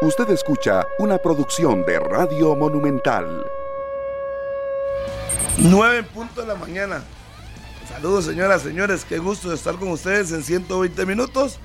Usted 0.00 0.30
escucha 0.30 0.86
una 1.00 1.18
producción 1.18 1.84
de 1.84 1.98
Radio 1.98 2.54
Monumental. 2.54 3.44
9 5.56 6.04
puntos 6.04 6.36
de 6.36 6.46
la 6.46 6.54
mañana. 6.54 7.02
Saludos 7.88 8.26
señoras, 8.26 8.62
señores, 8.62 9.04
qué 9.04 9.18
gusto 9.18 9.48
de 9.48 9.56
estar 9.56 9.74
con 9.74 9.88
ustedes 9.88 10.30
en 10.30 10.44
120 10.44 11.04
minutos. 11.04 11.58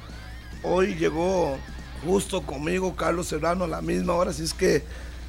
Hoy 0.63 0.95
llegó 0.95 1.59
justo 2.03 2.41
conmigo 2.41 2.95
Carlos 2.95 3.27
Serrano 3.27 3.65
a 3.65 3.67
la 3.67 3.83
misma 3.83 4.13
hora, 4.13 4.31
así 4.31 4.41
es 4.43 4.55
que 4.55 4.83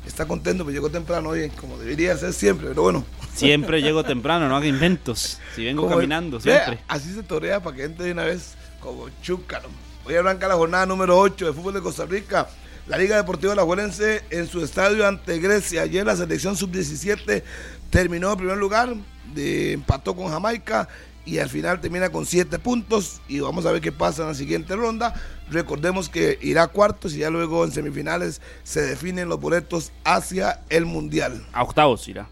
está 0.07 0.25
contento, 0.27 0.64
pues 0.64 0.73
llegó 0.73 0.89
temprano 0.89 1.29
hoy, 1.29 1.50
como 1.50 1.77
debería 1.77 2.16
ser 2.16 2.32
siempre, 2.32 2.68
pero 2.68 2.84
bueno. 2.84 3.05
Siempre 3.34 3.82
llego 3.82 4.02
temprano, 4.02 4.48
no 4.48 4.57
haga 4.57 4.66
inventos. 4.66 5.41
Si 5.55 5.62
vengo 5.62 5.91
caminando, 5.91 6.41
siempre. 6.41 6.79
así 6.89 7.12
se 7.12 7.23
torea 7.23 7.62
para 7.62 7.77
que 7.77 7.84
entre 7.84 8.07
de 8.07 8.12
una 8.12 8.25
vez 8.25 8.55
como 8.80 9.11
chúcaro. 9.21 9.68
Hoy 10.07 10.14
arranca 10.14 10.48
la 10.48 10.55
jornada 10.55 10.86
número 10.86 11.18
8 11.18 11.46
de 11.46 11.52
fútbol 11.52 11.75
de 11.75 11.82
Costa 11.82 12.07
Rica. 12.07 12.49
La 12.87 12.99
Liga 12.99 13.17
Deportiva 13.17 13.55
La 13.55 13.63
Juelense 13.63 14.23
en 14.29 14.47
su 14.47 14.63
estadio 14.63 15.09
ante 15.09 15.39
Grecia. 15.39 15.83
Ayer 15.83 16.05
la 16.05 16.17
selección 16.17 16.55
sub-17 16.55 17.43
terminó 17.89 18.31
en 18.31 18.37
primer 18.37 18.59
lugar, 18.59 18.95
de, 19.35 19.73
empató 19.73 20.15
con 20.15 20.29
Jamaica 20.29 20.87
y 21.25 21.39
al 21.39 21.49
final 21.49 21.81
termina 21.81 22.11
con 22.11 22.27
7 22.27 22.59
puntos 22.59 23.23
y 23.27 23.41
vamos 23.41 23.65
a 23.65 23.73
ver 23.73 23.81
qué 23.81 23.91
pasa 23.91 24.23
en 24.23 24.29
la 24.29 24.35
siguiente 24.35 24.77
ronda. 24.77 25.15
Recordemos 25.51 26.11
que 26.11 26.39
irá 26.43 26.65
a 26.65 26.69
cuartos 26.69 27.15
y 27.15 27.21
ya 27.21 27.31
luego 27.31 27.65
en 27.65 27.73
semifinales 27.73 28.43
se 28.65 28.83
definen 28.83 29.31
los 29.31 29.41
boletos 29.41 29.91
hacia 30.05 30.61
el 30.69 30.85
Mundial. 30.85 31.43
A 31.55 31.63
octavos 31.63 32.07
irá. 32.07 32.29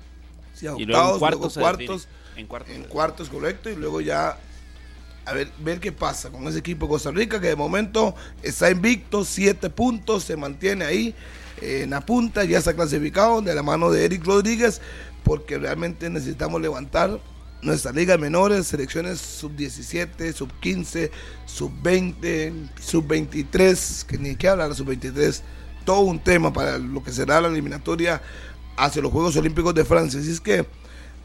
Sí, 0.53 0.66
a 0.66 0.75
octavos, 0.75 1.19
cuartos, 1.19 1.55
cuartos, 1.55 2.09
en 2.37 2.47
cuartos. 2.47 2.75
En 2.75 2.83
cuartos, 2.84 3.28
correcto, 3.30 3.70
y 3.70 3.77
luego 3.77 4.03
ya 4.03 4.37
a 5.24 5.32
ver, 5.32 5.50
ver 5.58 5.80
qué 5.80 5.92
pasa 5.92 6.30
con 6.30 6.46
ese 6.48 6.58
equipo 6.58 6.86
de 6.86 6.90
Costa 6.90 7.10
Rica, 7.10 7.40
que 7.40 7.48
de 7.48 7.56
momento 7.56 8.14
está 8.42 8.70
invicto, 8.70 9.24
siete 9.24 9.70
puntos, 9.70 10.24
se 10.24 10.36
mantiene 10.36 10.84
ahí 10.84 11.14
en 11.60 11.91
la 11.91 12.00
punta, 12.00 12.44
ya 12.44 12.58
está 12.58 12.74
clasificado 12.74 13.41
de 13.41 13.55
la 13.55 13.62
mano 13.62 13.91
de 13.91 14.05
Eric 14.05 14.24
Rodríguez, 14.24 14.80
porque 15.22 15.58
realmente 15.58 16.10
necesitamos 16.10 16.60
levantar 16.60 17.20
nuestras 17.62 17.94
ligas 17.94 18.19
menores, 18.19 18.66
selecciones 18.66 19.20
sub-17, 19.20 20.32
sub-15, 20.32 21.10
sub-20, 21.47 22.52
sub-23, 22.80 24.06
que 24.06 24.19
ni 24.19 24.34
que 24.34 24.48
hablar 24.48 24.70
de 24.70 24.75
sub-23, 24.75 25.41
todo 25.84 26.00
un 26.00 26.19
tema 26.19 26.52
para 26.52 26.78
lo 26.78 27.02
que 27.02 27.12
será 27.12 27.41
la 27.41 27.48
eliminatoria 27.48 28.20
hacia 28.77 29.00
los 29.00 29.12
Juegos 29.12 29.36
Olímpicos 29.36 29.75
de 29.75 29.84
Francia. 29.84 30.19
Así 30.19 30.32
es 30.32 30.41
que 30.41 30.66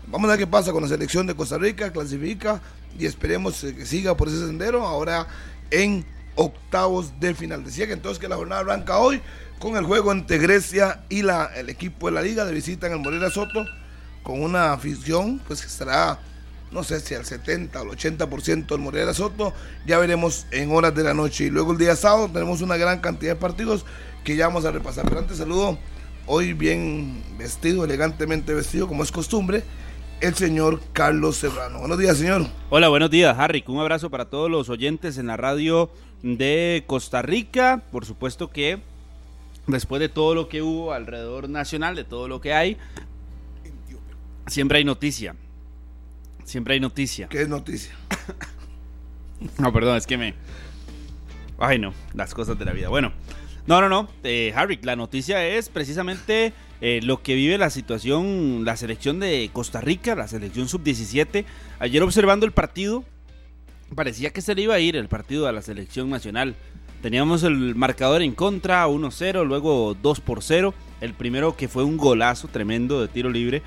vamos 0.06 0.28
a 0.28 0.34
ver 0.34 0.40
qué 0.40 0.48
pasa 0.48 0.72
con 0.72 0.84
la 0.84 0.90
selección 0.90 1.26
de 1.26 1.36
Costa 1.36 1.58
Rica, 1.58 1.92
clasifica 1.92 2.62
y 2.98 3.06
esperemos 3.06 3.62
que 3.62 3.86
siga 3.86 4.16
por 4.18 4.28
ese 4.28 4.46
sendero 4.46 4.86
ahora 4.86 5.28
en 5.72 6.06
octavos 6.36 7.20
de 7.20 7.34
final. 7.34 7.64
Decía 7.64 7.88
que 7.88 7.94
entonces 7.94 8.20
que 8.20 8.28
la 8.28 8.36
jornada 8.36 8.62
arranca 8.62 8.98
hoy 9.00 9.22
con 9.60 9.76
el 9.76 9.86
juego 9.86 10.12
entre 10.12 10.38
Grecia 10.38 11.04
y 11.10 11.24
la, 11.24 11.46
el 11.56 11.70
equipo 11.70 12.08
de 12.08 12.14
la 12.14 12.22
liga 12.22 12.46
de 12.46 12.54
visita 12.54 12.88
en 12.88 12.94
el 12.94 13.00
Morera 13.00 13.30
Soto 13.30 13.66
con 14.24 14.42
una 14.42 14.74
afición 14.74 15.42
pues 15.48 15.62
que 15.62 15.68
estará 15.68 16.20
no 16.72 16.84
sé 16.84 17.00
si 17.00 17.16
al 17.16 17.26
70 17.26 17.80
o 17.80 17.84
al 17.84 17.90
80% 17.90 18.68
del 18.68 18.80
Morera 18.80 19.14
Soto, 19.14 19.54
ya 19.86 19.98
veremos 20.00 20.48
en 20.52 20.72
horas 20.72 20.94
de 20.94 21.04
la 21.04 21.14
noche. 21.14 21.46
Y 21.46 21.50
luego 21.50 21.72
el 21.72 21.78
día 21.78 21.96
sábado 21.96 22.30
tenemos 22.32 22.62
una 22.62 22.76
gran 22.78 23.00
cantidad 23.00 23.34
de 23.34 23.40
partidos 23.40 23.86
que 24.24 24.36
ya 24.36 24.48
vamos 24.48 24.66
a 24.66 24.72
repasar. 24.72 25.06
Pero 25.06 25.20
antes 25.20 25.38
saludo, 25.38 25.78
hoy 26.26 26.54
bien 26.54 27.24
vestido, 27.38 27.86
elegantemente 27.86 28.54
vestido, 28.54 28.88
como 28.88 29.04
es 29.04 29.12
costumbre, 29.12 29.64
el 30.22 30.36
señor 30.36 30.82
Carlos 30.94 31.38
Serrano. 31.38 31.80
Buenos 31.80 31.98
días, 31.98 32.18
señor. 32.18 32.48
Hola, 32.70 32.90
buenos 32.90 33.10
días, 33.10 33.38
Harry. 33.38 33.64
Un 33.68 33.80
abrazo 33.80 34.10
para 34.10 34.26
todos 34.26 34.50
los 34.50 34.70
oyentes 34.70 35.18
en 35.18 35.28
la 35.28 35.38
radio 35.38 35.92
de 36.24 36.84
Costa 36.88 37.22
Rica. 37.22 37.84
Por 37.92 38.06
supuesto 38.06 38.50
que 38.50 38.80
después 39.68 40.00
de 40.00 40.10
todo 40.10 40.34
lo 40.34 40.50
que 40.50 40.62
hubo 40.62 40.94
alrededor 40.94 41.50
nacional, 41.50 41.96
de 41.96 42.04
todo 42.04 42.28
lo 42.28 42.42
que 42.42 42.54
hay, 42.54 42.78
siempre 44.48 44.80
hay 44.80 44.84
noticia. 44.84 45.36
Siempre 46.46 46.76
hay 46.76 46.80
noticia. 46.80 47.28
¿Qué 47.28 47.42
es 47.42 47.50
noticia? 47.50 47.94
no, 49.60 49.72
perdón, 49.72 49.98
es 49.98 50.08
que 50.08 50.18
me... 50.18 50.34
Ay, 51.60 51.80
no, 51.80 51.94
las 52.14 52.34
cosas 52.34 52.58
de 52.58 52.66
la 52.66 52.72
vida. 52.72 52.90
Bueno, 52.90 53.12
no, 53.68 53.82
no, 53.82 53.90
no. 53.90 54.08
Eh, 54.24 54.54
Harry, 54.56 54.80
la 54.82 54.96
noticia 54.96 55.46
es 55.46 55.70
precisamente 55.70 56.54
eh, 56.82 57.00
lo 57.04 57.24
que 57.24 57.36
vive 57.36 57.58
la 57.58 57.70
situación, 57.70 58.64
la 58.64 58.78
selección 58.78 59.20
de 59.20 59.50
Costa 59.52 59.82
Rica, 59.82 60.16
la 60.16 60.28
selección 60.28 60.68
sub-17. 60.68 61.46
Ayer 61.80 62.04
observando 62.04 62.46
el 62.46 62.52
partido, 62.52 63.04
parecía 63.96 64.32
que 64.32 64.42
se 64.42 64.54
le 64.54 64.64
iba 64.64 64.76
a 64.76 64.80
ir 64.80 64.96
el 64.96 65.08
partido 65.08 65.48
a 65.48 65.52
la 65.52 65.62
selección 65.62 66.10
nacional. 66.10 66.56
Teníamos 67.02 67.44
el 67.44 67.76
marcador 67.76 68.22
en 68.22 68.34
contra, 68.34 68.88
1-0, 68.88 69.46
luego 69.46 69.96
2 70.02 70.20
por 70.22 70.44
0. 70.44 70.74
El 71.02 71.14
primero 71.14 71.56
que 71.56 71.68
fue 71.68 71.84
un 71.84 71.98
golazo 71.98 72.48
tremendo 72.48 73.02
de 73.02 73.08
tiro 73.08 73.30
libre. 73.30 73.62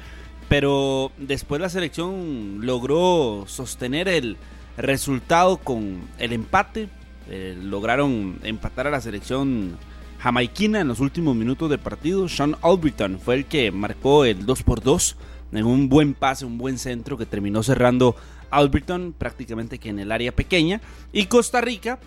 Pero 0.48 1.12
después 1.16 1.60
la 1.60 1.68
selección 1.68 2.58
logró 2.66 3.44
sostener 3.46 4.08
el 4.08 4.36
resultado 4.76 5.58
con 5.58 6.00
el 6.18 6.32
empate. 6.32 6.88
Eh, 7.28 7.56
lograron 7.60 8.38
empatar 8.42 8.88
a 8.88 8.90
la 8.90 9.00
selección 9.00 9.78
jamaiquina 10.20 10.80
en 10.80 10.88
los 10.88 11.00
últimos 11.00 11.34
minutos 11.34 11.70
de 11.70 11.78
partido. 11.78 12.28
Sean 12.28 12.56
Albrighton 12.62 13.18
fue 13.18 13.36
el 13.36 13.46
que 13.46 13.70
marcó 13.72 14.24
el 14.24 14.44
2 14.46 14.62
por 14.62 14.82
2 14.82 15.16
en 15.52 15.64
un 15.64 15.88
buen 15.88 16.14
pase, 16.14 16.44
un 16.44 16.58
buen 16.58 16.78
centro 16.78 17.16
que 17.16 17.26
terminó 17.26 17.62
cerrando 17.62 18.14
Albrighton 18.50 19.14
prácticamente 19.16 19.78
que 19.78 19.88
en 19.88 19.98
el 19.98 20.12
área 20.12 20.32
pequeña. 20.32 20.80
Y 21.12 21.26
Costa 21.26 21.60
Rica, 21.60 21.98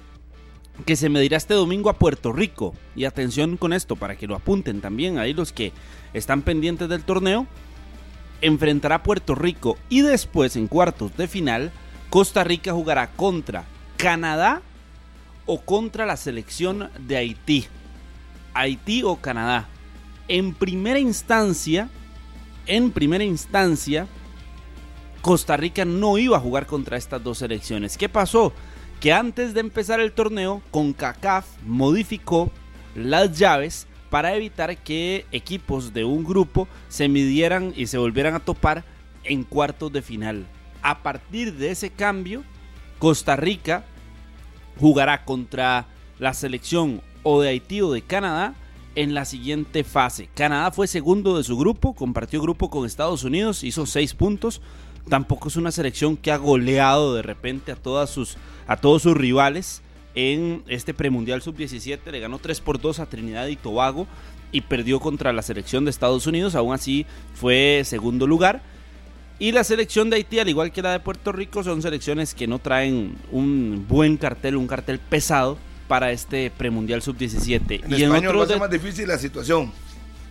que 0.86 0.96
se 0.96 1.10
medirá 1.10 1.38
este 1.38 1.54
domingo 1.54 1.90
a 1.90 1.98
Puerto 1.98 2.32
Rico. 2.32 2.76
Y 2.96 3.06
atención 3.06 3.58
con 3.58 3.74
esto, 3.74 3.96
para 3.96 4.16
que 4.16 4.28
lo 4.28 4.36
apunten 4.36 4.82
también 4.82 5.18
ahí 5.18 5.34
los 5.34 5.52
que 5.52 5.72
están 6.14 6.44
pendientes 6.44 6.90
del 6.90 7.04
torneo. 7.04 7.48
Enfrentará 8.42 8.96
a 8.96 9.04
Puerto 9.04 9.36
Rico 9.36 9.78
y 9.90 10.02
después 10.02 10.56
en 10.56 10.68
cuartos 10.68 11.16
de 11.16 11.28
final, 11.28 11.72
Costa 12.10 12.44
Rica 12.44 12.74
jugará 12.74 13.08
contra 13.08 13.64
Canadá 13.98 14.62
o 15.46 15.62
contra 15.62 16.06
la 16.06 16.18
selección 16.18 16.90
de 17.00 17.18
Haití. 17.18 17.68
Haití 18.54 19.04
o 19.04 19.18
Canadá. 19.18 19.68
En 20.28 20.54
primera 20.54 21.00
instancia, 21.00 21.90
en 22.66 22.92
primera 22.92 23.24
instancia, 23.24 24.08
Costa 25.22 25.58
Rica 25.58 25.86
no 25.86 26.18
iba 26.18 26.38
a 26.38 26.42
jugar 26.42 26.66
contra 26.66 26.98
estas 26.98 27.24
dos 27.24 27.40
selecciones. 27.40 27.98
¿Qué 27.98 28.10
pasó? 28.10 28.54
Que 29.00 29.14
antes 29.14 29.54
de 29.54 29.60
empezar 29.60 30.00
el 30.00 30.12
torneo, 30.12 30.62
CONCACAF 30.72 31.46
modificó 31.66 32.52
las 32.96 33.38
llaves 33.38 33.88
para 34.10 34.36
evitar 34.36 34.78
que 34.78 35.26
equipos 35.32 35.94
de 35.94 36.06
un 36.06 36.24
grupo 36.24 36.68
se 36.88 37.08
midieran 37.08 37.74
y 37.76 37.88
se 37.88 37.98
volvieran 37.98 38.36
a 38.36 38.40
topar 38.40 38.84
en 39.24 39.44
cuartos 39.44 39.92
de 39.92 40.02
final. 40.02 40.46
A 40.82 41.02
partir 41.02 41.54
de 41.54 41.72
ese 41.72 41.90
cambio, 41.90 42.44
Costa 43.00 43.36
Rica 43.36 43.86
jugará 44.80 45.26
contra 45.26 45.88
la 46.20 46.34
selección 46.34 47.02
o 47.24 47.42
de 47.42 47.50
Haití 47.50 47.82
o 47.82 47.92
de 47.92 48.02
Canadá 48.02 48.56
en 48.96 49.14
la 49.14 49.26
siguiente 49.26 49.84
fase. 49.84 50.30
Canadá 50.36 50.72
fue 50.72 50.88
segundo 50.88 51.38
de 51.38 51.44
su 51.44 51.58
grupo, 51.58 51.94
compartió 51.94 52.42
grupo 52.42 52.70
con 52.70 52.86
Estados 52.86 53.24
Unidos, 53.24 53.64
hizo 53.64 53.86
seis 53.86 54.14
puntos. 54.14 54.62
Tampoco 55.10 55.50
es 55.50 55.56
una 55.56 55.72
selección 55.72 56.16
que 56.16 56.32
ha 56.32 56.38
goleado 56.38 57.16
de 57.16 57.24
repente 57.24 57.72
a, 57.72 57.76
a 57.76 58.78
todos 58.78 59.02
sus 59.02 59.18
rivales 59.18 59.82
en 60.16 60.64
este 60.68 60.94
premundial 60.94 61.42
sub-17. 61.42 62.12
Le 62.12 62.20
ganó 62.20 62.40
3 62.40 62.62
por 62.62 62.80
2 62.80 63.00
a 63.00 63.08
Trinidad 63.08 63.48
y 63.48 63.56
Tobago 63.56 64.08
y 64.52 64.62
perdió 64.62 65.00
contra 65.00 65.34
la 65.34 65.42
selección 65.42 65.84
de 65.84 65.92
Estados 65.92 66.26
Unidos. 66.28 66.56
Aún 66.56 66.74
así 66.74 67.06
fue 67.34 67.82
segundo 67.84 68.28
lugar. 68.28 68.62
Y 69.40 69.52
la 69.52 69.64
selección 69.64 70.10
de 70.10 70.18
Haití, 70.18 70.40
al 70.40 70.48
igual 70.48 70.72
que 70.72 70.82
la 70.82 70.92
de 70.94 71.00
Puerto 71.00 71.32
Rico, 71.32 71.64
son 71.64 71.82
selecciones 71.82 72.34
que 72.34 72.48
no 72.48 72.60
traen 72.60 73.18
un 73.32 73.86
buen 73.90 74.16
cartel, 74.16 74.56
un 74.56 74.68
cartel 74.68 75.00
pesado 75.00 75.58
para 75.88 76.12
este 76.12 76.52
premundial 76.52 77.02
sub-17. 77.02 77.84
y 77.88 78.04
en 78.04 78.12
otro 78.12 78.46
de... 78.46 78.58
más 78.58 78.70
difícil 78.70 79.08
la 79.08 79.18
situación. 79.18 79.72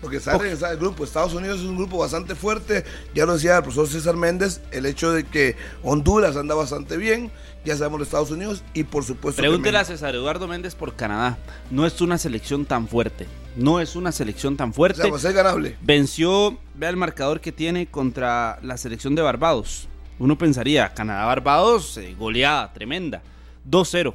Porque 0.03 0.19
sale 0.19 0.51
en 0.51 0.59
el 0.61 0.77
grupo. 0.79 1.05
Estados 1.05 1.33
Unidos 1.33 1.61
es 1.61 1.65
un 1.67 1.77
grupo 1.77 1.97
bastante 1.97 2.35
fuerte. 2.35 2.85
Ya 3.15 3.25
lo 3.25 3.35
decía 3.35 3.59
el 3.59 3.63
profesor 3.63 3.87
César 3.87 4.17
Méndez, 4.17 4.61
el 4.73 4.85
hecho 4.85 5.13
de 5.13 5.23
que 5.23 5.55
Honduras 5.85 6.37
anda 6.37 6.57
bastante 6.57 6.97
bien. 6.97 7.31
Ya 7.65 7.77
sabemos 7.77 8.01
de 8.01 8.05
Estados 8.05 8.33
Unidos 8.33 8.65
y 8.75 8.83
por 8.83 9.05
supuesto. 9.05 9.41
Pregúntele 9.41 9.79
a 9.79 9.85
César 9.85 10.17
Eduardo 10.17 10.49
Méndez 10.49 10.75
por 10.75 10.97
Canadá. 10.97 11.39
No 11.71 11.87
es 11.87 12.01
una 12.01 12.19
selección 12.19 12.67
tan 12.67 12.89
fuerte. 12.89 13.29
No 13.55 13.79
es 13.79 13.95
una 13.95 14.11
selección 14.11 14.57
tan 14.57 14.75
fuerte. 14.75 15.09
O 15.09 15.17
es 15.17 15.23
ganable. 15.23 15.77
Venció, 15.81 16.59
vea 16.75 16.91
el 16.91 16.97
marcador 16.97 17.41
que 17.41 17.53
tiene 17.53 17.87
contra 17.87 18.59
la 18.61 18.77
selección 18.79 19.15
de 19.15 19.23
Barbados. 19.23 19.87
Uno 20.19 20.37
pensaría, 20.37 20.93
Canadá-Barbados, 20.93 21.97
eh, 21.99 22.17
goleada 22.19 22.73
tremenda. 22.73 23.23
2-0 23.71 24.15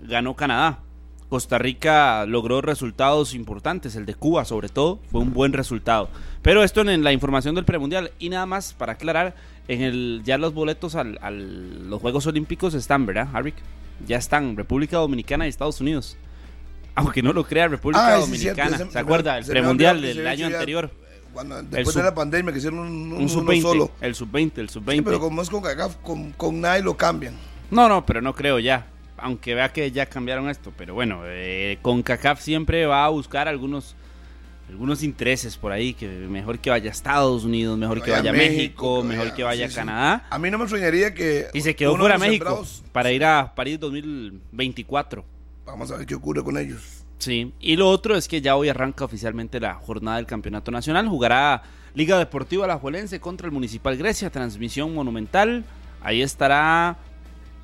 ganó 0.00 0.34
Canadá. 0.34 0.80
Costa 1.28 1.58
Rica 1.58 2.24
logró 2.24 2.60
resultados 2.60 3.34
importantes, 3.34 3.96
el 3.96 4.06
de 4.06 4.14
Cuba 4.14 4.44
sobre 4.44 4.68
todo, 4.68 5.00
fue 5.10 5.20
un 5.20 5.32
buen 5.32 5.52
resultado. 5.52 6.08
Pero 6.40 6.62
esto 6.62 6.82
en 6.82 7.02
la 7.02 7.12
información 7.12 7.56
del 7.56 7.64
premundial 7.64 8.12
y 8.20 8.28
nada 8.28 8.46
más 8.46 8.72
para 8.74 8.92
aclarar, 8.92 9.34
en 9.66 9.82
el 9.82 10.22
ya 10.24 10.38
los 10.38 10.54
boletos 10.54 10.94
a 10.94 11.02
los 11.02 12.00
Juegos 12.00 12.26
Olímpicos 12.28 12.74
están, 12.74 13.06
¿verdad, 13.06 13.28
Harvick? 13.32 13.56
Ya 14.06 14.18
están, 14.18 14.56
República 14.56 14.98
Dominicana 14.98 15.46
y 15.46 15.48
Estados 15.48 15.80
Unidos. 15.80 16.16
Aunque 16.94 17.22
no 17.22 17.32
lo 17.32 17.44
crea 17.44 17.66
República 17.66 18.14
Ah, 18.14 18.16
Dominicana. 18.18 18.78
¿Se 18.88 18.98
acuerda? 18.98 19.36
El 19.38 19.44
premundial 19.46 20.00
del 20.00 20.26
año 20.28 20.46
anterior. 20.46 20.90
Cuando, 21.32 21.60
después 21.62 21.88
sub- 21.92 21.96
de 22.02 22.08
la 22.08 22.14
pandemia 22.14 22.52
que 22.52 22.58
hicieron 22.58 22.78
un, 22.78 22.86
Un 22.88 23.12
uno 23.18 23.28
sub-20. 23.28 23.62
solo. 23.62 23.90
El 24.00 24.14
sub-20, 24.14 24.52
el 24.58 24.70
sub-20. 24.70 24.94
Sí, 24.94 25.02
pero 25.02 25.18
como 25.20 25.42
es 25.42 25.50
con 25.50 25.60
CACAF, 25.62 25.96
con, 25.96 26.30
con 26.32 26.60
nadie 26.60 26.82
lo 26.82 26.96
cambian. 26.96 27.34
No, 27.70 27.88
no, 27.88 28.06
pero 28.06 28.22
no 28.22 28.32
creo 28.34 28.58
ya. 28.60 28.86
Aunque 29.18 29.54
vea 29.54 29.72
que 29.72 29.90
ya 29.90 30.06
cambiaron 30.06 30.48
esto. 30.48 30.72
Pero 30.76 30.94
bueno, 30.94 31.20
eh, 31.24 31.78
con 31.82 32.02
CACAF 32.02 32.40
siempre 32.40 32.86
va 32.86 33.04
a 33.04 33.08
buscar 33.08 33.48
algunos 33.48 33.94
algunos 34.68 35.02
intereses 35.04 35.56
por 35.56 35.70
ahí. 35.72 35.94
Que 35.94 36.08
mejor 36.08 36.58
que 36.58 36.70
vaya 36.70 36.90
a 36.90 36.92
Estados 36.92 37.44
Unidos, 37.44 37.78
mejor 37.78 38.02
que 38.02 38.10
vaya 38.10 38.30
a 38.30 38.32
México, 38.32 39.02
que 39.02 39.08
mejor 39.08 39.24
vaya- 39.26 39.36
que 39.36 39.42
vaya 39.44 39.58
sí, 39.58 39.64
a 39.64 39.68
sí. 39.70 39.74
Canadá. 39.76 40.26
A 40.28 40.38
mí 40.38 40.50
no 40.50 40.58
me 40.58 40.64
extrañaría 40.64 41.14
que. 41.14 41.46
Y 41.54 41.60
se 41.60 41.74
quedó 41.76 41.96
fuera 41.96 42.18
México 42.18 42.44
sembrados- 42.46 42.82
para 42.92 43.10
ir 43.12 43.24
a 43.24 43.54
París 43.54 43.78
2024. 43.80 45.24
Vamos 45.64 45.90
a 45.90 45.96
ver 45.96 46.06
qué 46.06 46.14
ocurre 46.14 46.42
con 46.44 46.56
ellos. 46.58 47.04
Sí, 47.18 47.52
y 47.60 47.76
lo 47.76 47.88
otro 47.88 48.14
es 48.16 48.28
que 48.28 48.40
ya 48.42 48.56
hoy 48.56 48.68
arranca 48.68 49.04
oficialmente 49.04 49.58
la 49.58 49.74
jornada 49.74 50.18
del 50.18 50.26
Campeonato 50.26 50.70
Nacional. 50.70 51.08
Jugará 51.08 51.62
Liga 51.94 52.18
Deportiva 52.18 52.64
Alajuelense 52.66 53.20
contra 53.20 53.46
el 53.46 53.52
Municipal 53.52 53.96
Grecia, 53.96 54.28
transmisión 54.30 54.92
monumental. 54.94 55.64
Ahí 56.02 56.20
estará 56.22 56.98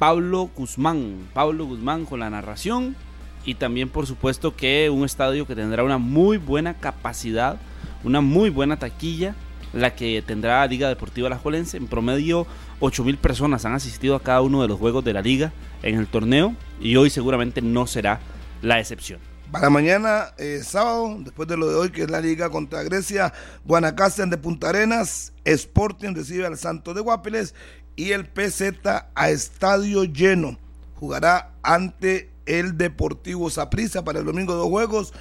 Pablo 0.03 0.51
Guzmán, 0.57 1.29
Pablo 1.33 1.65
Guzmán 1.65 2.07
con 2.07 2.19
la 2.19 2.29
narración. 2.29 2.97
Y 3.45 3.55
también, 3.55 3.89
por 3.89 4.05
supuesto, 4.09 4.57
que 4.57 4.91
un 4.91 5.05
estadio 5.05 5.47
que 5.47 5.55
tendrá 5.55 5.85
una 5.85 5.97
muy 5.97 6.39
buena 6.39 6.75
capacidad, 6.75 7.57
una 8.03 8.21
muy 8.21 8.51
buena 8.51 8.81
taquilla, 8.81 9.37
la 9.73 9.95
que 9.95 10.21
tendrá 10.27 10.67
Liga 10.67 10.89
Deportiva 10.89 11.29
Alajuelense. 11.29 11.77
En 11.77 11.87
promedio, 11.87 12.49
8 12.81 13.05
mil 13.05 13.17
personas 13.17 13.65
han 13.65 13.75
asistido 13.75 14.17
a 14.17 14.21
cada 14.25 14.41
uno 14.41 14.61
de 14.61 14.67
los 14.67 14.81
juegos 14.81 15.05
de 15.05 15.13
la 15.13 15.23
liga 15.23 15.53
en 15.85 15.97
el 16.01 16.09
torneo. 16.09 16.57
Y 16.81 16.97
hoy 16.97 17.09
seguramente 17.09 17.63
no 17.63 17.87
será 17.87 18.19
la 18.61 18.81
excepción. 18.81 19.21
Para 19.53 19.71
mañana, 19.71 20.33
eh, 20.39 20.63
sábado, 20.65 21.15
después 21.21 21.47
de 21.47 21.59
lo 21.59 21.69
de 21.69 21.77
hoy, 21.77 21.91
que 21.91 22.03
es 22.03 22.11
la 22.11 22.21
liga 22.21 22.51
contra 22.51 22.83
Grecia, 22.83 23.33
Guanacaste 23.67 24.27
de 24.27 24.39
Punta 24.39 24.71
Arenas, 24.71 25.33
Sporting 25.45 26.15
recibe 26.15 26.47
al 26.47 26.57
Santos 26.57 26.95
de 26.95 27.03
Guapiles 27.03 27.55
y 27.97 28.13
el 28.13 28.27
PZ 28.27 28.87
a 29.15 29.31
estadio 29.31 30.05
lleno. 30.05 30.59
Jugará 30.97 31.53
ante 31.63 32.31
el 32.47 32.77
Deportivo 32.77 33.51
Saprissa 33.51 34.05
para 34.05 34.21
el 34.21 34.25
domingo 34.25 34.55
dos 34.55 34.69
juegos. 34.69 35.13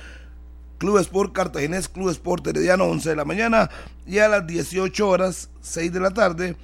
Club 0.78 0.98
Sport 0.98 1.34
Cartaginés, 1.34 1.88
Club 1.88 2.10
Sport 2.10 2.48
Herediano, 2.48 2.86
11 2.86 3.10
de 3.10 3.16
la 3.16 3.26
mañana. 3.26 3.70
Y 4.08 4.18
a 4.20 4.28
las 4.28 4.48
18 4.48 5.08
horas, 5.08 5.50
6 5.62 5.94
de 5.94 6.00
la 6.00 6.12
tarde, 6.12 6.56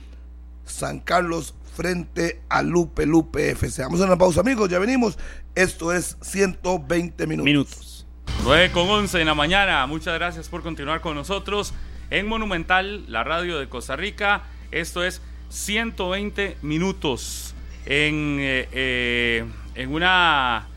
San 0.65 1.00
Carlos 1.00 1.54
frente 1.75 2.42
a 2.50 2.63
Lupe 2.63 3.06
Lupe 3.06 3.51
FC. 3.51 3.83
Vamos 3.83 4.01
a 4.01 4.06
una 4.06 4.18
pausa, 4.18 4.42
amigos, 4.42 4.69
ya 4.69 4.80
venimos. 4.80 5.19
Esto 5.53 5.94
es 5.94 6.18
120 6.21 7.27
minutos. 7.27 7.45
Minutos. 7.45 8.07
9 8.44 8.71
con 8.71 8.89
11 8.89 9.21
en 9.21 9.27
la 9.27 9.36
mañana. 9.36 9.86
Muchas 9.86 10.15
gracias 10.15 10.50
por 10.50 10.63
continuar 10.63 11.01
con 11.01 11.15
nosotros 11.15 11.74
en 12.10 12.27
Monumental, 12.27 13.06
la 13.12 13.24
radio 13.24 13.60
de 13.60 13.69
Costa 13.69 13.95
Rica. 13.95 14.44
Esto 14.71 15.03
es 15.03 15.21
120 15.50 16.58
minutos 16.62 17.56
en, 17.86 18.38
eh, 18.40 18.68
eh, 18.72 19.46
en, 19.76 19.94
una, 19.94 20.68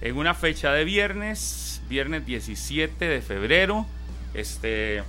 en 0.00 0.16
una 0.16 0.34
fecha 0.34 0.72
de 0.72 0.84
viernes, 0.84 1.82
viernes 1.88 2.26
17 2.26 3.08
de 3.08 3.20
febrero. 3.22 3.86
Este, 4.34 5.02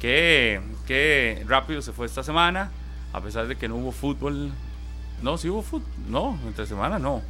que, 0.00 0.60
que 0.86 1.44
rápido 1.46 1.80
se 1.82 1.92
fue 1.92 2.06
esta 2.06 2.22
semana, 2.22 2.70
a 3.12 3.20
pesar 3.20 3.46
de 3.46 3.56
que 3.56 3.68
no 3.68 3.76
hubo 3.76 3.92
fútbol. 3.92 4.52
No, 5.22 5.38
sí 5.38 5.48
hubo 5.48 5.62
fútbol. 5.62 5.88
No, 6.08 6.38
entre 6.46 6.66
semana 6.66 6.98
no. 6.98 7.22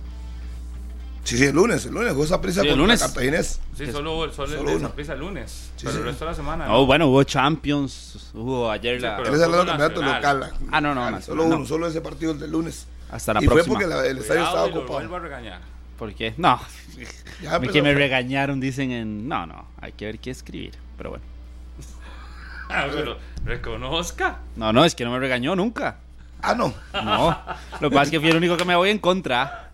Sí, 1.27 1.37
sí, 1.39 1.45
el 1.45 1.55
lunes, 1.57 1.85
el 1.87 1.93
lunes, 1.93 2.13
jugó 2.13 2.25
esa 2.25 2.41
prisa 2.41 2.63
Sí, 2.63 2.69
el 2.69 2.79
lunes. 2.79 3.01
Cartaginés. 3.01 3.61
Sí, 3.77 3.87
solo, 3.91 4.33
solo, 4.33 4.33
Solo 4.33 4.53
el 4.55 4.61
uno. 4.61 4.73
de 4.73 4.81
Saprissa 4.81 5.13
el 5.15 5.19
lunes. 5.21 5.51
Sí, 5.77 5.81
pero 5.81 5.93
sí. 5.93 5.99
el 5.99 6.05
resto 6.05 6.25
de 6.25 6.31
la 6.31 6.37
semana. 6.37 6.67
Oh, 6.73 6.87
bueno, 6.87 7.09
hubo 7.09 7.23
Champions, 7.25 8.31
hubo 8.33 8.71
ayer 8.71 9.01
la... 9.03 9.17
pero- 9.17 9.29
Él 9.31 9.35
es 9.35 9.41
el 9.43 9.51
campeonato 9.53 10.03
local. 10.03 10.53
Ah, 10.71 10.81
no, 10.81 10.95
no, 10.95 11.01
Solo 11.03 11.11
nacional, 11.11 11.47
uno, 11.47 11.59
no. 11.59 11.67
solo 11.67 11.87
ese 11.89 12.01
partido 12.01 12.31
el 12.33 12.39
del 12.39 12.53
lunes. 12.53 12.87
Hasta 13.11 13.35
la 13.35 13.43
y 13.43 13.47
próxima. 13.47 13.65
fue 13.77 13.87
porque 13.87 13.87
la- 13.95 14.07
el 14.07 14.19
estadio 14.19 14.45
estaba 14.45 14.69
y 14.69 14.71
lo 14.73 14.77
ocupado. 14.79 14.99
vuelvo 15.01 15.17
a 15.17 15.19
regañar. 15.21 15.61
¿Por 15.99 16.15
qué? 16.15 16.35
No. 16.37 16.61
Ya 17.43 17.61
que 17.61 17.83
me 17.83 17.93
regañaron, 17.93 18.61
dicen 18.61 18.91
en... 18.93 19.29
No, 19.29 19.45
no, 19.47 19.67
hay 19.81 19.93
que 19.93 20.07
ver 20.07 20.19
qué 20.21 20.31
escribir. 20.31 20.75
Pero 20.97 21.11
bueno. 21.11 21.25
Ah, 22.71 22.87
pero 22.93 23.17
reconozca. 23.45 24.39
No, 24.57 24.73
no, 24.73 24.85
es 24.85 24.95
que 24.95 25.05
no 25.05 25.11
me 25.13 25.19
regañó 25.19 25.55
nunca. 25.57 25.99
Ah, 26.43 26.55
no. 26.55 26.73
No. 26.95 27.39
Lo 27.81 27.91
que 27.91 27.95
pasa 27.95 28.05
es 28.05 28.11
que 28.11 28.21
fui 28.21 28.29
el 28.31 28.37
único 28.37 28.57
que 28.57 28.65
me 28.65 28.75
voy 28.77 28.91
en 28.91 28.99
contra. 28.99 29.66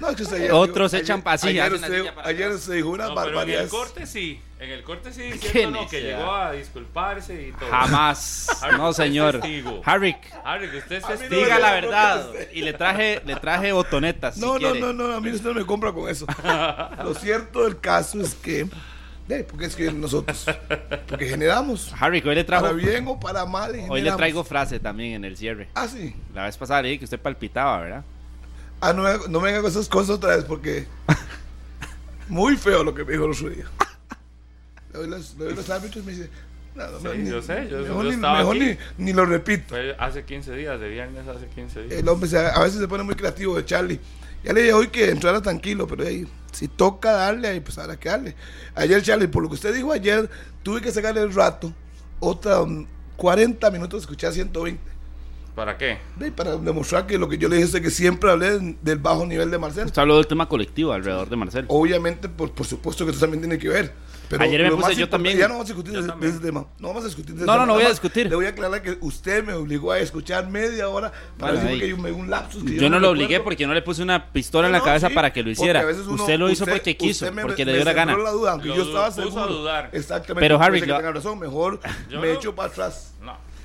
No, 0.00 0.08
es 0.10 0.16
que 0.16 0.22
usted 0.22 0.36
ayer- 0.36 0.52
Otros 0.52 0.94
ayer- 0.94 1.04
echan 1.04 1.22
pasillas, 1.22 1.66
Ayer, 1.66 1.74
usted- 1.78 2.06
ayer 2.24 2.56
dijo 2.58 2.88
una 2.90 3.04
No, 3.08 3.14
pero 3.14 3.26
en 3.28 3.34
barbaridad. 3.34 3.62
el 3.64 3.68
corte 3.68 4.06
sí. 4.06 4.40
En 4.58 4.68
el 4.70 4.82
corte 4.82 5.10
sí, 5.12 5.30
no, 5.70 5.88
que 5.88 6.02
llegó 6.02 6.32
a 6.34 6.52
disculparse 6.52 7.48
y 7.48 7.52
todo. 7.52 7.70
Jamás. 7.70 8.48
Harry, 8.62 8.76
No, 8.76 8.88
usted 8.90 9.04
es 9.04 9.08
señor. 9.08 9.32
testigo. 9.40 9.80
Harry, 9.86 10.16
Harry, 10.44 10.70
que 10.70 10.76
usted 10.78 10.96
es 10.96 11.02
no 11.02 11.08
testigo. 11.08 11.40
diga 11.42 11.54
me 11.54 11.60
la 11.62 11.72
verdad. 11.72 12.26
Y 12.52 12.60
le 12.62 12.72
traje, 12.74 13.22
le 13.24 13.36
traje 13.36 13.72
botonetas. 13.72 14.34
si 14.34 14.40
No, 14.42 14.54
no, 14.54 14.58
quiere. 14.58 14.80
no, 14.80 14.92
no, 14.92 15.14
a 15.14 15.20
mí 15.20 15.30
usted 15.30 15.48
no 15.48 15.54
me 15.54 15.64
compra 15.64 15.92
con 15.92 16.08
eso. 16.10 16.26
Lo 17.04 17.14
cierto 17.14 17.64
del 17.64 17.80
caso 17.80 18.20
es 18.20 18.34
que, 18.34 18.66
eh, 19.30 19.46
porque 19.48 19.64
es 19.66 19.76
que 19.76 19.90
nosotros, 19.92 20.44
porque 21.08 21.26
generamos, 21.26 21.92
Harry, 21.98 22.20
que 22.20 22.28
hoy 22.28 22.34
le 22.34 22.44
trajo. 22.44 22.64
para 22.64 22.74
bien 22.76 23.06
o 23.08 23.18
para 23.18 23.46
mal. 23.46 23.70
Hoy 23.70 23.76
le 23.78 23.86
generamos. 23.86 24.16
traigo 24.18 24.44
frase 24.44 24.78
también 24.78 25.14
en 25.14 25.24
el 25.24 25.36
cierre. 25.38 25.68
Ah, 25.74 25.88
sí. 25.88 26.14
La 26.34 26.44
vez 26.44 26.56
pasada 26.58 26.82
le 26.82 26.88
dije 26.88 26.98
que 26.98 27.04
usted 27.06 27.20
palpitaba, 27.20 27.80
¿verdad? 27.80 28.04
Ah, 28.80 28.92
no, 28.92 29.02
me- 29.02 29.28
no 29.28 29.40
me 29.40 29.50
hagan 29.50 29.64
esas 29.66 29.88
cosas 29.88 30.10
otra 30.16 30.36
vez 30.36 30.44
porque 30.44 30.86
muy 32.28 32.56
feo 32.56 32.82
lo 32.84 32.94
que 32.94 33.04
me 33.04 33.12
dijo 33.12 33.24
el 33.26 33.32
otro 33.32 33.50
día. 33.50 33.64
Le 34.92 34.98
doy 35.00 35.08
los, 35.08 35.34
le 35.38 35.44
doy 35.46 35.54
los 35.54 35.68
árbitros 35.70 36.02
y 36.02 36.06
me 36.06 36.12
dice, 36.12 36.30
no, 36.74 36.86
no, 36.88 36.98
Sí, 37.12 37.18
ni- 37.18 37.30
yo 37.30 37.42
sé, 37.42 37.68
yo- 37.70 37.78
mejor, 37.80 38.04
yo 38.04 38.10
ni, 38.10 38.14
estaba 38.16 38.38
mejor 38.38 38.56
ni, 38.56 38.76
ni 38.98 39.12
lo 39.12 39.26
repito. 39.26 39.74
Hace 39.98 40.24
15 40.24 40.52
días, 40.54 40.80
de 40.80 40.88
viernes 40.88 41.26
hace 41.28 41.46
15 41.46 41.82
días. 41.82 41.92
El 42.00 42.08
hombre 42.08 42.28
se- 42.28 42.38
a 42.38 42.58
veces 42.60 42.80
se 42.80 42.88
pone 42.88 43.02
muy 43.04 43.14
creativo 43.14 43.56
de 43.56 43.64
Charlie. 43.64 44.00
Ya 44.42 44.52
le 44.54 44.62
dije 44.62 44.72
hoy 44.72 44.88
que 44.88 45.10
entrara 45.10 45.42
tranquilo, 45.42 45.86
pero 45.86 46.04
ahí, 46.06 46.26
si 46.52 46.66
toca 46.66 47.12
darle, 47.12 47.48
ahí 47.48 47.60
pues 47.60 47.76
habrá 47.78 47.98
que 47.98 48.08
darle. 48.08 48.34
Ayer, 48.74 49.02
Charlie, 49.02 49.26
por 49.28 49.42
lo 49.42 49.48
que 49.50 49.56
usted 49.56 49.74
dijo 49.74 49.92
ayer, 49.92 50.30
tuve 50.62 50.80
que 50.80 50.90
sacarle 50.90 51.20
el 51.20 51.34
rato, 51.34 51.72
otra 52.20 52.60
mm, 52.64 52.86
40 53.16 53.70
minutos, 53.70 54.02
escuché 54.02 54.26
a 54.26 54.32
120. 54.32 54.80
¿Para 55.54 55.76
qué? 55.76 55.98
de, 56.16 56.30
Para 56.32 56.56
demostrar 56.56 57.06
que 57.06 57.18
lo 57.18 57.28
que 57.28 57.36
yo 57.36 57.48
le 57.48 57.56
dije 57.56 57.76
es 57.76 57.82
que 57.82 57.90
siempre 57.90 58.30
hablé 58.30 58.58
de- 58.58 58.76
del 58.80 58.98
bajo 58.98 59.26
nivel 59.26 59.50
de 59.50 59.58
Marcel. 59.58 59.86
Usted 59.86 60.00
habló 60.00 60.16
del 60.16 60.26
tema 60.26 60.48
colectivo 60.48 60.92
alrededor 60.92 61.28
de 61.28 61.36
Marcel. 61.36 61.64
Obviamente, 61.68 62.28
por, 62.28 62.52
por 62.52 62.66
supuesto 62.66 63.04
que 63.04 63.10
eso 63.10 63.20
también 63.20 63.40
tiene 63.42 63.58
que 63.58 63.68
ver. 63.68 63.92
Pero 64.28 64.44
Ayer 64.44 64.62
me 64.62 64.68
lo 64.70 64.76
puse 64.78 64.94
yo 64.94 65.08
también. 65.08 65.36
Ya 65.36 65.48
no 65.48 65.54
vamos 65.54 65.68
a 65.68 65.72
discutir 65.74 65.92
Yo 65.92 66.06
también. 66.06 66.30
ese 66.32 66.40
tema. 66.40 66.64
No 66.78 66.88
vamos 66.88 67.02
a 67.02 67.06
discutir 67.08 67.34
de 67.34 67.40
ese 67.40 67.46
No, 67.46 67.52
no, 67.54 67.58
tema. 67.58 67.66
no 67.66 67.74
voy 67.74 67.82
a 67.82 67.88
discutir. 67.88 68.28
Le 68.30 68.36
voy 68.36 68.46
a 68.46 68.50
aclarar 68.50 68.80
que 68.80 68.96
usted 69.00 69.44
me 69.44 69.54
obligó 69.54 69.90
a 69.90 69.98
escuchar 69.98 70.48
media 70.48 70.88
hora 70.88 71.10
para 71.36 71.54
Bueno, 71.54 71.66
decir 71.66 71.82
que 71.82 71.88
yo 71.88 71.96
me 71.98 72.12
un 72.12 72.30
lapsus. 72.30 72.62
que 72.62 72.76
Yo 72.76 72.82
no 72.82 73.00
lo 73.00 73.08
recuerdo. 73.08 73.10
obligué 73.10 73.40
porque 73.40 73.66
no 73.66 73.74
le 73.74 73.82
puse 73.82 74.04
una 74.04 74.32
pistola 74.32 74.68
en 74.68 74.72
No, 74.72 74.78
la 74.78 74.84
cabeza 74.84 75.08
sí, 75.08 75.14
para 75.14 75.32
que 75.32 75.42
lo 75.42 75.50
hiciera. 75.50 75.84
uno- 75.84 76.14
usted 76.14 76.38
lo 76.38 76.48
hizo 76.48 76.62
usted- 76.62 76.74
porque 76.76 76.96
quiso, 76.96 77.32
me- 77.32 77.42
porque 77.42 77.64
me 77.64 77.72
le 77.72 77.78
dio 77.78 77.84
la 77.84 77.92
gana. 77.92 78.16
la 78.16 78.30
duda, 78.30 78.52
aunque 78.52 78.68
Lo 78.68 78.76
yo 78.76 78.82
estaba 78.84 79.10
seguro. 79.10 79.68
Exactamente. 79.90 80.40
Pero, 80.40 80.62
Harry, 80.62 80.80
que 80.80 80.86
yo- 80.86 80.96
tenga 80.96 81.10
razón. 81.12 81.38
Mejor 81.40 81.80
Yo 82.08 82.20
me 82.20 82.28
no- 82.28 82.34
echo 82.34 82.54
para 82.54 82.68
atrás. 82.70 83.09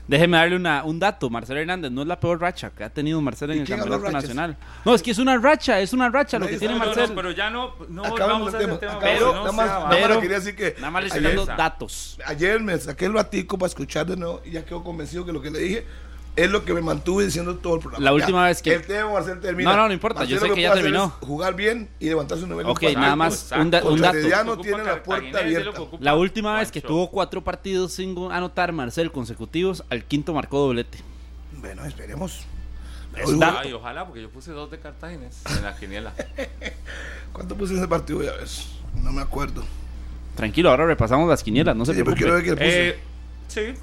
Déjeme 0.07 0.37
darle 0.37 0.55
una, 0.55 0.83
un 0.83 0.99
dato. 0.99 1.29
Marcelo 1.29 1.59
Hernández 1.59 1.91
no 1.91 2.01
es 2.03 2.07
la 2.07 2.19
peor 2.19 2.39
racha 2.39 2.69
que 2.69 2.83
ha 2.83 2.89
tenido 2.89 3.19
Marcelo 3.21 3.53
en 3.53 3.59
¿Y 3.59 3.61
el 3.63 3.67
campeonato 3.67 4.11
nacional. 4.11 4.55
No, 4.85 4.93
es 4.93 5.01
que 5.01 5.11
es 5.11 5.17
una 5.17 5.37
racha, 5.37 5.79
es 5.79 5.93
una 5.93 6.09
racha 6.09 6.37
lo 6.37 6.45
que 6.47 6.57
tiene 6.59 6.75
sabe, 6.75 6.79
No, 6.79 6.91
no, 6.91 6.95
Marcelo. 6.95 7.15
pero 7.15 7.31
ya 7.31 7.49
no, 7.49 7.73
no 7.89 8.05
Acabemos 8.05 8.27
vamos 8.51 8.53
a 8.53 8.57
el 8.57 8.63
ese 8.63 8.65
tema. 8.67 8.79
tema. 8.79 8.93
acabemos. 8.93 9.19
pero- 9.19 9.33
nada 9.33 9.51
más, 9.51 9.65
sea- 9.65 9.73
nada 9.75 9.87
más 9.89 9.97
pero- 9.97 10.13
le 10.15 10.21
quería 10.21 10.35
decir 10.39 10.55
que 10.55 10.75
Nada 10.77 10.91
más 10.91 11.01
le 11.03 11.07
estoy 11.07 11.23
dando 11.23 11.45
datos. 11.47 12.19
Ayer 12.25 12.59
me 12.61 12.77
saqué 12.77 13.05
el 13.05 13.13
ratico 13.13 13.57
para 13.57 13.67
escuchar 13.67 14.05
de 14.05 14.15
nuevo 14.17 14.41
y 14.45 14.51
ya 14.51 14.63
quedo 14.63 14.83
convencido 14.83 15.25
que 15.25 15.33
lo 15.33 15.41
que 15.41 15.49
le 15.51 15.59
dije 15.59 15.85
es 16.35 16.49
lo 16.51 16.65
que 16.65 16.73
me 16.73 16.81
mantuve 16.81 17.23
diciendo 17.25 17.55
todo 17.57 17.75
el 17.75 17.79
programa. 17.81 18.03
La 18.03 18.13
última 18.13 18.45
vez 18.45 18.61
que- 18.61 18.73
El 18.73 18.85
tema 18.85 19.21
termina. 19.41 19.71
No, 19.71 19.77
no, 19.77 19.87
no 19.87 19.93
importa, 19.93 20.23
yo 20.25 20.39
sé 20.39 20.47
lo 20.47 20.55
que 20.55 20.61
ya 20.63 20.73
terminó. 20.73 21.09
Jugar 21.21 21.55
bien 21.55 21.89
y 21.99 22.05
levantar 22.09 22.37
su 22.37 22.45
nivel. 22.47 22.65
Ok, 22.67 22.83
nada 22.95 23.15
más 23.15 23.51
un, 23.57 23.71
da- 23.71 23.83
un 23.83 24.01
dato. 24.01 24.17
Ocupa 24.51 24.61
tiene 24.61 24.83
la 24.83 25.01
puerta 25.03 25.39
abierta. 25.39 25.71
que 25.73 25.97
La 25.99 26.15
última 26.15 26.57
vez 26.59 26.71
que 26.71 26.81
tuvo 26.81 27.09
cuatro 27.09 27.43
partidos 27.43 27.93
sin 27.93 28.15
anotar 28.31 28.71
Marcel 28.71 29.11
consecutivos, 29.11 29.83
al 29.89 30.03
quinto 30.03 30.33
marcó 30.33 30.59
doblete. 30.59 30.97
Bueno, 31.57 31.85
esperemos. 31.85 32.41
Ay, 33.61 33.71
ojalá, 33.71 34.05
porque 34.05 34.21
yo 34.21 34.29
puse 34.29 34.51
dos 34.51 34.69
de 34.69 34.77
Cartaginés 34.77 35.41
en 35.57 35.63
la 35.63 35.75
quiniela. 35.77 36.13
¿Cuánto 37.31 37.55
puse 37.55 37.71
en 37.73 37.79
ese 37.79 37.87
partido? 37.87 38.21
Ya 38.23 38.33
ves. 38.33 38.67
No 39.01 39.11
me 39.11 39.21
acuerdo. 39.21 39.63
Tranquilo, 40.35 40.69
ahora 40.69 40.85
repasamos 40.85 41.29
las 41.29 41.41
quinielas, 41.41 41.75
no 41.77 41.85
se 41.85 41.93
Sí, 41.93 42.01
ver 42.01 42.13
preocupe. 42.13 42.43
qué 42.43 42.49
le 42.51 42.55
puse. 42.57 42.89
Eh, 42.89 42.99
sí, 43.47 43.79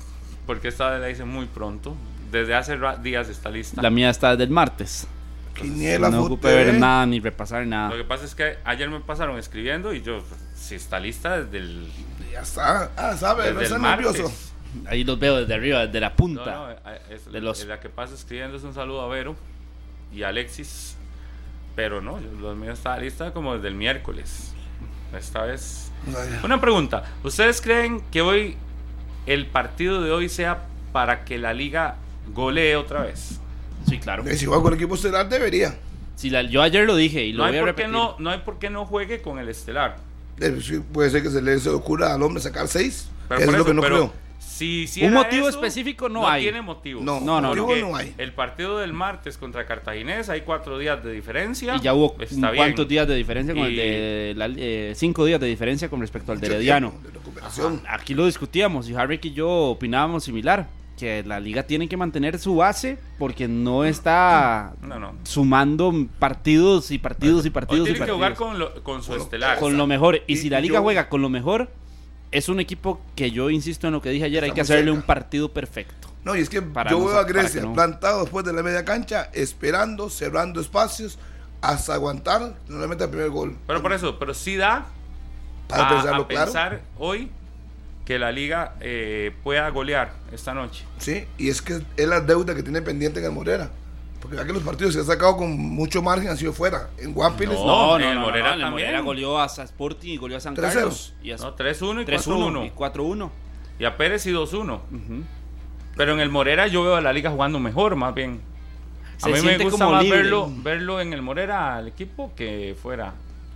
porque 0.46 0.68
esta 0.68 0.98
la 0.98 1.08
hice 1.08 1.24
muy 1.24 1.46
pronto. 1.46 1.94
Desde 2.32 2.54
hace 2.54 2.78
días 3.02 3.28
está 3.28 3.50
lista. 3.50 3.80
La 3.82 3.90
mía 3.90 4.10
está 4.10 4.30
desde 4.30 4.44
el 4.44 4.50
martes. 4.50 5.06
Quiniela, 5.54 6.08
no 6.08 6.24
ocupé 6.24 6.48
ver 6.54 6.74
nada 6.74 7.04
ni 7.04 7.20
repasar 7.20 7.60
Lo 7.64 7.66
nada. 7.68 7.94
que 7.96 8.04
pasa 8.04 8.24
es 8.24 8.34
que 8.34 8.56
ayer 8.64 8.88
me 8.88 9.00
pasaron 9.00 9.38
escribiendo 9.38 9.92
y 9.92 10.00
yo, 10.02 10.24
si 10.56 10.74
está 10.76 10.98
lista 10.98 11.42
desde 11.44 11.58
el, 11.58 11.92
Ya 12.32 12.40
está. 12.40 12.90
Ah, 12.96 13.14
sabe, 13.18 13.52
no 13.52 13.60
desde 13.60 13.74
está 13.74 13.76
el 13.76 13.82
nervioso. 13.82 14.32
Ahí 14.86 15.04
los 15.04 15.18
veo 15.18 15.36
desde 15.36 15.52
arriba, 15.52 15.84
desde 15.86 16.00
la 16.00 16.08
No, 16.08 16.16
punta. 16.16 16.44
no, 16.54 16.70
eh, 16.70 16.76
es, 17.10 17.30
de 17.30 17.40
los- 17.42 17.62
la 17.66 17.78
que 17.78 17.90
pasa 17.90 18.14
escribiendo 18.14 18.56
es 18.56 18.64
un 18.64 18.72
saludo 18.72 19.02
a 19.02 19.08
Vero 19.08 19.36
y 20.10 20.22
a 20.22 20.28
Alexis. 20.28 20.96
Pero 21.76 22.00
no, 22.00 22.18
yo- 22.18 22.30
los 22.40 22.56
míos 22.56 22.78
está 22.78 22.96
lista 22.98 23.32
como 23.34 23.54
desde 23.54 23.68
el 23.68 23.74
miércoles. 23.74 24.54
esta 25.14 25.42
vez. 25.42 25.92
Una 26.42 26.58
pregunta, 26.58 27.04
¿ustedes 27.22 27.60
creen 27.60 28.00
que 28.10 28.22
hoy 28.22 28.56
el 29.26 29.44
partido 29.44 30.00
de 30.00 30.10
hoy 30.10 30.30
sea 30.30 30.64
para 30.94 31.26
que 31.26 31.36
la 31.36 31.52
liga 31.52 31.96
golee 32.28 32.74
otra 32.74 33.02
vez? 33.02 33.40
Sí, 33.88 33.98
claro. 33.98 34.24
Si 34.34 34.46
juega 34.46 34.62
con 34.62 34.72
el 34.72 34.78
equipo 34.78 34.94
estelar 34.94 35.28
debería. 35.28 35.76
Si 36.16 36.30
yo 36.50 36.62
ayer 36.62 36.86
lo 36.86 36.94
dije 36.94 37.24
y 37.24 37.32
lo 37.32 37.44
no 37.44 37.50
voy 37.50 37.58
a 37.58 37.64
repetir. 37.64 37.90
no, 37.90 38.16
no 38.18 38.30
hay 38.30 38.38
por 38.38 38.58
qué 38.58 38.70
no 38.70 38.86
juegue 38.86 39.22
con 39.22 39.38
el 39.38 39.48
estelar. 39.48 39.96
Eh, 40.40 40.80
puede 40.92 41.10
ser 41.10 41.22
que 41.22 41.30
se 41.30 41.42
le 41.42 41.56
ocurra 41.70 42.14
al 42.14 42.22
hombre 42.22 42.42
sacar 42.42 42.68
seis. 42.68 43.08
Pero 43.28 43.40
es 43.40 43.58
lo 43.58 43.64
que 43.64 43.74
no 43.74 43.82
creo. 43.82 44.12
Si, 44.38 44.86
un 45.02 45.14
motivo 45.14 45.48
específico 45.48 46.08
no, 46.08 46.28
hay. 46.28 46.42
No 46.42 46.44
tiene 46.44 46.62
motivo. 46.62 47.00
No, 47.02 47.20
no, 47.20 47.40
no, 47.40 47.54
no, 47.54 47.96
hay. 47.96 48.14
El 48.18 48.32
partido 48.32 48.78
del 48.78 48.92
martes 48.92 49.36
contra 49.36 49.66
Cartaginés 49.66 50.28
hay 50.28 50.42
cuatro 50.42 50.78
días 50.78 51.02
de 51.02 51.12
diferencia. 51.12 51.76
Y 51.76 51.80
ya 51.80 51.94
hubo 51.94 52.14
cuántos 52.56 52.86
días 52.86 53.08
de 53.08 53.16
diferencia 53.16 53.54
con 53.54 53.64
el 53.64 53.76
de 53.76 54.34
eh, 54.58 54.92
cinco 54.94 55.24
días 55.24 55.40
de 55.40 55.46
diferencia 55.46 55.88
con 55.88 56.00
respecto 56.00 56.32
al 56.32 56.40
de 56.40 56.46
Herediano. 56.46 56.92
Aquí 57.88 58.14
lo 58.14 58.26
discutíamos 58.26 58.88
y 58.88 58.94
Harry 58.94 59.18
y 59.22 59.32
yo 59.32 59.48
opinábamos 59.48 60.24
similar 60.24 60.68
que 61.02 61.24
la 61.24 61.40
liga 61.40 61.64
tiene 61.64 61.88
que 61.88 61.96
mantener 61.96 62.38
su 62.38 62.54
base 62.54 62.96
porque 63.18 63.48
no 63.48 63.84
está 63.84 64.72
sumando 65.24 65.92
partidos 66.20 66.92
y 66.92 66.98
partidos 67.00 67.44
y 67.44 67.50
partidos. 67.50 67.88
tiene 67.88 68.06
que 68.06 68.12
jugar 68.12 68.36
con, 68.36 68.56
con 68.84 69.02
su 69.02 69.16
estelar. 69.16 69.58
Con 69.58 69.76
lo 69.76 69.88
mejor. 69.88 70.20
Y, 70.28 70.36
si 70.36 70.48
la 70.48 70.60
liga 70.60 70.80
juega 70.80 71.08
con 71.08 71.20
lo 71.20 71.28
mejor, 71.28 71.70
es 72.30 72.48
un 72.48 72.60
equipo 72.60 73.00
que 73.16 73.32
yo 73.32 73.50
insisto 73.50 73.88
en 73.88 73.94
lo 73.94 74.00
que 74.00 74.10
dije 74.10 74.26
ayer, 74.26 74.44
hay 74.44 74.52
que 74.52 74.60
hacerle 74.60 74.92
un 74.92 75.02
partido 75.02 75.48
perfecto. 75.52 76.06
No, 76.22 76.36
y 76.36 76.40
es 76.40 76.48
que 76.48 76.62
yo 76.88 77.04
veo 77.04 77.18
a 77.18 77.24
Grecia 77.24 77.68
plantado 77.72 78.20
después 78.20 78.44
de 78.44 78.52
la 78.52 78.62
media 78.62 78.84
cancha, 78.84 79.28
esperando, 79.32 80.08
cerrando 80.08 80.60
espacios, 80.60 81.18
hasta 81.62 81.94
aguantar, 81.94 82.54
normalmente 82.68 83.02
el 83.02 83.10
primer 83.10 83.30
gol. 83.30 83.56
Pero 83.66 83.82
por 83.82 83.92
eso, 83.92 84.20
pero 84.20 84.34
sí 84.34 84.54
da 84.54 84.86
Para 85.66 86.16
a, 86.16 86.28
pensar 86.28 86.82
hoy 86.96 87.28
que 88.04 88.18
la 88.18 88.32
liga 88.32 88.74
eh, 88.80 89.32
pueda 89.42 89.68
golear 89.70 90.12
esta 90.32 90.54
noche. 90.54 90.84
Sí, 90.98 91.24
y 91.38 91.48
es 91.48 91.62
que 91.62 91.82
es 91.96 92.08
la 92.08 92.20
deuda 92.20 92.54
que 92.54 92.62
tiene 92.62 92.82
pendiente 92.82 93.20
en 93.20 93.26
el 93.26 93.32
Morera. 93.32 93.70
Porque 94.20 94.36
ya 94.36 94.46
que 94.46 94.52
los 94.52 94.62
partidos 94.62 94.94
se 94.94 95.00
han 95.00 95.06
sacado 95.06 95.36
con 95.36 95.58
mucho 95.58 96.00
margen 96.00 96.28
han 96.28 96.36
sido 96.36 96.52
fuera. 96.52 96.90
En 96.98 97.12
Guapiles 97.12 97.58
no. 97.58 97.66
No, 97.66 97.98
no, 97.98 98.10
el 98.12 98.18
Morera 98.18 98.50
también. 98.50 98.70
Morera 98.70 99.00
goleó 99.00 99.40
a 99.40 99.46
Sporting 99.46 100.12
y 100.12 100.16
goleó 100.16 100.36
a 100.36 100.40
San 100.40 100.54
Carlos. 100.54 101.14
Y 101.22 101.30
no, 101.30 101.56
3-1 101.56 102.02
y 102.02 102.06
4-1. 102.06 102.66
Y 102.66 102.70
4-1. 102.70 103.30
Y 103.80 103.84
a 103.84 103.96
Pérez 103.96 104.24
y 104.26 104.32
2-1. 104.32 104.80
Pero 105.96 106.12
en 106.12 106.20
el 106.20 106.28
Morera 106.28 106.68
yo 106.68 106.84
veo 106.84 106.96
a 106.96 107.00
la 107.00 107.12
liga 107.12 107.30
jugando 107.30 107.58
mejor, 107.58 107.96
más 107.96 108.14
bien. 108.14 108.40
A 109.22 109.28
mí 109.28 109.40
me 109.42 109.58
gusta 109.58 109.88
más 109.88 110.08
verlo, 110.08 110.50
verlo 110.58 111.00
en 111.00 111.12
el 111.12 111.22
Morera 111.22 111.76
al 111.76 111.88
equipo 111.88 112.32
que 112.34 112.76
fuera. 112.80 113.14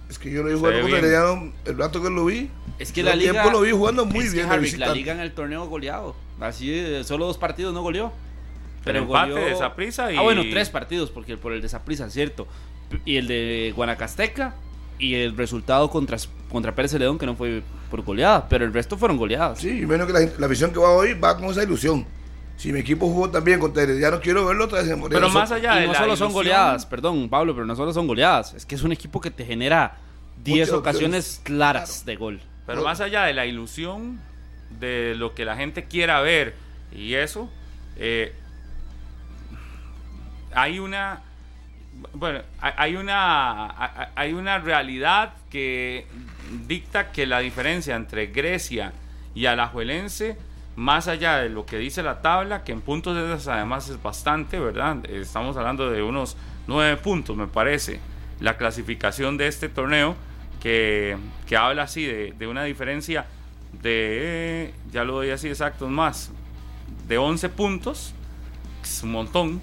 Es 0.09 0.19
que 0.19 0.31
yo 0.31 0.43
lo 0.43 0.51
vi 0.51 0.57
jugando 0.57 0.81
con 0.83 0.95
Herediano 0.95 1.53
el 1.65 1.79
rato 1.79 2.03
que 2.03 2.11
lo 2.11 2.25
vi. 2.25 2.51
Es 2.79 2.93
que 2.93 3.03
la 3.03 3.17
liga. 3.17 3.51
lo 3.51 3.61
vi 3.61 3.71
jugando 3.71 4.05
muy 4.05 4.29
bien. 4.29 4.49
la 4.79 4.93
liga 4.93 5.13
en 5.13 5.21
el 5.21 5.33
torneo 5.33 5.67
goleado. 5.67 6.15
Así, 6.41 7.03
solo 7.05 7.27
dos 7.27 7.39
partidos 7.39 7.75
no 7.75 7.83
goleó. 7.83 8.13
Pero, 8.85 9.01
empate 9.01 9.33
de 9.33 9.57
Zaprisa 9.57 10.13
y. 10.13 10.17
Ah, 10.17 10.23
bueno, 10.23 10.43
tres 10.51 10.71
partidos, 10.71 11.11
porque 11.11 11.37
por 11.37 11.53
el 11.53 11.61
de 11.61 11.69
Zaprisa, 11.69 12.09
cierto. 12.09 12.47
Y 13.05 13.17
el 13.17 13.27
de 13.27 13.73
Guanacasteca 13.75 14.55
y 14.99 15.15
el 15.15 15.37
resultado 15.37 15.91
contra, 15.91 16.17
contra 16.51 16.73
Pérez 16.75 16.93
León, 16.95 17.19
que 17.19 17.27
no 17.27 17.35
fue 17.35 17.63
por 17.91 18.03
goleada, 18.03 18.49
pero 18.49 18.65
el 18.65 18.73
resto 18.73 18.97
fueron 18.97 19.17
goleadas. 19.17 19.59
Sí, 19.59 19.81
y 19.81 19.87
menos 19.87 20.07
que 20.07 20.13
la, 20.13 20.21
la 20.39 20.47
visión 20.47 20.73
que 20.73 20.79
va 20.79 20.91
hoy 20.91 21.15
va 21.15 21.37
con 21.37 21.47
esa 21.47 21.65
ilusión. 21.65 22.07
Si 22.57 22.73
mi 22.73 22.81
equipo 22.81 23.07
jugó 23.07 23.31
también 23.31 23.61
contra 23.61 23.85
no 23.85 24.21
quiero 24.21 24.47
verlo 24.47 24.65
otra 24.65 24.81
vez 24.81 24.91
en 24.91 25.03
Pero 25.09 25.29
más 25.29 25.53
allá 25.53 25.77
de 25.77 25.87
no 25.87 25.95
solo 25.95 26.17
son 26.17 26.33
goleadas, 26.33 26.87
perdón, 26.87 27.29
Pablo, 27.29 27.55
pero 27.55 27.67
no 27.67 27.77
solo 27.77 27.93
son 27.93 28.07
goleadas. 28.07 28.55
Es 28.55 28.65
que 28.65 28.75
es 28.75 28.83
un 28.83 28.93
equipo 28.93 29.21
que 29.21 29.31
te 29.31 29.45
genera 29.45 29.99
10 30.43 30.73
ocasiones 30.73 31.41
claras 31.43 32.05
de 32.07 32.17
gol. 32.17 32.41
Pero 32.67 32.83
más 32.83 33.01
allá 33.01 33.25
de 33.25 33.35
la 33.35 33.47
ilusión, 33.47 34.21
de 34.81 35.15
lo 35.17 35.35
que 35.35 35.45
la 35.45 35.57
gente 35.57 35.85
quiera 35.85 36.21
ver 36.21 36.55
y 36.95 37.15
eso, 37.15 37.51
eh, 37.97 38.33
hay 40.53 40.79
una 40.79 41.23
bueno, 42.13 42.41
hay 42.61 42.97
una 42.97 44.11
hay 44.15 44.33
una 44.33 44.59
realidad 44.59 45.35
que 45.51 46.07
dicta 46.67 47.13
que 47.13 47.27
la 47.27 47.41
diferencia 47.41 47.97
entre 47.97 48.27
Grecia 48.27 48.93
y 49.35 49.47
Alajuelense 49.47 50.37
más 50.77 51.09
allá 51.09 51.39
de 51.39 51.49
lo 51.49 51.65
que 51.65 51.79
dice 51.79 52.03
la 52.03 52.21
tabla, 52.21 52.63
que 52.63 52.73
en 52.73 52.83
puntos 52.83 53.17
de 53.17 53.25
esas 53.25 53.49
además 53.49 53.89
es 53.89 54.01
bastante, 54.03 54.61
¿verdad? 54.61 55.05
Estamos 55.07 55.57
hablando 55.57 55.91
de 55.91 56.03
unos 56.03 56.37
nueve 56.67 56.97
puntos, 56.99 57.35
me 57.37 57.47
parece, 57.47 57.99
la 58.41 58.59
clasificación 58.59 59.39
de 59.39 59.49
este 59.49 59.71
torneo, 59.71 60.15
que, 60.61 61.17
habla 61.57 61.85
así 61.85 62.05
de, 62.05 62.47
una 62.47 62.65
diferencia 62.65 63.27
de, 63.83 64.75
ya 64.91 65.05
lo 65.05 65.15
doy 65.15 65.31
así 65.31 65.49
exactos 65.49 65.91
más, 65.91 66.31
de 67.09 67.19
11 67.19 67.49
puntos, 67.51 68.15
es 68.83 69.03
un 69.03 69.13
montón. 69.13 69.61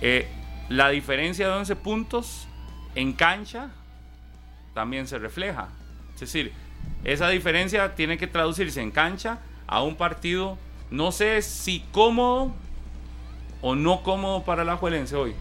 Eh, 0.00 0.28
la 0.68 0.88
diferencia 0.88 1.46
de 1.46 1.54
11 1.54 1.76
puntos 1.76 2.48
en 2.94 3.12
cancha 3.12 3.70
también 4.74 5.06
se 5.06 5.18
refleja. 5.18 5.68
Es 6.14 6.20
decir, 6.20 6.52
esa 7.04 7.28
diferencia 7.28 7.94
tiene 7.94 8.18
que 8.18 8.26
traducirse 8.26 8.80
en 8.80 8.90
cancha 8.90 9.38
a 9.66 9.82
un 9.82 9.96
partido, 9.96 10.58
no 10.90 11.12
sé 11.12 11.42
si 11.42 11.80
cómodo 11.92 12.52
o 13.62 13.74
no 13.74 14.02
cómodo 14.02 14.44
para 14.44 14.64
la 14.64 14.76
Juelense 14.76 15.16
hoy. 15.16 15.34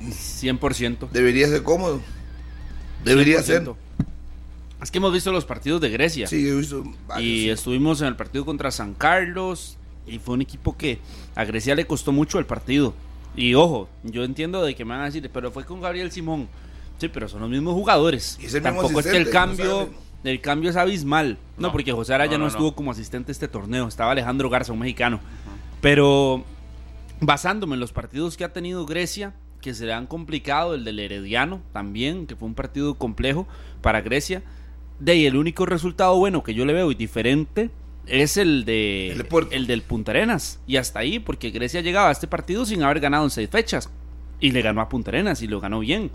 100%. 0.00 1.10
Debería 1.10 1.48
ser 1.48 1.62
cómodo. 1.62 2.00
Debería 3.04 3.42
ser. 3.42 3.70
Es 4.82 4.90
que 4.90 4.98
hemos 4.98 5.12
visto 5.12 5.30
los 5.32 5.44
partidos 5.44 5.80
de 5.80 5.90
Grecia. 5.90 6.26
Sí, 6.26 6.48
he 6.48 6.54
visto. 6.54 6.84
y 7.18 7.50
estuvimos 7.50 8.00
en 8.00 8.08
el 8.08 8.16
partido 8.16 8.44
contra 8.44 8.70
San 8.70 8.94
Carlos. 8.94 9.76
Y 10.06 10.18
fue 10.18 10.34
un 10.34 10.42
equipo 10.42 10.76
que 10.76 10.98
a 11.34 11.44
Grecia 11.44 11.74
le 11.74 11.86
costó 11.86 12.12
mucho 12.12 12.38
el 12.38 12.46
partido. 12.46 12.94
Y 13.36 13.54
ojo, 13.54 13.88
yo 14.02 14.24
entiendo 14.24 14.62
de 14.62 14.74
que 14.74 14.84
me 14.84 14.94
van 14.94 15.02
a 15.02 15.04
decir, 15.04 15.28
pero 15.32 15.52
fue 15.52 15.64
con 15.64 15.80
Gabriel 15.80 16.10
Simón. 16.10 16.48
Sí, 16.98 17.08
pero 17.08 17.28
son 17.28 17.40
los 17.42 17.50
mismos 17.50 17.74
jugadores. 17.74 18.38
Tampoco 18.62 19.00
es 19.00 19.06
que 19.06 19.16
el 19.16 19.30
cambio 19.30 19.90
el 20.24 20.40
cambio 20.40 20.70
es 20.70 20.76
abismal. 20.76 21.38
No, 21.56 21.72
porque 21.72 21.92
José 21.92 22.14
Araya 22.14 22.38
no, 22.38 22.46
estuvo 22.46 22.74
como 22.74 22.90
asistente 22.90 23.30
a 23.30 23.32
este 23.32 23.48
torneo. 23.48 23.88
Estaba 23.88 24.12
Alejandro 24.12 24.50
Garza, 24.50 24.72
un 24.72 24.80
mexicano. 24.80 25.20
Pero 25.80 26.44
basándome 27.20 27.74
en 27.74 27.80
los 27.80 27.92
partidos 27.92 28.36
que 28.36 28.44
ha 28.44 28.52
tenido 28.52 28.86
Grecia, 28.86 29.34
que 29.60 29.74
se 29.74 29.86
le 29.86 29.92
han 29.92 30.06
complicado, 30.06 30.74
el 30.74 30.84
del 30.84 30.98
Herediano 30.98 31.60
también, 31.72 32.26
que 32.26 32.36
fue 32.36 32.48
un 32.48 32.54
partido 32.54 32.94
complejo 32.94 33.46
para 33.82 34.00
Grecia. 34.00 34.42
De 34.98 35.12
ahí 35.12 35.26
el 35.26 35.36
único 35.36 35.66
resultado 35.66 36.16
bueno 36.16 36.42
que 36.42 36.54
yo 36.54 36.64
le 36.64 36.72
veo 36.72 36.90
y 36.90 36.94
diferente 36.94 37.70
es 38.06 38.36
el 38.36 38.64
de 38.64 39.12
el, 39.12 39.26
el, 39.50 39.66
del 39.66 39.82
Punta 39.82 40.12
Arenas. 40.12 40.60
Y 40.66 40.76
hasta 40.76 40.98
ahí, 40.98 41.18
porque 41.18 41.50
Grecia 41.50 41.80
llegaba 41.80 42.08
a 42.08 42.12
este 42.12 42.26
partido 42.26 42.66
sin 42.66 42.82
haber 42.82 43.00
ganado 43.00 43.24
en 43.24 43.30
seis 43.30 43.48
fechas. 43.48 43.90
Y 44.40 44.52
le 44.52 44.62
ganó 44.62 44.80
a 44.80 44.88
Punta 44.88 45.10
Arenas 45.10 45.42
y 45.42 45.46
lo 45.46 45.60
ganó 45.60 45.80
bien. 45.80 46.10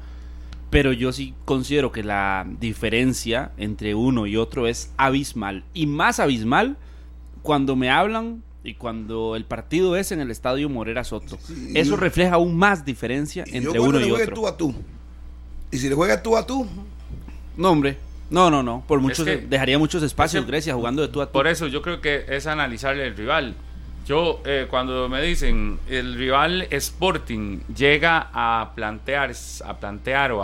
Pero 0.69 0.91
yo 0.91 1.13
sí 1.13 1.33
considero 1.45 1.91
que 1.91 2.03
la 2.03 2.45
diferencia 2.59 3.51
entre 3.57 3.95
uno 3.95 4.27
y 4.27 4.35
otro 4.35 4.67
es 4.67 4.91
abismal. 4.97 5.63
Y 5.73 5.87
más 5.87 6.19
abismal 6.19 6.77
cuando 7.41 7.75
me 7.75 7.89
hablan 7.89 8.43
y 8.63 8.73
cuando 8.73 9.35
el 9.35 9.45
partido 9.45 9.95
es 9.95 10.11
en 10.11 10.19
el 10.19 10.31
estadio 10.31 10.67
Morera 10.69 11.03
Soto. 11.03 11.37
Eso 11.73 11.95
refleja 11.95 12.35
aún 12.35 12.57
más 12.57 12.83
diferencia 12.83 13.45
entre 13.47 13.79
uno 13.79 13.99
y 14.01 14.11
otro. 14.11 14.33
Tú 14.33 14.47
a 14.47 14.57
tú. 14.57 14.73
Y 15.71 15.77
si 15.77 15.87
le 15.87 15.95
juegas 15.95 16.23
tú 16.23 16.35
a 16.35 16.45
tú. 16.45 16.67
No, 17.55 17.71
hombre. 17.71 17.97
No, 18.29 18.49
no, 18.49 18.63
no. 18.63 18.83
Por 18.87 18.99
muchos, 18.99 19.25
dejaría 19.25 19.77
muchos 19.77 20.01
espacios 20.01 20.47
Grecia 20.47 20.73
jugando 20.73 21.01
de 21.01 21.09
tú 21.09 21.21
a 21.21 21.27
tú. 21.27 21.33
Por 21.33 21.47
eso 21.47 21.67
yo 21.67 21.81
creo 21.81 22.01
que 22.01 22.25
es 22.27 22.47
analizarle 22.47 23.05
el 23.05 23.15
rival. 23.15 23.55
Yo, 24.05 24.39
eh, 24.45 24.67
cuando 24.69 25.09
me 25.09 25.19
dicen 25.23 25.79
el 25.89 26.13
rival 26.13 26.67
Sporting 26.69 27.61
llega 27.75 28.29
a 28.31 28.73
plantear, 28.75 29.31
a 29.65 29.77
plantear 29.77 30.31
o 30.31 30.43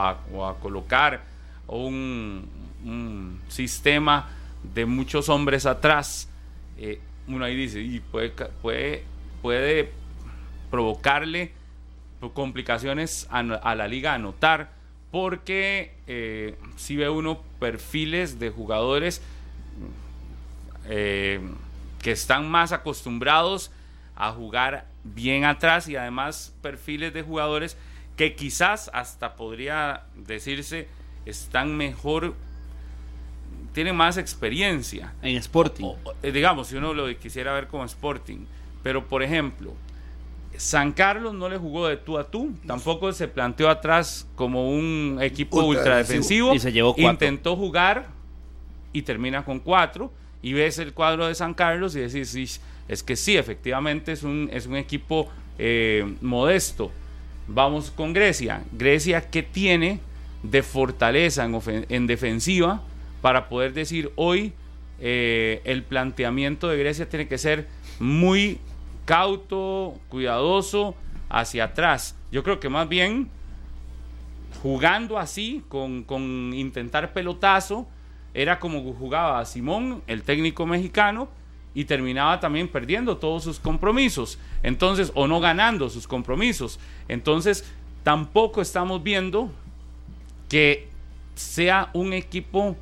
a, 0.00 0.56
colocar 0.60 1.22
un, 1.68 3.38
sistema 3.48 4.28
de 4.74 4.84
muchos 4.84 5.28
hombres 5.28 5.64
atrás, 5.64 6.28
eh, 6.76 7.00
uno 7.28 7.44
ahí 7.44 7.54
dice, 7.54 7.80
y 7.80 8.00
puede, 8.00 8.30
puede, 8.30 9.04
puede 9.42 9.92
provocarle 10.68 11.52
complicaciones 12.34 13.28
a, 13.30 13.74
la 13.76 13.86
liga 13.86 14.14
anotar, 14.14 14.70
porque 15.12 15.92
eh, 16.08 16.56
si 16.76 16.96
ve 16.96 17.08
uno 17.08 17.40
perfiles 17.60 18.40
de 18.40 18.50
jugadores 18.50 19.22
eh, 20.86 21.40
que 22.00 22.12
están 22.12 22.48
más 22.50 22.72
acostumbrados 22.72 23.70
a 24.16 24.32
jugar 24.32 24.86
bien 25.04 25.44
atrás 25.44 25.88
y 25.88 25.96
además 25.96 26.54
perfiles 26.62 27.12
de 27.14 27.22
jugadores 27.22 27.76
que 28.16 28.34
quizás 28.34 28.90
hasta 28.92 29.36
podría 29.36 30.02
decirse 30.16 30.88
están 31.24 31.76
mejor, 31.76 32.34
tienen 33.72 33.94
más 33.94 34.16
experiencia. 34.16 35.14
En 35.22 35.36
Sporting. 35.36 35.84
Eh, 36.22 36.32
digamos, 36.32 36.68
si 36.68 36.76
uno 36.76 36.94
lo 36.94 37.06
quisiera 37.18 37.52
ver 37.52 37.68
como 37.68 37.84
Sporting. 37.84 38.44
Pero 38.82 39.06
por 39.06 39.22
ejemplo, 39.22 39.74
San 40.56 40.92
Carlos 40.92 41.34
no 41.34 41.48
le 41.48 41.58
jugó 41.58 41.86
de 41.86 41.96
tú 41.96 42.18
a 42.18 42.24
tú, 42.24 42.52
tampoco 42.66 43.12
se 43.12 43.28
planteó 43.28 43.68
atrás 43.68 44.26
como 44.34 44.70
un 44.70 45.18
equipo 45.20 45.62
ultra, 45.62 45.96
defensivo. 45.98 46.54
Y 46.54 46.58
se 46.58 46.72
llevó 46.72 46.94
Intentó 46.96 47.54
jugar 47.56 48.06
y 48.92 49.02
termina 49.02 49.44
con 49.44 49.60
cuatro. 49.60 50.12
Y 50.42 50.52
ves 50.52 50.78
el 50.78 50.92
cuadro 50.92 51.26
de 51.26 51.34
San 51.34 51.54
Carlos 51.54 51.96
y 51.96 52.00
decís, 52.00 52.60
es 52.88 53.02
que 53.02 53.16
sí, 53.16 53.36
efectivamente 53.36 54.12
es 54.12 54.22
un, 54.22 54.48
es 54.52 54.66
un 54.66 54.76
equipo 54.76 55.28
eh, 55.58 56.14
modesto. 56.20 56.92
Vamos 57.46 57.90
con 57.90 58.12
Grecia. 58.12 58.62
Grecia, 58.72 59.30
¿qué 59.30 59.42
tiene 59.42 60.00
de 60.42 60.62
fortaleza 60.62 61.44
en, 61.44 61.86
en 61.88 62.06
defensiva 62.06 62.82
para 63.20 63.48
poder 63.48 63.72
decir 63.72 64.12
hoy 64.16 64.52
eh, 65.00 65.60
el 65.64 65.82
planteamiento 65.82 66.68
de 66.68 66.78
Grecia 66.78 67.08
tiene 67.08 67.28
que 67.28 67.38
ser 67.38 67.66
muy 68.00 68.58
cauto, 69.04 69.98
cuidadoso, 70.08 70.94
hacia 71.28 71.64
atrás. 71.64 72.16
Yo 72.32 72.42
creo 72.42 72.60
que 72.60 72.68
más 72.68 72.88
bien 72.88 73.28
jugando 74.62 75.18
así, 75.18 75.62
con, 75.68 76.02
con 76.02 76.52
intentar 76.54 77.12
pelotazo, 77.12 77.86
era 78.34 78.58
como 78.58 78.80
jugaba 78.94 79.44
Simón, 79.44 80.02
el 80.06 80.22
técnico 80.22 80.66
mexicano, 80.66 81.28
y 81.74 81.84
terminaba 81.84 82.40
también 82.40 82.68
perdiendo 82.68 83.18
todos 83.18 83.44
sus 83.44 83.60
compromisos. 83.60 84.38
Entonces, 84.62 85.12
o 85.14 85.26
no 85.26 85.38
ganando 85.40 85.88
sus 85.90 86.08
compromisos. 86.08 86.80
Entonces, 87.08 87.64
tampoco 88.02 88.60
estamos 88.60 89.02
viendo 89.02 89.50
que 90.48 90.88
sea 91.34 91.90
un 91.92 92.12
equipo 92.12 92.76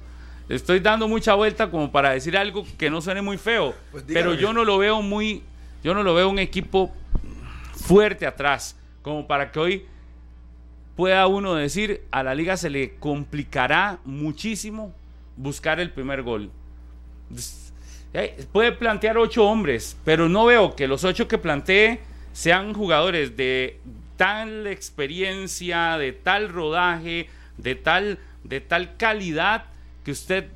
estoy 0.49 0.81
dando 0.81 1.09
mucha 1.09 1.35
vuelta 1.35 1.71
como 1.71 1.91
para 1.91 2.11
decir 2.11 2.37
algo 2.37 2.65
que 2.79 2.91
no 2.91 3.01
suene 3.01 3.23
muy 3.23 3.37
feo, 3.39 3.75
pues 3.91 4.05
pero 4.07 4.35
yo 4.35 4.53
no 4.53 4.65
lo 4.65 4.79
veo 4.79 5.03
muy, 5.03 5.43
yo 5.83 5.95
no 5.95 6.03
lo 6.03 6.15
veo 6.15 6.29
un 6.29 6.39
equipo 6.39 6.93
fuerte 7.73 8.27
atrás, 8.27 8.77
como 9.03 9.27
para 9.27 9.51
que 9.51 9.59
hoy 9.59 9.87
pueda 10.95 11.27
uno 11.27 11.55
decir 11.55 12.05
a 12.11 12.23
la 12.23 12.35
liga 12.35 12.57
se 12.57 12.71
le 12.71 12.95
complicará 12.97 13.99
muchísimo 14.05 14.93
buscar 15.37 15.81
el 15.81 15.91
primer 15.91 16.23
gol. 16.23 16.51
Puede 18.53 18.73
plantear 18.73 19.19
ocho 19.19 19.45
hombres, 19.45 19.97
pero 20.05 20.29
no 20.29 20.47
veo 20.47 20.75
que 20.75 20.89
los 20.89 21.05
ocho 21.05 21.29
que 21.29 21.39
plantee 21.39 22.01
sean 22.33 22.73
jugadores 22.73 23.37
de 23.37 23.81
tal 24.17 24.67
experiencia, 24.67 25.99
de 25.99 26.13
tal 26.13 26.49
rodaje, 26.49 27.29
de 27.59 27.75
tal, 27.75 28.19
de 28.45 28.61
tal 28.61 28.97
calidad 28.97 29.65
que 30.05 30.13
usted 30.13 30.49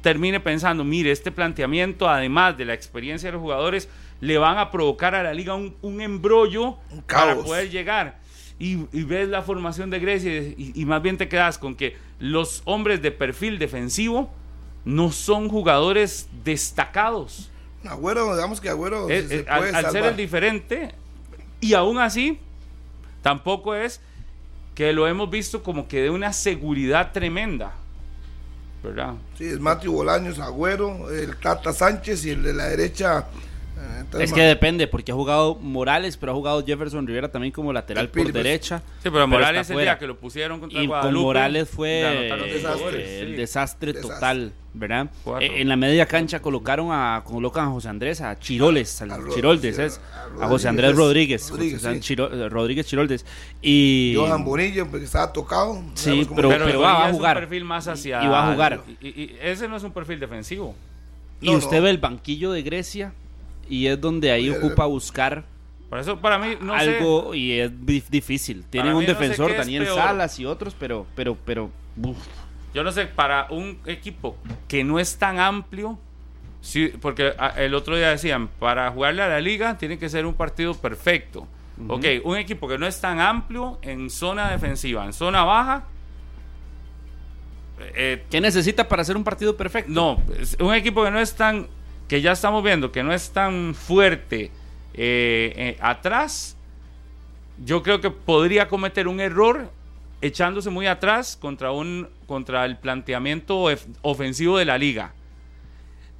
termine 0.00 0.40
pensando, 0.40 0.84
mire, 0.84 1.10
este 1.10 1.30
planteamiento, 1.30 2.08
además 2.08 2.56
de 2.56 2.64
la 2.64 2.74
experiencia 2.74 3.28
de 3.28 3.32
los 3.32 3.42
jugadores, 3.42 3.88
le 4.20 4.38
van 4.38 4.58
a 4.58 4.70
provocar 4.70 5.14
a 5.14 5.22
la 5.22 5.34
liga 5.34 5.54
un, 5.54 6.00
embrollo 6.00 6.76
para 7.08 7.36
poder 7.36 7.70
llegar. 7.70 8.19
Y, 8.62 8.76
ves 9.04 9.26
la 9.26 9.40
formación 9.40 9.88
de 9.88 9.98
Grecia 9.98 10.30
y, 10.56 10.84
más 10.84 11.00
bien 11.00 11.16
te 11.16 11.28
quedas 11.28 11.56
con 11.56 11.74
que 11.74 11.96
los 12.18 12.60
hombres 12.66 13.00
de 13.00 13.10
perfil 13.10 13.58
defensivo 13.58 14.30
no 14.84 15.12
son 15.12 15.48
jugadores 15.48 16.28
destacados. 16.44 17.50
Agüero, 17.84 18.34
digamos 18.34 18.60
que 18.60 18.68
Agüero 18.68 19.08
eh, 19.08 19.26
eh, 19.30 19.46
al, 19.48 19.90
ser 19.90 20.04
el 20.04 20.16
diferente, 20.16 20.94
y 21.62 21.72
aún 21.72 21.98
así, 21.98 22.38
tampoco 23.22 23.74
es 23.74 24.02
que 24.74 24.92
lo 24.92 25.08
hemos 25.08 25.30
visto 25.30 25.62
como 25.62 25.88
que 25.88 26.02
de 26.02 26.10
una 26.10 26.34
seguridad 26.34 27.12
tremenda. 27.12 27.72
¿verdad? 28.82 29.14
Sí, 29.36 29.44
es 29.44 29.60
Matthew 29.60 29.92
Bolaños, 29.92 30.38
Agüero, 30.38 31.10
el 31.10 31.36
Tata 31.36 31.72
Sánchez 31.72 32.24
y 32.26 32.30
el 32.30 32.42
de 32.42 32.54
la 32.54 32.64
derecha 32.66 33.26
es 34.18 34.32
que 34.32 34.42
depende, 34.42 34.86
porque 34.86 35.12
ha 35.12 35.14
jugado 35.14 35.56
Morales, 35.56 36.16
pero 36.16 36.32
ha 36.32 36.34
jugado 36.34 36.64
Jefferson 36.64 37.06
Rivera 37.06 37.30
también 37.30 37.52
como 37.52 37.72
lateral 37.72 38.08
por 38.08 38.32
derecha. 38.32 38.82
Sí, 39.02 39.10
pero 39.10 39.26
Morales 39.26 39.70
el 39.70 39.78
día 39.78 39.98
que 39.98 40.06
lo 40.06 40.16
pusieron 40.16 40.60
contra 40.60 40.82
y 40.82 40.88
con 40.88 41.14
Morales 41.14 41.68
fue 41.68 42.28
el 43.20 43.36
desastre 43.36 43.94
total, 43.94 44.52
¿verdad? 44.74 45.10
Eh, 45.40 45.60
en 45.60 45.68
la 45.68 45.76
media 45.76 46.06
cancha 46.06 46.40
colocaron 46.40 46.88
a 46.90 47.22
colocan 47.24 47.68
a 47.68 47.70
José 47.70 47.88
Andrés, 47.88 48.20
a 48.20 48.38
Chiroles, 48.38 49.02
a, 49.02 49.18
Chiroldes, 49.34 49.78
es, 49.78 50.00
a, 50.40 50.48
José 50.48 50.68
Andrés 50.68 50.94
Rodríguez, 50.94 51.50
Rodríguez, 51.50 52.86
Chiroldes 52.86 53.26
y 53.62 54.14
Johan 54.16 54.44
Bonilla 54.44 54.84
porque 54.84 55.04
estaba 55.04 55.32
tocado. 55.32 55.82
Sí, 55.94 56.26
pero, 56.34 56.48
va, 56.80 57.06
a 57.06 57.12
jugar. 57.12 57.36
un 57.36 57.42
perfil 57.42 57.64
más 57.64 57.88
hacia 57.88 58.22
y 58.24 58.28
va 58.28 58.48
a 58.48 58.52
jugar. 58.52 58.80
Y, 59.00 59.34
ese 59.42 59.68
no 59.68 59.76
es 59.76 59.82
un 59.82 59.92
perfil 59.92 60.20
defensivo. 60.20 60.74
Y 61.40 61.54
usted 61.54 61.82
ve 61.82 61.88
el 61.88 61.98
banquillo 61.98 62.52
de 62.52 62.62
Grecia 62.62 63.14
y 63.70 63.86
es 63.86 63.98
donde 63.98 64.30
ahí 64.30 64.50
ocupa 64.50 64.84
buscar 64.84 65.44
por 65.90 65.98
eso 65.98 66.20
para 66.20 66.38
mí 66.38 66.56
no 66.60 66.72
algo 66.72 67.34
y 67.34 67.58
es 67.58 67.70
difícil. 68.08 68.64
Tienen 68.70 68.94
un 68.94 69.04
defensor, 69.04 69.56
Daniel 69.56 69.88
Salas 69.88 70.38
y 70.38 70.46
otros, 70.46 70.74
pero, 70.78 71.04
pero, 71.16 71.36
pero. 71.44 71.68
Yo 72.72 72.84
no 72.84 72.92
sé, 72.92 73.06
para 73.06 73.48
un 73.50 73.80
equipo 73.84 74.36
que 74.68 74.84
no 74.84 75.00
es 75.00 75.18
tan 75.18 75.40
amplio, 75.40 75.98
sí, 76.60 76.92
porque 77.00 77.34
el 77.56 77.74
otro 77.74 77.96
día 77.96 78.10
decían, 78.10 78.46
para 78.60 78.88
jugarle 78.92 79.22
a 79.22 79.28
la 79.28 79.40
liga 79.40 79.76
tiene 79.78 79.98
que 79.98 80.08
ser 80.08 80.26
un 80.26 80.34
partido 80.34 80.74
perfecto. 80.74 81.48
Ok, 81.88 82.04
un 82.22 82.36
equipo 82.36 82.68
que 82.68 82.78
no 82.78 82.86
es 82.86 83.00
tan 83.00 83.18
amplio 83.18 83.80
en 83.82 84.10
zona 84.10 84.48
defensiva, 84.52 85.04
en 85.04 85.12
zona 85.12 85.42
baja. 85.42 85.86
Eh, 87.96 88.24
¿Qué 88.30 88.40
necesita 88.40 88.86
para 88.86 89.02
hacer 89.02 89.16
un 89.16 89.24
partido 89.24 89.56
perfecto? 89.56 89.90
No, 89.90 90.22
un 90.60 90.74
equipo 90.74 91.02
que 91.02 91.10
no 91.10 91.18
es 91.18 91.34
tan 91.34 91.66
que 92.10 92.20
ya 92.20 92.32
estamos 92.32 92.64
viendo 92.64 92.90
que 92.90 93.04
no 93.04 93.12
es 93.12 93.30
tan 93.30 93.72
fuerte 93.72 94.50
eh, 94.94 95.52
eh, 95.56 95.78
atrás, 95.80 96.56
yo 97.64 97.84
creo 97.84 98.00
que 98.00 98.10
podría 98.10 98.66
cometer 98.66 99.06
un 99.06 99.20
error 99.20 99.70
echándose 100.20 100.70
muy 100.70 100.88
atrás 100.88 101.36
contra, 101.40 101.70
un, 101.70 102.08
contra 102.26 102.64
el 102.64 102.78
planteamiento 102.78 103.66
ofensivo 104.02 104.58
de 104.58 104.64
la 104.64 104.76
liga. 104.76 105.14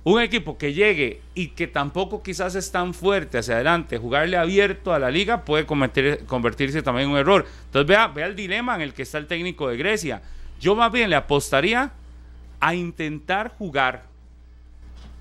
Un 0.04 0.20
equipo 0.20 0.56
que 0.56 0.74
llegue 0.74 1.22
y 1.34 1.48
que 1.48 1.66
tampoco 1.66 2.22
quizás 2.22 2.54
es 2.54 2.70
tan 2.70 2.94
fuerte 2.94 3.38
hacia 3.38 3.56
adelante, 3.56 3.98
jugarle 3.98 4.36
abierto 4.36 4.94
a 4.94 5.00
la 5.00 5.10
liga 5.10 5.44
puede 5.44 5.66
cometer, 5.66 6.24
convertirse 6.24 6.82
también 6.82 7.08
en 7.08 7.14
un 7.14 7.18
error. 7.18 7.46
Entonces 7.64 7.88
vea, 7.88 8.06
vea 8.06 8.26
el 8.26 8.36
dilema 8.36 8.76
en 8.76 8.82
el 8.82 8.94
que 8.94 9.02
está 9.02 9.18
el 9.18 9.26
técnico 9.26 9.66
de 9.68 9.76
Grecia. 9.76 10.22
Yo 10.60 10.76
más 10.76 10.92
bien 10.92 11.10
le 11.10 11.16
apostaría 11.16 11.90
a 12.60 12.74
intentar 12.76 13.48
jugar 13.58 14.09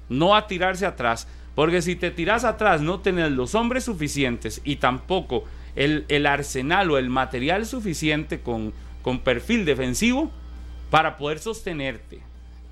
no 0.10 0.36
a 0.36 0.48
tirarse 0.48 0.86
atrás, 0.86 1.28
porque 1.56 1.82
si 1.82 1.95
te 1.95 2.12
tiras 2.12 2.43
atrás 2.43 2.82
no 2.82 3.00
tenés 3.00 3.32
los 3.32 3.56
hombres 3.56 3.86
suficientes 3.86 4.62
y 4.63 4.78
tampoco 4.78 5.45
el, 5.76 6.06
el 6.08 6.26
arsenal 6.26 6.91
o 6.91 6.98
el 6.98 7.10
material 7.10 7.65
suficiente 7.65 8.41
con, 8.41 8.74
con 9.02 9.19
perfil 9.19 9.65
defensivo 9.65 10.32
para 10.89 11.17
poder 11.17 11.39
sostenerte. 11.39 12.22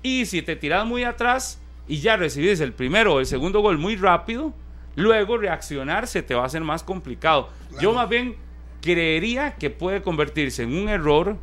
Y 0.02 0.26
si 0.26 0.42
te 0.42 0.56
tiras 0.56 0.86
muy 0.86 1.04
atrás 1.04 1.60
y 1.86 1.98
ya 1.98 2.16
recibes 2.16 2.60
el 2.60 2.72
primero 2.72 3.14
o 3.14 3.20
el 3.20 3.26
segundo 3.26 3.60
gol 3.60 3.78
muy 3.78 3.96
rápido, 3.96 4.52
luego 4.94 5.38
reaccionar 5.38 6.06
se 6.06 6.22
te 6.22 6.34
va 6.34 6.42
a 6.42 6.46
hacer 6.46 6.62
más 6.62 6.82
complicado. 6.82 7.50
Yo 7.80 7.92
más 7.92 8.08
bien 8.08 8.36
creería 8.80 9.54
que 9.56 9.70
puede 9.70 10.02
convertirse 10.02 10.62
en 10.62 10.74
un 10.74 10.88
error 10.88 11.36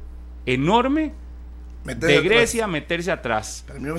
enorme 0.46 1.14
de 1.84 2.22
Grecia 2.22 2.68
meterse 2.68 3.12
atrás. 3.12 3.64
Para 3.68 3.80
mí 3.80 3.90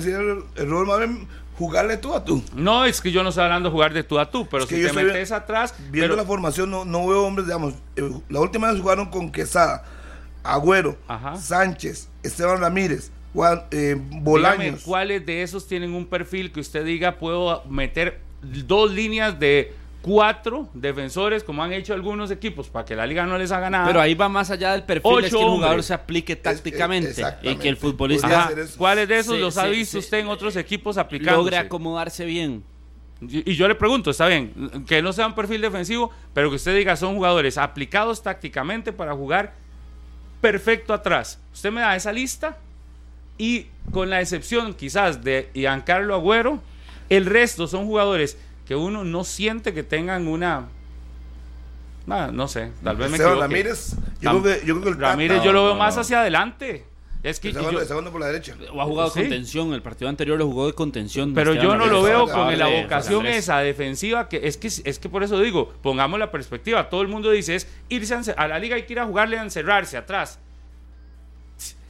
error 0.55 0.85
más 0.85 0.99
bien 0.99 1.27
jugarle 1.57 1.97
tú 1.97 2.13
a 2.13 2.23
tú. 2.23 2.43
No, 2.53 2.85
es 2.85 3.01
que 3.01 3.11
yo 3.11 3.23
no 3.23 3.29
estoy 3.29 3.43
hablando 3.43 3.69
de 3.69 3.73
jugar 3.73 3.93
de 3.93 4.03
tú 4.03 4.19
a 4.19 4.29
tú, 4.29 4.47
pero 4.49 4.67
si 4.67 4.81
te 4.81 4.93
metes 4.93 5.31
atrás. 5.31 5.73
Viendo 5.89 6.15
la 6.15 6.23
formación, 6.23 6.69
no, 6.69 6.85
no, 6.85 7.07
veo 7.07 7.25
hombres, 7.25 7.47
digamos. 7.47 7.73
Eh, 7.95 8.09
la 8.29 8.39
última 8.39 8.71
vez 8.71 8.81
jugaron 8.81 9.09
con 9.09 9.31
Quesada, 9.31 9.83
Agüero, 10.43 10.97
Sánchez, 11.39 12.09
Esteban 12.23 12.59
Ramírez, 12.59 13.11
Juan, 13.33 13.63
eh, 13.71 13.95
Bolaños. 13.97 14.83
¿Cuáles 14.83 15.25
de 15.25 15.41
esos 15.41 15.67
tienen 15.67 15.93
un 15.93 16.05
perfil 16.05 16.51
que 16.51 16.59
usted 16.59 16.85
diga 16.85 17.17
puedo 17.17 17.63
meter 17.65 18.21
dos 18.41 18.91
líneas 18.91 19.39
de 19.39 19.73
cuatro 20.01 20.69
defensores, 20.73 21.43
como 21.43 21.63
han 21.63 21.73
hecho 21.73 21.93
algunos 21.93 22.31
equipos, 22.31 22.69
para 22.69 22.85
que 22.85 22.95
la 22.95 23.05
liga 23.05 23.25
no 23.25 23.37
les 23.37 23.51
haga 23.51 23.69
nada. 23.69 23.87
Pero 23.87 23.99
ahí 23.99 24.15
va 24.15 24.29
más 24.29 24.49
allá 24.51 24.71
del 24.71 24.83
perfil, 24.83 25.25
es 25.25 25.33
que 25.33 25.39
el 25.39 25.49
jugador 25.49 25.83
se 25.83 25.93
aplique 25.93 26.35
tácticamente 26.35 27.23
y 27.43 27.55
que 27.55 27.69
el 27.69 27.77
futbolista... 27.77 28.51
¿Cuáles 28.77 29.07
de 29.07 29.19
esos 29.19 29.39
los 29.39 29.57
ha 29.57 29.67
visto 29.67 29.99
usted 29.99 30.19
en 30.19 30.27
otros 30.27 30.55
equipos 30.55 30.97
aplicando? 30.97 31.39
Logre 31.39 31.57
acomodarse 31.57 32.25
bien. 32.25 32.63
Y, 33.21 33.55
yo 33.55 33.67
le 33.67 33.75
pregunto, 33.75 34.11
está 34.11 34.27
bien, 34.27 34.85
que 34.87 35.01
no 35.01 35.11
sea 35.11 35.25
un 35.25 35.33
perfil 35.33 35.61
defensivo, 35.61 36.11
pero 36.33 36.49
que 36.49 36.57
usted 36.57 36.75
diga 36.77 36.95
son 36.95 37.15
jugadores 37.15 37.57
aplicados 37.57 38.21
tácticamente 38.21 38.93
para 38.93 39.13
jugar 39.13 39.53
perfecto 40.39 40.93
atrás. 40.93 41.39
Usted 41.51 41.71
me 41.71 41.81
da 41.81 41.95
esa 41.95 42.13
lista 42.13 42.57
y 43.37 43.67
con 43.91 44.09
la 44.09 44.21
excepción 44.21 44.73
quizás 44.73 45.23
de 45.23 45.49
Giancarlo 45.53 46.13
Agüero, 46.13 46.61
el 47.09 47.25
resto 47.25 47.67
son 47.67 47.85
jugadores 47.85 48.37
que 48.67 48.75
uno 48.75 49.03
no 49.03 49.23
siente 49.23 49.73
que 49.73 49.83
tengan 49.83 50.27
una 50.27 50.67
no 52.07 52.47
sé, 52.47 52.71
tal 52.83 52.95
vez 52.95 53.09
me 53.09 53.17
equivoque. 53.17 53.39
Ramírez, 53.41 53.97
yo, 54.21 54.41
creo 54.41 54.81
que, 54.81 54.93
Ramírez 54.93 55.43
yo 55.43 55.51
lo 55.51 55.65
veo 55.65 55.75
más 55.75 55.97
hacia 55.97 56.21
adelante. 56.21 56.85
Es 57.21 57.39
que 57.39 57.51
por 57.51 58.21
la 58.21 58.27
derecha. 58.27 58.55
O 58.71 58.81
ha 58.81 58.85
jugado 58.85 59.11
contención, 59.11 59.73
el 59.73 59.81
partido 59.81 60.07
anterior 60.07 60.37
lo 60.37 60.45
jugó 60.45 60.67
de 60.67 60.73
contención. 60.73 61.33
Pero 61.33 61.53
yo 61.53 61.75
no 61.75 61.87
lo 61.87 62.01
veo 62.01 62.27
con 62.27 62.57
la 62.57 62.67
vocación 62.67 63.25
esa 63.25 63.59
defensiva, 63.59 64.29
que 64.29 64.47
es 64.47 64.55
que 64.55 64.67
es 64.67 64.99
que 64.99 65.09
por 65.09 65.23
eso 65.23 65.39
digo, 65.41 65.73
pongamos 65.81 66.17
la 66.19 66.31
perspectiva, 66.31 66.89
todo 66.89 67.01
el 67.01 67.09
mundo 67.09 67.31
dice 67.31 67.55
es 67.55 67.67
irse 67.89 68.15
a, 68.37 68.47
la 68.47 68.59
liga 68.59 68.75
hay 68.75 68.83
que 68.83 68.93
ir 68.93 68.99
a 68.99 69.05
jugarle 69.05 69.37
a 69.37 69.43
encerrarse 69.43 69.97
atrás. 69.97 70.39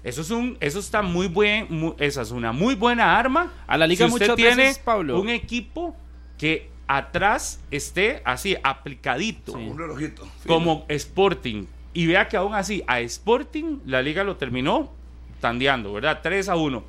Eso 0.03 0.21
es 0.21 0.31
un, 0.31 0.57
eso 0.61 0.79
está 0.79 1.01
muy 1.01 1.27
buen, 1.27 1.93
esa 1.99 2.21
es 2.21 2.31
una 2.31 2.51
muy 2.51 2.73
buena 2.73 3.19
arma. 3.19 3.51
A 3.67 3.77
la 3.77 3.85
liga 3.85 4.07
si 4.07 4.13
usted 4.13 4.33
tiene 4.33 4.73
un 4.87 5.29
equipo 5.29 5.95
que 6.37 6.69
atrás 6.87 7.59
esté 7.71 8.21
así 8.23 8.55
aplicadito, 8.63 9.53
un 9.53 9.77
relojito, 9.77 10.27
como 10.45 10.85
Sporting. 10.87 11.65
Y 11.93 12.05
vea 12.07 12.27
que 12.27 12.37
aún 12.37 12.53
así 12.53 12.83
a 12.87 12.99
Sporting 13.01 13.79
la 13.85 14.01
liga 14.01 14.23
lo 14.23 14.37
terminó 14.37 14.91
tandeando, 15.39 15.93
¿verdad? 15.93 16.19
3 16.21 16.49
a 16.49 16.55
1. 16.55 16.83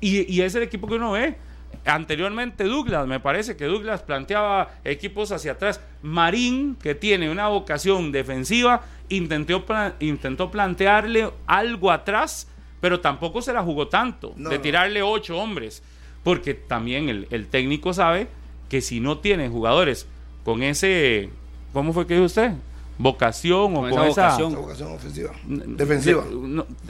Y, 0.00 0.32
y 0.34 0.42
es 0.42 0.54
el 0.54 0.62
equipo 0.62 0.86
que 0.86 0.94
uno 0.94 1.12
ve. 1.12 1.36
Anteriormente 1.84 2.64
Douglas, 2.64 3.06
me 3.06 3.20
parece 3.20 3.56
que 3.56 3.66
Douglas 3.66 4.02
planteaba 4.02 4.70
equipos 4.84 5.32
hacia 5.32 5.52
atrás. 5.52 5.80
Marín, 6.02 6.76
que 6.76 6.94
tiene 6.94 7.30
una 7.30 7.48
vocación 7.48 8.12
defensiva, 8.12 8.82
intentó, 9.08 9.64
intentó 10.00 10.50
plantearle 10.50 11.30
algo 11.46 11.90
atrás, 11.90 12.48
pero 12.80 13.00
tampoco 13.00 13.42
se 13.42 13.52
la 13.52 13.62
jugó 13.62 13.88
tanto, 13.88 14.34
de 14.36 14.58
tirarle 14.58 15.02
ocho 15.02 15.36
hombres, 15.38 15.82
porque 16.22 16.54
también 16.54 17.08
el, 17.08 17.26
el, 17.30 17.48
técnico 17.48 17.92
sabe 17.92 18.28
que 18.74 18.80
si 18.80 18.98
no 18.98 19.18
tiene 19.18 19.48
jugadores 19.48 20.04
con 20.44 20.64
ese, 20.64 21.30
¿cómo 21.72 21.92
fue 21.92 22.08
que 22.08 22.14
dijo 22.14 22.26
usted? 22.26 22.54
vocación 22.98 23.76
o 23.76 23.82
con 23.82 23.88
esa, 23.88 24.36
vocación. 24.36 24.56
ofensiva, 24.56 25.30
defensiva. 25.46 26.24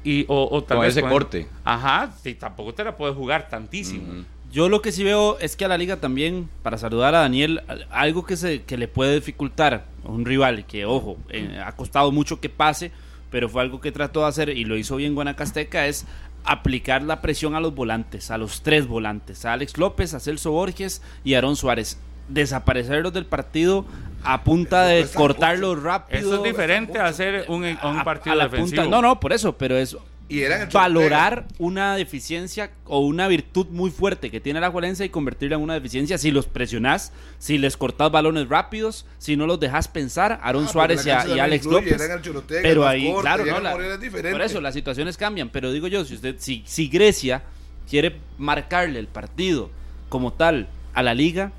y, 0.03 0.25
o, 0.29 0.65
tal 0.65 0.79
con 0.79 0.87
ese 0.87 1.03
corte. 1.03 1.47
Ajá, 1.63 2.15
y 2.25 2.33
tampoco 2.37 2.73
te 2.73 2.85
la 2.85 2.97
puedes 2.97 3.15
jugar 3.15 3.51
tantísimo. 3.51 4.25
Yo 4.51 4.71
lo 4.71 4.81
que 4.81 4.93
sí 4.93 5.05
veo 5.05 5.39
es 5.41 5.57
que 5.57 5.67
a 5.67 5.69
la 5.69 5.77
liga 5.77 5.97
también, 5.97 6.49
para 6.63 6.79
saludar 6.79 7.15
a 7.15 7.19
Daniel, 7.19 7.61
algo 7.91 8.25
que, 8.25 8.39
se, 8.39 8.63
que 8.63 8.79
le 8.79 8.89
puede 8.89 9.17
dificultar 9.17 9.85
a 10.07 10.09
un 10.09 10.25
rival, 10.25 10.65
que 10.65 10.87
ojo, 10.87 11.19
eh, 11.29 11.61
ha 11.63 11.73
costado 11.73 12.11
mucho 12.13 12.41
que 12.41 12.49
pase, 12.49 12.93
pero 13.31 13.51
fue 13.51 13.61
algo 13.61 13.83
que 13.83 13.93
trató 13.93 14.21
de 14.21 14.29
hacer 14.29 14.49
y 14.49 14.65
lo 14.65 14.79
hizo 14.79 14.97
bien 14.97 15.15
Guanacasteca, 15.15 15.87
es 15.87 16.07
aplicar 16.45 17.03
la 17.03 17.21
presión 17.21 17.55
a 17.55 17.61
los 17.61 17.75
volantes, 17.75 18.31
a 18.31 18.39
los 18.39 18.63
tres 18.63 18.87
volantes, 18.87 19.45
a 19.45 19.53
Alex 19.55 19.79
López, 19.79 20.15
a 20.15 20.21
Celso 20.21 20.53
Borges 20.53 21.03
y 21.25 21.35
a 21.35 21.39
Aarón 21.39 21.57
Suárez 21.57 21.99
desaparecerlos 22.29 23.13
del 23.13 23.27
partido 23.27 23.85
a 24.23 24.43
punta 24.45 24.85
de 24.85 25.07
cortarlos 25.15 25.83
rápido. 25.83 26.19
Eso 26.19 26.37
es 26.37 26.43
diferente 26.43 26.99
a 26.99 27.07
hacer 27.07 27.45
un, 27.49 27.65
un 27.65 28.05
partido 28.05 28.37
defensivo. 28.39 28.85
no, 28.85 29.03
no, 29.03 29.21
por 29.21 29.33
eso, 29.33 29.57
pero 29.57 29.77
es 29.77 29.97
valorar 30.73 31.47
una 31.59 31.97
deficiencia 31.97 32.71
o 32.87 33.01
una 33.01 33.29
virtud 33.29 33.67
muy 33.69 33.91
fuerte 33.91 34.31
que 34.31 34.41
tiene 34.41 34.61
la 34.61 34.71
Juelense 34.71 35.05
y 35.05 35.09
convertirla 35.09 35.57
en 35.57 35.63
una 35.63 35.75
deficiencia 35.75 36.19
si 36.19 36.31
los 36.31 36.47
presionás, 36.47 37.13
si 37.39 37.59
les 37.59 37.77
cortás 37.77 38.11
balones 38.11 38.49
rápidos, 38.49 39.07
si 39.19 39.37
no 39.37 39.47
los 39.47 39.61
dejas 39.61 39.89
pensar, 39.89 40.41
Aaron 40.43 40.65
ah, 40.65 40.69
Suárez 40.69 41.07
y, 41.07 41.11
Alex 41.11 41.67
López. 41.67 42.03
Pero 42.49 42.87
ahí, 42.87 43.13
claro, 43.21 43.45
no, 43.45 43.71
por 44.31 44.43
eso 44.43 44.61
las 44.61 44.75
situaciones 44.75 45.17
cambian. 45.17 45.51
Pero 45.51 45.73
digo 45.73 45.89
yo, 45.89 46.05
si 46.05 46.15
usted, 46.15 46.37
si, 46.39 46.63
si 46.67 46.89
Grecia 46.89 47.43
quiere 47.89 48.17
marcarle 48.39 48.99
el 48.99 49.09
partido 49.09 49.71
como 50.09 50.33
tal 50.33 50.69
a 50.95 51.03
la 51.03 51.13
liga, 51.13 51.53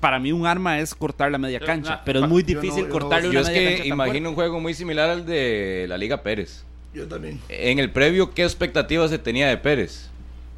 para 0.00 0.18
mí 0.18 0.32
un 0.32 0.46
arma 0.46 0.80
es 0.80 0.94
cortar 0.94 1.30
la 1.30 1.38
media 1.38 1.60
cancha, 1.60 2.02
pero 2.04 2.20
es 2.20 2.28
muy 2.28 2.42
difícil 2.42 2.88
cortarle 2.88 3.28
una 3.28 3.42
media 3.42 3.68
cancha. 3.68 3.84
Yo 3.84 3.94
imagino 3.94 4.28
un 4.30 4.34
juego 4.34 4.60
muy 4.60 4.74
similar 4.74 5.08
al 5.08 5.24
de 5.24 5.86
la 5.88 5.96
Liga 5.98 6.22
Pérez. 6.22 6.64
Yo 6.94 7.06
también. 7.06 7.40
En 7.48 7.78
el 7.78 7.90
previo, 7.90 8.32
¿qué 8.32 8.42
expectativas 8.42 9.10
se 9.10 9.18
tenía 9.18 9.48
de 9.48 9.56
Pérez? 9.56 10.08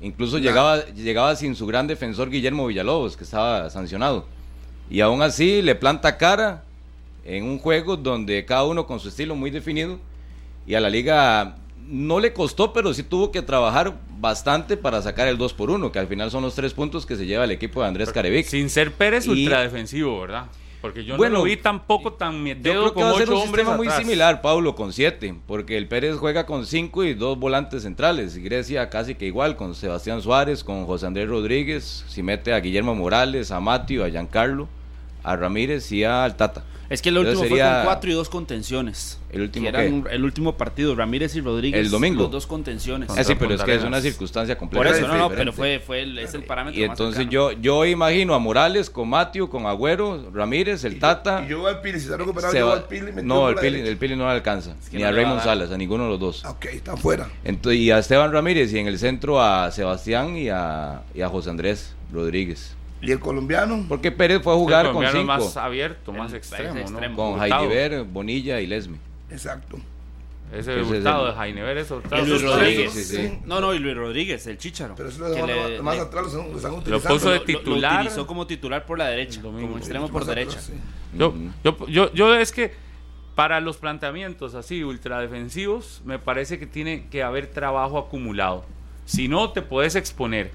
Incluso 0.01 0.39
llegaba, 0.39 0.85
llegaba 0.87 1.35
sin 1.35 1.57
su 1.57 1.67
gran 1.67 1.87
defensor 1.87 2.31
Guillermo 2.31 2.67
Villalobos, 2.67 3.17
que 3.17 3.25
estaba 3.25 3.69
sancionado. 3.71 4.27
Y 4.89 5.01
aún 5.01 5.23
así 5.23 5.61
le 5.63 5.75
planta 5.75 6.17
cara 6.17 6.63
en 7.25 7.45
un 7.45 7.59
juego 7.59 7.97
donde 7.97 8.45
cada 8.45 8.65
uno 8.65 8.87
con 8.87 9.01
su 9.01 9.09
estilo 9.09 9.35
muy 9.35 9.51
definido. 9.51 9.99
Y 10.67 10.75
a 10.75 10.81
la 10.81 10.91
liga 10.91 11.57
no 11.89 12.21
le 12.21 12.33
costó, 12.33 12.73
pero 12.73 12.95
sí 12.95 13.03
tuvo 13.03 13.33
que 13.33 13.43
trabajar 13.43 13.99
bastante 14.21 14.77
para 14.77 15.03
sacar 15.03 15.27
el 15.29 15.39
2 15.39 15.55
por 15.55 15.71
1, 15.71 15.91
que 15.91 15.99
al 15.99 16.07
final 16.07 16.31
son 16.31 16.43
los 16.43 16.55
tres 16.55 16.75
puntos 16.75 17.07
que 17.07 17.17
se 17.17 17.27
lleva 17.27 17.45
el 17.45 17.51
equipo 17.51 17.81
de 17.81 17.89
Andrés 17.89 18.13
Carevic. 18.13 18.47
Sin 18.47 18.71
ser 18.71 18.93
Pérez 18.93 19.27
ultradefensivo, 19.27 20.21
¿verdad? 20.21 20.47
Porque 20.81 21.05
yo 21.05 21.17
no 21.17 21.29
lo 21.29 21.43
vi 21.43 21.57
tampoco 21.57 22.13
tan 22.13 22.43
miedo 22.43 22.95
con 22.95 23.03
ocho 23.03 23.37
un 23.37 23.43
sistema 23.43 23.77
muy 23.77 23.91
similar, 23.91 24.41
Pablo, 24.41 24.75
con 24.75 24.93
siete, 24.93 25.35
porque 25.47 25.77
el 25.77 25.89
Pérez 25.89 26.17
juega 26.17 26.47
con 26.47 26.67
cinco 26.67 27.03
y 27.05 27.15
dos 27.15 27.39
volantes 27.39 27.83
centrales, 27.83 28.37
y 28.37 28.43
Grecia 28.43 28.89
casi 28.89 29.15
que 29.17 29.27
igual, 29.27 29.57
con 29.57 29.75
Sebastián 29.75 30.23
Suárez, 30.23 30.63
con 30.63 30.87
José 30.87 31.07
Andrés 31.07 31.29
Rodríguez, 31.29 32.05
si 32.09 32.23
mete 32.23 32.53
a 32.53 32.61
Guillermo 32.61 32.95
Morales, 32.95 33.51
a 33.51 33.59
Matio, 33.59 34.05
a 34.05 34.09
Giancarlo, 34.09 34.69
a 35.29 35.37
Ramírez 35.37 35.93
y 35.93 36.05
a 36.05 36.25
Altata. 36.25 36.65
Es 36.89 37.03
que 37.03 37.11
el 37.11 37.19
último 37.19 37.45
fue 37.45 37.61
con 37.61 37.85
cuatro 37.85 38.11
y 38.11 38.15
dos 38.15 38.31
contenciones. 38.31 39.21
¿El 39.31 39.43
último 39.43 39.69
El 40.09 40.25
último 40.25 40.57
partido, 40.57 40.95
Ramírez 40.95 41.37
y 41.37 41.43
Rodríguez. 41.43 41.79
El 41.79 41.91
domingo. 41.91 42.23
Los 42.23 42.31
dos 42.31 42.47
contenciones. 42.47 43.11
Ah, 43.15 43.23
sí, 43.23 43.35
pero 43.39 43.55
es 43.55 43.63
que 43.63 43.75
es 43.75 43.85
una 43.85 44.01
circunstancia 44.01 44.57
completa. 44.57 44.89
Por 44.89 44.97
eso, 44.97 45.07
no, 45.07 45.19
no, 45.19 45.29
pero 45.29 45.53
fue, 45.53 45.81
fue 45.81 46.01
el, 46.03 46.19
es 46.19 46.33
el 46.33 46.45
parámetro 46.45 46.81
Y 46.81 46.85
entonces 46.85 47.29
yo, 47.29 47.53
yo 47.53 47.85
imagino 47.85 48.35
a 48.35 48.39
Morales 48.39 48.89
con 48.89 49.11
Matio, 49.11 49.51
con 49.51 49.67
Agüero, 49.67 50.31
Ramírez, 50.33 50.83
el 50.85 50.99
Tata. 50.99 51.45
Y 51.45 51.51
yo 51.51 51.67
al 51.67 51.83
Pili, 51.83 51.99
si 51.99 52.07
está 52.07 52.17
recuperado, 52.17 52.55
yo 52.55 52.73
al 52.73 52.85
Pili 52.85 53.13
No, 53.23 53.51
el 53.51 53.57
Pili, 53.57 53.81
el 53.81 53.99
Pili 53.99 54.17
no 54.17 54.25
le 54.25 54.33
alcanza. 54.33 54.75
ni 54.91 55.03
a 55.03 55.13
Raymond 55.13 55.43
Salas, 55.43 55.71
a 55.71 55.77
ninguno 55.77 56.05
de 56.05 56.11
los 56.11 56.21
dos. 56.21 56.45
Ok, 56.47 56.65
está 56.67 56.97
fuera. 56.97 57.29
y 57.45 57.91
a 57.91 57.99
Esteban 57.99 58.33
Ramírez 58.33 58.73
y 58.73 58.79
en 58.79 58.87
el 58.87 58.99
centro 58.99 59.43
a 59.43 59.71
Sebastián 59.73 60.39
y 60.39 60.49
a, 60.49 61.03
y 61.15 61.21
a 61.21 61.29
José 61.29 61.51
Andrés 61.51 61.95
Rodríguez. 62.11 62.78
¿Y 63.01 63.13
el 63.13 63.21
colombiano? 63.21 63.85
Porque 63.89 64.11
Pérez 64.11 64.43
fue 64.43 64.53
a 64.53 64.57
jugar 64.57 64.93
con 64.93 65.07
cinco. 65.07 65.25
más 65.25 65.57
abierto, 65.57 66.13
más 66.13 66.33
extremo, 66.33 66.85
Con 67.15 67.39
Jaidever, 67.39 68.05
Bonilla 68.05 68.61
y 68.61 68.67
Lesme. 68.67 68.99
Exacto. 69.31 69.79
Ese 70.53 70.75
resultado 70.77 71.27
de 71.27 71.33
Jainever 71.35 71.77
es 71.77 71.91
Y 71.91 72.27
Luis 72.27 72.43
Rodríguez. 72.43 73.31
No, 73.45 73.61
no, 73.61 73.75
y 73.75 73.79
Luis 73.79 73.95
Rodríguez, 73.95 74.47
el 74.47 74.59
Chicharo. 74.59 74.95
Pero 74.97 75.11
eso 75.11 75.29
lo 75.29 75.83
más 75.83 75.99
atrás 75.99 76.33
lo, 76.33 76.57
están 76.57 76.73
utilizando. 76.73 76.91
Lo 76.91 77.01
puso 77.01 77.31
de 77.31 77.41
titular. 77.41 77.93
Lo, 77.93 78.01
utilizó 78.01 78.27
como 78.27 78.47
titular 78.47 78.87
por 78.87 78.99
la 78.99 79.09
derecha, 79.09 79.43
como 79.43 79.77
extremo 79.77 80.09
por 80.09 80.25
derecha. 80.25 80.59
yo, 81.17 81.35
yo, 81.63 81.87
yo, 81.87 82.13
yo 82.13 82.35
es 82.35 82.53
que 82.53 82.73
para 83.35 83.61
los 83.61 83.77
planteamientos 83.77 84.55
así 84.55 84.83
ultradefensivos, 84.83 86.03
me 86.05 86.19
parece 86.19 86.59
que 86.59 86.67
tiene 86.67 87.07
que 87.09 87.23
haber 87.23 87.47
trabajo 87.47 87.99
acumulado. 87.99 88.65
Si 89.05 89.29
no, 89.29 89.53
te 89.53 89.63
puedes 89.63 89.95
exponer 89.95 90.51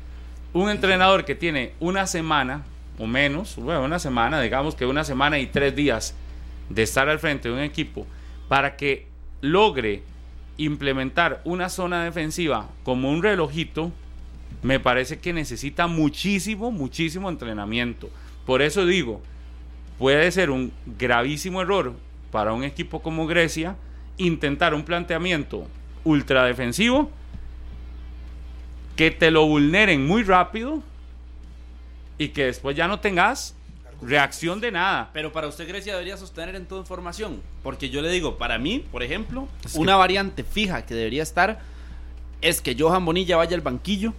un 0.53 0.69
entrenador 0.69 1.25
que 1.25 1.35
tiene 1.35 1.73
una 1.79 2.07
semana 2.07 2.63
o 2.99 3.07
menos, 3.07 3.55
bueno, 3.55 3.83
una 3.83 3.99
semana, 3.99 4.39
digamos 4.39 4.75
que 4.75 4.85
una 4.85 5.03
semana 5.03 5.39
y 5.39 5.47
tres 5.47 5.75
días 5.75 6.15
de 6.69 6.83
estar 6.83 7.09
al 7.09 7.19
frente 7.19 7.49
de 7.49 7.55
un 7.55 7.61
equipo 7.61 8.05
para 8.47 8.75
que 8.75 9.07
logre 9.41 10.03
implementar 10.57 11.41
una 11.43 11.69
zona 11.69 12.03
defensiva 12.03 12.69
como 12.83 13.11
un 13.11 13.23
relojito, 13.23 13.91
me 14.61 14.79
parece 14.79 15.19
que 15.19 15.33
necesita 15.33 15.87
muchísimo, 15.87 16.71
muchísimo 16.71 17.29
entrenamiento. 17.29 18.09
Por 18.45 18.61
eso 18.61 18.85
digo, 18.85 19.21
puede 19.97 20.31
ser 20.31 20.51
un 20.51 20.71
gravísimo 20.97 21.61
error 21.61 21.93
para 22.31 22.53
un 22.53 22.63
equipo 22.63 23.01
como 23.01 23.25
Grecia 23.25 23.75
intentar 24.17 24.75
un 24.75 24.83
planteamiento 24.83 25.67
ultra 26.03 26.45
defensivo 26.45 27.09
que 28.95 29.11
te 29.11 29.31
lo 29.31 29.45
vulneren 29.45 30.05
muy 30.05 30.23
rápido 30.23 30.83
y 32.17 32.29
que 32.29 32.45
después 32.45 32.75
ya 32.75 32.87
no 32.87 32.99
tengas 32.99 33.55
reacción 34.01 34.59
de 34.59 34.71
nada. 34.71 35.09
Pero 35.13 35.31
para 35.31 35.47
usted 35.47 35.67
Grecia 35.67 35.93
debería 35.93 36.17
sostener 36.17 36.55
en 36.55 36.65
toda 36.65 36.81
información, 36.81 37.41
porque 37.63 37.89
yo 37.89 38.01
le 38.01 38.09
digo, 38.09 38.37
para 38.37 38.57
mí, 38.57 38.85
por 38.91 39.03
ejemplo, 39.03 39.47
una 39.73 39.95
variante 39.95 40.43
fija 40.43 40.85
que 40.85 40.93
debería 40.93 41.23
estar 41.23 41.59
es 42.41 42.61
que 42.61 42.75
Johan 42.77 43.05
Bonilla 43.05 43.37
vaya 43.37 43.55
al 43.55 43.61
banquillo 43.61 44.13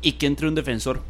y 0.00 0.12
que 0.12 0.26
entre 0.26 0.48
un 0.48 0.54
defensor. 0.54 1.02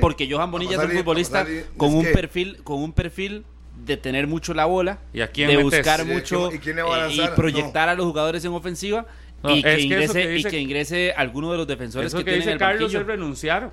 Porque 0.00 0.30
Johan 0.30 0.50
Bonilla 0.50 0.76
es 0.76 0.84
un 0.84 0.90
futbolista 0.90 1.46
con 1.76 1.94
un 1.94 2.04
perfil 2.04 2.62
con 2.64 2.82
un 2.82 2.92
perfil 2.92 3.44
de 3.84 3.96
tener 3.96 4.26
mucho 4.26 4.54
la 4.54 4.64
bola, 4.64 4.98
¿Y 5.12 5.18
de 5.18 5.62
buscar 5.62 6.04
mucho 6.04 6.50
y, 6.52 7.28
proyectar 7.36 7.88
a 7.88 7.94
los 7.94 8.06
jugadores 8.06 8.44
en 8.44 8.52
ofensiva 8.52 9.06
y, 9.50 9.62
que 9.62 9.80
ingrese, 9.80 10.36
y 10.36 10.44
que 10.44 10.58
ingrese 10.58 11.12
alguno 11.16 11.52
de 11.52 11.58
los 11.58 11.66
defensores 11.66 12.14
que, 12.14 12.24
tienen 12.24 12.48
el 12.48 12.58
Carlos 12.58 12.92
banquillo. 12.92 13.00
es 13.00 13.06
renunciar 13.06 13.72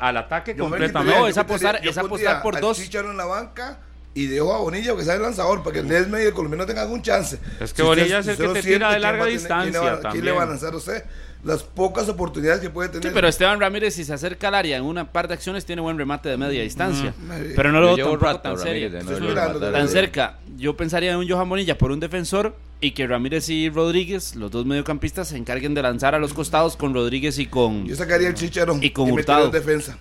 al 0.00 0.16
ataque 0.16 0.56
completamente. 0.56 1.18
No, 1.18 1.26
es 1.26 1.38
apostar, 1.38 1.80
es 1.82 1.98
apostar 1.98 2.42
por 2.42 2.60
dos. 2.60 2.78
en 2.94 3.16
la 3.16 3.24
banca 3.24 3.78
y 4.14 4.26
dejo 4.26 4.54
a 4.54 4.58
Bonilla 4.58 4.96
que 4.96 5.04
sea 5.04 5.14
el 5.14 5.22
lanzador 5.22 5.62
para 5.62 5.74
que 5.74 5.80
el 5.80 5.88
Nesme 5.88 6.22
y 6.22 6.26
el 6.26 6.32
colombiano 6.32 6.64
tengan 6.64 6.84
algún 6.84 7.02
chance. 7.02 7.38
Es 7.60 7.74
que 7.74 7.82
Bonilla 7.82 8.20
es 8.20 8.28
el 8.28 8.36
que 8.38 8.48
te 8.48 8.62
tira 8.62 8.92
de 8.92 8.98
larga 8.98 9.26
distancia. 9.26 10.00
¿quién, 10.10 10.24
le 10.24 10.32
va 10.32 10.44
a 10.44 10.46
lanzar 10.46 10.72
a 10.72 10.76
usted? 10.78 11.04
Las 11.44 11.62
pocas 11.62 12.08
oportunidades 12.08 12.60
que 12.60 12.70
puede 12.70 12.88
tener. 12.88 13.04
Sí, 13.04 13.10
pero 13.14 13.28
Esteban 13.28 13.60
Ramírez, 13.60 13.94
si 13.94 14.04
se 14.04 14.12
acerca 14.12 14.48
al 14.48 14.54
área 14.54 14.76
en 14.76 14.84
una 14.84 15.12
par 15.12 15.28
de 15.28 15.34
acciones, 15.34 15.64
tiene 15.64 15.82
buen 15.82 15.96
remate 15.96 16.28
de 16.28 16.36
media 16.36 16.62
distancia. 16.62 17.14
Pero 17.54 17.72
no 17.72 17.80
lo 17.80 17.96
veo 17.96 18.18
tan, 18.18 18.40
tan 18.42 19.88
cerca. 19.88 20.38
Yo 20.56 20.76
pensaría 20.76 21.12
en 21.12 21.18
un 21.18 21.28
Johan 21.28 21.48
Bonilla 21.48 21.78
por 21.78 21.92
un 21.92 22.00
defensor 22.00 22.56
y 22.80 22.90
que 22.92 23.06
Ramírez 23.06 23.48
y 23.48 23.70
Rodríguez, 23.70 24.36
los 24.36 24.50
dos 24.50 24.66
mediocampistas, 24.66 25.28
se 25.28 25.36
encarguen 25.36 25.74
de 25.74 25.82
lanzar 25.82 26.14
a 26.14 26.18
los 26.18 26.34
costados 26.34 26.76
con 26.76 26.94
Rodríguez 26.94 27.38
y 27.38 27.46
con. 27.46 27.86
Yo 27.86 27.96
sacaría 27.96 28.28
el 28.28 28.34
Chicharón 28.34 28.82
y 28.82 28.90
con 28.90 29.10
Hurtado. 29.10 29.50
defensa. 29.50 29.98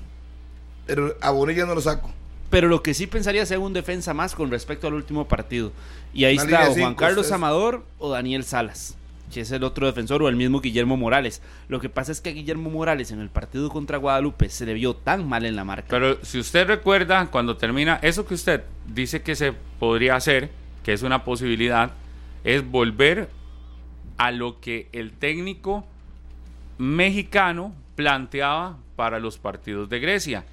Pero 0.85 1.15
a 1.21 1.31
Bonilla 1.31 1.65
no 1.65 1.75
lo 1.75 1.81
saco. 1.81 2.11
Pero 2.49 2.67
lo 2.67 2.83
que 2.83 2.93
sí 2.93 3.07
pensaría 3.07 3.43
es 3.43 3.51
un 3.51 3.73
defensa 3.73 4.13
más 4.13 4.35
con 4.35 4.51
respecto 4.51 4.87
al 4.87 4.93
último 4.93 5.27
partido. 5.27 5.71
Y 6.13 6.25
ahí 6.25 6.35
está 6.37 6.69
o 6.69 6.75
Juan 6.75 6.95
Carlos 6.95 7.31
Amador 7.31 7.83
o 7.97 8.11
Daniel 8.11 8.43
Salas, 8.43 8.95
que 9.33 9.41
es 9.41 9.51
el 9.51 9.63
otro 9.63 9.85
defensor, 9.87 10.23
o 10.23 10.29
el 10.29 10.35
mismo 10.35 10.61
Guillermo 10.61 10.97
Morales. 10.97 11.41
Lo 11.67 11.79
que 11.79 11.89
pasa 11.89 12.11
es 12.11 12.21
que 12.21 12.29
a 12.29 12.33
Guillermo 12.33 12.69
Morales 12.69 13.11
en 13.11 13.19
el 13.19 13.29
partido 13.29 13.69
contra 13.69 13.97
Guadalupe 13.97 14.49
se 14.49 14.65
le 14.65 14.73
vio 14.73 14.95
tan 14.95 15.27
mal 15.27 15.45
en 15.45 15.55
la 15.55 15.63
marca. 15.63 15.87
Pero 15.89 16.23
si 16.23 16.39
usted 16.39 16.67
recuerda, 16.67 17.27
cuando 17.27 17.57
termina, 17.57 17.99
eso 18.01 18.25
que 18.25 18.33
usted 18.33 18.63
dice 18.87 19.21
que 19.21 19.35
se 19.35 19.53
podría 19.79 20.15
hacer, 20.15 20.49
que 20.83 20.93
es 20.93 21.01
una 21.03 21.23
posibilidad, 21.23 21.91
es 22.43 22.65
volver 22.69 23.29
a 24.17 24.31
lo 24.31 24.59
que 24.59 24.87
el 24.93 25.11
técnico 25.11 25.85
mexicano 26.77 27.73
planteaba 27.95 28.77
para 28.95 29.19
los 29.19 29.37
partidos 29.37 29.89
de 29.89 29.99
Grecia. 29.99 30.45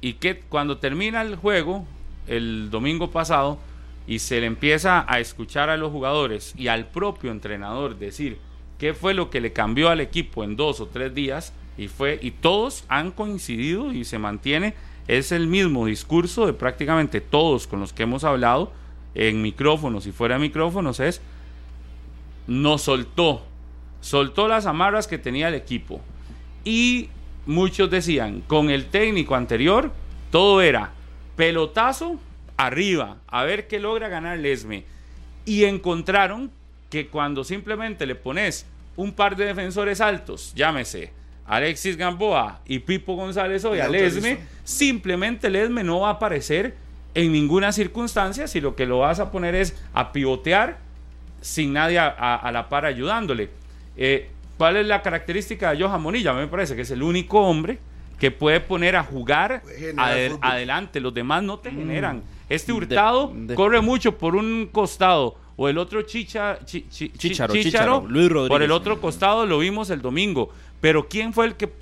Y 0.00 0.14
que 0.14 0.40
cuando 0.40 0.78
termina 0.78 1.22
el 1.22 1.36
juego, 1.36 1.86
el 2.26 2.70
domingo 2.70 3.10
pasado, 3.10 3.58
y 4.06 4.20
se 4.20 4.40
le 4.40 4.46
empieza 4.46 5.04
a 5.08 5.20
escuchar 5.20 5.68
a 5.68 5.76
los 5.76 5.90
jugadores 5.90 6.54
y 6.56 6.68
al 6.68 6.86
propio 6.86 7.30
entrenador 7.30 7.98
decir 7.98 8.38
qué 8.78 8.94
fue 8.94 9.14
lo 9.14 9.30
que 9.30 9.40
le 9.40 9.52
cambió 9.52 9.88
al 9.88 10.00
equipo 10.00 10.44
en 10.44 10.56
dos 10.56 10.80
o 10.80 10.86
tres 10.86 11.14
días, 11.14 11.52
y 11.78 11.88
fue, 11.88 12.18
y 12.22 12.30
todos 12.30 12.84
han 12.88 13.10
coincidido 13.10 13.92
y 13.92 14.04
se 14.04 14.18
mantiene, 14.18 14.74
es 15.08 15.32
el 15.32 15.46
mismo 15.46 15.86
discurso 15.86 16.46
de 16.46 16.52
prácticamente 16.52 17.20
todos 17.20 17.66
con 17.66 17.80
los 17.80 17.92
que 17.92 18.04
hemos 18.04 18.24
hablado 18.24 18.72
en 19.14 19.42
micrófonos 19.42 20.06
y 20.06 20.12
fuera 20.12 20.36
de 20.36 20.40
micrófonos, 20.40 21.00
es 21.00 21.20
nos 22.46 22.82
soltó, 22.82 23.42
soltó 24.00 24.48
las 24.48 24.66
amarras 24.66 25.06
que 25.06 25.18
tenía 25.18 25.48
el 25.48 25.54
equipo. 25.54 26.00
Y 26.64 27.08
muchos 27.46 27.90
decían, 27.90 28.42
con 28.46 28.70
el 28.70 28.86
técnico 28.86 29.34
anterior, 29.34 29.92
todo 30.30 30.60
era 30.60 30.92
pelotazo 31.36 32.18
arriba, 32.56 33.18
a 33.26 33.44
ver 33.44 33.66
qué 33.66 33.78
logra 33.78 34.08
ganar 34.08 34.38
Lesme. 34.38 34.84
Y 35.44 35.64
encontraron 35.64 36.50
que 36.90 37.08
cuando 37.08 37.44
simplemente 37.44 38.06
le 38.06 38.14
pones 38.14 38.66
un 38.96 39.12
par 39.12 39.36
de 39.36 39.46
defensores 39.46 40.00
altos, 40.00 40.52
llámese 40.54 41.12
Alexis 41.46 41.96
Gamboa 41.96 42.60
y 42.66 42.80
Pipo 42.80 43.14
González 43.14 43.64
hoy 43.64 43.80
a 43.80 43.88
Lesme, 43.88 44.38
simplemente 44.64 45.50
Lesme 45.50 45.84
no 45.84 46.00
va 46.00 46.08
a 46.08 46.12
aparecer 46.12 46.74
en 47.14 47.32
ninguna 47.32 47.72
circunstancia 47.72 48.46
si 48.46 48.60
lo 48.60 48.76
que 48.76 48.86
lo 48.86 48.98
vas 48.98 49.20
a 49.20 49.30
poner 49.30 49.54
es 49.54 49.76
a 49.94 50.12
pivotear 50.12 50.78
sin 51.40 51.72
nadie 51.72 51.98
a, 51.98 52.50
la 52.52 52.68
par 52.68 52.84
ayudándole. 52.84 53.50
Eh, 53.96 54.28
¿Cuál 54.58 54.76
es 54.76 54.86
la 54.86 55.02
característica 55.02 55.72
de 55.72 55.82
Johan 55.82 56.02
Monilla? 56.02 56.32
A 56.32 56.34
mí 56.34 56.40
me 56.40 56.48
parece 56.48 56.74
que 56.74 56.82
es 56.82 56.90
el 56.90 57.02
único 57.02 57.40
hombre 57.40 57.78
que 58.18 58.30
puede 58.30 58.60
poner 58.60 58.96
a 58.96 59.04
jugar 59.04 59.62
adelante. 60.42 61.00
Los 61.00 61.14
demás 61.14 61.42
no 61.42 61.58
te 61.58 61.70
mm. 61.70 61.76
generan. 61.76 62.22
Este 62.48 62.72
Hurtado 62.72 63.32
corre 63.54 63.80
mucho 63.80 64.18
por 64.18 64.36
un 64.36 64.68
costado 64.70 65.36
o 65.56 65.68
el 65.68 65.78
otro 65.78 66.02
chicha, 66.02 66.58
Chicharo, 66.64 68.06
por 68.48 68.62
el 68.62 68.70
otro 68.70 69.00
costado 69.00 69.46
lo 69.46 69.58
vimos 69.58 69.90
el 69.90 70.02
domingo. 70.02 70.50
Pero 70.80 71.08
¿quién 71.08 71.32
fue 71.32 71.46
el 71.46 71.56
que 71.56 71.72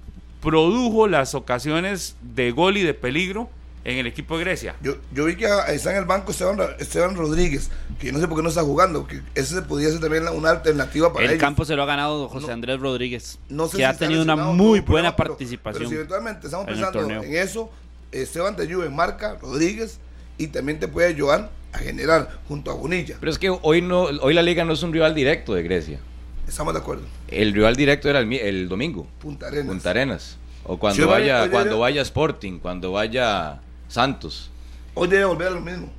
produjo 0.41 1.09
las 1.09 1.35
ocasiones 1.35 2.17
de 2.23 2.53
gol 2.53 2.77
y 2.77 2.83
de 2.83 2.95
peligro? 2.95 3.49
en 3.85 3.99
el 3.99 4.07
equipo 4.07 4.39
de 4.39 4.45
Grecia. 4.45 4.75
Yo, 4.81 4.95
yo 5.13 5.27
vi 5.27 5.37
que 5.37 5.47
está 5.69 5.91
en 5.91 5.99
el 5.99 6.05
banco 6.07 6.33
Esteban, 6.33 7.15
Rodríguez, 7.15 7.71
que 8.01 8.13
no 8.13 8.19
sé 8.19 8.27
por 8.27 8.39
qué 8.39 8.43
no 8.43 8.49
está 8.49 8.63
jugando, 8.63 9.07
que 9.07 9.21
ese 9.35 9.61
podría 9.63 9.91
ser 9.91 10.01
también 10.01 10.27
una 10.29 10.51
alternativa 10.51 11.13
para 11.13 11.31
El 11.31 11.39
campo 11.39 11.65
se 11.65 11.77
lo 11.77 11.83
ha 11.83 11.87
ganado 11.87 12.29
José 12.29 12.51
Andrés 12.51 12.81
Rodríguez, 12.81 13.39
que 13.77 13.85
ha 13.85 13.97
tenido 13.97 14.23
una 14.23 14.37
muy 14.37 14.81
buena 14.81 15.15
participación. 15.15 15.81
Pero, 15.81 15.89
si 15.91 15.95
eventualmente 15.97 16.47
estamos 16.47 16.67
pensando 16.67 17.23
en 17.23 17.37
eso, 17.37 17.71
Esteban 18.11 18.57
te 18.57 18.63
ayuda 18.63 18.87
en 18.87 18.97
marca, 18.97 19.37
Rodríguez, 19.41 20.01
y 20.39 20.49
también 20.49 20.79
te 20.79 20.89
puede 20.89 21.09
ayudar 21.09 21.51
a 21.73 21.79
generar 21.79 22.39
junto 22.49 22.71
a 22.71 22.75
Bonilla. 22.75 23.17
Pero 23.21 23.31
es 23.31 23.39
que 23.39 23.51
hoy 23.51 23.83
no 23.83 24.03
hoy 24.03 24.35
la 24.35 24.43
liga 24.43 24.65
no 24.65 24.73
es 24.73 24.83
un 24.83 24.93
rival 24.93 25.15
directo 25.15 25.55
de 25.55 25.63
Grecia. 25.63 25.99
Estamos 26.47 26.75
de 26.75 26.81
acuerdo. 26.81 27.05
El 27.29 27.53
rival 27.53 27.75
directo 27.75 28.09
era 28.09 28.21
el, 28.21 28.69
domingo. 28.69 29.07
Punta 29.21 29.47
Arenas. 29.47 29.67
Punta 29.67 29.91
Arenas. 29.91 30.37
O 30.65 30.79
cuando 30.79 31.09
vaya, 31.09 31.51
cuando 31.51 31.79
vaya 31.79 32.03
Sporting, 32.03 32.59
cuando 32.59 32.93
vaya 32.93 33.61
Santos. 33.89 34.51
Hoy 34.95 35.09
debe 35.09 35.25
volver 35.25 35.49
a 35.49 35.51
lo 35.53 35.61
mismo. 35.61 35.91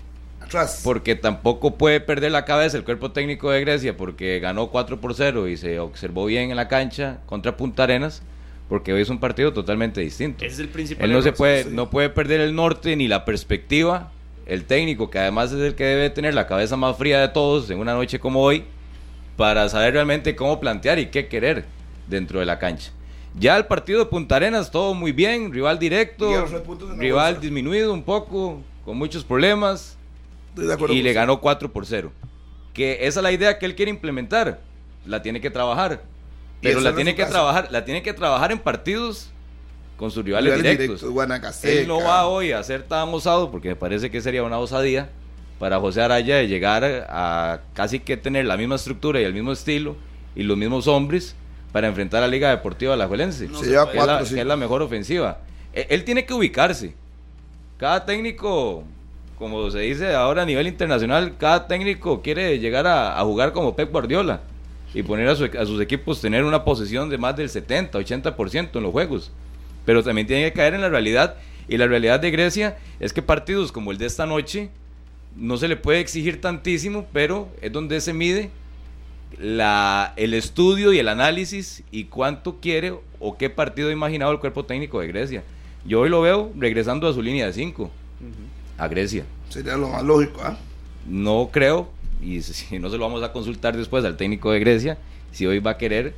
Atrás. 0.42 0.82
Porque 0.84 1.16
tampoco 1.16 1.76
puede 1.76 2.00
perder 2.00 2.32
la 2.32 2.46
cabeza 2.46 2.78
el 2.78 2.84
cuerpo 2.84 3.12
técnico 3.12 3.50
de 3.50 3.62
Grecia 3.62 3.98
porque 3.98 4.40
ganó 4.40 4.70
4 4.70 5.02
por 5.02 5.16
0 5.16 5.48
y 5.48 5.58
se 5.58 5.80
observó 5.80 6.26
bien 6.26 6.52
en 6.52 6.56
la 6.56 6.68
cancha 6.68 7.20
contra 7.26 7.58
Punta 7.58 7.84
Arenas 7.84 8.22
porque 8.70 8.94
hoy 8.94 9.02
es 9.02 9.10
un 9.10 9.20
partido 9.20 9.54
totalmente 9.54 10.02
distinto. 10.02 10.46
es 10.46 10.60
el 10.60 10.70
principal. 10.70 11.06
Él 11.06 11.14
no 11.16 11.22
se 11.22 11.32
puede 11.32 11.66
no 11.66 11.90
puede 11.90 12.10
perder 12.10 12.42
el 12.42 12.56
norte 12.56 12.96
ni 12.96 13.08
la 13.08 13.26
perspectiva. 13.26 14.12
El 14.46 14.66
técnico 14.66 15.10
que 15.10 15.20
además 15.20 15.52
es 15.52 15.60
el 15.60 15.76
que 15.76 15.84
debe 15.84 16.10
tener 16.10 16.34
la 16.34 16.48
cabeza 16.48 16.78
más 16.78 16.98
fría 16.98 17.20
de 17.20 17.30
todos 17.30 17.70
en 17.70 17.80
una 17.80 17.94
noche 17.94 18.20
como 18.20 18.42
hoy 18.42 18.64
para 19.38 19.68
saber 19.70 19.94
realmente 19.94 20.36
cómo 20.36 20.60
plantear 20.60 21.00
y 21.00 21.08
qué 21.08 21.28
querer 21.28 21.66
dentro 22.08 22.40
de 22.40 22.46
la 22.46 22.60
cancha. 22.60 22.92
Ya 23.38 23.58
el 23.58 23.66
partido 23.66 24.00
de 24.00 24.06
Punta 24.06 24.38
Arenas, 24.38 24.72
todo 24.72 24.94
muy 24.94 25.12
bien, 25.12 25.52
rival 25.52 25.78
directo, 25.78 26.46
rival 26.96 27.42
disminuido 27.42 27.92
un 27.92 28.04
poco, 28.04 28.62
con 28.86 28.98
muchos 28.98 29.26
problemas, 29.26 29.98
y 30.90 31.02
le 31.02 31.12
ganó 31.12 31.42
4 31.42 31.74
por 31.74 31.86
0. 31.86 32.14
Que 32.74 33.08
esa 33.08 33.20
es 33.20 33.24
la 33.24 33.32
idea 33.32 33.58
que 33.60 33.66
él 33.66 33.76
quiere 33.76 33.90
implementar, 33.90 34.62
la 35.06 35.22
tiene 35.22 35.42
que 35.42 35.50
trabajar, 35.50 36.04
pero 36.62 36.80
la 36.80 36.96
tiene 36.96 37.14
que 37.14 37.26
trabajar, 37.26 37.68
la 37.72 37.84
tiene 37.84 38.02
que 38.04 38.14
trabajar 38.14 38.54
en 38.54 38.60
partidos 38.60 39.32
con 39.98 40.12
sus 40.12 40.26
rivales, 40.26 40.56
directos. 40.56 41.04
él 41.64 41.88
no 41.88 42.02
va 42.02 42.28
hoy 42.28 42.52
a 42.52 42.62
ser 42.64 42.84
tan 42.84 43.10
osado, 43.10 43.52
porque 43.52 43.70
me 43.70 43.76
parece 43.76 44.12
que 44.12 44.22
sería 44.22 44.44
una 44.44 44.60
osadía 44.60 45.10
para 45.60 45.80
José 45.80 46.02
Araya 46.02 46.38
de 46.38 46.48
llegar 46.48 46.84
a 47.10 47.62
casi 47.74 48.00
que 48.00 48.18
tener 48.18 48.46
la 48.46 48.58
misma 48.58 48.76
estructura 48.76 49.22
y 49.22 49.24
el 49.24 49.34
mismo 49.34 49.52
estilo 49.52 49.96
y 50.36 50.44
los 50.44 50.58
mismos 50.58 50.88
hombres 50.88 51.36
para 51.72 51.88
enfrentar 51.88 52.24
a 52.24 52.28
la 52.28 52.32
Liga 52.32 52.50
Deportiva 52.50 52.96
La 52.96 53.08
Juelense. 53.08 53.46
es, 53.46 54.46
la, 54.46 54.56
mejor 54.56 54.82
ofensiva. 54.82 55.40
E, 55.74 55.88
él, 55.90 56.04
tiene 56.04 56.26
que 56.26 56.34
ubicarse. 56.34 56.94
Cada 57.78 58.06
técnico, 58.06 58.84
como 59.38 59.70
se 59.70 59.80
dice 59.80 60.14
ahora 60.14 60.44
a 60.44 60.46
nivel 60.46 60.68
internacional, 60.68 61.36
cada 61.38 61.68
técnico 61.68 62.22
quiere 62.22 62.60
llegar 62.60 62.88
a, 62.88 63.22
jugar 63.24 63.52
como 63.52 63.76
Pep 63.76 63.92
Guardiola 63.92 64.42
y 64.94 65.04
poner 65.04 65.28
a, 65.28 65.36
sus 65.36 65.82
equipos 65.82 66.22
tener 66.22 66.46
una 66.46 66.64
posesión 66.64 67.10
de 67.10 67.18
más 67.18 67.36
del 67.36 67.50
70, 67.50 68.00
80% 68.00 68.70
en 68.74 68.84
los 68.84 68.92
juegos. 68.94 69.32
Pero 69.86 70.04
también 70.04 70.28
tiene 70.28 70.44
que 70.44 70.54
caer 70.54 70.74
en 70.74 70.82
la 70.82 70.90
realidad. 70.90 71.36
Y 71.68 71.78
la 71.78 71.88
realidad 71.88 72.20
de 72.20 72.32
Grecia 72.32 72.78
es 73.00 73.14
que 73.14 73.22
partidos 73.22 73.72
como 73.72 73.92
el 73.92 73.98
de 73.98 74.06
esta 74.06 74.26
noche 74.26 74.70
no 75.36 75.58
se 75.58 75.68
le 75.68 75.76
puede 75.76 76.00
exigir 76.00 76.42
tantísimo, 76.42 77.06
pero 77.12 77.50
es 77.62 77.72
donde 77.72 78.00
se 78.02 78.14
mide 78.14 78.50
la, 79.40 80.14
el 80.16 80.34
estudio 80.34 80.94
y 80.94 81.00
el 81.00 81.08
análisis 81.08 81.84
y 81.92 82.06
cuánto 82.06 82.60
quiere 82.60 82.94
o 83.20 83.38
qué 83.38 83.50
partido 83.50 83.90
ha 83.90 83.92
imaginado 83.92 84.32
el 84.32 84.40
cuerpo 84.40 84.66
técnico 84.66 85.00
de 85.00 85.08
Grecia. 85.08 85.44
Yo 85.86 86.02
hoy 86.02 86.10
lo 86.10 86.22
veo 86.22 86.52
regresando 86.58 87.08
a 87.08 87.14
su 87.14 87.22
línea 87.22 87.46
de 87.46 87.54
5, 87.54 87.92
a 88.78 88.88
Grecia. 88.88 89.26
Sería 89.50 89.76
lo 89.78 89.90
más 89.90 90.04
lógico, 90.04 90.42
¿ah? 90.44 90.58
No 91.08 91.50
creo, 91.52 91.90
y 92.22 92.42
si 92.42 92.80
no 92.80 92.90
se 92.90 92.98
lo 92.98 93.04
vamos 93.04 93.22
a 93.24 93.32
consultar 93.32 93.78
después 93.78 94.04
al 94.04 94.18
técnico 94.18 94.52
de 94.52 94.60
Grecia, 94.60 94.98
si 95.32 95.46
hoy 95.46 95.60
va 95.60 95.72
a 95.72 95.78
querer 95.78 96.16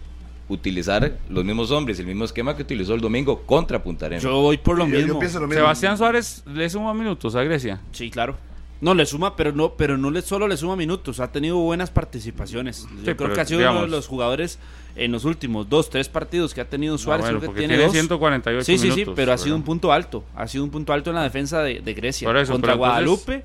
utilizar 0.50 1.18
los 1.30 1.44
mismos 1.44 1.72
hombres, 1.72 2.00
el 2.00 2.06
mismo 2.08 2.26
esquema 2.26 2.56
que 2.56 2.62
utilizó 2.64 2.94
el 2.94 3.02
domingo 3.02 3.42
contra 3.44 3.84
Punta 3.84 4.06
Arenas. 4.06 4.24
Yo 4.24 4.42
voy 4.42 4.58
por 4.58 4.78
lo, 4.78 4.86
mismo. 4.86 5.20
lo 5.20 5.20
mismo. 5.20 5.54
Sebastián 5.54 5.98
Suárez 5.98 6.44
le 6.46 6.70
suma 6.70 6.94
minutos 6.94 7.36
a 7.36 7.44
Grecia. 7.44 7.82
Sí, 7.92 8.10
claro. 8.10 8.36
No, 8.80 8.94
le 8.94 9.06
suma, 9.06 9.36
pero 9.36 9.52
no, 9.52 9.74
pero 9.74 9.98
no 9.98 10.12
le 10.12 10.22
solo 10.22 10.48
le 10.48 10.56
suma 10.58 10.76
minutos, 10.76 11.20
ha 11.20 11.32
tenido 11.32 11.58
buenas 11.58 11.90
participaciones. 11.90 12.88
Yo 13.04 13.18
creo 13.18 13.34
que 13.34 13.42
ha 13.42 13.46
sido 13.46 13.72
uno 13.72 13.82
de 13.82 13.88
los 13.88 14.08
jugadores 14.08 14.60
en 14.96 15.12
los 15.12 15.26
últimos 15.26 15.70
dos, 15.70 15.90
tres 15.90 16.10
partidos 16.10 16.54
que 16.54 16.62
ha 16.62 16.66
tenido 16.66 16.98
Suárez. 16.98 17.28
que 17.40 17.48
tiene, 17.50 17.90
148 17.90 18.63
sí, 18.63 18.78
Sí, 18.78 18.92
sí, 18.92 19.06
pero 19.16 19.32
ha 19.32 19.38
sido 19.38 19.56
un 19.56 19.63
punto 19.63 19.92
alto. 19.92 20.24
Ha 20.36 20.48
sido 20.48 20.63
un 20.63 20.70
punto 20.70 20.94
alto 20.94 21.12
en 21.12 21.16
la 21.16 21.24
defensa 21.24 21.62
de, 21.62 21.82
Grecia. 21.94 22.32
contra 22.46 22.74
Guadalupe 22.74 23.44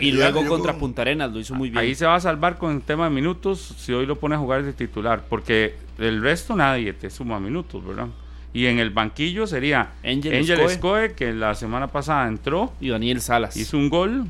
y 0.00 0.12
luego 0.12 0.46
contra 0.46 0.76
Punta 0.76 1.02
Arenas, 1.02 1.32
lo 1.32 1.38
hizo 1.38 1.54
muy 1.54 1.70
bien. 1.70 1.78
Ahí 1.78 1.94
se 1.94 2.06
va 2.06 2.14
a 2.14 2.20
salvar 2.20 2.58
con 2.58 2.74
el 2.74 2.82
tema 2.82 3.04
de 3.04 3.10
minutos 3.10 3.74
si 3.78 3.92
hoy 3.92 4.06
lo 4.06 4.18
pone 4.18 4.34
a 4.34 4.38
jugar 4.38 4.64
de 4.64 4.72
titular, 4.72 5.24
porque 5.28 5.74
el 5.98 6.22
resto 6.22 6.56
nadie 6.56 6.92
te 6.92 7.10
suma 7.10 7.40
minutos, 7.40 7.84
¿verdad? 7.84 8.08
Y 8.52 8.66
en 8.66 8.78
el 8.78 8.88
banquillo 8.88 9.46
sería 9.46 9.92
Angel, 10.02 10.34
Angel 10.34 11.14
que 11.14 11.32
la 11.34 11.54
semana 11.54 11.88
pasada 11.88 12.26
entró. 12.26 12.72
Y 12.80 12.88
Daniel 12.88 13.20
Salas. 13.20 13.54
Hizo 13.54 13.76
un 13.76 13.90
gol 13.90 14.26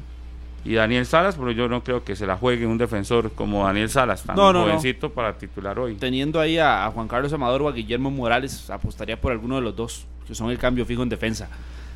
y 0.66 0.74
Daniel 0.74 1.06
Salas, 1.06 1.36
pero 1.36 1.52
yo 1.52 1.68
no 1.68 1.84
creo 1.84 2.02
que 2.02 2.16
se 2.16 2.26
la 2.26 2.36
juegue 2.36 2.66
un 2.66 2.76
defensor 2.76 3.30
como 3.30 3.64
Daniel 3.64 3.88
Salas, 3.88 4.24
tan 4.24 4.34
jovencito 4.34 5.10
para 5.10 5.38
titular 5.38 5.78
hoy. 5.78 5.94
Teniendo 5.94 6.40
ahí 6.40 6.58
a, 6.58 6.90
Juan 6.92 7.06
Carlos 7.06 7.32
Amador 7.32 7.62
o 7.62 7.68
a 7.68 7.72
Guillermo 7.72 8.10
Morales, 8.10 8.68
apostaría 8.68 9.20
por 9.20 9.30
alguno 9.30 9.54
de 9.54 9.60
los 9.60 9.76
dos, 9.76 10.06
que 10.26 10.34
son 10.34 10.50
el 10.50 10.58
cambio 10.58 10.84
fijo 10.84 11.04
en 11.04 11.08
defensa. 11.08 11.48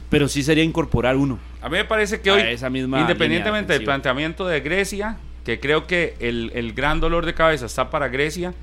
Pero 0.08 0.28
sí 0.28 0.44
sería 0.44 0.62
incorporar 0.62 1.16
uno. 1.16 1.40
A 1.60 1.68
mí 1.68 1.78
me 1.78 1.84
parece 1.84 2.20
que 2.20 2.30
hoy, 2.30 2.42
independientemente 2.42 3.72
del 3.72 3.82
planteamiento 3.82 4.46
de 4.46 4.60
Grecia, 4.60 5.16
que 5.44 5.58
creo 5.58 5.88
que 5.88 6.14
el, 6.20 6.72
gran 6.72 7.00
dolor 7.00 7.26
de 7.26 7.34
cabeza 7.34 7.66
está 7.66 7.90
para 7.90 8.06
Grecia, 8.06 8.54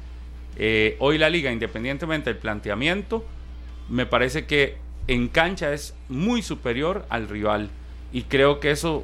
eh, 0.56 0.96
hoy 1.00 1.18
la 1.18 1.30
liga, 1.30 1.52
independientemente 1.52 2.30
del 2.30 2.40
planteamiento, 2.40 3.26
me 3.90 4.06
parece 4.06 4.46
que 4.46 4.78
en 5.08 5.28
cancha 5.28 5.74
es 5.74 5.94
muy 6.08 6.42
superior 6.42 7.06
al 7.10 7.28
rival. 7.28 7.70
Y 8.14 8.22
creo 8.24 8.62
que 8.62 8.72
eso 8.72 9.04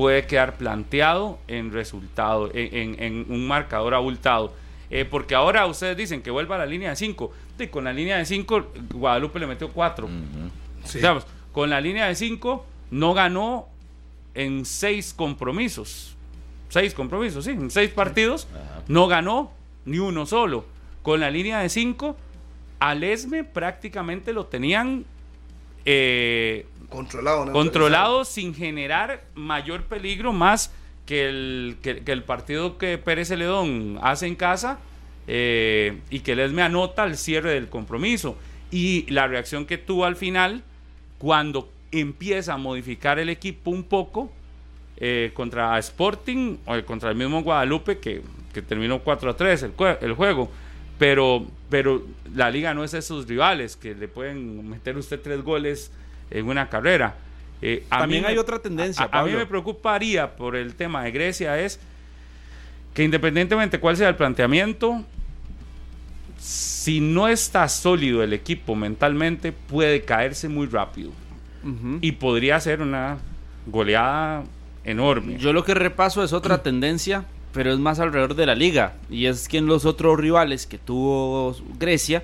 puede 0.00 0.26
quedar 0.26 0.56
planteado 0.56 1.38
en 1.46 1.72
resultado, 1.72 2.50
en, 2.54 3.26
un 3.28 3.46
marcador 3.46 3.92
abultado. 3.92 4.54
Eh, 4.90 5.04
porque 5.04 5.34
ahora 5.34 5.66
ustedes 5.66 5.94
dicen 5.94 6.22
que 6.22 6.30
vuelva 6.30 6.54
a 6.54 6.60
la 6.60 6.64
línea 6.64 6.88
de 6.88 6.96
5. 6.96 7.30
Y 7.58 7.66
con 7.66 7.84
la 7.84 7.92
línea 7.92 8.16
de 8.16 8.24
5, 8.24 8.72
Guadalupe 8.94 9.38
le 9.38 9.46
metió 9.46 9.68
4. 9.68 10.08
con 11.52 11.68
la 11.68 11.82
línea 11.82 12.06
de 12.06 12.14
5 12.14 12.64
no 12.92 13.12
ganó 13.12 13.68
en 14.32 14.64
6 14.64 15.12
compromisos. 15.12 16.16
6 16.70 16.94
compromisos, 16.94 17.44
sí, 17.44 17.50
en 17.50 17.70
6 17.70 17.90
partidos. 17.90 18.48
No 18.88 19.06
ganó 19.06 19.52
ni 19.84 19.98
uno 19.98 20.24
solo. 20.24 20.64
Con 21.02 21.20
la 21.20 21.30
línea 21.30 21.58
de 21.58 21.68
5, 21.68 22.16
al 22.78 23.04
ESME 23.04 23.44
prácticamente 23.44 24.32
lo 24.32 24.46
tenían 24.46 25.04
eh, 25.84 26.64
controlado, 26.90 27.50
controlado 27.52 28.24
sin 28.24 28.54
generar 28.54 29.24
mayor 29.34 29.84
peligro 29.84 30.32
más 30.32 30.72
que 31.06 31.28
el, 31.28 31.76
que, 31.82 32.02
el 32.06 32.22
partido 32.22 32.78
que 32.78 32.98
Pérez 32.98 33.28
Celedón 33.28 33.98
hace 34.02 34.26
en 34.26 34.36
casa 34.36 34.78
eh, 35.26 35.98
y 36.10 36.20
que 36.20 36.36
les 36.36 36.52
me 36.52 36.62
anota 36.62 37.02
al 37.02 37.16
cierre 37.16 37.52
del 37.52 37.68
compromiso. 37.68 38.36
Y 38.70 39.10
la 39.10 39.26
reacción 39.26 39.66
que 39.66 39.78
tuvo 39.78 40.04
al 40.04 40.16
final, 40.16 40.62
cuando 41.18 41.68
empieza 41.90 42.54
a 42.54 42.56
modificar 42.58 43.18
el 43.18 43.28
equipo 43.28 43.70
un 43.70 43.82
poco 43.82 44.30
eh, 44.96 45.32
contra 45.34 45.78
Sporting 45.78 46.58
o 46.66 46.80
contra 46.84 47.10
el 47.10 47.16
mismo 47.16 47.42
Guadalupe, 47.42 47.98
que, 47.98 48.22
terminó 48.68 49.00
4 49.00 49.30
a 49.30 49.36
3 49.36 49.62
el, 49.62 49.72
el 50.00 50.12
juego. 50.14 50.50
Pero, 50.98 51.46
pero 51.70 52.04
la 52.34 52.50
liga 52.50 52.74
no 52.74 52.84
es 52.84 52.92
de 52.92 53.02
sus 53.02 53.26
rivales, 53.26 53.76
que 53.76 53.94
le 53.94 54.06
pueden 54.06 54.68
meter 54.68 54.96
usted 54.98 55.18
tres 55.20 55.42
goles 55.42 55.90
en 56.30 56.46
una 56.46 56.68
carrera. 56.68 57.16
Eh, 57.62 57.84
También 57.88 58.24
hay 58.26 58.38
otra 58.38 58.58
tendencia. 58.58 59.08
A, 59.10 59.24
mí 59.24 59.32
me 59.32 59.46
preocuparía 59.46 60.36
por 60.36 60.56
el 60.56 60.74
tema 60.74 61.04
de 61.04 61.10
Grecia 61.10 61.58
es 61.58 61.78
que 62.94 63.04
independientemente 63.04 63.78
cuál 63.78 63.96
sea 63.96 64.08
el 64.08 64.16
planteamiento, 64.16 65.04
si 66.38 67.00
no 67.00 67.28
está 67.28 67.68
sólido 67.68 68.22
el 68.22 68.32
equipo 68.32 68.74
mentalmente, 68.74 69.52
puede 69.52 70.02
caerse 70.02 70.48
muy 70.48 70.66
rápido. 70.66 71.12
Y 72.00 72.12
podría 72.12 72.58
ser 72.58 72.80
una 72.80 73.18
goleada 73.66 74.44
enorme. 74.82 75.36
Yo 75.36 75.52
lo 75.52 75.62
que 75.62 75.74
repaso 75.74 76.24
es 76.24 76.32
otra 76.32 76.62
tendencia 76.62 77.26
pero 77.52 77.72
es 77.72 77.78
más 77.78 78.00
alrededor 78.00 78.34
de 78.34 78.46
la 78.46 78.54
liga. 78.54 78.94
Y 79.08 79.26
es 79.26 79.48
que 79.48 79.58
en 79.58 79.66
los 79.66 79.84
otros 79.84 80.18
rivales 80.18 80.66
que 80.66 80.78
tuvo 80.78 81.56
Grecia, 81.78 82.22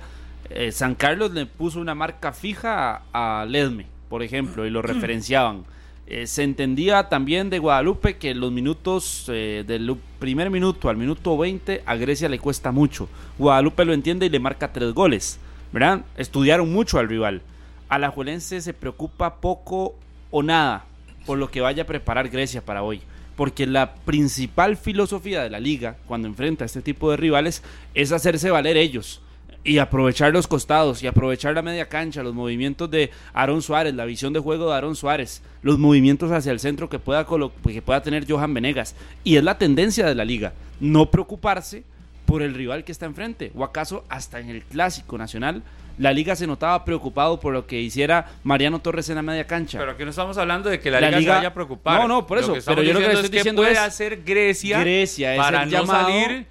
eh, 0.49 0.71
San 0.71 0.95
Carlos 0.95 1.31
le 1.31 1.45
puso 1.45 1.79
una 1.79 1.95
marca 1.95 2.31
fija 2.31 3.03
a, 3.11 3.45
Ledme, 3.47 3.87
por 4.09 4.23
ejemplo, 4.23 4.65
y 4.65 4.69
lo 4.69 4.81
referenciaban. 4.83 5.63
Eh, 6.05 6.25
se 6.25 6.43
entendía 6.43 7.09
también 7.09 7.49
de 7.49 7.59
Guadalupe 7.59 8.15
que 8.15 8.33
los 8.33 8.51
minutos 8.51 9.25
eh, 9.27 9.65
del 9.67 9.97
primer 10.19 10.49
minuto 10.49 10.89
al 10.89 10.95
minuto 10.95 11.37
20 11.37 11.83
a 11.85 11.95
Grecia 11.95 12.29
le 12.29 12.39
cuesta 12.39 12.71
mucho. 12.71 13.09
Guadalupe 13.37 13.83
lo 13.83 13.93
entiende 13.93 14.25
y 14.25 14.29
le 14.29 14.39
marca 14.39 14.71
tres 14.71 14.93
goles. 14.93 15.39
¿verdad? 15.71 16.01
Estudiaron 16.15 16.71
mucho 16.71 16.99
al 16.99 17.09
rival. 17.09 17.41
Alajuelense 17.89 18.61
se 18.61 18.73
preocupa 18.73 19.35
poco 19.35 19.95
o 20.31 20.43
nada 20.43 20.85
por 21.25 21.37
lo 21.37 21.49
que 21.49 21.61
vaya 21.61 21.83
a 21.83 21.87
preparar 21.87 22.29
Grecia 22.29 22.63
para 22.63 22.83
hoy 22.83 23.01
porque 23.35 23.67
la 23.67 23.93
principal 23.93 24.77
filosofía 24.77 25.43
de 25.43 25.49
la 25.49 25.59
liga 25.59 25.97
cuando 26.07 26.27
enfrenta 26.27 26.65
a 26.65 26.67
este 26.67 26.81
tipo 26.81 27.11
de 27.11 27.17
rivales 27.17 27.61
es 27.93 28.11
hacerse 28.11 28.49
valer 28.49 28.77
ellos 28.77 29.21
y 29.67 29.79
aprovechar 29.79 30.31
los 30.31 30.47
costados 30.47 31.03
y 31.03 31.07
aprovechar 31.07 31.53
la 31.53 31.61
media 31.61 31.89
cancha, 31.89 32.23
los 32.23 32.33
movimientos 32.33 32.89
de 32.89 33.11
Aaron 33.33 33.61
Suárez, 33.61 33.93
la 33.93 34.05
visión 34.05 34.31
de 34.31 34.39
juego 34.39 34.69
de 34.69 34.75
Aaron 34.77 34.95
Suárez, 34.95 35.41
los 35.61 35.77
movimientos 35.77 36.31
hacia 36.31 36.53
el 36.53 36.61
centro 36.61 36.89
que 36.89 36.99
pueda, 36.99 37.25
que 37.25 37.81
pueda 37.81 38.01
tener 38.01 38.25
Johan 38.27 38.53
Venegas. 38.53 38.95
Y 39.25 39.35
es 39.35 39.43
la 39.43 39.57
tendencia 39.57 40.05
de 40.05 40.15
la 40.15 40.23
liga, 40.23 40.53
no 40.79 41.11
preocuparse 41.11 41.83
por 42.25 42.41
el 42.41 42.53
rival 42.53 42.85
que 42.85 42.93
está 42.93 43.05
enfrente, 43.05 43.51
o 43.55 43.65
acaso 43.65 44.05
hasta 44.07 44.39
en 44.39 44.49
el 44.49 44.63
clásico 44.63 45.17
nacional 45.17 45.63
la 45.97 46.13
liga 46.13 46.35
se 46.35 46.45
notaba 46.45 46.85
preocupado 46.85 47.39
por 47.39 47.53
lo 47.53 47.65
que 47.65 47.81
hiciera 47.81 48.27
Mariano 48.43 48.79
Torres 48.79 49.09
en 49.09 49.15
la 49.15 49.21
media 49.21 49.47
cancha. 49.47 49.79
Pero 49.79 49.91
aquí 49.91 50.03
no 50.03 50.11
estamos 50.11 50.37
hablando 50.37 50.69
de 50.69 50.79
que 50.79 50.91
la, 50.91 51.01
liga, 51.01 51.19
se 51.19 51.27
vaya 51.27 51.47
a 51.47 51.53
preocupar. 51.53 52.01
No, 52.01 52.07
no, 52.07 52.27
por 52.27 52.37
eso. 52.37 52.53
pero 52.65 52.83
yo 52.83 52.93
lo 52.93 52.99
que 52.99 53.11
estoy 53.11 53.29
diciendo 53.29 53.63
puede 53.63 53.77
hacer 53.77 54.21
Grecia, 54.23 54.79
Grecia 54.79 55.35
para 55.35 55.65
no 55.65 55.85
salir 55.85 56.45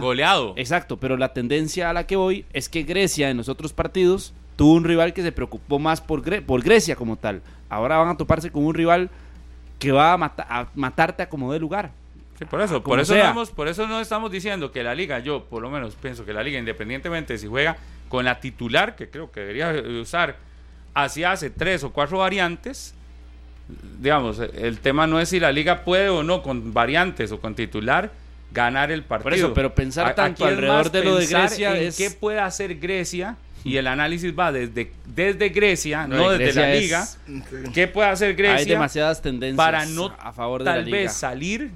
goleado. 0.00 0.54
Exacto, 0.56 0.96
pero 0.96 1.16
la 1.16 1.32
tendencia 1.32 1.90
a 1.90 1.92
la 1.92 2.06
que 2.06 2.16
voy 2.16 2.44
es 2.52 2.68
que 2.68 2.82
Grecia 2.82 3.30
en 3.30 3.36
los 3.36 3.48
otros 3.48 3.72
partidos 3.72 4.32
tuvo 4.56 4.74
un 4.74 4.84
rival 4.84 5.14
que 5.14 5.22
se 5.22 5.32
preocupó 5.32 5.78
más 5.78 6.00
por, 6.00 6.22
por 6.44 6.62
Grecia 6.62 6.96
como 6.96 7.16
tal. 7.16 7.42
Ahora 7.68 7.96
van 7.96 8.08
a 8.08 8.16
toparse 8.16 8.50
con 8.50 8.64
un 8.64 8.74
rival 8.74 9.10
que 9.78 9.92
va 9.92 10.12
a, 10.12 10.34
a 10.48 10.68
matarte 10.74 11.22
a 11.22 11.28
como 11.28 11.52
de 11.52 11.58
lugar. 11.58 11.90
Sí, 12.38 12.44
por 12.44 12.60
eso, 12.60 12.82
por 12.82 12.98
eso, 13.00 13.14
no 13.14 13.46
por 13.46 13.68
eso 13.68 13.86
no 13.86 14.00
estamos 14.00 14.30
diciendo 14.30 14.72
que 14.72 14.82
la 14.82 14.94
liga, 14.94 15.18
yo 15.18 15.44
por 15.44 15.62
lo 15.62 15.70
menos 15.70 15.94
pienso 15.94 16.24
que 16.24 16.32
la 16.32 16.42
liga, 16.42 16.58
independientemente 16.58 17.34
de 17.34 17.38
si 17.38 17.46
juega 17.46 17.76
con 18.08 18.24
la 18.24 18.40
titular, 18.40 18.96
que 18.96 19.10
creo 19.10 19.30
que 19.30 19.40
debería 19.40 19.74
usar, 20.00 20.36
así 20.94 21.22
hace 21.22 21.50
tres 21.50 21.84
o 21.84 21.90
cuatro 21.90 22.18
variantes. 22.18 22.94
Digamos, 24.00 24.38
el 24.38 24.78
tema 24.78 25.06
no 25.06 25.20
es 25.20 25.28
si 25.28 25.38
la 25.38 25.52
liga 25.52 25.84
puede 25.84 26.08
o 26.08 26.22
no 26.22 26.42
con 26.42 26.72
variantes 26.72 27.30
o 27.30 27.40
con 27.40 27.54
titular 27.54 28.10
ganar 28.52 28.90
el 28.90 29.04
partido. 29.04 29.24
Por 29.24 29.34
eso, 29.34 29.54
pero 29.54 29.74
pensar 29.74 30.14
tanto 30.14 30.44
alrededor 30.44 30.90
de 30.90 31.04
lo 31.04 31.16
de 31.16 31.26
Grecia 31.26 31.76
es... 31.78 31.96
qué 31.96 32.10
puede 32.10 32.40
hacer 32.40 32.78
Grecia 32.78 33.36
y 33.64 33.76
el 33.76 33.86
análisis 33.86 34.32
va 34.38 34.52
desde, 34.52 34.92
desde 35.06 35.50
Grecia, 35.50 36.06
no, 36.06 36.30
desde 36.30 36.60
la 36.60 36.74
liga. 36.74 37.08
¿Qué 37.74 37.86
puede 37.88 38.08
hacer 38.08 38.34
Grecia? 38.34 38.56
Hay 38.56 38.64
demasiadas 38.64 39.20
tendencias 39.22 39.56
para 39.56 39.86
no 39.86 40.14
a 40.18 40.32
favor 40.32 40.60
de 40.60 40.64
tal 40.66 40.78
la 40.78 40.84
liga. 40.84 40.98
vez 40.98 41.12
salir 41.12 41.70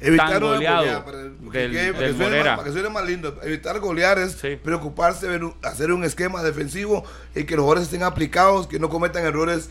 Evitar 0.00 0.40
golear, 0.40 1.04
para, 1.04 1.18
que, 1.50 2.72
suene 2.72 2.90
más, 2.90 3.06
lindo. 3.06 3.38
Evitar 3.42 3.78
golear 3.80 4.18
es 4.18 4.36
preocuparse, 4.62 5.26
hacer 5.62 5.92
un 5.92 6.04
esquema 6.04 6.42
defensivo 6.42 7.04
y 7.34 7.44
que 7.44 7.56
los 7.56 7.62
jugadores 7.62 7.84
estén 7.84 8.02
aplicados, 8.02 8.66
que 8.66 8.78
no 8.78 8.90
cometan 8.90 9.24
errores 9.24 9.70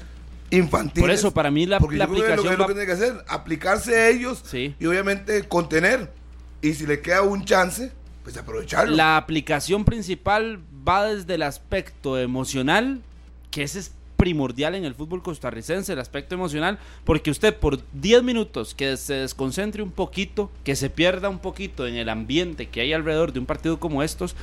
infantiles. 0.54 1.02
Por 1.02 1.12
eso, 1.12 1.34
para 1.34 1.52
mí, 1.52 1.66
la, 1.66 1.80
la 1.80 2.06
aplicación. 2.06 2.36
Lo 2.36 2.44
que, 2.44 2.58
lo 2.58 2.68
que 2.68 2.74
tiene 2.74 2.86
que 2.86 2.92
hacer, 2.94 3.24
aplicarse 3.28 3.96
a 3.96 4.10
ellos 4.10 4.44
y 4.54 4.86
obviamente 4.86 5.44
contener. 5.48 6.12
Y 6.62 6.74
si 6.74 6.86
le 6.86 7.02
queda 7.02 7.24
un 7.24 7.44
chance, 7.44 7.92
pues 8.24 8.38
aprovecharlo. 8.38 8.96
La 8.96 9.18
aplicación 9.18 9.84
principal 9.84 10.60
va 10.88 11.06
desde 11.06 11.36
el 11.36 11.44
aspecto 11.44 12.18
emocional, 12.18 13.02
que 13.52 13.64
ese 13.64 13.80
es 13.80 13.92
primordial 14.24 14.76
en 14.76 14.86
el 14.86 14.96
fútbol 14.96 15.22
costarricense, 15.22 15.92
el 15.92 16.00
aspecto 16.00 16.34
emocional, 16.34 16.80
porque 17.04 17.30
usted 17.30 17.54
por 17.54 17.82
10 17.92 18.24
minutos 18.24 18.74
que 18.74 18.96
se 18.96 19.16
desconcentre 19.16 19.84
un 19.84 19.92
poquito, 19.92 20.50
que 20.64 20.78
se 20.78 20.90
pierda 20.90 21.28
un 21.28 21.40
poquito 21.40 21.86
en 21.86 21.96
el 21.96 22.08
ambiente 22.08 22.70
que 22.70 22.80
hay 22.80 22.94
alrededor 22.94 23.34
de 23.34 23.40
un 23.40 23.46
partido 23.46 23.82
como 23.82 24.02
estos, 24.02 24.38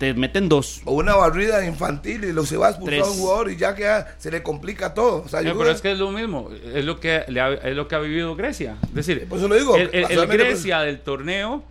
te 0.00 0.14
meten 0.14 0.48
dos. 0.48 0.80
O 0.86 0.94
una 0.94 1.14
barrida 1.14 1.62
infantil 1.66 2.24
y 2.24 2.32
lo 2.32 2.46
se 2.46 2.56
va 2.56 2.68
a 2.68 2.70
expulsar 2.70 3.00
a 3.00 3.04
un 3.04 3.18
jugador 3.18 3.50
y 3.50 3.56
ya 3.56 3.74
que 3.74 3.86
se 4.16 4.30
le 4.30 4.42
complica 4.42 4.94
todo. 4.94 5.26
pero 5.30 5.70
es 5.70 5.82
que 5.82 5.92
es 5.92 5.98
lo 5.98 6.10
mismo, 6.10 6.48
es 6.74 6.86
lo 6.86 6.98
que, 6.98 7.24
es 7.28 7.76
lo 7.76 7.86
que 7.86 7.94
ha 7.94 7.98
vivido 7.98 8.34
Grecia. 8.34 8.78
Es 8.82 8.94
decir, 8.94 9.28
lo 9.30 9.54
digo, 9.54 9.76
el, 9.76 9.90
el 9.92 10.26
Grecia 10.26 10.80
del 10.80 11.00
torneo, 11.00 11.62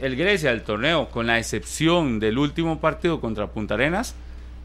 el 0.00 0.16
Grecia 0.16 0.50
del 0.50 0.62
torneo, 0.62 1.08
con 1.10 1.28
la 1.28 1.38
excepción 1.38 2.18
del 2.18 2.38
último 2.38 2.80
partido 2.80 3.20
contra 3.20 3.46
Punta 3.46 3.74
Arenas, 3.74 4.16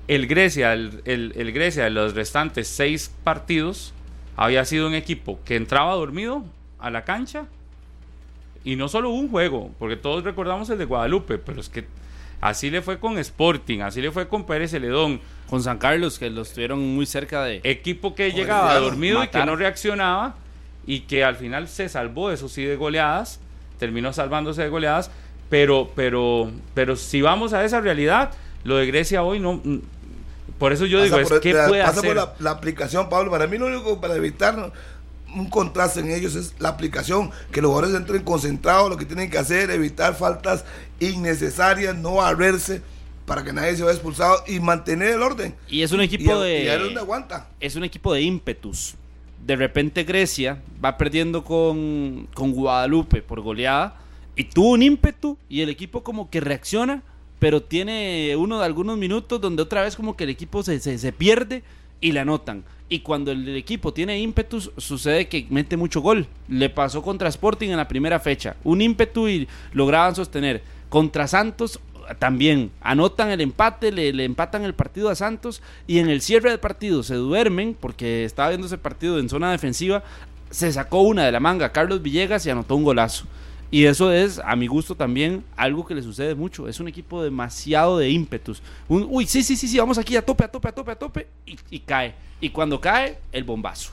el 0.07 0.25
Grecia, 0.25 0.73
el, 0.73 1.51
Grecia 1.53 1.83
de 1.83 1.91
los 1.91 2.15
restantes 2.15 2.67
seis 2.67 3.13
partidos 3.23 3.93
había 4.35 4.65
sido 4.65 4.87
un 4.87 4.95
equipo 4.95 5.39
que 5.45 5.57
entraba 5.57 5.93
dormido 5.93 6.43
a 6.79 6.89
la 6.89 7.03
cancha 7.05 7.45
y 8.63 8.77
no 8.77 8.87
solo 8.87 9.11
un 9.11 9.29
juego, 9.29 9.69
porque 9.77 9.95
todos 9.95 10.23
recordamos 10.23 10.71
el 10.71 10.79
de 10.79 10.85
Guadalupe, 10.85 11.37
pero 11.37 11.61
es 11.61 11.69
que 11.69 11.85
así 12.41 12.69
le 12.69 12.81
fue 12.81 12.99
con 12.99 13.17
Sporting, 13.17 13.79
así 13.81 14.01
le 14.01 14.11
fue 14.11 14.27
con 14.27 14.45
Pérez 14.45 14.71
Celedón. 14.71 15.21
Con 15.49 15.63
San 15.63 15.79
Carlos, 15.79 16.19
que 16.19 16.29
lo 16.29 16.43
estuvieron 16.43 16.79
muy 16.79 17.07
cerca 17.07 17.43
de... 17.43 17.61
Equipo 17.63 18.13
que 18.13 18.31
llegaba 18.31 18.75
dormido 18.75 19.23
y 19.23 19.29
que 19.29 19.43
no 19.45 19.55
reaccionaba 19.55 20.35
y 20.85 21.01
que 21.01 21.23
al 21.23 21.35
final 21.37 21.67
se 21.67 21.89
salvó, 21.89 22.29
eso 22.29 22.47
sí, 22.47 22.63
de 22.63 22.75
goleadas, 22.75 23.39
terminó 23.79 24.13
salvándose 24.13 24.61
de 24.61 24.69
goleadas, 24.69 25.09
pero, 25.49 25.89
pero, 25.95 26.51
pero 26.75 26.95
si 26.95 27.21
vamos 27.21 27.53
a 27.53 27.65
esa 27.65 27.81
realidad, 27.81 28.31
lo 28.63 28.77
de 28.77 28.85
Grecia 28.85 29.23
hoy 29.23 29.39
no 29.39 29.59
por 30.59 30.73
eso 30.73 30.85
yo 30.85 31.01
digo, 31.01 31.17
es, 31.17 31.31
¿qué 31.41 31.55
puede 31.67 31.81
hacer? 31.81 32.03
por 32.05 32.41
la, 32.41 32.51
aplicación, 32.51 33.07
Pablo. 33.09 33.31
Para 33.31 33.47
mí 33.47 33.57
lo 33.57 33.67
único 33.67 34.01
para 34.01 34.15
evitar 34.15 34.73
un 35.35 35.49
contraste 35.49 35.99
en 35.99 36.11
ellos 36.11 36.35
es 36.35 36.55
la 36.59 36.69
aplicación, 36.69 37.31
que 37.51 37.61
los 37.61 37.69
jugadores 37.69 37.95
entren 37.95 38.23
concentrados, 38.23 38.89
lo 38.89 38.97
que 38.97 39.05
tienen 39.05 39.29
que 39.29 39.37
hacer, 39.37 39.69
evitar 39.69 40.15
faltas 40.15 40.65
innecesarias, 40.99 41.95
no 41.95 42.15
barrerse 42.15 42.81
para 43.25 43.43
que 43.43 43.53
nadie 43.53 43.75
se 43.75 43.83
vaya 43.83 43.93
expulsado 43.93 44.43
y 44.47 44.59
mantener 44.59 45.09
el 45.13 45.21
orden. 45.21 45.53
Y 45.67 45.83
es 45.83 45.91
un 45.91 46.01
equipo 46.01 46.39
de. 46.39 46.63
Y 46.63 46.83
donde 46.83 46.99
aguanta. 46.99 47.47
Es 47.59 47.75
un 47.75 47.83
equipo 47.83 48.13
de 48.13 48.23
ímpetus. 48.23 48.95
De 49.45 49.55
repente 49.55 50.03
Grecia 50.03 50.61
va 50.83 50.97
perdiendo 50.97 51.43
con, 51.43 52.27
con 52.33 52.51
Guadalupe 52.51 53.21
por 53.21 53.41
goleada 53.41 53.95
y 54.35 54.45
tuvo 54.45 54.71
un 54.71 54.81
ímpetu 54.81 55.37
y 55.47 55.61
el 55.61 55.69
equipo 55.69 56.03
como 56.03 56.29
que 56.29 56.41
reacciona, 56.41 57.03
pero 57.39 57.61
tiene 57.61 58.35
uno 58.35 58.59
de 58.59 58.65
algunos 58.65 58.97
minutos 58.97 59.39
donde 59.39 59.61
otra 59.61 59.83
vez 59.83 59.95
como 59.95 60.17
que 60.17 60.25
el 60.25 60.31
equipo 60.31 60.61
se, 60.63 60.79
se, 60.79 60.97
se 60.97 61.11
pierde 61.13 61.63
y 62.01 62.11
le 62.11 62.19
anotan. 62.19 62.63
Y 62.89 63.01
cuando 63.01 63.31
el 63.31 63.55
equipo 63.55 63.93
tiene 63.93 64.19
ímpetus, 64.19 64.71
sucede 64.77 65.27
que 65.27 65.45
mete 65.49 65.77
mucho 65.77 66.01
gol. 66.01 66.27
Le 66.47 66.69
pasó 66.69 67.03
contra 67.03 67.29
Sporting 67.29 67.69
en 67.69 67.77
la 67.77 67.87
primera 67.87 68.19
fecha. 68.19 68.55
Un 68.63 68.81
ímpetu 68.81 69.27
y 69.27 69.47
lograban 69.73 70.15
sostener. 70.15 70.63
Contra 70.89 71.27
Santos 71.27 71.79
también 72.17 72.71
anotan 72.81 73.29
el 73.29 73.41
empate, 73.41 73.91
le, 73.91 74.23
empatan 74.23 74.63
el 74.63 74.73
partido 74.73 75.09
a 75.09 75.15
Santos 75.15 75.61
y 75.85 75.99
en 75.99 76.09
el 76.09 76.21
cierre 76.21 76.49
del 76.49 76.59
partido 76.59 77.03
se 77.03 77.13
duermen 77.13 77.77
porque 77.79 78.25
estaba 78.25 78.49
viendo 78.49 78.65
ese 78.65 78.79
partido 78.79 79.19
en 79.19 79.29
zona 79.29 79.51
defensiva. 79.51 80.03
Se 80.49 80.71
sacó 80.71 81.01
una 81.01 81.25
de 81.25 81.31
la 81.31 81.39
manga 81.39 81.71
Carlos 81.71 82.01
Villegas 82.01 82.45
y 82.45 82.49
anotó 82.49 82.75
un 82.75 82.83
golazo. 82.83 83.25
Y 83.71 83.85
eso 83.85 84.11
es, 84.11 84.39
a 84.39 84.55
mi 84.55 84.67
gusto 84.67 84.95
también, 84.95 85.43
algo 85.55 85.85
que 85.85 85.93
le 85.93 86.01
sucede 86.01 86.33
mucho. 86.33 86.67
Es 86.67 86.79
un 86.79 86.87
equipo 86.87 87.23
demasiado 87.23 87.97
de 87.99 88.09
ímpetus. 88.09 88.61
uy, 88.87 89.25
sí, 89.27 89.43
sí, 89.43 89.55
sí, 89.55 89.67
sí, 89.67 89.77
vamos 89.77 89.97
aquí 89.97 90.15
a 90.15 90.25
tope, 90.25 90.43
a 90.43 90.47
tope, 90.47 90.67
a 90.67 90.71
tope, 90.71 90.91
a 90.91 90.95
tope. 90.95 91.27
y 91.45 91.79
cae. 91.79 92.15
Y 92.41 92.49
cuando 92.49 92.79
cae, 92.81 93.19
el 93.31 93.43
bombazo. 93.43 93.91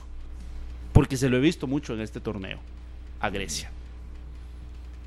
Porque 0.93 1.17
se 1.17 1.29
lo 1.29 1.37
he 1.37 1.41
visto 1.41 1.67
mucho 1.67 1.93
en 1.93 2.01
este 2.01 2.19
torneo. 2.19 2.59
A 3.19 3.29
Grecia. 3.29 3.71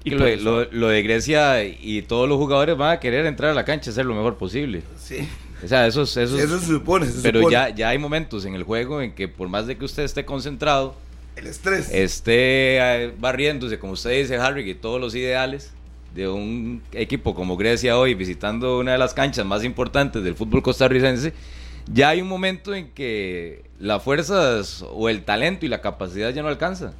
Y 0.02 0.10
lo, 0.10 0.88
de 0.88 1.02
Grecia 1.02 1.62
y 1.64 2.02
todos 2.02 2.28
los 2.28 2.38
jugadores 2.38 2.76
van 2.76 2.92
a 2.92 3.00
querer 3.00 3.26
entrar 3.26 3.50
a 3.50 3.54
la 3.54 3.64
cancha 3.64 3.90
y 3.90 3.92
hacer 3.92 4.06
lo 4.06 4.14
mejor 4.14 4.36
posible. 4.36 4.82
Sí. 4.98 5.28
O 5.62 5.68
sea, 5.68 5.86
eso, 5.86 6.02
eso, 6.02 6.20
eso 6.20 6.58
se 6.58 6.66
supone. 6.66 7.06
pero 7.22 7.50
Ya, 7.50 7.68
ya 7.68 7.90
hay 7.90 7.98
momentos 7.98 8.46
en 8.46 8.54
el 8.54 8.62
juego 8.62 9.02
en 9.02 9.12
que 9.12 9.28
por 9.28 9.48
más 9.48 9.66
de 9.66 9.76
que 9.76 9.84
usted 9.84 10.04
esté 10.04 10.24
concentrado, 10.24 10.94
el 11.36 11.46
estrés. 11.46 11.90
Esté 11.92 12.78
eh, 12.78 13.14
barriéndose, 13.18 13.78
como 13.78 13.94
usted 13.94 14.10
dice, 14.10 14.36
Harry, 14.36 14.68
y 14.68 14.74
todos 14.74 15.00
los 15.00 15.14
ideales 15.14 15.72
de 16.14 16.28
un 16.28 16.82
equipo 16.92 17.34
como 17.34 17.56
Grecia 17.56 17.96
hoy 17.96 18.14
visitando 18.14 18.78
una 18.78 18.92
de 18.92 18.98
las 18.98 19.14
canchas 19.14 19.46
más 19.46 19.64
importantes 19.64 20.22
del 20.24 20.34
fútbol 20.34 20.62
costarricense, 20.62 21.32
ya 21.92 22.10
hay 22.10 22.20
un 22.20 22.28
momento 22.28 22.74
en 22.74 22.90
que 22.90 23.64
las 23.78 24.02
fuerzas 24.02 24.84
o 24.92 25.08
el 25.08 25.22
talento 25.24 25.66
y 25.66 25.68
la 25.68 25.80
capacidad 25.80 26.30
ya 26.30 26.42
no 26.42 26.48
alcanza. 26.48 26.92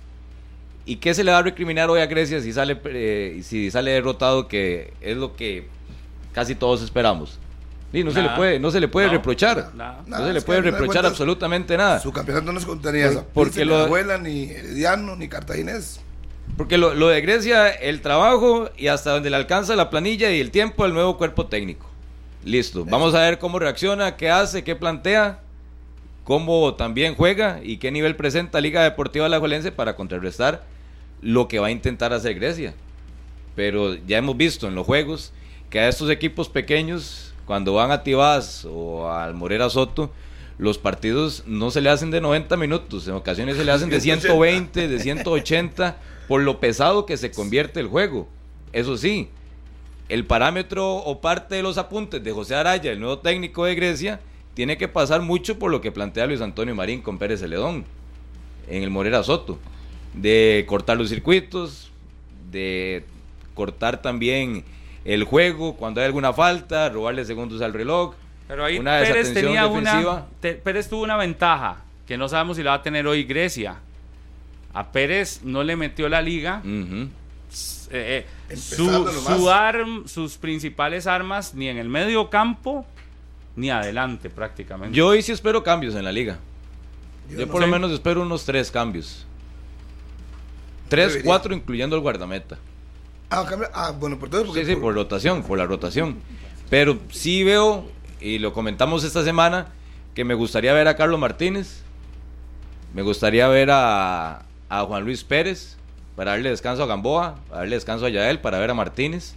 ¿Y 0.87 0.97
qué 0.97 1.13
se 1.15 1.23
le 1.23 1.31
va 1.31 1.39
a 1.39 1.43
recriminar 1.43 1.91
hoy 1.91 2.01
a 2.01 2.07
Grecia 2.07 2.41
si 2.41 2.53
sale, 2.53 2.81
eh, 2.85 3.41
si 3.43 3.71
sale 3.71 3.93
derrotado, 3.93 4.49
que 4.49 4.93
es 5.01 5.17
lo 5.17 5.37
que 5.37 5.67
casi 6.33 6.55
todos 6.55 6.83
esperamos? 6.83 7.39
Y 7.93 8.05
no, 8.05 8.13
se 8.13 8.23
le 8.23 8.29
puede, 8.31 8.61
no 8.61 8.71
se 8.71 8.81
le 8.81 8.89
puede 8.89 9.09
reprochar. 9.09 9.73
no 9.75 10.27
se 10.27 10.33
le 10.33 10.41
puede 10.43 10.61
reprochar 10.63 11.05
absolutamente 11.07 11.77
nada. 11.77 11.99
Su 11.99 12.13
campeonato 12.13 12.53
no 12.53 12.59
es 12.59 12.67
contenía 12.67 13.25
porque 13.35 13.65
lo, 13.65 13.79
ni 13.79 13.85
abuela, 13.85 14.19
ni 14.19 14.45
Herediano, 14.45 15.17
ni 15.17 15.29
Cartaginés. 15.29 16.01
Porque 16.57 16.79
lo, 16.79 16.95
lo 16.95 17.09
de 17.09 17.21
Grecia, 17.21 17.69
el 17.69 18.01
trabajo 18.01 18.71
y 18.77 18.89
hasta 18.89 19.11
donde 19.13 19.31
le 19.31 19.37
alcanza 19.37 19.75
la 19.77 19.91
planilla 19.91 20.31
y 20.31 20.41
el 20.41 20.51
tiempo 20.51 20.85
del 20.85 20.95
nuevo 20.95 21.17
cuerpo 21.17 21.47
técnico. 21.47 21.91
Listo. 22.45 22.85
Vamos 22.85 23.15
a 23.15 23.21
ver 23.21 23.39
cómo 23.39 23.59
reacciona, 23.59 24.17
qué 24.17 24.31
hace, 24.31 24.65
qué 24.65 24.75
plantea, 24.75 25.41
cómo 26.25 26.75
también 26.75 27.15
juega 27.15 27.61
y 27.63 27.77
qué 27.77 27.91
nivel 27.91 28.17
presenta 28.17 28.61
Liga 28.61 28.83
Deportiva 28.83 29.27
Alajuelense 29.27 29.73
para 29.73 29.97
contrarrestar 29.97 30.65
lo 31.21 31.49
que 31.49 31.59
va 31.59 31.67
a 31.67 31.71
intentar 31.71 32.13
hacer 32.13 32.35
Grecia. 32.35 32.75
Pero 33.57 33.95
ya 33.95 34.19
hemos 34.19 34.37
visto 34.37 34.69
en 34.69 34.75
los 34.75 34.87
juegos 34.87 35.33
que 35.69 35.81
a 35.81 35.89
estos 35.89 36.11
equipos 36.11 36.49
pequeños, 36.49 37.30
cuando 37.51 37.75
van 37.75 37.91
a 37.91 38.05
Tibás 38.05 38.65
o 38.65 39.11
al 39.11 39.35
Morera 39.35 39.69
Soto, 39.69 40.13
los 40.57 40.79
partidos 40.79 41.43
no 41.49 41.73
se 41.73 41.81
le 41.81 41.91
hacen 41.91 42.13
de 42.13 42.21
90 42.21 42.57
minutos, 42.57 43.09
en 43.09 43.15
ocasiones 43.15 43.57
se 43.57 43.65
le 43.65 43.73
hacen 43.73 43.91
de 43.91 44.01
120, 44.01 44.87
de 44.87 45.01
180, 45.01 45.97
por 46.29 46.43
lo 46.43 46.61
pesado 46.61 47.07
que 47.07 47.17
se 47.17 47.33
convierte 47.33 47.81
el 47.81 47.89
juego. 47.89 48.29
Eso 48.73 48.97
sí, 48.97 49.31
el 50.09 50.27
parámetro 50.27 50.95
o 50.99 51.21
parte 51.21 51.57
de 51.57 51.65
los 51.65 51.77
apuntes 51.77 52.23
de 52.23 52.31
José 52.31 52.55
Araya, 52.55 52.93
el 52.93 53.01
nuevo 53.01 53.19
técnico 53.19 53.65
de 53.65 53.75
Grecia, 53.75 54.21
tiene 54.55 54.79
que 54.79 54.87
pasar 54.87 55.21
mucho 55.21 55.59
por 55.59 55.73
lo 55.73 55.81
que 55.81 55.91
plantea 55.91 56.27
Luis 56.27 56.43
Antonio 56.43 56.77
Marín 56.77 57.03
con 57.03 57.19
Pérez 57.19 57.41
Celedón 57.41 57.85
en 58.69 58.85
el 58.85 58.91
Morera 58.91 59.25
Soto, 59.25 59.59
de 60.15 60.65
cortar 60.69 60.97
los 60.99 61.09
circuitos, 61.09 61.91
de 62.53 63.03
cortar 63.57 64.03
también 64.03 64.65
el 65.05 65.25
juego 65.25 65.77
cuando 65.77 66.01
hay 66.01 66.07
alguna 66.07 66.33
falta, 66.33 66.89
robarle 66.89 67.25
segundos 67.25 67.61
al 67.63 67.73
reloj. 67.73 68.15
Pero 68.49 68.65
ahí 68.65 68.81
Pérez 68.81 69.33
tenía 69.33 69.67
una 69.67 70.27
Pérez 70.41 70.89
tuvo 70.89 71.03
una 71.03 71.17
ventaja 71.17 71.85
que 72.07 72.19
no 72.19 72.29
sabemos 72.29 72.57
si 72.57 72.63
la 72.63 72.71
va 72.71 72.77
a 72.77 72.83
tener 72.83 73.07
hoy 73.07 73.25
Grecia. 73.25 73.77
A 74.73 74.93
Pérez 74.93 75.41
no 75.43 75.63
le 75.63 75.77
metió 75.77 76.09
la 76.09 76.21
liga. 76.21 76.63
Eh, 77.93 78.25
eh, 78.49 78.57
su, 78.57 80.03
sus 80.07 80.37
principales 80.37 81.07
armas 81.09 81.55
ni 81.55 81.69
en 81.69 81.79
el 81.79 81.89
medio 81.89 82.31
campo 82.31 82.87
ni 83.57 83.71
adelante 83.71 84.31
prácticamente. 84.31 84.97
Yo 84.97 85.09
hoy 85.09 85.23
sí 85.23 85.33
espero 85.33 85.63
cambios 85.63 85.95
en 85.95 86.05
la 86.05 86.13
liga. 86.13 86.39
Yo, 87.29 87.49
por 87.49 87.61
lo 87.61 87.67
menos 87.67 87.91
espero 87.93 88.23
unos 88.23 88.45
tres 88.45 88.71
cambios. 88.71 89.27
Tres, 90.89 91.21
cuatro, 91.23 91.55
incluyendo 91.55 91.95
el 91.95 92.03
guardameta. 92.03 92.59
Ah, 93.31 93.47
ah 93.73 93.93
bueno, 93.99 94.19
por 94.19 94.29
todo. 94.29 94.53
sí, 94.55 94.65
sí, 94.65 94.77
por 94.77 94.95
rotación, 94.95 95.43
por 95.43 95.59
la 95.59 95.67
rotación. 95.67 96.17
Pero 96.69 96.99
sí 97.11 97.45
veo, 97.45 97.89
y 98.21 98.39
lo 98.39 98.53
comentamos 98.53 99.05
esta 99.05 99.25
semana, 99.25 99.69
que 100.15 100.25
me 100.25 100.35
gustaría 100.35 100.73
ver 100.73 100.89
a 100.89 100.97
Carlos 100.97 101.19
Martínez, 101.19 101.83
me 102.93 103.03
gustaría 103.03 103.47
ver 103.49 103.71
a, 103.71 104.47
a 104.69 104.85
Juan 104.85 105.05
Luis 105.05 105.25
Pérez, 105.25 105.77
para 106.17 106.33
darle 106.33 106.51
descanso 106.51 106.83
a 106.83 106.87
Gamboa, 106.87 107.37
para 107.49 107.61
darle 107.61 107.77
descanso 107.77 108.07
a 108.07 108.11
Yael, 108.11 108.41
para 108.41 108.59
ver 108.59 108.71
a 108.71 108.75
Martínez 108.75 109.35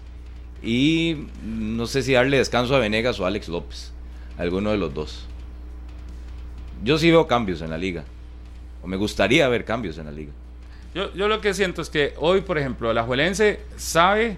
y 0.62 1.28
no 1.46 1.88
sé 1.88 2.04
si 2.04 2.14
darle 2.14 2.38
descanso 2.38 2.76
a 2.76 2.80
Venegas 2.80 3.20
o 3.20 3.26
a 3.26 3.28
Alex 3.28 3.48
López, 3.48 3.92
alguno 4.38 4.72
de 4.72 4.78
los 4.78 4.94
dos. 4.94 5.26
Yo 6.84 6.98
sí 6.98 7.10
veo 7.10 7.28
cambios 7.28 7.62
en 7.62 7.70
la 7.70 7.78
liga, 7.78 8.04
o 8.82 8.88
me 8.88 8.98
gustaría 8.98 9.48
ver 9.48 9.66
cambios 9.66 9.98
en 9.98 10.06
la 10.06 10.12
liga. 10.12 10.32
Yo, 10.94 11.14
yo 11.14 11.28
lo 11.28 11.42
que 11.42 11.54
siento 11.54 11.82
es 11.82 11.90
que 11.90 12.14
hoy, 12.18 12.42
por 12.42 12.58
ejemplo, 12.58 12.92
el 12.92 12.98
Ajuelense 12.98 13.62
sabe, 13.78 14.38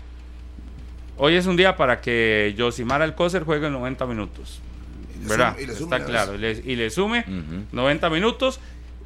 hoy 1.17 1.35
es 1.35 1.45
un 1.45 1.57
día 1.57 1.75
para 1.75 2.01
que 2.01 2.55
Josimar 2.57 3.01
Alcócer 3.01 3.43
juegue 3.43 3.69
90 3.69 4.05
minutos. 4.05 4.61
¿Verdad? 5.27 5.59
Está 5.59 6.05
claro, 6.05 6.35
y 6.35 6.75
le, 6.75 6.89
sume 6.89 7.25
90 7.71 8.09
minutos 8.09 8.59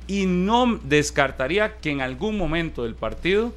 y 0.08 0.26
no 0.26 0.80
descartaría 0.84 1.78
que 1.78 1.92
en 1.92 2.02
algún 2.02 2.38
momento 2.38 2.84
del 2.84 2.96
partido, 2.96 3.54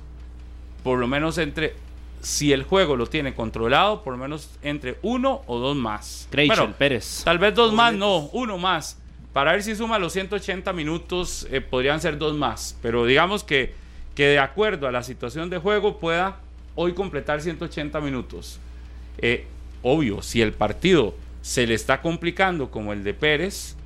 por 0.84 0.98
lo 0.98 1.08
menos 1.08 1.38
entre, 1.38 1.74
si 2.20 2.52
el 2.52 2.62
juego 2.62 2.94
lo 2.94 3.06
tiene 3.06 3.34
controlado, 3.34 4.02
por 4.02 4.12
lo 4.12 4.18
menos 4.18 4.50
entre 4.62 4.98
uno 5.02 5.42
o 5.46 5.58
dos 5.58 5.76
más. 5.76 6.28
Pero, 6.30 6.72
Pérez. 6.72 7.22
Tal 7.24 7.38
vez 7.38 7.54
dos 7.54 7.72
más, 7.72 7.94
no, 7.94 8.28
uno 8.32 8.58
más. 8.58 8.98
Para 9.32 9.52
ver 9.52 9.62
si 9.62 9.74
suma 9.74 9.98
los 9.98 10.12
180 10.12 10.72
minutos, 10.74 11.46
eh, 11.50 11.62
podrían 11.62 12.00
ser 12.00 12.18
dos 12.18 12.36
más. 12.36 12.76
Pero 12.82 13.06
digamos 13.06 13.44
que, 13.44 13.74
que 14.14 14.26
de 14.26 14.38
acuerdo 14.38 14.86
a 14.86 14.92
la 14.92 15.02
situación 15.02 15.50
de 15.50 15.58
juego 15.58 15.98
pueda 15.98 16.38
hoy 16.74 16.92
completar 16.92 17.40
180 17.40 18.00
minutos. 18.00 18.58
Eh, 19.18 19.46
obvio, 19.82 20.22
si 20.22 20.42
el 20.42 20.52
partido 20.52 21.14
se 21.40 21.66
le 21.66 21.74
está 21.74 22.00
complicando 22.00 22.70
como 22.70 22.92
el 22.92 23.04
de 23.04 23.14
Pérez, 23.14 23.76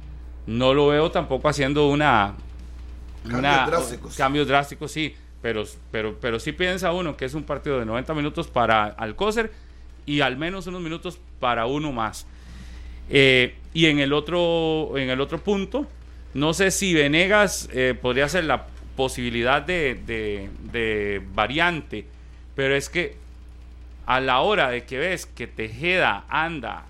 no 0.47 0.75
lo 0.75 0.89
veo 0.89 1.11
tampoco 1.11 1.49
haciendo 1.49 1.89
una, 1.89 2.35
Cambios 3.29 3.67
drásticos. 3.67 4.17
Cambios 4.17 4.49
drásticos, 4.49 4.93
sí. 4.93 5.15
Pero, 5.43 5.65
pero, 5.91 6.17
pero 6.21 6.41
sí 6.41 6.53
piensa 6.53 6.93
uno 6.93 7.17
que 7.17 7.25
es 7.25 7.35
un 7.35 7.45
partido 7.45 7.79
de 7.79 7.87
90 7.87 8.15
minutos 8.15 8.49
para 8.49 8.87
Alcócer 8.87 9.53
y 10.05 10.21
al 10.21 10.37
menos 10.37 10.67
unos 10.67 10.81
minutos 10.81 11.19
para 11.39 11.67
uno 11.67 11.93
más. 11.93 12.27
Eh, 13.11 13.55
y 13.73 13.87
en 13.87 14.01
el, 14.01 14.13
otro, 14.13 14.97
en 14.97 15.11
el 15.11 15.21
otro 15.21 15.39
punto, 15.39 15.87
no 16.35 16.55
sé 16.55 16.71
si 16.71 16.95
Venegas 16.95 17.69
eh, 17.73 17.95
podría 18.01 18.29
ser 18.29 18.45
la 18.45 18.67
posibilidad 18.97 19.63
de, 19.63 19.95
de, 20.73 21.23
variante, 21.35 22.07
pero 22.55 22.75
es 22.75 22.89
que 22.89 23.17
a 24.07 24.21
la 24.21 24.41
hora 24.41 24.71
de 24.71 24.85
que 24.85 24.99
ves 24.99 25.27
que 25.27 25.47
Tejeda 25.47 26.25
anda 26.29 26.87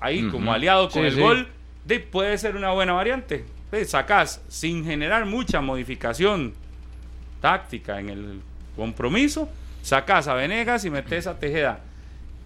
ahí 0.00 0.28
como 0.28 0.52
aliado 0.52 0.88
con 0.88 1.04
el 1.04 1.18
gol, 1.18 1.48
de, 1.84 2.00
puede 2.00 2.38
ser 2.38 2.56
una 2.56 2.70
buena 2.70 2.92
variante 2.92 3.44
sacas 3.86 4.42
sin 4.48 4.84
generar 4.84 5.24
mucha 5.24 5.60
modificación 5.60 6.52
táctica 7.40 7.98
en 7.98 8.10
el 8.10 8.40
compromiso, 8.76 9.48
sacas 9.82 10.28
a 10.28 10.34
Venegas 10.34 10.84
y 10.84 10.90
metes 10.90 11.26
a 11.26 11.38
Tejeda. 11.38 11.80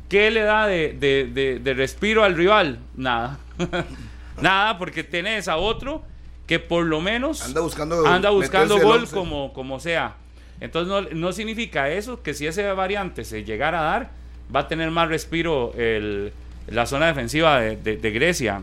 ¿Qué 0.09 0.31
le 0.31 0.43
da 0.43 0.67
de, 0.67 1.75
respiro 1.77 2.23
al 2.23 2.37
rival? 2.37 2.79
Nada. 2.95 3.39
Nada, 4.41 4.79
porque 4.79 5.03
tenés 5.03 5.49
a 5.49 5.57
otro 5.57 6.03
que 6.47 6.59
por 6.59 6.85
lo 6.85 7.01
menos 7.01 7.43
anda 7.43 7.61
buscando, 7.61 8.07
anda 8.07 8.31
buscando 8.31 8.81
gol 8.81 9.09
como, 9.09 9.53
como 9.53 9.81
sea. 9.81 10.17
Entonces 10.61 10.89
no, 10.89 11.03
no, 11.15 11.33
significa 11.33 11.91
eso 11.91 12.23
que 12.23 12.33
si 12.33 12.47
ese 12.47 12.71
variante 12.73 13.25
se 13.25 13.45
llegara 13.45 13.81
a 13.81 13.85
dar, 13.85 14.11
va 14.55 14.61
a 14.61 14.69
tener 14.69 14.91
más 14.91 15.09
respiro 15.09 15.73
el, 15.75 16.33
la 16.69 16.87
zona 16.87 17.07
defensiva 17.09 17.61
de, 17.61 17.77
de, 17.77 18.11
Grecia. 18.11 18.63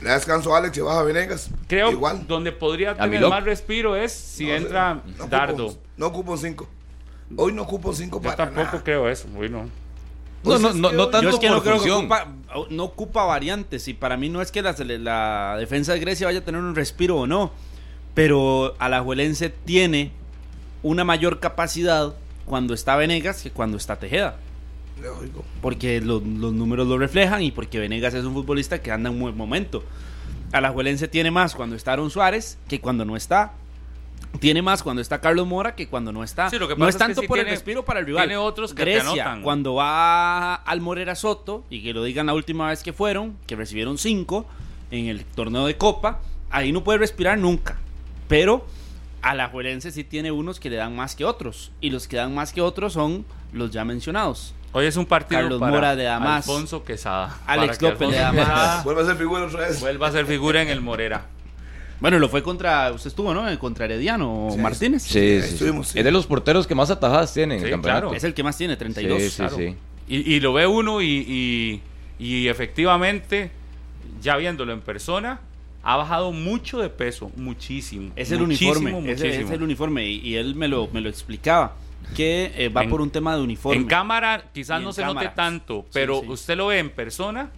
Le 0.00 0.10
descanso 0.10 0.54
a 0.54 0.58
Alex 0.58 0.78
y 0.78 0.80
baja 0.80 1.02
Venegas. 1.02 1.50
Creo 1.66 1.90
Igual. 1.90 2.26
donde 2.26 2.52
podría 2.52 2.96
tener 2.96 3.20
más 3.28 3.44
respiro 3.44 3.96
es 3.96 4.12
si 4.12 4.50
entra 4.50 5.02
Dardo. 5.28 5.76
no 5.96 6.06
ocupo 6.06 6.36
5. 6.36 6.68
Hoy 7.36 7.52
no 7.52 7.62
ocupo 7.62 7.92
5 7.92 8.22
para 8.22 8.32
Yo 8.32 8.54
tampoco 8.54 8.82
creo 8.84 9.08
eso. 9.08 9.28
Hoy 9.36 9.50
no. 9.50 9.68
No, 10.48 10.58
no, 10.58 10.72
no, 10.72 10.92
no 10.92 11.08
tanto 11.08 11.38
que 11.38 11.48
no 11.48 11.62
creo 11.62 11.82
que 11.82 11.90
ocupa, 11.90 12.28
no 12.70 12.84
ocupa 12.84 13.24
variantes 13.24 13.88
y 13.88 13.94
para 13.94 14.16
mí 14.16 14.28
no 14.28 14.42
es 14.42 14.50
que 14.50 14.62
la, 14.62 14.74
la, 14.78 15.56
defensa 15.58 15.92
de 15.92 16.00
Grecia 16.00 16.26
vaya 16.26 16.40
a 16.40 16.44
tener 16.44 16.60
un 16.60 16.74
respiro 16.74 17.16
o 17.18 17.26
no, 17.26 17.52
pero 18.14 18.74
Alajuelense 18.78 19.50
tiene 19.50 20.12
una 20.82 21.04
mayor 21.04 21.40
capacidad 21.40 22.14
cuando 22.44 22.74
está 22.74 22.96
Venegas 22.96 23.42
que 23.42 23.50
cuando 23.50 23.76
está 23.76 23.96
Tejeda. 23.96 24.36
Porque 25.62 26.00
los 26.00 26.22
números 26.22 26.88
lo 26.88 26.98
reflejan 26.98 27.42
y 27.42 27.52
porque 27.52 27.78
Venegas 27.78 28.14
es 28.14 28.24
un 28.24 28.34
futbolista 28.34 28.80
que 28.80 28.90
anda 28.90 29.10
en 29.10 29.16
un 29.16 29.22
buen 29.22 29.36
momento. 29.36 29.84
Alajuelense 30.52 31.08
tiene 31.08 31.30
más 31.30 31.54
cuando 31.54 31.76
está 31.76 31.92
Aaron 31.92 32.10
Suárez 32.10 32.58
que 32.68 32.80
cuando 32.80 33.04
no 33.04 33.16
está 33.16 33.52
tiene 34.40 34.62
más 34.62 34.82
cuando 34.82 35.02
está 35.02 35.20
Carlos 35.20 35.46
Mora 35.46 35.74
que 35.74 35.88
cuando 35.88 36.12
no 36.12 36.22
está. 36.22 36.50
no 36.76 36.88
es 36.88 36.96
tanto 36.96 37.22
por 37.22 37.38
el 37.38 37.46
respiro 37.46 37.84
para 37.84 38.00
el 38.00 38.06
rival. 38.06 38.24
Tiene 38.24 38.36
otros 38.36 38.74
que 38.74 38.82
Grecia, 38.82 39.40
cuando 39.42 39.74
va 39.74 40.54
al 40.54 40.80
Morera 40.80 41.14
Soto, 41.14 41.64
y 41.70 41.82
que 41.82 41.92
lo 41.92 42.04
digan 42.04 42.26
la 42.26 42.34
última 42.34 42.68
vez 42.68 42.82
que 42.82 42.92
fueron, 42.92 43.36
que 43.46 43.56
recibieron 43.56 43.98
cinco 43.98 44.46
en 44.90 45.06
el 45.06 45.24
torneo 45.24 45.66
de 45.66 45.76
Copa, 45.76 46.20
ahí 46.50 46.72
no 46.72 46.84
puede 46.84 46.98
respirar 46.98 47.38
nunca. 47.38 47.78
Pero 48.28 48.66
a 49.22 49.34
la 49.34 49.48
Juelense 49.48 49.90
sí 49.90 50.04
tiene 50.04 50.30
unos 50.30 50.60
que 50.60 50.70
le 50.70 50.76
dan 50.76 50.94
más 50.94 51.16
que 51.16 51.24
otros. 51.24 51.72
Y 51.80 51.90
los 51.90 52.06
que 52.06 52.16
dan 52.16 52.34
más 52.34 52.52
que 52.52 52.60
otros 52.60 52.92
son 52.92 53.24
los 53.52 53.70
ya 53.70 53.84
mencionados. 53.84 54.54
Hoy 54.72 54.84
es 54.84 54.96
un 54.96 55.06
partido 55.06 55.40
Carlos 55.40 55.60
Mora 55.60 55.96
de 55.96 56.04
Damas, 56.04 56.46
Alfonso 56.46 56.84
Quesada. 56.84 57.38
Alex 57.46 57.80
López 57.80 58.10
de 58.10 58.18
Damas. 58.18 58.84
Vuelve 58.84 59.02
a 59.02 59.06
ser 59.06 59.16
figura 59.16 59.46
otra 59.46 59.60
vez. 59.60 59.80
Vuelve 59.80 60.06
a 60.06 60.12
ser 60.12 60.26
figura 60.26 60.62
en 60.62 60.68
el 60.68 60.82
Morera. 60.82 61.26
Bueno, 62.00 62.18
lo 62.18 62.28
fue 62.28 62.42
contra, 62.42 62.92
usted 62.92 63.08
estuvo, 63.08 63.34
¿no? 63.34 63.58
Contra 63.58 63.86
Herediano 63.86 64.48
Martínez. 64.58 65.02
Sí, 65.02 65.40
sí, 65.42 65.66
Es 65.94 66.04
de 66.04 66.12
los 66.12 66.26
porteros 66.26 66.66
que 66.66 66.74
más 66.74 66.90
atajadas 66.90 67.34
tiene 67.34 67.56
en 67.56 67.64
el 67.64 67.70
campeonato. 67.70 68.14
Es 68.14 68.24
el 68.24 68.34
que 68.34 68.42
más 68.42 68.56
tiene, 68.56 68.76
32. 68.76 69.20
Sí, 69.20 69.30
sí, 69.30 69.44
sí. 69.56 69.76
Y, 70.08 70.40
lo 70.40 70.52
ve 70.52 70.66
uno 70.66 71.02
y, 71.02 71.82
y, 72.18 72.48
efectivamente, 72.48 73.50
ya 74.22 74.36
viéndolo 74.36 74.72
en 74.72 74.80
persona, 74.80 75.40
ha 75.82 75.96
bajado 75.96 76.32
mucho 76.32 76.78
de 76.78 76.88
peso, 76.88 77.30
muchísimo. 77.36 78.12
Es 78.16 78.30
el 78.30 78.42
uniforme, 78.42 79.12
Es, 79.12 79.20
el 79.22 79.62
uniforme 79.62 80.06
y, 80.06 80.36
él 80.36 80.54
me 80.54 80.68
lo, 80.68 80.88
me 80.92 81.00
lo 81.00 81.08
explicaba 81.08 81.74
que 82.14 82.52
eh, 82.56 82.68
va 82.70 82.84
por 82.84 83.00
un 83.00 83.10
tema 83.10 83.36
de 83.36 83.42
uniforme. 83.42 83.82
En 83.82 83.86
cámara 83.86 84.44
quizás 84.54 84.80
no 84.80 84.92
se 84.92 85.04
note 85.04 85.30
tanto, 85.34 85.84
pero 85.92 86.20
usted 86.20 86.56
lo 86.56 86.68
ve 86.68 86.78
en 86.78 86.90
persona 86.90 87.50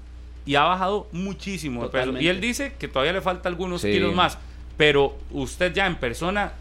y 0.51 0.57
ha 0.57 0.65
bajado 0.65 1.07
muchísimo 1.13 1.89
Y 2.19 2.27
él 2.27 2.41
dice 2.41 2.73
que 2.77 2.89
todavía 2.89 3.13
le 3.13 3.21
falta 3.21 3.49
algunos 3.49 3.83
kilos 3.83 4.13
más, 4.13 4.37
pero 4.77 5.17
usted 5.31 5.73
ya 5.73 5.87
en 5.87 5.95
persona 5.95 6.55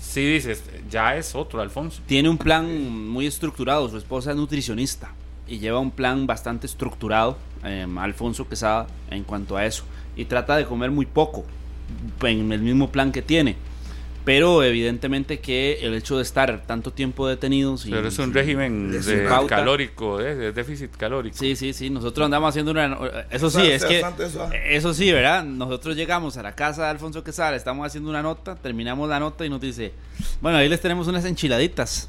sí 0.00 0.26
dices, 0.26 0.64
ya 0.90 1.16
es 1.16 1.36
otro 1.36 1.60
Alfonso. 1.60 2.02
Tiene 2.06 2.28
un 2.28 2.36
plan 2.36 2.90
muy 3.08 3.28
estructurado, 3.28 3.88
su 3.88 3.96
esposa 3.96 4.32
es 4.32 4.36
nutricionista 4.36 5.12
y 5.46 5.60
lleva 5.60 5.78
un 5.78 5.92
plan 5.92 6.26
bastante 6.26 6.66
estructurado, 6.66 7.38
eh, 7.62 7.86
Alfonso 7.96 8.48
Quesada, 8.48 8.88
en 9.08 9.22
cuanto 9.22 9.56
a 9.56 9.64
eso. 9.64 9.84
Y 10.16 10.24
trata 10.24 10.56
de 10.56 10.64
comer 10.64 10.90
muy 10.90 11.06
poco, 11.06 11.44
en 12.22 12.50
el 12.50 12.60
mismo 12.60 12.90
plan 12.90 13.12
que 13.12 13.22
tiene 13.22 13.54
pero 14.24 14.62
evidentemente 14.62 15.40
que 15.40 15.80
el 15.82 15.94
hecho 15.94 16.16
de 16.16 16.22
estar 16.22 16.62
tanto 16.66 16.92
tiempo 16.92 17.28
detenidos... 17.28 17.86
pero 17.88 18.08
es 18.08 18.18
un 18.18 18.32
régimen 18.32 18.90
de 18.90 19.28
calórico, 19.46 20.20
¿eh? 20.20 20.34
de 20.34 20.52
déficit 20.52 20.96
calórico. 20.96 21.36
Sí, 21.36 21.56
sí, 21.56 21.74
sí, 21.74 21.90
nosotros 21.90 22.24
andamos 22.24 22.48
haciendo 22.48 22.70
una... 22.70 22.98
Eso 23.30 23.50
sí, 23.50 23.62
es 23.62 23.84
que... 23.84 24.02
Eso 24.66 24.94
sí, 24.94 25.12
¿verdad? 25.12 25.44
Nosotros 25.44 25.94
llegamos 25.94 26.38
a 26.38 26.42
la 26.42 26.54
casa 26.54 26.84
de 26.84 26.90
Alfonso 26.90 27.22
Quesada, 27.22 27.54
estamos 27.54 27.86
haciendo 27.86 28.08
una 28.08 28.22
nota, 28.22 28.56
terminamos 28.56 29.08
la 29.08 29.20
nota 29.20 29.44
y 29.44 29.50
nos 29.50 29.60
dice, 29.60 29.92
bueno, 30.40 30.56
ahí 30.56 30.68
les 30.68 30.80
tenemos 30.80 31.06
unas 31.06 31.24
enchiladitas. 31.26 32.08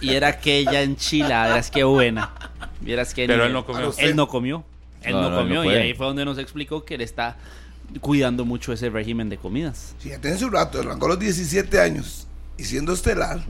Y 0.00 0.14
era 0.14 0.28
aquella 0.28 0.82
enchilada, 0.82 1.58
es 1.58 1.70
que 1.70 1.84
buena. 1.84 2.32
Vieras 2.80 3.14
que 3.14 3.26
pero 3.26 3.44
él 3.44 3.52
no 3.52 3.64
comió. 3.64 3.92
Él 3.98 4.16
no 4.16 4.28
comió. 4.28 4.64
Él 5.02 5.12
no, 5.14 5.34
comió 5.34 5.64
y 5.64 5.68
ahí 5.68 5.94
fue 5.94 6.06
donde 6.06 6.24
nos 6.24 6.38
explicó 6.38 6.84
que 6.84 6.94
él 6.94 7.00
está 7.00 7.36
cuidando 8.00 8.44
mucho 8.44 8.72
ese 8.72 8.90
régimen 8.90 9.28
de 9.28 9.36
comidas. 9.36 9.94
Sí, 9.98 10.10
tenés 10.20 10.42
un 10.42 10.52
rato, 10.52 10.80
arrancó 10.80 11.06
a 11.06 11.10
los 11.10 11.18
17 11.18 11.80
años 11.80 12.26
y 12.56 12.64
siendo 12.64 12.92
estelar 12.92 13.40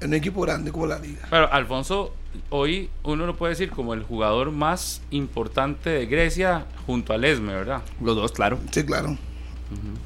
en 0.00 0.08
un 0.08 0.14
equipo 0.14 0.40
grande 0.42 0.72
como 0.72 0.86
la 0.86 0.98
Liga. 0.98 1.26
Pero 1.28 1.52
Alfonso, 1.52 2.14
hoy 2.48 2.90
uno 3.02 3.26
lo 3.26 3.36
puede 3.36 3.50
decir 3.52 3.70
como 3.70 3.94
el 3.94 4.02
jugador 4.02 4.50
más 4.50 5.02
importante 5.10 5.90
de 5.90 6.06
Grecia 6.06 6.66
junto 6.86 7.12
al 7.12 7.24
Esme, 7.24 7.52
¿verdad? 7.52 7.82
Los 8.02 8.16
dos, 8.16 8.32
claro. 8.32 8.58
Sí, 8.70 8.84
claro. 8.84 9.16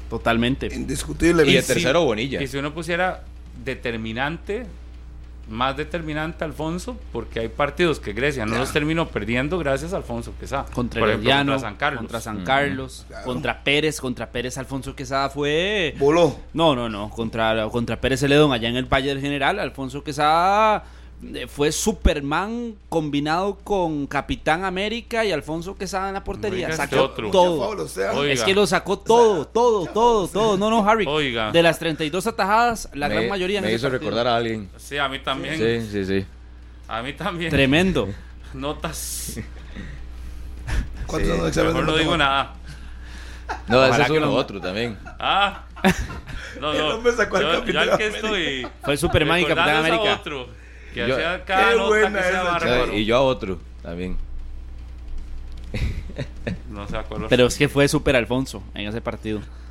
Totalmente. 0.09 0.73
Indiscutible. 0.73 1.45
Y 1.49 1.57
el 1.57 1.65
tercero, 1.65 2.03
Bonilla. 2.03 2.41
Y 2.41 2.47
si 2.47 2.57
uno 2.57 2.73
pusiera 2.73 3.23
determinante 3.63 4.65
más 5.47 5.77
determinante 5.77 6.43
Alfonso, 6.43 6.97
porque 7.11 7.39
hay 7.39 7.47
partidos 7.49 7.99
que 7.99 8.13
Grecia 8.13 8.45
no 8.45 8.57
los 8.57 8.71
terminó 8.73 9.07
perdiendo 9.09 9.57
gracias 9.59 9.93
a 9.93 9.97
Alfonso 9.97 10.33
Quesada. 10.39 10.65
Contra 10.73 10.99
Por 10.99 11.09
ejemplo, 11.09 11.31
contra 11.33 11.59
San 11.59 11.75
Carlos. 11.75 11.99
Contra 11.99 12.21
San 12.21 12.43
Carlos, 12.43 13.05
contra 13.23 13.63
Pérez, 13.63 13.99
contra 13.99 14.31
Pérez 14.31 14.57
Alfonso 14.57 14.95
Quesada 14.95 15.29
fue... 15.29 15.95
Voló. 15.97 16.35
No, 16.53 16.75
no, 16.75 16.89
no, 16.89 17.09
contra, 17.09 17.67
contra 17.69 17.99
Pérez 17.99 18.19
Celedón 18.19 18.51
allá 18.53 18.69
en 18.69 18.75
el 18.75 18.85
Valle 18.85 19.09
del 19.09 19.21
General, 19.21 19.59
Alfonso 19.59 20.03
Quesada 20.03 20.83
fue 21.47 21.71
Superman 21.71 22.75
combinado 22.89 23.55
con 23.63 24.05
Capitán 24.07 24.65
América 24.65 25.25
y 25.25 25.31
Alfonso 25.31 25.75
Quesada 25.77 26.09
en 26.09 26.13
la 26.13 26.23
portería. 26.23 26.71
Sacó 26.73 27.09
todo. 27.11 27.85
Es 28.25 28.43
que 28.43 28.53
lo 28.53 28.67
sacó 28.67 28.99
todo, 28.99 29.45
todo, 29.47 29.85
todo, 29.87 30.27
todo. 30.27 30.57
No, 30.57 30.69
no, 30.69 30.87
Harry. 30.87 31.05
Oiga. 31.07 31.51
De 31.51 31.63
las 31.63 31.79
32 31.79 32.27
atajadas, 32.27 32.89
la 32.93 33.07
gran 33.07 33.27
mayoría. 33.29 33.61
Me 33.61 33.73
hizo 33.73 33.89
recordar 33.89 34.27
a 34.27 34.35
alguien. 34.35 34.69
Sí, 34.77 34.97
a 34.97 35.07
mí 35.07 35.19
también. 35.19 35.57
Sí, 35.57 35.89
sí, 35.91 36.05
sí. 36.05 36.25
A 36.87 37.01
mí 37.01 37.13
también. 37.13 37.49
Tremendo. 37.49 38.09
Notas. 38.53 39.39
¿Cuántos 41.07 41.53
sí. 41.53 41.61
Mejor 41.61 41.85
no 41.85 41.97
digo 41.97 42.17
nada. 42.17 42.55
No, 43.67 43.85
ese 43.85 44.01
es 44.01 44.09
uno 44.09 44.33
otro 44.33 44.59
también. 44.59 44.97
Ah. 45.19 45.63
No, 46.59 46.73
no. 46.73 47.01
me 47.01 47.11
sacó 47.11 47.41
yo, 47.41 47.65
yo 47.65 47.79
al 47.81 47.97
que 47.97 48.07
estoy. 48.07 48.67
Fue 48.81 48.95
Superman 48.95 49.41
y 49.41 49.45
Capitán 49.45 49.75
América. 49.75 50.15
Otro. 50.15 50.47
Que 50.95 51.05
yo, 51.09 51.15
hacía 51.15 51.43
cada 51.43 51.71
qué 51.71 51.75
nota 51.75 52.13
que 52.13 52.23
sea 52.23 52.95
Y 52.95 53.03
yo 53.03 53.17
a 53.17 53.21
otro 53.21 53.59
también. 53.83 54.15
No 56.69 56.87
sé 56.87 56.95
acuerdo. 56.95 57.27
Pero 57.27 57.47
es 57.47 57.57
que 57.57 57.67
fue 57.67 57.85
Super 57.89 58.15
Alfonso 58.15 58.63
en 58.73 58.87
ese 58.87 59.01
partido. 59.01 59.41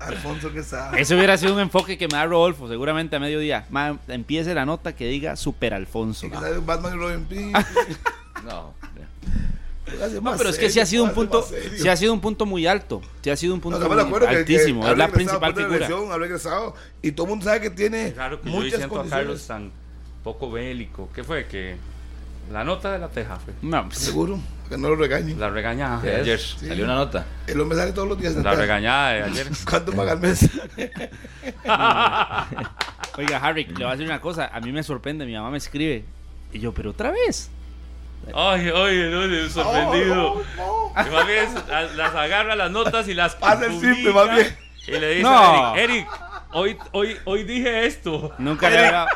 Alfonso 0.00 0.52
que 0.52 0.64
sabe. 0.64 1.00
Ese 1.00 1.14
hubiera 1.14 1.36
sido 1.36 1.54
un 1.54 1.60
enfoque 1.60 1.96
que 1.96 2.08
me 2.08 2.14
da 2.14 2.26
Rodolfo, 2.26 2.68
seguramente 2.68 3.14
a 3.14 3.20
mediodía. 3.20 3.64
empiece 4.08 4.52
la 4.54 4.66
nota 4.66 4.92
que 4.96 5.06
diga 5.06 5.36
Super 5.36 5.72
Alfonso. 5.72 6.28
Batman 6.66 6.94
y 6.94 6.98
Robin 6.98 7.52
no. 8.44 8.74
No, 10.20 10.36
pero 10.36 10.50
es 10.50 10.58
que 10.58 10.68
sí 10.68 10.80
ha 10.80 10.86
sido 10.86 11.04
un 11.04 11.12
punto, 11.12 11.46
sí 11.76 11.88
ha 11.88 11.96
sido 11.96 12.12
un 12.12 12.20
punto 12.20 12.44
muy 12.46 12.66
alto, 12.66 13.02
sí 13.20 13.30
ha 13.30 13.36
sido 13.36 13.54
un 13.54 13.60
punto 13.60 13.88
muy 13.88 14.26
altísimo, 14.26 14.88
es 14.88 14.96
la 14.96 15.08
principal 15.08 15.54
figura. 15.54 15.86
y 17.02 17.12
todo 17.12 17.26
el 17.26 17.30
mundo 17.30 17.44
sabe 17.44 17.60
que 17.60 17.70
tiene 17.70 18.12
claro 18.12 18.40
que 18.40 18.48
muchas 18.48 18.80
yo 18.80 19.00
a 19.00 19.04
Carlos 19.06 19.46
tan 19.46 19.70
poco 20.22 20.50
bélico. 20.50 21.08
¿Qué 21.14 21.24
fue? 21.24 21.46
Que 21.46 21.76
la 22.50 22.64
nota 22.64 22.92
de 22.92 22.98
la 22.98 23.08
teja 23.08 23.36
fue. 23.36 23.54
No, 23.62 23.86
pues, 23.86 23.98
seguro, 23.98 24.38
que 24.68 24.76
no 24.76 24.88
lo 24.88 24.96
regañen. 24.96 25.38
La 25.38 25.50
regañada 25.50 26.00
de 26.00 26.16
ayer. 26.16 26.38
Salió 26.38 26.84
una 26.84 26.96
nota. 26.96 27.26
El 27.46 27.60
hombre 27.60 27.78
sale 27.78 27.92
todos 27.92 28.08
los 28.08 28.18
días. 28.18 28.34
La 28.36 28.54
regañada 28.54 29.12
de 29.12 29.22
ayer. 29.22 29.48
¿Cuánto 29.68 29.92
paga 29.92 30.12
el 30.12 30.20
mes? 30.20 30.50
Oiga, 33.18 33.38
Harry, 33.42 33.64
le 33.64 33.74
voy 33.74 33.84
a 33.84 33.90
decir 33.90 34.06
una 34.06 34.20
cosa. 34.20 34.50
A 34.52 34.60
mí 34.60 34.72
me 34.72 34.82
sorprende, 34.82 35.26
mi 35.26 35.34
mamá 35.34 35.50
me 35.50 35.58
escribe. 35.58 36.04
Y 36.52 36.58
yo, 36.58 36.72
pero 36.72 36.90
otra 36.90 37.10
vez. 37.10 37.50
Ay, 38.34 38.70
ay, 38.74 39.10
no, 39.10 39.50
sorprendido. 39.50 40.14
No, 40.56 40.92
no, 40.94 41.12
más 41.12 41.26
bien 41.26 41.46
las 41.96 42.14
agarra 42.14 42.54
las 42.54 42.70
notas 42.70 43.08
y 43.08 43.14
las 43.14 43.36
Hace 43.40 43.66
el 43.66 43.80
simple, 43.80 44.12
más 44.12 44.30
bien. 44.32 44.56
Y 44.86 44.92
le 44.92 45.14
dice 45.16 45.28
a 45.28 45.74
Eric, 45.76 45.90
Eric, 45.90 46.08
hoy, 46.52 46.76
hoy, 46.92 47.16
hoy 47.24 47.44
dije 47.44 47.86
esto. 47.86 48.32
Nunca 48.38 48.70
le 48.70 48.78
había... 48.78 49.06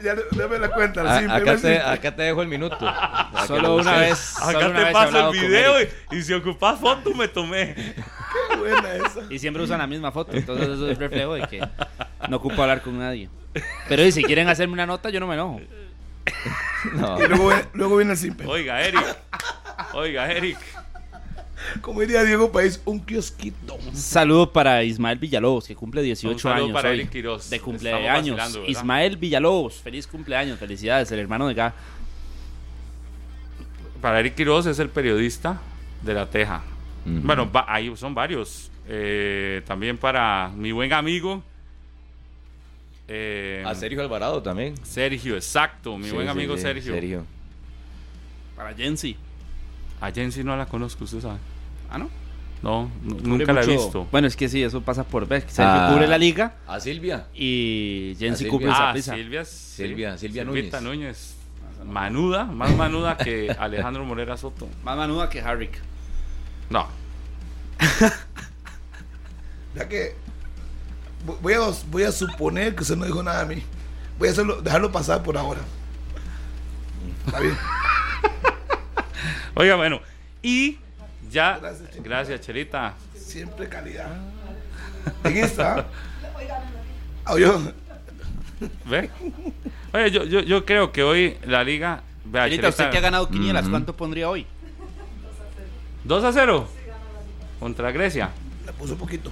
Ya 0.00 0.48
me 0.48 0.58
la 0.58 0.70
cuenta. 0.70 1.02
acá, 1.18 1.56
te, 1.56 1.78
acá, 1.80 2.16
te, 2.16 2.22
dejo 2.22 2.42
el 2.42 2.48
minuto. 2.48 2.78
Solo 3.46 3.76
una 3.76 3.98
vez. 3.98 4.36
Acá 4.40 4.72
te 4.72 4.92
paso 4.92 5.30
el 5.30 5.40
video 5.40 5.74
y, 6.10 6.22
si 6.22 6.32
ocupas 6.32 6.80
foto 6.80 7.14
me 7.14 7.28
tomé. 7.28 7.74
Qué 7.74 8.56
buena 8.56 8.94
esa. 8.94 9.20
Y 9.30 9.38
siempre 9.38 9.62
usan 9.62 9.78
la 9.78 9.86
misma 9.86 10.10
foto. 10.10 10.32
Entonces 10.36 10.68
eso 10.68 10.90
es 10.90 10.98
reflejo 10.98 11.34
de 11.34 11.46
que 11.46 11.68
no 12.28 12.36
ocupo 12.36 12.60
hablar 12.62 12.82
con 12.82 12.98
nadie. 12.98 13.28
Pero 13.88 14.10
si 14.10 14.22
quieren 14.24 14.48
hacerme 14.48 14.74
una 14.74 14.86
nota, 14.86 15.10
yo 15.10 15.20
no 15.20 15.26
me 15.26 15.34
enojo. 15.34 15.60
No. 16.94 17.20
Y 17.20 17.26
luego, 17.26 17.50
luego 17.72 17.96
viene 17.96 18.12
el 18.12 18.18
simple. 18.18 18.46
Oiga, 18.46 18.80
Eric. 18.80 19.04
Oiga, 19.94 20.30
Eric. 20.30 20.58
Como 21.80 22.00
diría 22.00 22.22
Diego 22.24 22.50
País, 22.52 22.80
un 22.84 23.00
kiosquito. 23.00 23.78
Saludo 23.92 24.52
para 24.52 24.82
Ismael 24.84 25.18
Villalobos, 25.18 25.66
que 25.66 25.74
cumple 25.76 26.02
18 26.02 26.48
Un 26.48 26.54
años. 26.54 26.70
para 26.72 26.90
hoy, 26.90 26.96
Eric 27.00 27.10
Quiroz. 27.10 27.50
De 27.50 27.60
cumpleaños. 27.60 28.58
Ismael 28.66 29.16
Villalobos, 29.16 29.74
feliz 29.76 30.06
cumpleaños. 30.06 30.58
Felicidades, 30.58 31.10
el 31.12 31.18
hermano 31.20 31.46
de 31.48 31.54
Ga. 31.54 31.74
Para 34.00 34.20
Eric 34.20 34.34
Quiroz 34.36 34.66
es 34.66 34.78
el 34.78 34.88
periodista 34.90 35.60
de 36.02 36.14
La 36.14 36.26
Teja. 36.30 36.62
Bueno, 37.04 37.50
ahí 37.66 37.90
son 37.96 38.14
varios. 38.14 38.70
Eh, 38.86 39.62
también 39.66 39.96
para 39.98 40.50
mi 40.54 40.72
buen 40.72 40.92
amigo. 40.92 41.42
eh, 43.08 43.62
A 43.66 43.74
Sergio 43.74 44.00
Alvarado 44.02 44.42
también. 44.42 44.74
Sergio, 44.84 45.34
exacto. 45.34 45.96
Mi 45.96 46.08
Sí, 46.08 46.12
buen 46.14 46.26
sí, 46.26 46.30
amigo 46.30 46.56
sí, 46.56 46.62
Sergio. 46.62 47.24
Para 48.56 48.74
Jensi. 48.74 49.16
A 50.00 50.10
Jensi 50.12 50.44
no 50.44 50.56
la 50.56 50.66
conozco, 50.66 51.04
usted 51.04 51.20
sabe. 51.20 51.38
Ah, 51.90 51.98
¿no? 51.98 52.10
No, 52.62 52.90
nunca 53.02 53.52
la 53.52 53.62
he 53.62 53.66
visto. 53.66 54.06
Bueno, 54.10 54.26
es 54.26 54.36
que 54.36 54.48
sí, 54.48 54.62
eso 54.62 54.80
pasa 54.80 55.04
por 55.04 55.26
ver. 55.28 55.42
Sergio 55.42 55.64
Ah. 55.64 55.90
cubre 55.92 56.08
la 56.08 56.18
liga 56.18 56.54
A 56.66 56.80
Silvia. 56.80 57.26
y 57.34 58.16
Jensi 58.18 58.44
Silvia. 58.44 58.50
cubre 58.50 58.68
Ah. 58.72 58.92
Silvia. 58.96 59.44
sí. 59.44 59.76
Silvia- 59.76 60.18
Silvia 60.18 60.44
Silvita 60.44 60.80
Núñez. 60.80 61.36
Manuda, 61.86 62.44
más 62.44 62.74
manuda 62.74 63.16
que 63.16 63.50
Alejandro 63.58 64.04
Morera 64.04 64.36
Soto. 64.36 64.68
Más 64.82 64.96
manuda 64.96 65.30
que 65.30 65.40
Harrick. 65.40 65.78
No, 66.68 66.88
Ya 69.76 69.88
que 69.88 70.14
voy 71.40 71.52
a, 71.54 71.60
voy 71.90 72.02
a 72.02 72.10
suponer 72.12 72.74
que 72.74 72.82
usted 72.82 72.96
no 72.96 73.04
dijo 73.04 73.22
nada 73.22 73.42
a 73.42 73.44
mí. 73.46 73.62
Voy 74.18 74.28
a 74.28 74.32
hacerlo, 74.32 74.60
dejarlo 74.60 74.90
pasar 74.90 75.22
por 75.22 75.36
ahora. 75.38 75.60
Está 77.26 77.38
bien. 77.40 77.56
Oiga, 79.54 79.76
bueno, 79.76 80.00
y 80.42 80.78
ya, 81.30 81.58
Gracias, 81.58 81.90
Chelita. 81.90 82.08
gracias, 82.08 82.40
Chelita. 82.40 82.94
Siempre 83.14 83.68
calidad. 83.68 84.08
En 85.24 85.36
esta. 85.36 85.86
Yo, 87.38 87.60
¿Ve? 88.86 89.10
Oye, 89.92 90.10
yo, 90.10 90.24
yo, 90.24 90.40
yo 90.40 90.64
creo 90.64 90.92
que 90.92 91.02
hoy 91.02 91.36
la 91.44 91.62
liga. 91.64 92.02
Vea, 92.24 92.44
Chelita, 92.44 92.68
usted 92.68 92.84
Chelita, 92.84 92.90
que 92.92 92.98
ha 92.98 93.02
ganado 93.02 93.28
quinielas, 93.28 93.62
Ujú. 93.64 93.70
¿cuánto 93.70 93.96
pondría 93.96 94.28
hoy? 94.28 94.46
2 96.04 96.24
a 96.24 96.32
0 96.32 96.68
contra 97.60 97.90
Grecia. 97.92 98.30
le 98.66 98.72
puse 98.72 98.92
un 98.92 98.98
poquito. 98.98 99.30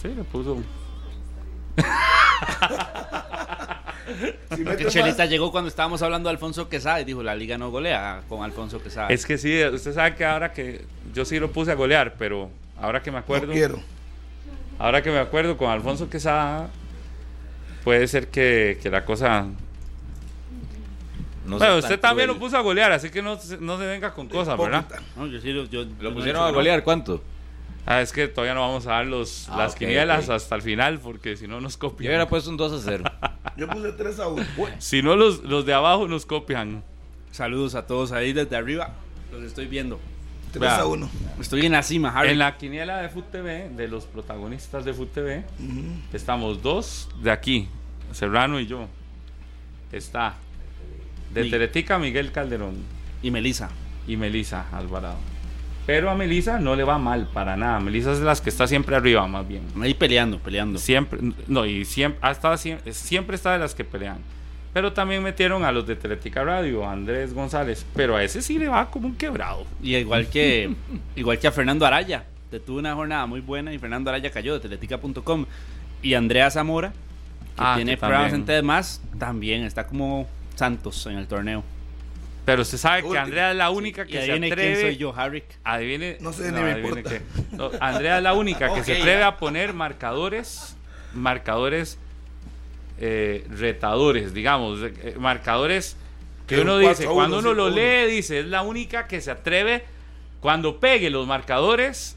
Sí, 0.00 0.08
le 0.08 0.24
puso. 0.24 0.62
Si 4.54 4.64
Porque 4.64 4.86
Chelita 4.86 5.18
más, 5.24 5.30
llegó 5.30 5.50
cuando 5.50 5.68
estábamos 5.68 6.02
hablando 6.02 6.28
de 6.28 6.32
Alfonso 6.34 6.68
Quesada 6.68 7.00
y 7.00 7.04
dijo, 7.04 7.22
la 7.22 7.34
liga 7.34 7.56
no 7.58 7.70
golea 7.70 8.22
con 8.28 8.42
Alfonso 8.42 8.82
Quesada. 8.82 9.08
Es 9.08 9.24
que 9.26 9.38
sí, 9.38 9.62
usted 9.64 9.94
sabe 9.94 10.14
que 10.14 10.24
ahora 10.24 10.52
que. 10.52 10.84
Yo 11.14 11.24
sí 11.24 11.38
lo 11.38 11.50
puse 11.50 11.70
a 11.72 11.74
golear, 11.74 12.14
pero 12.18 12.50
ahora 12.80 13.02
que 13.02 13.10
me 13.10 13.18
acuerdo. 13.18 13.46
no 13.46 13.52
quiero. 13.52 13.80
Ahora 14.78 15.02
que 15.02 15.10
me 15.10 15.18
acuerdo 15.18 15.56
con 15.56 15.70
Alfonso 15.70 16.08
Quesada. 16.10 16.68
Puede 17.84 18.06
ser 18.08 18.28
que, 18.28 18.78
que 18.82 18.90
la 18.90 19.04
cosa. 19.04 19.46
No 21.44 21.58
bueno, 21.58 21.76
usted 21.76 22.00
también 22.00 22.28
lo 22.28 22.38
puso 22.38 22.56
a 22.56 22.60
golear, 22.62 22.90
así 22.92 23.10
que 23.10 23.20
no, 23.20 23.38
se- 23.38 23.58
no 23.58 23.76
se 23.78 23.84
venga 23.84 24.14
con 24.14 24.28
cosas, 24.28 24.58
¿verdad? 24.58 24.86
No, 25.14 25.26
yo 25.26 25.38
sí 25.40 25.52
lo, 25.52 25.64
yo- 25.66 25.84
¿Lo 26.00 26.08
no 26.10 26.16
pusieron 26.16 26.42
he 26.42 26.48
a 26.48 26.50
golear 26.52 26.82
cuánto? 26.82 27.22
Ah, 27.86 28.00
es 28.00 28.12
que 28.12 28.28
todavía 28.28 28.54
no 28.54 28.60
vamos 28.62 28.86
a 28.86 28.92
dar 28.92 29.06
los, 29.06 29.48
Ah, 29.50 29.58
las 29.58 29.72
ok, 29.72 29.78
quinielas 29.80 30.24
ok. 30.28 30.34
hasta 30.36 30.54
el 30.56 30.62
final, 30.62 31.00
porque 31.00 31.36
si 31.36 31.46
no 31.46 31.60
nos 31.60 31.74
Yo 31.74 31.80
copian. 31.80 32.08
hubiera 32.10 32.28
puesto 32.28 32.48
un 32.50 32.56
2 32.56 32.72
a 32.72 32.78
0. 32.82 33.04
Yo 33.58 33.68
puse 33.68 33.92
3 33.92 34.20
a 34.20 34.28
1. 34.28 34.44
Si 34.78 35.02
no, 35.02 35.16
los, 35.16 35.42
los 35.44 35.66
de 35.66 35.74
abajo 35.74 36.08
nos 36.08 36.24
copian. 36.26 36.82
Saludos 37.30 37.74
a 37.74 37.86
todos 37.86 38.12
ahí 38.12 38.32
desde 38.32 38.56
arriba. 38.56 38.94
Los 39.32 39.42
estoy 39.42 39.66
viendo. 39.66 40.00
3 40.52 40.60
Vea. 40.60 40.76
a 40.80 40.86
1. 40.86 41.10
Estoy 41.40 41.66
en 41.66 41.72
la 41.72 41.82
cima, 41.82 42.10
Harry. 42.18 42.30
En 42.30 42.38
la 42.38 42.56
quiniela 42.56 42.98
de 43.02 43.08
Foot 43.10 43.30
TV, 43.30 43.68
de 43.70 43.88
los 43.88 44.04
protagonistas 44.06 44.84
de 44.84 44.94
Foot 44.94 45.12
TV, 45.12 45.44
estamos 46.12 46.62
dos 46.62 47.08
de 47.22 47.30
aquí, 47.32 47.68
Serrano 48.12 48.58
y 48.60 48.66
yo. 48.66 48.86
Está 49.92 50.34
de 51.32 51.42
Mi- 51.44 51.50
Teletica 51.50 51.98
Miguel 51.98 52.30
Calderón 52.32 52.76
Y 53.22 53.30
Melissa. 53.30 53.68
y 54.06 54.16
Melisa 54.16 54.66
Alvarado. 54.72 55.16
Pero 55.86 56.10
a 56.10 56.14
Melisa 56.14 56.58
no 56.58 56.76
le 56.76 56.84
va 56.84 56.98
mal 56.98 57.28
para 57.32 57.56
nada. 57.56 57.78
Melisa 57.78 58.12
es 58.12 58.20
de 58.20 58.24
las 58.24 58.40
que 58.40 58.48
está 58.48 58.66
siempre 58.66 58.96
arriba, 58.96 59.26
más 59.26 59.46
bien. 59.46 59.62
Ahí 59.80 59.92
peleando, 59.92 60.38
peleando. 60.38 60.78
Siempre, 60.78 61.20
no, 61.46 61.66
y 61.66 61.84
siempre, 61.84 62.18
ha 62.22 62.30
estado 62.30 62.56
siempre, 62.56 62.92
siempre 62.94 63.36
está 63.36 63.52
de 63.52 63.58
las 63.58 63.74
que 63.74 63.84
pelean. 63.84 64.18
Pero 64.72 64.92
también 64.92 65.22
metieron 65.22 65.64
a 65.64 65.70
los 65.70 65.86
de 65.86 65.94
Teletica 65.94 66.42
Radio, 66.42 66.84
a 66.84 66.92
Andrés 66.92 67.32
González. 67.34 67.86
Pero 67.94 68.16
a 68.16 68.24
ese 68.24 68.42
sí 68.42 68.58
le 68.58 68.68
va 68.68 68.90
como 68.90 69.06
un 69.08 69.14
quebrado. 69.14 69.66
Y 69.82 69.94
igual 69.94 70.26
que, 70.28 70.74
igual 71.16 71.38
que 71.38 71.46
a 71.46 71.52
Fernando 71.52 71.86
Araya. 71.86 72.24
Que 72.50 72.60
tuvo 72.60 72.78
una 72.78 72.94
jornada 72.94 73.26
muy 73.26 73.40
buena 73.40 73.72
y 73.72 73.78
Fernando 73.78 74.10
Araya 74.10 74.30
cayó 74.30 74.54
de 74.54 74.60
teletica.com. 74.60 75.46
Y 76.02 76.14
Andrea 76.14 76.50
Zamora, 76.50 76.90
que 76.90 77.62
Ah, 77.62 77.74
tiene 77.76 77.92
que 77.92 77.98
programas 77.98 78.32
en 78.32 78.66
más, 78.66 79.00
también 79.18 79.62
está 79.64 79.86
como 79.86 80.26
Santos 80.54 81.06
en 81.06 81.18
el 81.18 81.26
torneo. 81.26 81.62
Pero 82.44 82.62
usted 82.62 82.78
sabe 82.78 83.02
que. 83.02 83.18
Andrea 83.18 83.50
es 83.52 83.56
la 83.56 83.70
única 83.70 84.04
que 84.04 84.12
se 84.12 84.18
adivine 84.32 84.48
quién 84.48 84.52
atreve. 84.52 84.80
soy 84.80 84.96
yo, 84.96 85.14
Harrick. 85.16 85.44
Adivine. 85.64 86.18
No 86.20 86.32
sé, 86.32 86.52
ni 86.52 86.60
me 86.60 86.72
adivine 86.72 87.00
importa. 87.00 87.10
qué. 87.10 87.22
No, 87.52 87.70
Andrea 87.80 88.18
es 88.18 88.22
la 88.22 88.34
única 88.34 88.74
que 88.74 88.84
se 88.84 88.98
atreve 88.98 89.22
a 89.22 89.36
poner 89.36 89.72
marcadores. 89.72 90.76
Marcadores 91.14 91.98
eh, 92.98 93.44
retadores, 93.50 94.34
digamos. 94.34 94.80
eh, 94.82 95.16
marcadores 95.18 95.96
que 96.46 96.60
uno 96.60 96.76
un 96.76 96.80
dice, 96.82 97.04
4 97.04 97.08
a 97.08 97.12
1, 97.12 97.14
cuando 97.14 97.38
uno 97.38 97.48
5 97.50 97.52
a 97.52 97.54
lo 97.54 97.66
1. 97.66 97.76
lee, 97.76 98.10
dice, 98.10 98.40
es 98.40 98.46
la 98.46 98.62
única 98.62 99.06
que 99.06 99.20
se 99.20 99.30
atreve. 99.30 99.84
Cuando 100.40 100.78
pegue 100.78 101.08
los 101.08 101.26
marcadores, 101.26 102.16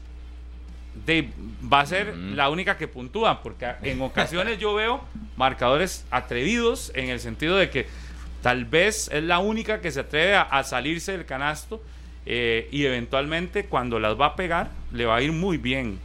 de, 1.06 1.30
va 1.72 1.80
a 1.80 1.86
ser 1.86 2.14
la 2.16 2.50
única 2.50 2.76
que 2.76 2.86
puntúa. 2.86 3.42
Porque 3.42 3.66
en 3.82 4.00
ocasiones 4.02 4.58
yo 4.58 4.74
veo 4.74 5.02
marcadores 5.36 6.04
atrevidos 6.10 6.92
en 6.94 7.08
el 7.08 7.20
sentido 7.20 7.56
de 7.56 7.70
que 7.70 7.86
tal 8.42 8.64
vez 8.64 9.10
es 9.12 9.22
la 9.22 9.38
única 9.38 9.80
que 9.80 9.90
se 9.90 10.00
atreve 10.00 10.34
a, 10.34 10.42
a 10.42 10.64
salirse 10.64 11.12
del 11.12 11.24
canasto 11.24 11.82
eh, 12.26 12.68
y 12.70 12.84
eventualmente 12.84 13.64
cuando 13.64 13.98
las 13.98 14.20
va 14.20 14.26
a 14.26 14.36
pegar 14.36 14.70
le 14.92 15.06
va 15.06 15.16
a 15.16 15.22
ir 15.22 15.32
muy 15.32 15.56
bien. 15.56 15.98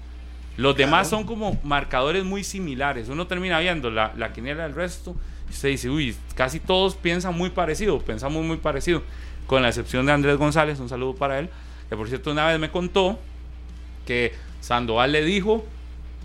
Los 0.55 0.77
demás 0.77 1.09
son 1.09 1.25
como 1.25 1.59
marcadores 1.63 2.23
muy 2.23 2.43
similares. 2.43 3.09
Uno 3.09 3.25
termina 3.27 3.59
viendo 3.59 3.89
la, 3.89 4.13
la 4.15 4.33
quiniela 4.33 4.63
del 4.63 4.75
resto 4.75 5.15
y 5.49 5.51
usted 5.51 5.69
dice, 5.69 5.89
uy, 5.89 6.15
casi 6.35 6.59
todos 6.59 6.95
piensan 6.95 7.35
muy 7.35 7.49
parecido, 7.49 7.99
pensamos 7.99 8.43
muy 8.45 8.57
parecido, 8.57 9.03
con 9.47 9.61
la 9.61 9.69
excepción 9.69 10.05
de 10.05 10.13
Andrés 10.13 10.37
González, 10.37 10.79
un 10.79 10.89
saludo 10.89 11.15
para 11.15 11.39
él, 11.39 11.49
que 11.89 11.97
por 11.97 12.07
cierto 12.07 12.31
una 12.31 12.47
vez 12.47 12.59
me 12.59 12.69
contó 12.69 13.19
que 14.05 14.33
Sandoval 14.61 15.11
le 15.11 15.23
dijo, 15.23 15.65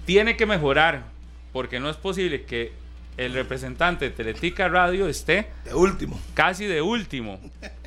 tiene 0.04 0.36
que 0.36 0.46
mejorar, 0.46 1.04
porque 1.52 1.80
no 1.80 1.90
es 1.90 1.96
posible 1.96 2.44
que 2.44 2.72
el 3.18 3.34
representante 3.34 4.06
de 4.06 4.10
Teletica 4.12 4.68
Radio 4.68 5.08
esté 5.08 5.50
De 5.64 5.74
último. 5.74 6.18
casi 6.34 6.64
de 6.66 6.80
último, 6.80 7.40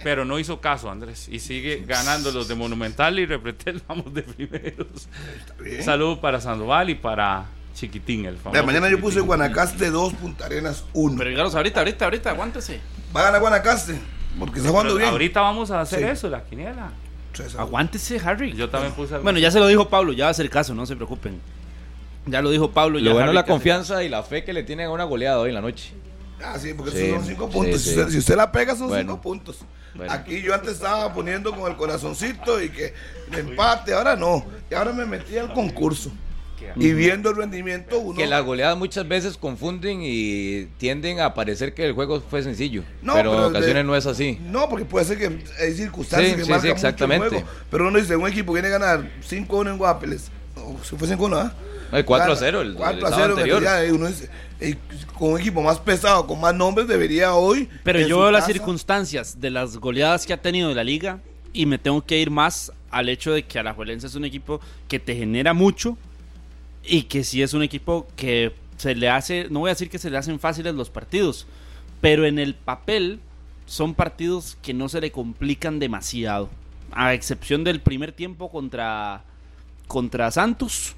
pero 0.04 0.26
no 0.26 0.38
hizo 0.38 0.62
caso 0.62 0.92
Andrés 0.92 1.28
y 1.30 1.40
sigue 1.40 1.84
ganando 1.88 2.32
los 2.32 2.48
de 2.48 2.56
Monumental 2.56 3.18
y 3.18 3.26
Repretel 3.26 3.82
vamos 3.88 4.14
de 4.14 4.22
primeros. 4.24 5.08
Está 5.40 5.64
bien. 5.64 5.84
Saludo 5.84 6.22
para 6.22 6.40
Sandoval 6.40 6.90
y 6.90 6.96
para 6.96 7.46
Chiquitín, 7.74 8.26
el 8.26 8.36
famoso. 8.36 8.52
Vea, 8.52 8.64
mañana 8.64 8.90
yo 8.90 9.00
puse 9.00 9.22
Guanacaste 9.22 9.90
2, 9.90 10.14
Punta 10.14 10.46
Arenas 10.46 10.84
1. 10.94 11.16
Pero 11.18 11.42
ahorita, 11.42 11.80
ahorita, 11.80 12.06
ahorita, 12.06 12.30
aguántese. 12.32 12.82
Va 13.16 13.22
a 13.22 13.24
ganar 13.24 13.42
Guanacaste. 13.42 13.98
Porque 14.38 14.60
está 14.60 14.70
jugando 14.70 14.96
bien. 14.96 15.10
Ahorita 15.10 15.42
vamos 15.42 15.72
a 15.72 15.82
hacer 15.82 16.00
Sí. 16.00 16.06
eso, 16.06 16.30
la 16.30 16.44
quiniela. 16.44 16.92
Aguántese, 17.58 18.20
Harry. 18.24 18.54
Yo 18.54 18.70
también 18.70 18.94
puse 18.94 19.14
algo 19.14 19.24
Bueno, 19.24 19.40
ya 19.40 19.50
se 19.52 19.60
lo 19.60 19.68
dijo 19.68 19.88
Pablo, 19.90 20.12
ya 20.14 20.26
va 20.26 20.28
a 20.28 20.32
hacer 20.32 20.50
caso, 20.50 20.74
no 20.76 20.86
se 20.86 20.96
preocupen. 20.96 21.40
Ya 22.26 22.42
lo 22.42 22.52
dijo 22.52 22.72
Pablo. 22.72 23.00
Lo 23.00 23.14
bueno 23.14 23.30
es 23.30 23.36
la 23.36 23.46
confianza 23.46 24.04
y 24.04 24.10
la 24.10 24.24
fe 24.24 24.44
que 24.44 24.54
le 24.54 24.64
tienen 24.64 24.88
a 24.88 24.92
una 24.92 25.04
goleada 25.06 25.40
hoy 25.40 25.50
en 25.50 25.56
la 25.56 25.62
noche. 25.62 25.92
Ah, 26.44 26.58
sí, 26.60 26.74
porque 26.74 26.92
Sí, 26.92 26.98
esos 27.06 27.18
son 27.18 27.26
5 27.28 27.48
sí, 27.48 27.54
puntos. 27.54 27.82
sí. 27.82 27.90
Si, 27.94 28.00
usted, 28.00 28.12
si 28.12 28.18
usted 28.20 28.36
la 28.36 28.52
pega, 28.52 28.72
son 28.72 28.88
5 28.88 28.90
Bueno. 28.90 29.22
puntos. 29.22 29.60
Bueno. 29.94 30.12
Aquí 30.14 30.42
yo 30.42 30.54
antes 30.54 30.74
estaba 30.74 31.14
poniendo 31.14 31.52
con 31.56 31.70
el 31.70 31.78
corazoncito 31.78 32.62
y 32.62 32.70
que 32.70 32.94
el 33.32 33.40
empate, 33.40 33.94
ahora 33.94 34.16
no. 34.16 34.46
Y 34.70 34.74
ahora 34.74 34.94
me 34.94 35.06
metí 35.06 35.38
al 35.38 35.54
concurso. 35.54 36.12
Y 36.76 36.94
viendo 36.94 37.32
el 37.32 37.36
rendimiento, 37.38 37.98
uno. 38.00 38.16
Que 38.16 38.28
las 38.28 38.44
goleadas 38.46 38.78
muchas 38.78 39.08
veces 39.08 39.36
confunden 39.36 40.00
y 40.04 40.66
tienden 40.78 41.20
a 41.20 41.34
parecer 41.34 41.74
que 41.74 41.84
el 41.86 41.94
juego 41.94 42.22
fue 42.22 42.44
sencillo. 42.44 42.84
No, 43.02 43.14
pero, 43.14 43.32
pero 43.32 43.44
en 43.46 43.50
ocasiones 43.50 43.76
de- 43.78 43.84
no 43.84 43.96
es 43.96 44.06
así. 44.06 44.38
No, 44.44 44.70
porque 44.70 44.86
puede 44.86 45.06
ser 45.06 45.18
que 45.18 45.44
hay 45.60 45.74
circunstancias 45.74 46.32
Sí, 46.34 46.38
que 46.38 46.44
sí, 46.46 46.50
marcan 46.52 46.62
sí, 46.62 46.68
mucho 46.68 46.88
el 46.88 46.94
exactamente. 46.94 47.30
juego. 47.30 47.48
Pero 47.72 47.88
uno 47.88 47.98
dice, 47.98 48.16
un 48.16 48.28
equipo 48.28 48.54
viene 48.54 48.68
a 48.68 48.72
ganar 48.72 49.10
5-1 49.28 49.72
en 49.72 49.78
Guapeles. 49.80 50.30
O 50.56 50.78
si 50.84 50.96
fue 50.96 51.08
5-1, 51.08 51.36
¿ah? 51.36 51.54
No, 51.92 51.98
el 51.98 52.06
4 52.06 52.24
a 52.26 52.28
Gana 52.36 52.40
0 52.40 52.62
el, 52.62 52.68
el 52.70 52.76
4 52.76 53.08
a 53.08 53.10
sábado 53.10 53.36
0 53.36 53.38
anterior. 53.38 53.64
ya, 53.64 53.94
uno 53.94 54.08
dice, 54.08 54.30
eh, 54.60 54.78
con 55.18 55.34
un 55.34 55.40
equipo 55.40 55.62
más 55.62 55.80
pesado, 55.80 56.26
con 56.26 56.40
más 56.40 56.54
nombres, 56.56 56.88
debería 56.88 57.34
hoy. 57.36 57.68
Pero 57.84 58.00
yo 58.00 58.20
veo 58.20 58.32
las 58.32 58.42
casa- 58.44 58.54
circunstancias 58.54 59.40
de 59.42 59.50
las 59.50 59.78
goleadas 59.78 60.26
que 60.26 60.34
ha 60.34 60.42
tenido 60.42 60.74
la 60.74 60.84
liga 60.84 61.20
y 61.54 61.66
me 61.66 61.78
tengo 61.78 62.02
que 62.06 62.20
ir 62.20 62.30
más 62.32 62.72
al 62.90 63.10
hecho 63.10 63.32
de 63.34 63.44
que 63.44 63.60
Alajuelense 63.60 64.08
es 64.08 64.16
un 64.16 64.26
equipo 64.26 64.62
que 64.88 65.00
te 65.00 65.16
genera 65.16 65.54
mucho 65.54 65.98
y 66.84 67.04
que 67.04 67.24
sí 67.24 67.42
es 67.42 67.54
un 67.54 67.64
equipo 67.64 68.08
que 68.16 68.54
se 68.78 68.96
le 68.96 69.10
hace, 69.10 69.48
no 69.52 69.60
voy 69.60 69.70
a 69.70 69.74
decir 69.74 69.90
que 69.90 70.00
se 70.00 70.10
le 70.10 70.18
hacen 70.18 70.40
fáciles 70.40 70.74
los 70.74 70.90
partidos, 70.90 71.46
pero 72.00 72.26
en 72.26 72.40
el 72.40 72.56
papel 72.56 73.20
son 73.68 73.94
partidos 73.94 74.58
que 74.62 74.74
no 74.74 74.90
se 74.90 75.00
le 75.02 75.12
complican 75.12 75.78
demasiado. 75.80 76.50
A 76.92 77.14
excepción 77.14 77.64
del 77.64 77.80
primer 77.80 78.12
tiempo 78.12 78.50
contra 78.50 79.24
contra 79.88 80.32
Santos, 80.32 80.96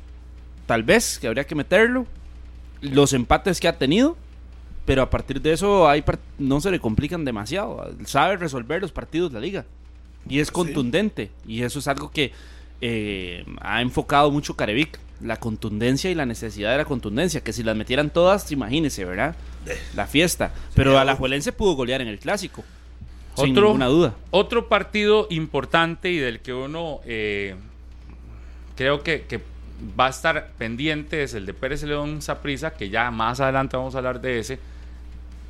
tal 0.66 0.84
vez, 0.84 1.20
que 1.20 1.28
habría 1.28 1.46
que 1.46 1.56
meterlo. 1.56 2.06
Los 2.82 3.14
empates 3.14 3.60
que 3.60 3.68
ha 3.68 3.78
tenido, 3.78 4.18
pero 4.86 5.02
a 5.02 5.10
partir 5.10 5.42
de 5.42 5.54
eso 5.54 5.88
hay 5.88 6.04
no 6.38 6.60
se 6.60 6.72
le 6.72 6.80
complican 6.80 7.24
demasiado. 7.26 7.90
Sabe 8.06 8.38
resolver 8.38 8.82
los 8.82 8.92
partidos 8.92 9.32
la 9.32 9.40
liga. 9.40 9.66
Y 10.28 10.40
es 10.40 10.52
contundente. 10.52 11.32
Y 11.48 11.64
eso 11.64 11.80
es 11.80 11.88
algo 11.88 12.12
que 12.12 12.32
eh, 12.82 13.46
ha 13.62 13.82
enfocado 13.82 14.32
mucho 14.32 14.56
Carevic. 14.56 15.00
La 15.22 15.38
contundencia 15.38 16.12
y 16.12 16.16
la 16.16 16.26
necesidad 16.26 16.72
de 16.72 16.78
la 16.78 16.86
contundencia. 16.86 17.42
Que 17.42 17.54
si 17.54 17.64
las 17.64 17.78
metieran 17.78 18.10
todas, 18.10 18.52
imagínese, 18.52 19.06
¿verdad? 19.06 19.36
La 19.96 20.06
fiesta. 20.06 20.54
Pero 20.76 21.00
a 21.00 21.06
la 21.06 21.16
Juelense 21.16 21.54
pudo 21.54 21.76
golear 21.76 22.02
en 22.02 22.10
el 22.10 22.20
clásico. 22.20 22.64
sin 23.36 23.54
ninguna 23.54 23.88
duda. 23.88 24.16
Otro 24.32 24.68
partido 24.68 25.28
importante 25.30 26.12
y 26.12 26.18
del 26.18 26.42
que 26.42 26.54
uno 26.54 27.00
eh, 27.06 27.56
creo 28.76 29.02
que, 29.02 29.22
que, 29.22 29.42
va 30.00 30.08
a 30.08 30.10
estar 30.10 30.52
pendiente 30.58 31.24
es 31.24 31.34
el 31.34 31.46
de 31.46 31.54
Pérez 31.54 31.84
León 31.84 32.22
Saprisa, 32.22 32.72
que 32.72 32.90
ya 32.90 33.12
más 33.12 33.40
adelante 33.40 33.78
vamos 33.78 33.96
a 33.96 34.00
hablar 34.00 34.22
de 34.22 34.40
ese. 34.40 34.60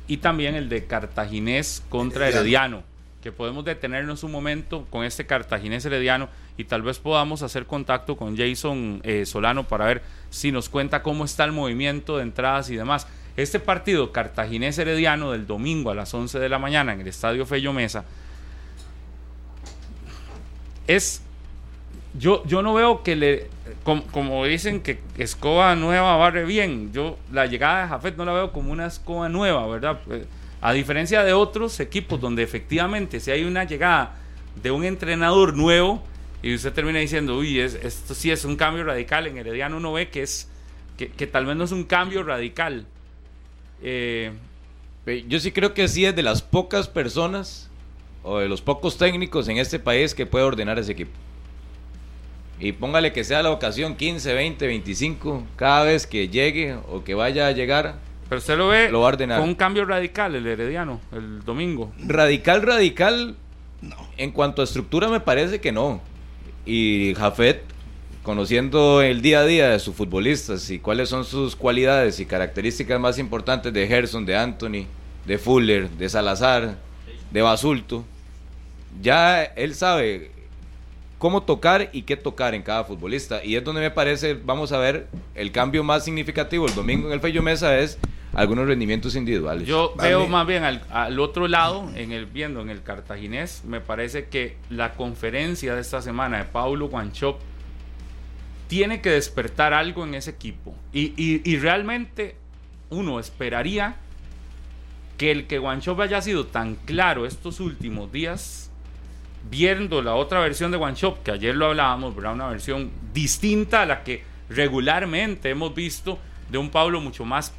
Y 0.06 0.18
también 0.18 0.54
el 0.54 0.68
de 0.68 0.86
Cartaginés 0.86 1.82
contra 1.88 2.28
Herediano 2.28 2.82
que 3.24 3.32
podemos 3.32 3.64
detenernos 3.64 4.22
un 4.22 4.32
momento 4.32 4.86
con 4.90 5.02
este 5.02 5.24
cartaginés 5.24 5.82
herediano 5.86 6.28
y 6.58 6.64
tal 6.64 6.82
vez 6.82 6.98
podamos 6.98 7.40
hacer 7.40 7.64
contacto 7.64 8.18
con 8.18 8.36
Jason 8.36 9.00
eh, 9.02 9.24
Solano 9.24 9.66
para 9.66 9.86
ver 9.86 10.02
si 10.28 10.52
nos 10.52 10.68
cuenta 10.68 11.02
cómo 11.02 11.24
está 11.24 11.44
el 11.44 11.52
movimiento 11.52 12.18
de 12.18 12.24
entradas 12.24 12.68
y 12.68 12.76
demás. 12.76 13.06
Este 13.38 13.60
partido 13.60 14.12
cartaginés 14.12 14.76
herediano 14.76 15.32
del 15.32 15.46
domingo 15.46 15.90
a 15.90 15.94
las 15.94 16.12
11 16.12 16.38
de 16.38 16.50
la 16.50 16.58
mañana 16.58 16.92
en 16.92 17.00
el 17.00 17.08
Estadio 17.08 17.46
Fello 17.46 17.72
Mesa 17.72 18.04
es 20.86 21.22
yo, 22.18 22.44
yo 22.46 22.62
no 22.62 22.74
veo 22.74 23.02
que 23.02 23.16
le 23.16 23.48
como, 23.82 24.44
dicen 24.44 24.80
que 24.80 25.00
escoba 25.18 25.74
nueva 25.74 26.16
barre 26.16 26.44
bien 26.44 26.92
yo 26.92 27.18
la 27.32 27.46
llegada 27.46 27.82
de 27.82 27.88
Jafet 27.88 28.16
no 28.16 28.24
la 28.24 28.32
veo 28.32 28.52
como 28.52 28.72
una 28.72 28.86
escoba 28.86 29.28
nueva 29.28 29.66
verdad 29.66 30.00
eh, 30.10 30.24
a 30.60 30.72
diferencia 30.72 31.22
de 31.22 31.32
otros 31.32 31.80
equipos 31.80 32.20
donde 32.20 32.42
efectivamente 32.42 33.20
si 33.20 33.30
hay 33.30 33.44
una 33.44 33.64
llegada 33.64 34.16
de 34.62 34.70
un 34.70 34.84
entrenador 34.84 35.56
nuevo 35.56 36.02
y 36.44 36.54
usted 36.54 36.74
termina 36.74 36.98
diciendo, 36.98 37.38
uy, 37.38 37.58
es, 37.58 37.74
esto 37.74 38.14
sí 38.14 38.30
es 38.30 38.44
un 38.44 38.56
cambio 38.56 38.84
radical, 38.84 39.26
en 39.26 39.38
Herediano 39.38 39.78
uno 39.78 39.94
ve 39.94 40.10
que 40.10 40.22
es 40.22 40.46
que, 40.98 41.26
tal 41.26 41.46
vez 41.46 41.56
no 41.56 41.64
es 41.64 41.72
un 41.72 41.84
cambio 41.84 42.22
radical. 42.22 42.86
Eh, 43.82 44.30
yo 45.26 45.40
sí 45.40 45.52
creo 45.52 45.72
que 45.72 45.88
sí 45.88 46.04
es 46.04 46.14
de 46.14 46.22
las 46.22 46.42
pocas 46.42 46.86
personas 46.86 47.70
o 48.22 48.40
de 48.40 48.48
los 48.48 48.60
pocos 48.60 48.98
técnicos 48.98 49.48
en 49.48 49.56
este 49.56 49.78
país 49.78 50.14
que 50.14 50.26
puede 50.26 50.44
ordenar 50.44 50.78
ese 50.78 50.92
equipo. 50.92 51.12
Y 52.60 52.72
póngale 52.72 53.12
que 53.12 53.24
sea 53.24 53.42
la 53.42 53.50
ocasión 53.50 53.96
15, 53.96 54.32
20, 54.32 54.66
25, 54.66 55.42
cada 55.56 55.84
vez 55.84 56.06
que 56.06 56.28
llegue 56.28 56.76
o 56.88 57.02
que 57.04 57.14
vaya 57.14 57.48
a 57.48 57.52
llegar, 57.52 57.96
pero 58.28 58.38
usted 58.38 58.56
lo 58.56 58.68
ve 58.68 58.90
con 58.90 59.40
un 59.40 59.54
cambio 59.54 59.84
radical 59.84 60.34
el 60.34 60.46
Herediano 60.46 61.00
el 61.12 61.44
domingo. 61.44 61.92
Radical, 62.04 62.62
radical. 62.62 63.36
No. 63.82 63.96
En 64.16 64.30
cuanto 64.30 64.62
a 64.62 64.64
estructura 64.64 65.08
me 65.08 65.20
parece 65.20 65.60
que 65.60 65.72
no. 65.72 66.00
Y 66.64 67.14
Jafet, 67.16 67.62
conociendo 68.22 69.02
el 69.02 69.20
día 69.20 69.40
a 69.40 69.44
día 69.44 69.68
de 69.68 69.78
sus 69.78 69.94
futbolistas 69.94 70.70
y 70.70 70.78
cuáles 70.78 71.10
son 71.10 71.24
sus 71.24 71.54
cualidades 71.54 72.18
y 72.18 72.26
características 72.26 72.98
más 72.98 73.18
importantes 73.18 73.72
de 73.72 73.86
Gerson, 73.86 74.24
de 74.24 74.36
Anthony, 74.36 74.86
de 75.26 75.38
Fuller, 75.38 75.90
de 75.90 76.08
Salazar, 76.08 76.76
de 77.30 77.42
Basulto, 77.42 78.04
ya 79.02 79.44
él 79.44 79.74
sabe 79.74 80.30
cómo 81.18 81.42
tocar 81.42 81.90
y 81.92 82.02
qué 82.02 82.16
tocar 82.16 82.54
en 82.54 82.62
cada 82.62 82.84
futbolista. 82.84 83.44
Y 83.44 83.56
es 83.56 83.64
donde 83.64 83.80
me 83.80 83.90
parece, 83.90 84.34
vamos 84.34 84.72
a 84.72 84.78
ver, 84.78 85.08
el 85.34 85.52
cambio 85.52 85.84
más 85.84 86.04
significativo 86.04 86.66
el 86.66 86.74
domingo 86.74 87.08
en 87.08 87.14
el 87.14 87.20
Fello 87.20 87.42
Mesa 87.42 87.78
es 87.78 87.98
algunos 88.34 88.66
rendimientos 88.66 89.14
individuales. 89.14 89.66
Yo 89.66 89.94
veo 90.00 90.26
más 90.26 90.46
bien 90.46 90.64
al, 90.64 91.20
otro 91.20 91.48
lado, 91.48 91.88
en 91.94 92.12
el 92.12 92.26
viendo 92.26 92.60
en 92.60 92.70
el 92.70 92.82
cartaginés, 92.82 93.64
me 93.64 93.80
parece 93.80 94.26
que 94.26 94.56
la 94.70 94.94
conferencia 94.94 95.74
de 95.74 95.80
esta 95.80 96.02
semana 96.02 96.38
de 96.38 96.44
Paulo 96.44 96.88
Guanchop 96.88 97.40
tiene 98.68 99.00
que 99.00 99.10
despertar 99.10 99.72
algo 99.72 100.04
en 100.04 100.14
ese 100.14 100.30
equipo. 100.30 100.74
Y, 100.92 101.56
realmente 101.58 102.36
uno 102.90 103.18
esperaría 103.18 103.96
que 105.16 105.30
el 105.30 105.46
que 105.46 105.58
Guanchop 105.58 106.00
haya 106.00 106.20
sido 106.20 106.46
tan 106.46 106.74
claro 106.74 107.26
estos 107.26 107.60
últimos 107.60 108.12
días, 108.12 108.63
viendo 109.50 110.02
la 110.02 110.14
otra 110.14 110.40
versión 110.40 110.70
de 110.70 110.76
Guanchop, 110.76 111.22
que 111.22 111.30
ayer 111.30 111.54
lo 111.54 111.66
hablábamos, 111.66 112.14
¿verdad? 112.14 112.34
una 112.34 112.48
versión 112.48 112.90
distinta 113.12 113.82
a 113.82 113.86
la 113.86 114.02
que 114.02 114.22
regularmente 114.48 115.50
hemos 115.50 115.74
visto 115.74 116.18
de 116.50 116.58
un 116.58 116.70
Pablo 116.70 117.00
mucho 117.00 117.24
más 117.24 117.52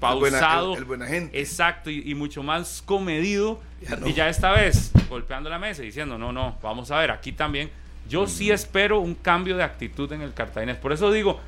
pausado. 0.00 0.76
El, 0.76 0.84
buena 0.84 1.06
gente. 1.06 1.38
Exacto, 1.38 1.90
y, 1.90 2.14
mucho 2.14 2.42
más 2.42 2.82
comedido. 2.84 3.60
Y 4.04 4.12
ya 4.12 4.28
esta 4.28 4.52
vez, 4.52 4.92
golpeando 5.08 5.50
la 5.50 5.58
mesa 5.58 5.82
y 5.82 5.86
diciendo, 5.86 6.18
no, 6.18 6.32
no, 6.32 6.56
vamos 6.62 6.90
a 6.90 6.98
ver, 6.98 7.10
aquí 7.10 7.32
también. 7.32 7.70
Yo 8.08 8.26
sí 8.26 8.50
espero 8.50 9.00
un 9.00 9.14
cambio 9.14 9.56
de 9.56 9.62
actitud 9.62 10.10
en 10.12 10.22
el 10.22 10.32
Cartaginés. 10.32 10.76
Por 10.76 10.92
eso 10.92 11.12
digo, 11.12 11.40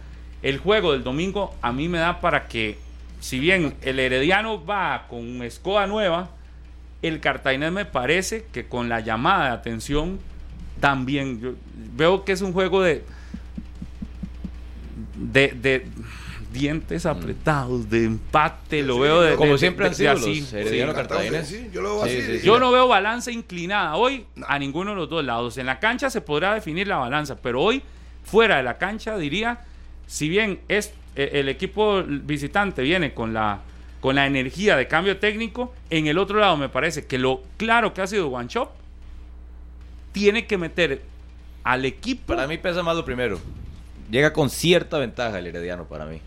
el 0.43 0.59
juego 0.59 0.93
del 0.93 1.03
domingo 1.03 1.55
a 1.62 1.72
mí 1.72 1.88
me 1.88 1.99
da 1.99 2.20
para 2.20 2.49
que, 2.49 2.78
si 3.20 3.38
bien 3.38 3.74
el 3.82 3.99
Herediano 3.99 4.64
va 4.64 5.07
con 5.09 5.43
escoba 5.43 5.86
nueva, 5.86 6.30
el 7.03 7.20
Cartaginés 7.20 7.72
me 7.72 7.84
parece 7.84 8.46
que 8.53 8.66
con 8.66 8.88
la 8.88 9.01
llamada 9.01 9.46
de 9.46 9.51
atención 9.51 10.18
también. 10.80 11.40
Yo 11.40 11.55
veo 11.96 12.24
que 12.24 12.32
es 12.32 12.42
un 12.42 12.53
juego 12.53 12.82
de, 12.82 13.05
de 15.16 15.84
dientes 16.53 17.07
apretados, 17.07 17.88
de 17.88 18.05
empate, 18.05 18.82
lo 18.82 18.98
veo 18.98 19.20
de... 19.20 19.36
Como 19.36 19.57
siempre 19.57 19.86
han 19.86 19.94
sido 19.94 20.12
así, 20.12 20.46
yo 21.72 21.82
lo 21.82 21.96
veo 21.96 22.03
así. 22.03 22.40
Yo 22.42 22.59
no 22.59 22.70
veo 22.70 22.88
balanza 22.88 23.30
inclinada 23.30 23.96
hoy 23.96 24.26
a 24.46 24.59
ninguno 24.59 24.90
de 24.90 24.96
los 24.96 25.09
dos 25.09 25.24
lados. 25.24 25.59
En 25.59 25.66
la 25.66 25.78
cancha 25.78 26.11
se 26.11 26.20
podrá 26.20 26.55
definir 26.55 26.88
la 26.88 26.96
balanza, 26.96 27.36
pero 27.36 27.62
hoy, 27.62 27.82
fuera 28.24 28.57
de 28.57 28.62
la 28.62 28.78
cancha, 28.78 29.16
diría, 29.16 29.61
si 30.07 30.28
bien 30.28 30.61
es, 30.68 30.92
eh, 31.16 31.30
el 31.34 31.48
equipo 31.48 32.03
visitante 32.03 32.82
viene 32.82 33.14
con 33.14 33.32
la, 33.32 33.61
con 34.01 34.16
la 34.16 34.26
energía 34.26 34.76
de 34.76 34.88
cambio 34.88 35.18
técnico, 35.18 35.74
en 35.90 36.07
el 36.07 36.18
otro 36.18 36.38
lado 36.38 36.57
me 36.57 36.68
parece 36.68 37.07
que 37.07 37.18
lo 37.18 37.42
claro 37.57 37.92
que 37.92 38.01
ha 38.01 38.07
sido 38.07 38.28
One 38.28 38.48
Shop 38.48 38.70
tiene 40.12 40.46
que 40.46 40.59
meter 40.59 41.03
al 41.62 41.84
equipo... 41.84 42.34
Para 42.34 42.46
mí 42.46 42.59
pesa 42.59 42.82
más 42.82 42.96
lo 42.96 43.05
primero. 43.05 43.38
Llega 44.11 44.32
con 44.32 44.51
cierta 44.51 44.98
ventaja 44.98 45.38
el 45.38 45.46
Herediano 45.46 45.84
para 45.84 46.07
mí. 46.07 46.20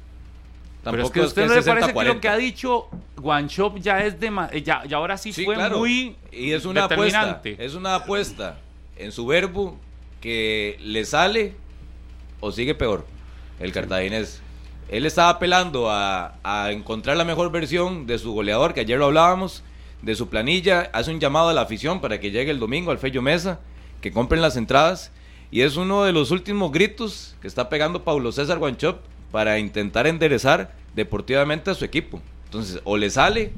Pero 0.84 1.04
es 1.04 1.12
que 1.12 1.22
a 1.22 1.24
usted 1.24 1.48
no 1.48 1.56
le 1.56 1.64
parece 1.64 1.94
que 1.94 2.04
lo 2.04 2.20
que 2.20 2.28
ha 2.28 2.38
dicho 2.38 2.90
One 3.22 3.48
Shop 3.48 3.78
ya 3.78 4.04
es 4.04 4.20
de 4.20 4.32
ya, 4.64 4.84
ya 4.86 4.98
ahora 4.98 5.18
sí, 5.18 5.32
fue 5.32 5.58
muy 5.70 6.18
y 6.32 6.52
es 6.52 6.66
una 6.66 6.86
apuesta. 6.86 7.42
es 7.44 7.74
una 7.74 7.96
apuesta 7.96 8.58
en 8.98 9.14
su 9.14 9.26
verbo 9.26 9.78
que 10.20 10.78
le 10.82 11.06
sale 11.06 11.56
o 12.42 12.52
sigue 12.52 12.76
peor. 12.76 13.06
El 13.60 13.72
cartaginés 13.72 14.43
él 14.90 15.06
estaba 15.06 15.30
apelando 15.30 15.90
a, 15.90 16.36
a, 16.44 16.72
encontrar 16.72 17.18
la 17.18 17.26
mejor 17.26 17.52
versión 17.52 18.06
de 18.06 18.18
su 18.18 18.34
goleador 18.34 18.74
que 18.74 18.82
ayer 18.82 19.00
lo 19.00 19.06
hablábamos 19.06 19.64
de 20.02 20.16
su 20.16 20.30
planilla 20.30 20.90
hace 20.94 21.12
un 21.12 21.20
llamado 21.20 21.50
a 21.50 21.54
la 21.54 21.62
afición 21.62 22.02
para 22.02 22.20
que 22.20 22.32
llegue 22.32 22.52
el 22.52 22.60
domingo 22.60 22.92
al 22.92 22.98
Fello 22.98 23.22
Mesa 23.22 23.60
que 24.02 24.12
compren 24.12 24.42
las 24.42 24.58
entradas 24.58 25.12
y 25.50 25.62
es 25.62 25.78
uno 25.78 26.04
de 26.04 26.12
los 26.12 26.32
últimos 26.32 26.72
gritos 26.72 27.36
que 27.42 27.48
está 27.48 27.70
pegando 27.70 28.04
Paulo 28.04 28.32
César 28.32 28.58
Guanchop 28.60 28.98
para 29.32 29.60
intentar 29.60 30.08
enderezar 30.08 30.72
deportivamente 30.96 31.72
a 31.72 31.76
su 31.76 31.86
equipo. 31.86 32.22
Entonces, 32.46 32.82
o 32.84 32.98
le 32.98 33.10
sale 33.10 33.52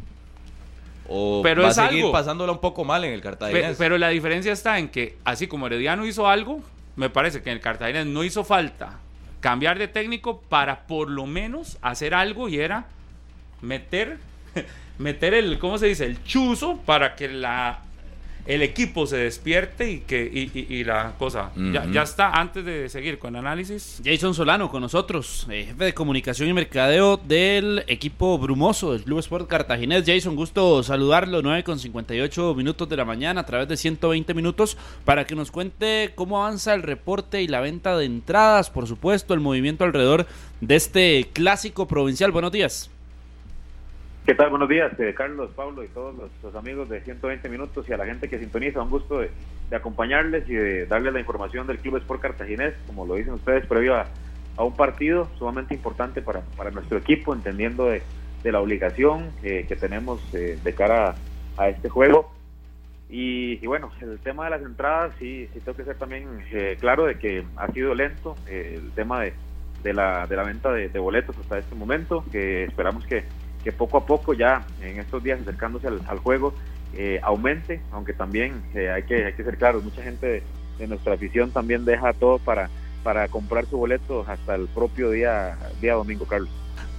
o 1.07 1.41
va 1.43 1.67
a 1.69 1.73
seguir 1.73 2.05
pasándola 2.11 2.51
un 2.51 2.59
poco 2.59 2.83
mal 2.83 3.03
en 3.05 3.13
el 3.13 3.21
Cartaginés. 3.21 3.77
Pero, 3.77 3.97
la 3.97 4.09
diferencia 4.09 4.51
está 4.51 4.77
en 4.77 4.89
que, 4.89 5.17
así 5.23 5.47
como 5.47 5.67
Herediano 5.67 6.05
hizo 6.05 6.27
algo, 6.27 6.61
me 6.95 7.09
parece 7.09 7.41
que 7.41 7.49
en 7.49 7.55
el 7.55 7.61
Cartaginés 7.61 8.05
no 8.05 8.23
hizo 8.23 8.43
falta 8.43 8.99
cambiar 9.45 9.77
de 9.77 9.87
técnico 9.87 10.41
para 10.41 10.87
por 10.87 11.07
lo 11.07 11.27
menos 11.27 11.77
hacer 11.83 12.15
algo 12.15 12.49
y 12.49 12.57
era 12.57 12.87
meter, 13.61 14.17
meter 14.97 15.35
el, 15.35 15.59
¿cómo 15.59 15.77
se 15.77 15.85
dice? 15.85 16.07
El 16.07 16.23
chuzo 16.23 16.77
para 16.77 17.15
que 17.15 17.27
la 17.27 17.81
el 18.45 18.61
equipo 18.61 19.07
se 19.07 19.17
despierte 19.17 19.91
y 19.91 19.99
que 19.99 20.23
y, 20.23 20.83
la 20.83 21.13
cosa. 21.17 21.51
Ya, 21.91 22.03
está 22.03 22.31
antes 22.31 22.63
de 22.63 22.89
seguir 22.89 23.17
con 23.17 23.35
el 23.35 23.39
análisis. 23.39 24.01
Jason 24.03 24.33
Solano 24.33 24.69
con 24.69 24.81
nosotros 24.81 25.47
eh, 25.49 25.65
jefe 25.67 25.85
de 25.85 25.93
comunicación 25.93 26.49
y 26.49 26.53
mercadeo 26.53 27.17
del 27.17 27.83
equipo 27.87 28.37
brumoso 28.37 28.93
del 28.93 29.03
Club 29.03 29.19
Sport 29.19 29.47
Cartaginés. 29.47 30.03
Jason 30.05 30.35
gusto 30.35 30.83
saludarlo 30.83 31.41
9 31.41 31.63
con 31.63 31.79
58 31.79 32.53
minutos 32.55 32.87
de 32.87 32.97
la 32.97 33.05
mañana 33.05 33.41
a 33.41 33.45
través 33.45 33.67
de 33.67 33.77
120 33.77 34.33
minutos 34.33 34.77
para 35.05 35.25
que 35.25 35.35
nos 35.35 35.51
cuente 35.51 36.11
cómo 36.15 36.43
avanza 36.43 36.73
el 36.73 36.83
reporte 36.83 37.41
y 37.41 37.47
la 37.47 37.61
venta 37.61 37.97
de 37.97 38.05
entradas 38.05 38.69
por 38.69 38.87
supuesto 38.87 39.33
el 39.33 39.39
movimiento 39.39 39.83
alrededor 39.83 40.27
de 40.61 40.75
este 40.75 41.29
clásico 41.33 41.87
provincial. 41.87 42.31
Buenos 42.31 42.51
días 42.51 42.91
¿Qué 44.25 44.33
tal? 44.33 44.49
Buenos 44.49 44.69
días, 44.69 44.99
eh, 44.99 45.13
Carlos, 45.13 45.51
Pablo 45.55 45.83
y 45.83 45.87
todos 45.87 46.15
los, 46.41 46.55
amigos 46.55 46.89
de 46.89 46.99
120 46.99 47.47
minutos 47.47 47.87
y 47.87 47.93
a 47.93 47.97
la 47.97 48.07
gente 48.07 48.27
que 48.27 48.39
sintoniza. 48.39 48.81
Un 48.81 48.89
gusto 48.89 49.19
de, 49.19 49.29
de 49.69 49.75
acompañarles 49.75 50.49
y 50.49 50.55
de 50.55 50.87
darles 50.87 51.13
la 51.13 51.19
información 51.19 51.67
del 51.67 51.77
Club 51.77 51.97
Sport 51.97 52.21
Cartaginés, 52.21 52.73
como 52.87 53.05
lo 53.05 53.13
dicen 53.13 53.33
ustedes, 53.33 53.67
previo 53.67 53.95
a, 53.95 54.07
un 54.57 54.75
partido 54.75 55.29
sumamente 55.37 55.75
importante 55.75 56.23
para, 56.23 56.41
para 56.57 56.71
nuestro 56.71 56.97
equipo, 56.97 57.35
entendiendo 57.35 57.85
de, 57.85 58.01
la 58.43 58.61
obligación 58.61 59.31
que 59.41 59.77
tenemos 59.79 60.21
eh, 60.33 60.57
de 60.63 60.73
cara 60.73 61.13
a, 61.57 61.69
este 61.69 61.89
juego. 61.89 62.31
Y, 63.09 63.63
bueno, 63.67 63.91
el 64.01 64.17
tema 64.19 64.45
de 64.45 64.49
las 64.51 64.61
entradas, 64.63 65.13
sí, 65.19 65.47
sí 65.53 65.59
tengo 65.59 65.77
que 65.77 65.83
ser 65.83 65.97
también 65.97 66.43
eh, 66.51 66.77
claro 66.79 67.05
de 67.05 67.19
que 67.19 67.43
ha 67.57 67.67
sido 67.71 67.93
lento 67.93 68.35
eh, 68.47 68.79
el 68.83 68.91
tema 68.91 69.21
de, 69.21 69.33
de, 69.83 69.93
la, 69.93 70.25
de 70.25 70.35
la 70.35 70.43
venta 70.43 70.71
de, 70.71 70.87
boletos 70.99 71.37
hasta 71.37 71.59
este 71.59 71.75
momento, 71.75 72.25
que 72.31 72.63
esperamos 72.63 73.05
que, 73.05 73.23
que 73.65 73.71
poco 73.71 73.97
a 73.97 74.05
poco 74.05 74.35
ya 74.35 74.63
en 74.79 74.99
estos 74.99 75.23
días 75.23 75.41
acercándose 75.41 75.87
al, 75.87 76.19
juego 76.19 76.53
eh, 76.93 77.19
aumente, 77.23 77.81
aunque 77.91 78.13
también 78.13 78.61
eh, 78.75 78.91
hay, 78.91 79.03
que, 79.03 79.25
hay 79.25 79.33
que 79.33 79.43
ser 79.43 79.57
claros, 79.57 79.83
mucha 79.83 80.03
gente 80.03 80.43
de, 80.77 80.87
nuestra 80.87 81.15
afición 81.15 81.49
también 81.49 81.83
deja 81.83 82.13
todo 82.13 82.37
para, 82.37 82.69
para 83.03 83.27
comprar 83.27 83.65
su 83.65 83.77
boleto 83.77 84.23
hasta 84.27 84.53
el 84.53 84.67
propio 84.67 85.09
día, 85.09 85.57
día 85.81 85.95
domingo, 85.95 86.25
Carlos. 86.25 86.49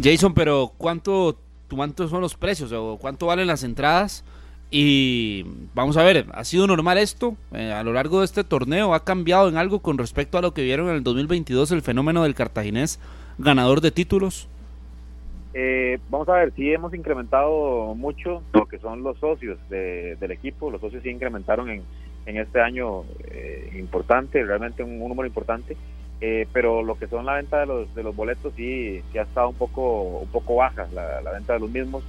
Jason, 0.03 0.35
pero 0.35 0.73
¿cuánto, 0.77 1.39
¿cuántos 1.71 2.11
son 2.11 2.21
los 2.21 2.35
precios 2.35 2.73
o 2.73 2.99
cuánto 3.01 3.27
valen 3.27 3.47
las 3.47 3.63
entradas? 3.63 4.25
Y 4.69 5.45
vamos 5.73 5.97
a 5.97 6.03
ver, 6.03 6.27
¿ha 6.33 6.43
sido 6.43 6.67
normal 6.67 6.99
esto? 6.99 7.37
Eh, 7.53 7.71
a 7.71 7.85
lo 7.85 7.93
largo 7.93 8.21
de 8.21 8.25
este 8.25 8.43
torneo, 8.43 8.93
¿ha 8.93 9.05
cambiado 9.05 9.49
en 9.49 9.57
algo 9.57 9.79
con 9.79 9.99
respecto 9.99 10.37
a 10.37 10.43
lo 10.43 10.53
que 10.53 10.63
vieron 10.63 10.89
en 10.89 10.97
el 10.97 11.05
2022 11.05 11.71
el 11.71 11.83
fenómeno 11.83 12.25
del 12.25 12.35
cartaginés 12.35 12.99
ganador 13.39 13.81
de 13.81 13.93
títulos? 13.93 14.49
Eh, 15.59 15.99
vamos 16.11 16.29
a 16.29 16.35
ver, 16.35 16.53
sí 16.53 16.71
hemos 16.71 16.93
incrementado 16.93 17.95
mucho 17.95 18.43
lo 18.53 18.67
que 18.67 18.77
son 18.77 19.03
los 19.03 19.17
socios 19.17 19.59
del 19.71 20.31
equipo. 20.31 20.71
Los 20.71 20.83
socios 20.83 21.03
sí 21.03 21.09
incrementaron 21.09 21.71
en, 21.71 21.83
en 22.27 22.37
este 22.37 22.61
año 22.61 23.05
eh, 23.31 23.71
importante, 23.79 24.45
realmente 24.45 24.83
un, 24.83 24.99
número 24.99 25.27
importante. 25.27 25.75
Eh, 26.21 26.47
pero 26.53 26.83
lo 26.83 26.99
que 26.99 27.07
son 27.07 27.25
la 27.25 27.37
venta 27.37 27.61
de 27.61 27.67
los, 27.67 27.95
de 27.95 28.03
los 28.03 28.15
boletos 28.15 28.53
sí, 28.55 29.01
sí 29.11 29.19
ha 29.19 29.23
estado 29.23 29.49
un 29.49 29.55
poco, 29.55 30.03
un 30.21 30.29
poco 30.29 30.57
baja, 30.57 30.89
la, 30.93 31.23
la 31.23 31.33
venta 31.33 31.55
de 31.55 31.61
los 31.61 31.71
mismos. 31.71 32.05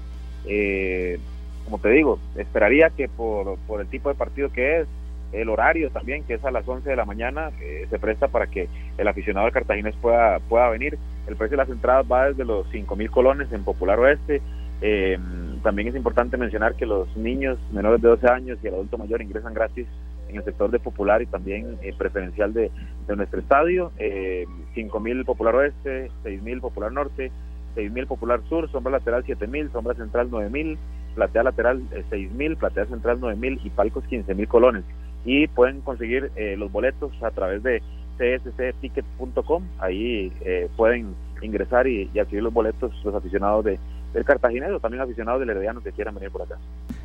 como 1.64 1.80
te 1.80 1.90
digo, 1.92 2.20
esperaría 2.36 2.90
que 2.90 3.08
por, 3.08 3.58
por 3.60 3.80
el 3.80 3.88
tipo 3.88 4.10
de 4.10 4.16
partido 4.16 4.52
que 4.52 4.82
es, 4.82 4.88
el 5.32 5.48
horario 5.48 5.90
también, 5.90 6.24
que 6.24 6.34
es 6.34 6.44
a 6.44 6.52
las 6.52 6.68
11 6.68 6.90
de 6.90 6.96
la 6.98 7.06
mañana, 7.06 7.52
se 7.90 8.00
presta 8.00 8.28
para 8.28 8.48
que 8.48 8.68
el 8.98 9.08
aficionado 9.08 9.46
de 9.46 9.54
cartaginés 9.54 9.96
pueda, 9.96 10.40
pueda 10.40 10.70
venir. 10.70 10.98
El 11.28 11.36
precio 11.36 11.58
de 11.58 11.64
las 11.64 11.70
entradas 11.70 12.06
va 12.10 12.30
desde 12.30 12.46
los 12.46 12.68
5 12.72 12.96
mil 12.96 13.12
colones 13.12 13.52
en 13.52 13.64
Popular 13.64 14.00
Oeste. 14.00 14.42
Eh, 14.82 15.18
también 15.62 15.90
es 15.90 15.96
importante 15.96 16.38
mencionar 16.38 16.76
que 16.76 16.86
los 16.86 17.16
niños 17.18 17.58
menores 17.72 18.02
de 18.02 18.10
12 18.10 18.28
años 18.28 18.60
y 18.64 18.68
el 18.68 18.76
adulto 18.76 18.98
mayor 18.98 19.22
ingresan 19.22 19.54
gratis 19.54 19.88
en 20.30 20.38
el 20.38 20.44
sector 20.44 20.72
de 20.72 20.80
Popular 20.80 21.22
y 21.22 21.26
también 21.26 21.78
eh, 21.82 21.94
preferencial 21.98 22.54
de, 22.54 22.72
nuestro 23.16 23.40
estadio. 23.40 23.92
Eh, 23.98 24.46
5 24.76 25.00
mil 25.00 25.26
Popular 25.26 25.56
Oeste, 25.56 26.12
6 26.24 26.42
mil 26.44 26.62
Popular 26.62 26.92
Norte, 26.92 27.32
6 27.76 27.92
mil 27.92 28.08
Popular 28.08 28.42
Sur, 28.50 28.70
sombra 28.72 28.92
lateral 28.92 29.24
7 29.26 29.48
mil, 29.48 29.72
sombra 29.72 29.96
central 29.96 30.28
9 30.30 30.50
mil, 30.50 30.78
platea 31.16 31.44
lateral 31.44 31.82
6 32.10 32.32
eh, 32.40 32.56
platea 32.58 32.86
central 32.86 33.18
9 33.20 33.36
mil 33.38 33.60
y 33.64 33.70
palcos 33.70 34.04
15 34.06 34.34
mil 34.36 34.48
colones. 34.48 34.84
Y 35.26 35.48
pueden 35.48 35.82
conseguir 35.82 36.32
los 36.58 36.72
boletos 36.72 37.12
a 37.22 37.32
través 37.32 37.62
de 37.62 37.82
cscticket.com. 38.18 39.64
Ahí 39.80 40.32
eh, 40.42 40.70
pueden 40.76 41.16
ingresar 41.42 41.88
y, 41.88 42.10
adquirir 42.20 42.44
los 42.44 42.54
boletos 42.54 42.94
los 43.04 43.14
aficionados 43.14 43.66
de, 43.66 43.80
del 44.14 44.26
Cartaginés 44.26 44.70
también 44.82 45.02
aficionados 45.02 45.40
del 45.40 45.50
Herediano 45.52 45.82
que 45.82 45.92
quieran 45.92 46.16
venir 46.16 46.32
por 46.32 46.42
acá. 46.42 46.58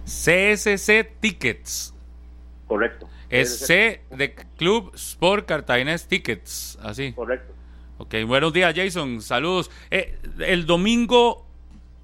CSC 0.04 1.20
Tickets. 1.20 1.94
Correcto. 2.66 3.08
Es 3.28 3.58
C 3.60 4.02
de 4.10 4.34
Club 4.56 4.92
Sport 4.94 5.46
Cartaginés 5.46 6.06
Tickets, 6.06 6.78
así. 6.82 7.12
Correcto. 7.12 7.52
Ok, 7.98 8.14
buenos 8.26 8.52
días 8.52 8.74
Jason, 8.74 9.20
saludos. 9.20 9.70
Eh, 9.90 10.18
el 10.40 10.66
domingo 10.66 11.46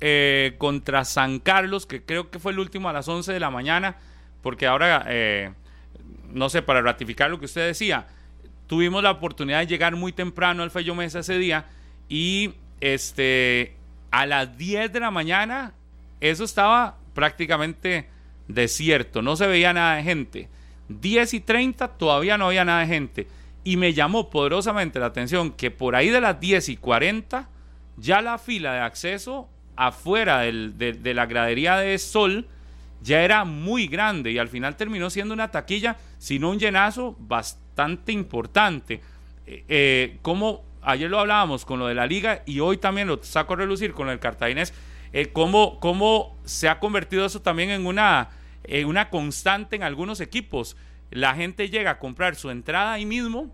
eh, 0.01 0.55
contra 0.59 1.05
San 1.05 1.39
Carlos, 1.39 1.87
que 1.87 2.03
creo 2.05 2.31
que 2.31 2.39
fue 2.39 2.53
el 2.53 2.59
último 2.59 2.89
a 2.89 2.93
las 2.93 3.09
11 3.09 3.33
de 3.33 3.41
la 3.41 3.51
mañana, 3.51 3.97
porque 4.43 4.67
ahora, 4.67 5.07
no 6.31 6.49
sé, 6.49 6.63
para 6.63 6.83
ratificar 6.83 7.31
lo 7.31 7.39
que 7.39 7.47
usted 7.47 7.67
decía, 7.67 8.07
tuvimos 8.69 9.03
la 9.03 9.11
oportunidad 9.11 9.61
de 9.61 9.67
llegar 9.67 9.97
muy 9.97 10.13
temprano 10.13 10.63
al 10.63 10.71
Fello 10.71 10.95
Mesa 10.95 11.21
ese 11.21 11.39
día 11.39 11.67
y 12.09 12.53
este, 12.81 13.75
a 14.13 14.27
las 14.27 14.57
10 14.57 14.93
de 14.93 15.01
la 15.01 15.11
mañana 15.11 15.73
eso 16.21 16.45
estaba 16.45 16.99
prácticamente 17.15 18.09
desierto, 18.47 19.23
no 19.23 19.35
se 19.35 19.47
veía 19.49 19.73
nada 19.73 19.97
de 19.97 20.05
gente. 20.05 20.49
10 20.89 21.35
y 21.35 21.41
30 21.41 21.89
todavía 21.89 22.39
no 22.39 22.47
había 22.47 22.65
nada 22.65 22.81
de 22.81 22.87
gente. 22.87 23.27
Y 23.65 23.77
me 23.77 23.93
llamó 23.93 24.31
poderosamente 24.31 24.99
la 24.99 25.07
atención 25.07 25.53
que 25.53 25.71
por 25.71 25.97
ahí 25.97 26.09
de 26.11 26.21
las 26.21 26.39
10 26.39 26.69
y 26.71 26.77
40 26.77 27.49
ya 27.97 28.23
la 28.23 28.39
fila 28.39 28.75
de 28.75 28.81
acceso 28.81 29.49
afuera 29.77 30.41
de, 30.41 30.93
de 30.93 31.15
la 31.15 31.27
gradería 31.27 31.77
de 31.77 31.99
Sol 31.99 32.47
ya 33.03 33.23
era 33.23 33.45
muy 33.45 33.87
grande 33.87 34.33
y 34.33 34.39
al 34.39 34.49
final 34.49 34.77
terminó 34.77 35.11
siendo 35.11 35.35
una 35.35 35.51
taquilla, 35.51 35.97
sino 36.19 36.51
un 36.51 36.59
llenazo 36.59 37.17
bastante 37.19 37.68
importante. 38.13 39.01
Eh, 39.47 39.65
eh, 39.69 40.19
como 40.23 40.65
ayer 40.83 41.11
lo 41.11 41.21
hablábamos 41.21 41.65
con 41.65 41.79
lo 41.79 41.87
de 41.87 41.95
la 41.95 42.07
liga 42.07 42.43
y 42.47 42.61
hoy 42.61 42.77
también 42.79 43.09
lo 43.09 43.23
saco 43.23 43.55
a 43.55 43.57
relucir 43.57 43.93
con 43.93 44.09
el 44.09 44.19
cartaginés, 44.19 44.73
eh, 45.13 45.31
cómo, 45.33 46.37
se 46.45 46.69
ha 46.69 46.79
convertido 46.79 47.25
eso 47.25 47.41
también 47.41 47.71
en 47.71 47.87
una, 47.87 48.31
en 48.65 48.87
una 48.87 49.11
constante 49.11 49.77
en 49.77 49.83
algunos 49.83 50.21
equipos. 50.21 50.77
La 51.11 51.35
gente 51.35 51.69
llega 51.69 51.93
a 51.93 51.99
comprar 51.99 52.37
su 52.37 52.51
entrada 52.51 52.93
ahí 52.93 53.07
mismo 53.07 53.51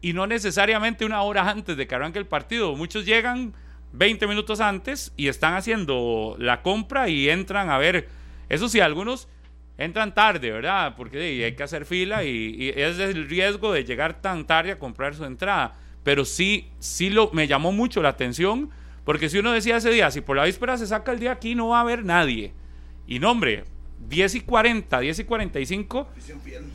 y 0.00 0.12
no 0.12 0.26
necesariamente 0.26 1.04
una 1.04 1.22
hora 1.22 1.48
antes 1.50 1.76
de 1.76 1.86
que 1.86 1.94
arranque 1.94 2.18
el 2.18 2.26
partido. 2.26 2.74
Muchos 2.74 3.04
llegan 3.04 3.54
20 3.92 4.26
minutos 4.26 4.60
antes 4.60 5.12
y 5.16 5.28
están 5.28 5.54
haciendo 5.54 6.36
la 6.38 6.62
compra 6.62 7.08
y 7.08 7.28
entran 7.28 7.70
a 7.70 7.78
ver 7.78 8.08
eso 8.48 8.68
sí, 8.68 8.80
algunos 8.80 9.28
entran 9.78 10.14
tarde, 10.14 10.50
¿verdad? 10.50 10.94
Porque 10.96 11.44
hay 11.44 11.54
que 11.54 11.62
hacer 11.62 11.84
fila 11.84 12.24
y, 12.24 12.72
es 12.74 12.98
el 12.98 13.28
riesgo 13.28 13.72
de 13.72 13.84
llegar 13.84 14.20
tan 14.20 14.46
tarde 14.46 14.72
a 14.72 14.78
comprar 14.78 15.14
su 15.14 15.24
entrada. 15.24 15.74
Pero 16.02 16.24
sí, 16.24 16.70
sí 16.78 17.10
lo, 17.10 17.30
me 17.32 17.46
llamó 17.46 17.72
mucho 17.72 18.02
la 18.02 18.10
atención, 18.10 18.70
porque 19.04 19.28
si 19.28 19.38
uno 19.38 19.52
decía 19.52 19.78
ese 19.78 19.90
día, 19.90 20.10
si 20.10 20.20
por 20.20 20.36
la 20.36 20.44
víspera 20.44 20.76
se 20.76 20.86
saca 20.86 21.12
el 21.12 21.18
día 21.18 21.32
aquí, 21.32 21.54
no 21.54 21.68
va 21.68 21.78
a 21.78 21.82
haber 21.82 22.04
nadie. 22.04 22.52
Y 23.06 23.18
no, 23.18 23.30
hombre, 23.30 23.64
10 24.08 24.34
y 24.34 24.40
40, 24.42 25.00
10 25.00 25.18
y 25.18 25.24
45, 25.24 26.08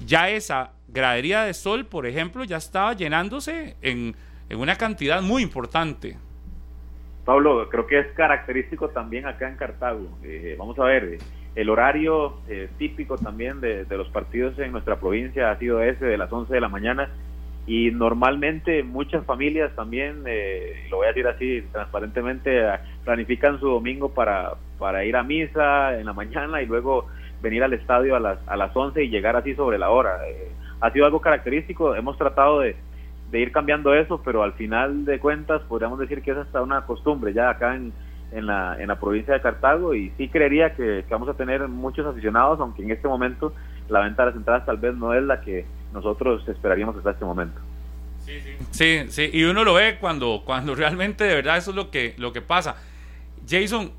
ya 0.05 0.29
esa 0.29 0.71
gradería 0.87 1.43
de 1.43 1.53
sol, 1.53 1.85
por 1.85 2.05
ejemplo, 2.05 2.43
ya 2.43 2.57
estaba 2.57 2.93
llenándose 2.93 3.75
en, 3.81 4.15
una 4.51 4.75
cantidad 4.75 5.21
muy 5.21 5.43
importante. 5.43 6.17
Pablo, 7.23 7.69
creo 7.69 7.85
que 7.85 7.99
es 7.99 8.07
característico 8.13 8.89
también 8.89 9.27
acá 9.27 9.47
en 9.47 9.55
Cartago. 9.55 10.17
Eh, 10.23 10.55
vamos 10.57 10.79
a 10.79 10.85
ver, 10.85 11.19
el 11.55 11.69
horario 11.69 12.37
eh, 12.47 12.69
típico 12.77 13.17
también 13.17 13.59
de, 13.61 13.85
los 13.89 14.07
partidos 14.09 14.57
en 14.59 14.71
nuestra 14.71 14.99
provincia 14.99 15.51
ha 15.51 15.57
sido 15.57 15.81
ese 15.81 16.05
de 16.05 16.17
las 16.17 16.31
11 16.31 16.53
de 16.53 16.61
la 16.61 16.69
mañana 16.69 17.09
y 17.65 17.91
normalmente 17.91 18.83
muchas 18.83 19.25
familias 19.25 19.75
también, 19.75 20.23
eh, 20.25 20.87
lo 20.89 20.97
voy 20.97 21.05
a 21.05 21.09
decir 21.09 21.27
así 21.27 21.61
transparentemente, 21.71 22.65
planifican 23.03 23.59
su 23.59 23.67
domingo 23.67 24.13
para, 24.13 24.53
para 24.77 25.05
ir 25.05 25.15
a 25.15 25.23
misa 25.23 25.99
en 25.99 26.05
la 26.05 26.13
mañana 26.13 26.61
y 26.61 26.65
luego 26.65 27.07
venir 27.41 27.63
al 27.63 27.73
estadio 27.73 28.15
a 28.15 28.19
las, 28.19 28.39
a 28.47 28.55
las 28.57 28.75
11 28.75 29.03
y 29.03 29.09
llegar 29.09 29.35
así 29.35 29.53
sobre 29.53 29.77
la 29.77 29.89
hora. 29.89 30.27
Eh, 30.27 30.49
ha 30.81 30.91
sido 30.91 31.05
algo 31.05 31.21
característico, 31.21 31.95
hemos 31.95 32.17
tratado 32.17 32.61
de, 32.61 32.75
de 33.31 33.39
ir 33.39 33.51
cambiando 33.51 33.93
eso, 33.93 34.21
pero 34.23 34.43
al 34.43 34.53
final 34.53 35.05
de 35.05 35.19
cuentas 35.19 35.61
podríamos 35.63 35.99
decir 35.99 36.21
que 36.21 36.31
es 36.31 36.37
hasta 36.37 36.61
una 36.61 36.81
costumbre 36.85 37.33
ya 37.33 37.49
acá 37.49 37.75
en 37.75 37.93
en 38.31 38.45
la, 38.45 38.77
en 38.79 38.87
la 38.87 38.99
provincia 38.99 39.33
de 39.33 39.41
Cartago 39.41 39.95
y 39.95 40.11
sí 40.17 40.27
creería 40.29 40.73
que, 40.75 41.03
vamos 41.09 41.29
a 41.29 41.33
tener 41.33 41.67
muchos 41.67 42.05
aficionados, 42.05 42.59
aunque 42.59 42.83
en 42.83 42.91
este 42.91 43.07
momento 43.07 43.53
la 43.87 44.01
venta 44.01 44.23
de 44.23 44.31
las 44.31 44.37
entradas 44.37 44.65
tal 44.65 44.77
vez 44.77 44.95
no 44.95 45.13
es 45.13 45.23
la 45.23 45.41
que 45.41 45.65
nosotros 45.93 46.47
esperaríamos 46.47 46.95
hasta 46.97 47.11
este 47.11 47.25
momento. 47.25 47.59
Sí, 48.71 49.05
sí, 49.09 49.29
y 49.33 49.43
uno 49.43 49.63
lo 49.63 49.73
ve 49.73 49.97
cuando, 49.99 50.43
cuando 50.45 50.75
realmente 50.75 51.23
de 51.23 51.35
verdad 51.35 51.57
eso 51.57 51.71
es 51.71 51.75
lo 51.75 51.89
que, 51.89 52.13
lo 52.17 52.31
que 52.31 52.41
pasa. 52.41 52.75
Jason, 53.47 53.91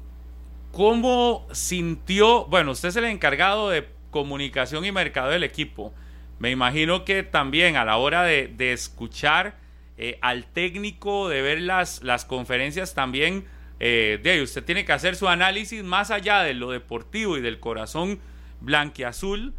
¿cómo 0.72 1.47
sintió, 1.51 2.47
bueno, 2.47 2.70
usted 2.70 2.91
es 2.91 2.97
el 2.97 3.05
encargado 3.05 3.70
de 3.70 3.89
comunicación 4.11 4.85
y 4.85 4.93
mercado 4.93 5.31
del 5.31 5.43
equipo, 5.43 5.93
me 6.39 6.51
imagino 6.51 7.05
que 7.05 7.22
también 7.22 7.76
a 7.76 7.85
la 7.85 7.99
hora 7.99 8.22
de, 8.22 8.72
escuchar 8.72 9.57
eh, 9.99 10.18
al 10.22 10.47
técnico, 10.47 11.28
de 11.28 11.43
ver 11.43 11.61
las, 11.61 12.03
las 12.03 12.24
conferencias 12.24 12.95
también, 12.95 13.45
eh, 13.81 14.20
de 14.22 14.43
usted 14.43 14.62
tiene 14.64 14.85
que 14.85 14.93
hacer 14.93 15.16
su 15.16 15.28
análisis 15.28 15.83
más 15.83 16.11
allá 16.11 16.43
de 16.43 16.55
lo 16.55 16.70
deportivo 16.70 17.37
y 17.37 17.41
del 17.41 17.59
corazón 17.59 18.20
blanqueazul, 18.61 19.55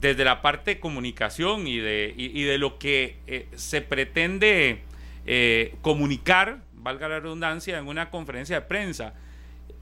desde 0.00 0.24
la 0.24 0.42
parte 0.42 0.72
de 0.72 0.80
comunicación 0.80 1.66
y 1.66 1.76
de, 1.76 2.14
de 2.16 2.58
lo 2.58 2.78
que 2.78 3.18
eh, 3.26 3.46
se 3.54 3.82
pretende 3.82 4.80
eh, 5.26 5.74
comunicar, 5.82 6.62
valga 6.74 7.08
la 7.08 7.20
redundancia, 7.20 7.78
en 7.78 7.86
una 7.86 8.10
conferencia 8.10 8.60
de 8.60 8.66
prensa. 8.66 9.14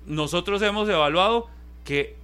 Nosotros 0.04 0.60
hemos 0.62 0.88
evaluado 0.88 1.48
que 1.84 2.16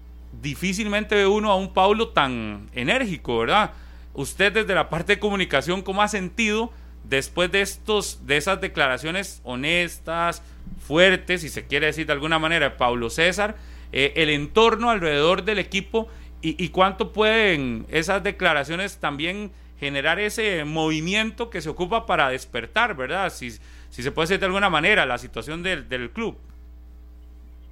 difícilmente 0.43 1.15
ve 1.15 1.27
uno 1.27 1.51
a 1.51 1.57
un 1.57 1.73
Paulo 1.73 2.09
tan 2.09 2.69
enérgico, 2.75 3.39
¿verdad? 3.39 3.71
usted 4.17 4.53
desde 4.53 4.75
la 4.75 4.89
parte 4.89 5.15
de 5.15 5.19
comunicación, 5.19 5.83
¿cómo 5.83 6.03
ha 6.03 6.09
sentido 6.09 6.73
después 7.09 7.51
de 7.53 7.61
estos, 7.61 8.27
de 8.27 8.37
esas 8.37 8.61
declaraciones 8.61 9.41
honestas, 9.45 10.43
fuertes, 10.81 11.43
si 11.43 11.49
se 11.49 11.67
quiere 11.67 11.87
decir 11.87 12.07
de 12.07 12.13
alguna 12.13 12.39
manera, 12.39 12.77
Pablo 12.77 13.11
César, 13.11 13.57
eh, 13.93 14.13
el 14.17 14.31
entorno 14.31 14.91
alrededor 14.91 15.45
del 15.45 15.59
equipo 15.59 16.09
y, 16.43 16.69
cuánto 16.69 17.13
pueden 17.13 17.87
esas 17.89 18.23
declaraciones 18.23 18.99
también 18.99 19.51
generar 19.81 20.21
ese 20.21 20.65
movimiento 20.65 21.51
que 21.51 21.61
se 21.61 21.69
ocupa 21.69 22.07
para 22.07 22.29
despertar, 22.29 22.95
¿verdad? 22.95 23.31
Si, 23.31 23.51
si 23.91 24.03
se 24.05 24.13
puede 24.13 24.29
decir 24.29 24.39
de 24.39 24.47
alguna 24.47 24.71
manera 24.71 25.07
la 25.07 25.19
situación 25.19 25.65
del, 25.65 25.89
del 25.89 26.11
club. 26.11 26.39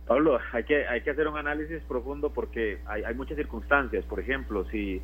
Pablo, 0.08 0.40
hay 0.52 0.64
que, 0.64 0.88
hay 0.88 1.02
que 1.02 1.10
hacer 1.10 1.28
un 1.28 1.38
análisis 1.38 1.82
profundo 1.84 2.30
porque 2.30 2.78
hay 2.86 3.14
muchas 3.14 3.36
circunstancias. 3.36 4.04
Por 4.06 4.18
ejemplo, 4.18 4.68
si, 4.70 5.00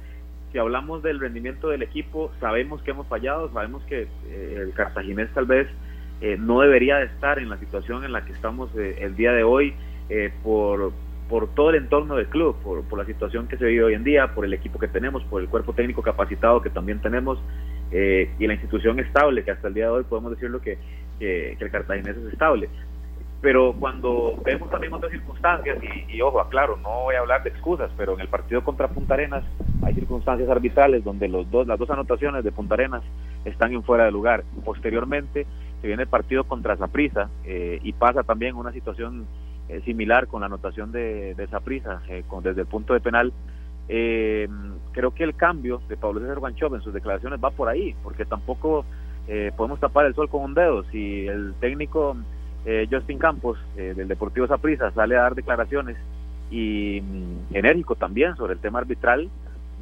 si 0.53 0.59
hablamos 0.59 1.03
del 1.03 1.20
rendimiento 1.20 1.68
del 1.68 1.82
equipo, 1.82 2.32
sabemos 2.40 2.82
que 2.82 2.90
hemos 2.90 3.07
fallado, 3.07 3.53
sabemos 3.53 3.82
que 3.84 4.09
eh, 4.28 4.57
el 4.59 4.72
cartaginés 4.72 5.30
tal 5.32 5.46
vez 5.46 5.68
eh, 6.20 6.36
no 6.38 6.61
debería 6.61 6.96
de 6.96 7.07
estar 7.07 7.38
en 7.38 7.48
la 7.48 7.57
situación 7.59 8.05
en 8.05 8.12
la 8.12 8.24
que 8.24 8.32
estamos 8.32 8.70
eh, 8.76 8.98
el 9.01 9.16
día 9.16 9.32
de 9.32 9.42
hoy 9.42 9.74
por, 10.42 10.92
por 11.28 11.55
todo 11.55 11.70
el 11.70 11.76
entorno 11.76 12.16
del 12.16 12.26
club, 12.26 12.57
por, 12.64 12.98
la 12.98 13.05
situación 13.05 13.46
que 13.46 13.57
se 13.57 13.64
vive 13.64 13.84
hoy 13.84 13.94
en 13.94 14.03
día, 14.03 14.34
por 14.34 14.44
el 14.44 14.53
equipo 14.53 14.80
que 14.80 14.88
tenemos, 14.88 15.22
por 15.22 15.40
el 15.40 15.48
cuerpo 15.48 15.72
técnico 15.72 16.03
capacitado 16.03 16.61
que 16.61 16.68
también 16.68 17.01
tenemos 17.01 17.38
y 17.92 18.44
la 18.44 18.55
institución 18.55 18.98
estable, 18.98 19.44
que 19.44 19.53
hasta 19.53 19.68
el 19.68 19.74
día 19.74 19.84
de 19.84 19.90
hoy 19.90 20.03
podemos 20.03 20.32
decirlo 20.32 20.61
que, 20.61 20.78
que, 21.20 21.55
que 21.57 21.64
el 21.64 21.70
cartaginés 21.70 22.16
es 22.16 22.32
estable 22.32 22.68
pero 23.41 23.74
cuando 23.78 24.34
vemos 24.45 24.70
también 24.70 24.93
otras 24.93 25.11
circunstancias, 25.11 25.78
y, 26.09 26.20
ojo, 26.20 26.41
aclaro, 26.41 26.76
no 26.76 27.05
voy 27.05 27.14
a 27.14 27.20
hablar 27.20 27.43
de 27.43 27.51
excusas, 27.51 27.91
pero 27.97 28.14
en 28.14 28.20
el 28.20 28.28
partido 28.28 28.62
contra 28.62 28.88
Punta 28.88 29.14
Arenas 29.14 29.45
hay 29.82 29.95
circunstancias 29.95 30.49
arbitrales 30.51 31.03
donde 31.05 31.26
los 31.26 31.51
dos, 31.51 31.66
las 31.66 31.78
dos 31.78 31.88
anotaciones 31.88 32.45
de 32.45 32.53
Punta 32.53 32.74
Arenas 32.74 33.03
están 33.47 33.72
en 33.72 33.82
fuera 33.82 34.05
de 34.05 34.11
lugar. 34.11 34.45
Posteriormente 34.64 35.47
se 35.80 35.86
viene 35.86 36.03
el 36.03 36.09
partido 36.09 36.45
contra 36.45 36.76
Zaprisa 36.76 37.30
eh, 37.45 37.80
y 37.82 37.95
pasa 37.95 38.22
también 38.24 38.57
una 38.57 38.72
situación 38.72 39.26
eh, 39.70 39.80
similar 39.86 40.26
con 40.26 40.41
la 40.41 40.47
anotación 40.47 40.93
de, 40.93 41.34
de 41.34 41.47
Zaprisa 41.47 42.03
eh, 42.09 42.22
desde 42.43 42.61
el 42.61 42.66
punto 42.66 42.93
de 42.93 43.01
penal. 43.01 43.32
creo 43.86 45.14
que 45.14 45.24
el 45.24 45.34
cambio 45.34 45.80
de 45.88 45.97
Pablo 45.97 46.20
César 46.20 46.41
Guanchov 46.41 46.74
en 46.74 46.82
sus 46.82 46.93
declaraciones 46.93 47.41
va 47.43 47.51
por 47.51 47.68
ahí, 47.68 47.95
porque 48.03 48.26
tampoco 48.26 48.84
podemos 49.57 49.78
tapar 49.78 50.07
el 50.07 50.14
sol 50.14 50.28
con 50.28 50.43
un 50.43 50.55
dedo. 50.55 50.82
Si 50.91 51.28
el 51.28 51.55
técnico 51.61 52.16
eh, 52.64 52.86
Justin 52.90 53.18
Campos 53.18 53.58
eh, 53.76 53.94
del 53.96 54.08
Deportivo 54.08 54.46
Saprissa 54.46 54.90
sale 54.92 55.16
a 55.16 55.22
dar 55.22 55.34
declaraciones 55.34 55.96
y 56.50 57.00
mm, 57.00 57.54
enérgico 57.54 57.94
también 57.94 58.36
sobre 58.36 58.54
el 58.54 58.61
tema 58.61 58.80
arbitral, 58.80 59.28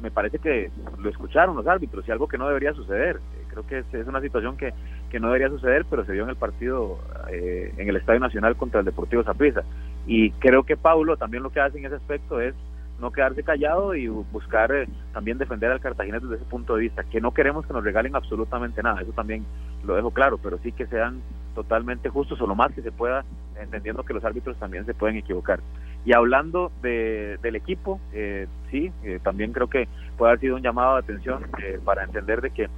me 0.01 0.11
parece 0.11 0.39
que 0.39 0.71
lo 0.97 1.09
escucharon 1.09 1.55
los 1.55 1.67
árbitros 1.67 2.07
y 2.07 2.11
algo 2.11 2.27
que 2.27 2.37
no 2.37 2.47
debería 2.47 2.73
suceder. 2.73 3.17
Eh, 3.17 3.45
creo 3.49 3.67
que 3.67 3.79
es, 3.79 4.07
una 4.07 4.21
situación 4.21 4.55
que, 4.55 4.73
que, 5.09 5.19
no 5.19 5.27
debería 5.27 5.49
suceder, 5.49 5.85
pero 5.89 6.05
se 6.05 6.13
dio 6.13 6.23
en 6.23 6.29
el 6.29 6.37
partido 6.37 6.99
en 7.29 7.87
el 7.87 7.95
Estadio 7.95 8.19
Nacional 8.19 8.55
contra 8.55 8.79
el 8.79 8.85
Deportivo 8.85 9.23
Saprissa. 9.23 9.63
Y 10.07 10.31
creo 10.31 10.63
que 10.63 10.77
Paulo 10.77 11.17
también 11.17 11.43
lo 11.43 11.49
que 11.49 11.59
hace 11.59 11.77
en 11.77 11.85
ese 11.85 11.95
aspecto 11.95 12.39
es 12.39 12.55
no 12.99 13.11
quedarse 13.11 13.43
callado 13.43 13.95
y 13.95 14.07
buscar 14.07 14.71
eh, 14.71 14.87
también 15.13 15.37
defender 15.37 15.71
al 15.71 15.79
Cartagena 15.79 16.19
desde 16.19 16.35
ese 16.35 16.45
punto 16.45 16.75
de 16.75 16.81
vista, 16.81 17.03
que 17.03 17.21
no 17.21 17.33
queremos 17.33 17.65
que 17.65 17.73
nos 17.73 17.83
regalen 17.83 18.15
absolutamente 18.15 18.83
nada, 18.83 19.01
eso 19.01 19.11
también 19.13 19.45
lo 19.85 19.95
dejo 19.95 20.11
claro, 20.11 20.37
pero 20.37 20.59
sí 20.59 20.71
que 20.71 20.85
sean 20.87 21.21
totalmente 21.55 22.09
justos 22.09 22.39
o 22.41 22.47
lo 22.47 22.55
más 22.55 22.71
que 22.73 22.81
se 22.81 22.91
pueda, 22.91 23.25
entendiendo 23.59 24.03
que 24.03 24.13
los 24.13 24.23
árbitros 24.23 24.57
también 24.57 24.85
se 24.85 24.93
pueden 24.93 25.17
equivocar. 25.17 25.59
Y 26.05 26.13
hablando 26.13 26.71
de, 26.81 27.37
del 27.41 27.55
equipo, 27.55 27.99
eh, 28.13 28.47
sí, 28.71 28.91
eh, 29.03 29.19
también 29.21 29.51
creo 29.51 29.69
que 29.69 29.87
puede 30.17 30.31
haber 30.31 30.39
sido 30.39 30.55
un 30.55 30.61
llamado 30.61 30.95
de 30.95 30.99
atención 31.01 31.45
para 31.83 32.03
entender 32.03 32.41
de 32.41 32.51
que 32.51 32.69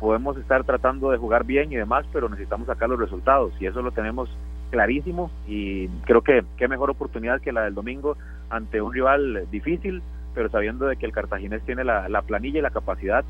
podemos 0.00 0.38
estar 0.38 0.64
tratando 0.64 1.10
de 1.10 1.18
jugar 1.18 1.44
bien 1.44 1.70
y 1.70 1.76
demás, 1.76 2.06
pero 2.10 2.30
necesitamos 2.30 2.66
sacar 2.66 2.88
los 2.88 2.98
resultados 2.98 3.52
y 3.60 3.66
eso 3.66 3.82
lo 3.82 3.90
tenemos 3.90 4.30
clarísimo 4.70 5.30
y 5.46 5.88
creo 6.04 6.22
que 6.22 6.44
qué 6.56 6.68
mejor 6.68 6.90
oportunidad 6.90 7.40
que 7.40 7.52
la 7.52 7.64
del 7.64 7.74
domingo 7.74 8.16
ante 8.50 8.80
un 8.80 8.92
rival 8.92 9.46
difícil, 9.50 10.02
pero 10.34 10.50
sabiendo 10.50 10.86
de 10.86 10.96
que 10.96 11.06
el 11.06 11.12
cartaginés 11.12 11.62
tiene 11.62 11.84
la, 11.84 12.22
planilla 12.22 12.58
y 12.58 12.62
la 12.62 12.70
capacidad 12.70 13.24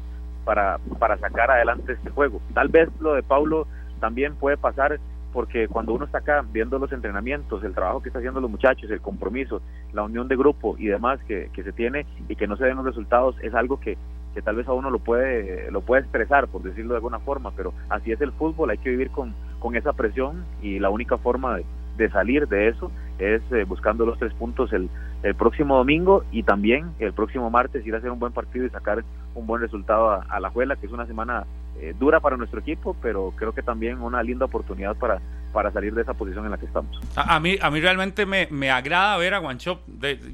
para, 0.44 0.78
para 0.98 1.18
sacar 1.18 1.50
adelante 1.50 1.92
este 1.92 2.10
juego. 2.10 2.40
Tal 2.54 2.68
vez 2.68 2.88
lo 3.00 3.14
de 3.14 3.22
Paulo 3.22 3.66
también 3.98 4.34
puede 4.34 4.56
pasar 4.56 4.98
porque 5.32 5.68
cuando 5.68 5.92
uno 5.92 6.06
está 6.06 6.18
acá 6.18 6.44
viendo 6.50 6.78
los 6.78 6.90
entrenamientos, 6.92 7.62
el 7.62 7.74
trabajo 7.74 8.00
que 8.00 8.08
están 8.08 8.20
haciendo 8.20 8.40
los 8.40 8.50
muchachos, 8.50 8.90
el 8.90 9.00
compromiso, 9.00 9.60
la 9.92 10.02
unión 10.02 10.26
de 10.26 10.36
grupo 10.36 10.76
y 10.78 10.86
demás 10.86 11.20
que, 11.28 11.50
que 11.52 11.62
se 11.62 11.72
tiene 11.72 12.06
y 12.28 12.36
que 12.36 12.46
no 12.46 12.56
se 12.56 12.64
den 12.64 12.76
los 12.76 12.86
resultados, 12.86 13.36
es 13.42 13.54
algo 13.54 13.78
que, 13.78 13.98
que 14.34 14.42
tal 14.42 14.56
vez 14.56 14.66
a 14.68 14.72
uno 14.72 14.90
lo 14.90 14.98
puede, 14.98 15.70
lo 15.70 15.82
puede 15.82 16.02
expresar, 16.02 16.48
por 16.48 16.62
decirlo 16.62 16.94
de 16.94 16.98
alguna 16.98 17.18
forma, 17.18 17.50
pero 17.52 17.72
así 17.88 18.10
es 18.12 18.20
el 18.20 18.32
fútbol, 18.32 18.70
hay 18.70 18.78
que 18.78 18.90
vivir 18.90 19.10
con, 19.10 19.34
con 19.58 19.76
esa 19.76 19.92
presión 19.92 20.44
y 20.62 20.78
la 20.78 20.90
única 20.90 21.18
forma 21.18 21.56
de, 21.56 21.64
de 21.98 22.10
salir 22.10 22.48
de 22.48 22.68
eso 22.68 22.90
es 23.18 23.42
eh, 23.50 23.64
buscando 23.64 24.06
los 24.06 24.18
tres 24.18 24.32
puntos 24.32 24.72
el, 24.72 24.88
el, 25.22 25.34
próximo 25.34 25.76
domingo 25.76 26.24
y 26.30 26.44
también 26.44 26.92
el 27.00 27.12
próximo 27.12 27.50
martes 27.50 27.86
ir 27.86 27.94
a 27.94 27.98
hacer 27.98 28.10
un 28.10 28.18
buen 28.18 28.32
partido 28.32 28.64
y 28.64 28.70
sacar 28.70 29.04
un 29.34 29.46
buen 29.46 29.60
resultado 29.60 30.10
a, 30.10 30.40
la 30.40 30.50
Juela, 30.50 30.76
que 30.76 30.86
es 30.86 30.92
una 30.92 31.06
semana 31.06 31.44
eh, 31.80 31.94
dura 31.98 32.20
para 32.20 32.36
nuestro 32.36 32.60
equipo, 32.60 32.96
pero 33.02 33.32
creo 33.36 33.52
que 33.52 33.62
también 33.62 34.00
una 34.00 34.22
linda 34.22 34.46
oportunidad 34.46 34.96
para, 34.96 35.20
para 35.52 35.72
salir 35.72 35.94
de 35.94 36.02
esa 36.02 36.14
posición 36.14 36.44
en 36.44 36.52
la 36.52 36.58
que 36.58 36.66
estamos. 36.66 37.00
A, 37.16 37.38
mí, 37.40 37.56
a 37.60 37.70
mí 37.70 37.80
realmente 37.80 38.24
me, 38.24 38.48
me 38.50 38.70
agrada 38.70 39.16
ver 39.16 39.34
a 39.34 39.38
Guanchop, 39.38 39.80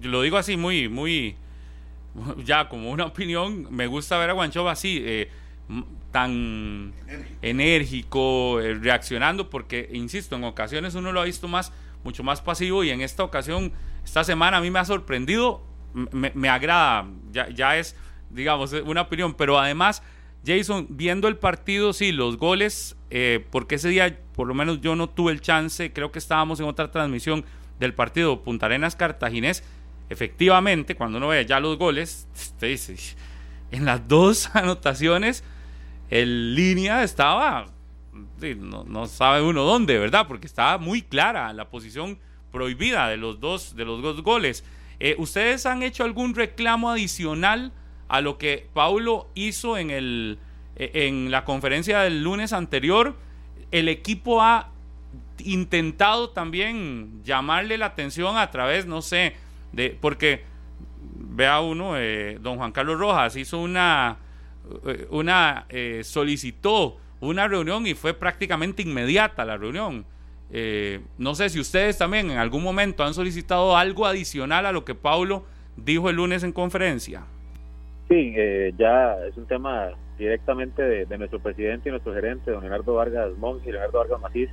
lo 0.03 0.23
digo 0.23 0.37
así 0.37 0.57
muy, 0.57 0.89
muy, 0.89 1.37
ya 2.45 2.69
como 2.69 2.91
una 2.91 3.07
opinión, 3.07 3.67
me 3.71 3.87
gusta 3.87 4.19
ver 4.19 4.31
a 4.31 4.35
Guanchop 4.35 4.69
así. 4.69 5.03
Eh, 5.05 5.31
tan 6.11 6.93
enérgico, 7.43 8.61
eh, 8.61 8.75
reaccionando, 8.75 9.51
porque, 9.51 9.89
insisto, 9.93 10.37
en 10.37 10.45
ocasiones 10.45 10.95
uno 10.95 11.13
lo 11.13 11.21
ha 11.21 11.25
visto 11.25 11.49
más, 11.49 11.73
mucho 12.05 12.23
más 12.23 12.41
pasivo 12.41 12.85
y 12.85 12.91
en 12.91 13.01
esta 13.01 13.25
ocasión, 13.25 13.73
esta 14.05 14.23
semana 14.25 14.59
a 14.59 14.61
mí 14.61 14.71
me 14.71 14.79
ha 14.79 14.85
sorprendido, 14.85 15.63
me, 15.93 16.49
agrada, 16.49 17.07
ya, 17.33 17.49
ya 17.51 17.77
es, 17.77 17.97
digamos, 18.31 18.73
una 18.85 19.03
opinión, 19.03 19.35
pero 19.35 19.59
además, 19.59 20.03
Jason, 20.47 20.87
viendo 20.91 21.29
el 21.29 21.37
partido, 21.37 21.93
sí, 21.93 22.13
los 22.13 22.37
goles, 22.37 22.97
eh, 23.11 23.45
porque 23.51 23.77
ese 23.77 23.89
día 23.89 24.19
por 24.35 24.47
lo 24.47 24.55
menos 24.55 24.81
yo 24.81 24.97
no 24.97 25.09
tuve 25.09 25.33
el 25.33 25.41
chance, 25.41 25.93
creo 25.93 26.13
que 26.13 26.19
estábamos 26.19 26.61
en 26.61 26.67
otra 26.67 26.91
transmisión 26.91 27.45
del 27.79 27.95
partido 27.95 28.43
Punta 28.43 28.67
Arenas 28.67 28.97
Cartaginés, 28.97 29.65
efectivamente, 30.11 30.95
cuando 30.95 31.19
uno 31.19 31.29
ve 31.29 31.47
ya 31.47 31.61
los 31.61 31.79
goles, 31.79 32.29
te 32.59 32.67
dice, 32.67 32.97
en 33.71 33.85
las 33.85 34.07
dos 34.07 34.51
anotaciones, 34.55 35.45
el 36.11 36.55
línea 36.55 37.03
estaba, 37.03 37.67
no, 38.59 39.07
sabe 39.07 39.43
uno 39.43 39.65
dónde, 39.65 39.99
¿verdad? 39.99 40.27
Porque 40.29 40.47
estaba 40.47 40.79
muy 40.79 41.03
clara 41.03 41.53
la 41.53 41.69
posición 41.69 42.19
prohibida 42.53 43.09
de 43.09 43.17
los 43.17 43.41
dos, 43.41 43.75
de 43.75 43.85
los 43.85 44.03
dos 44.03 44.23
goles. 44.23 44.65
Eh, 45.01 45.17
¿Ustedes 45.19 45.67
han 45.67 45.83
hecho 45.83 46.05
algún 46.05 46.35
reclamo 46.35 46.91
adicional 46.91 47.73
a 48.09 48.21
lo 48.21 48.39
que 48.39 48.69
Paulo 48.73 49.29
hizo 49.35 49.77
en, 49.77 49.91
el, 49.91 50.39
eh, 50.77 50.91
en 50.95 51.31
la 51.31 51.45
conferencia 51.45 52.01
del 52.01 52.23
lunes 52.23 52.53
anterior? 52.53 53.17
El 53.71 53.89
equipo 53.89 54.41
ha 54.41 54.71
intentado 55.39 56.31
también 56.31 57.23
llamarle 57.25 57.77
la 57.77 57.87
atención 57.87 58.37
a 58.37 58.51
través, 58.51 58.87
no 58.87 59.03
sé, 59.03 59.35
de 59.73 59.97
porque 60.01 60.45
vea 61.17 61.61
uno, 61.61 61.99
eh, 61.99 62.39
don 62.41 62.57
Juan 62.57 62.73
Carlos 62.73 62.99
Rojas 62.99 63.35
hizo 63.37 63.59
una 63.59 64.19
una 65.11 65.67
eh, 65.69 66.01
solicitó 66.05 66.97
una 67.21 67.49
reunión 67.49 67.87
y 67.87 67.95
fue 67.95 68.15
prácticamente 68.15 68.83
inmediata 68.83 69.45
la 69.45 69.57
reunión. 69.57 70.05
Eh, 70.51 71.01
no 71.19 71.35
sé 71.35 71.49
si 71.49 71.59
ustedes 71.59 71.99
también 71.99 72.31
en 72.31 72.39
algún 72.39 72.63
momento 72.63 73.03
han 73.03 73.15
solicitado 73.15 73.77
algo 73.77 74.07
adicional 74.07 74.67
a 74.67 74.73
lo 74.73 74.85
que 74.85 74.95
Paulo 74.95 75.45
dijo 75.77 76.11
el 76.11 76.17
lunes 76.17 76.45
en 76.45 76.53
conferencia. 76.53 77.25
Sí, 78.09 78.35
ya 78.77 79.17
es 79.27 79.37
un 79.37 79.47
tema 79.47 79.89
directamente 80.19 80.83
de, 80.83 81.19
nuestro 81.19 81.41
presidente 81.41 81.89
y 81.89 81.93
nuestro 81.93 82.15
gerente, 82.15 82.51
don 82.51 82.61
Leonardo 82.61 82.95
Vargas 82.95 83.37
Mons 83.39 83.67
y 83.67 83.73
Leonardo 83.73 83.99
Vargas 83.99 84.21
Macís, 84.21 84.51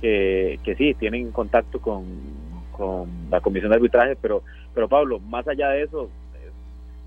que, 0.00 0.58
que 0.64 0.76
sí, 0.76 0.94
tienen 0.94 1.32
contacto 1.32 1.80
con, 1.80 2.04
con 2.70 3.08
la 3.30 3.40
comisión 3.40 3.70
de 3.70 3.76
arbitraje, 3.76 4.16
pero, 4.20 4.42
pero 4.74 4.88
Pablo, 4.88 5.18
más 5.18 5.46
allá 5.48 5.68
de 5.70 5.82
eso, 5.82 6.08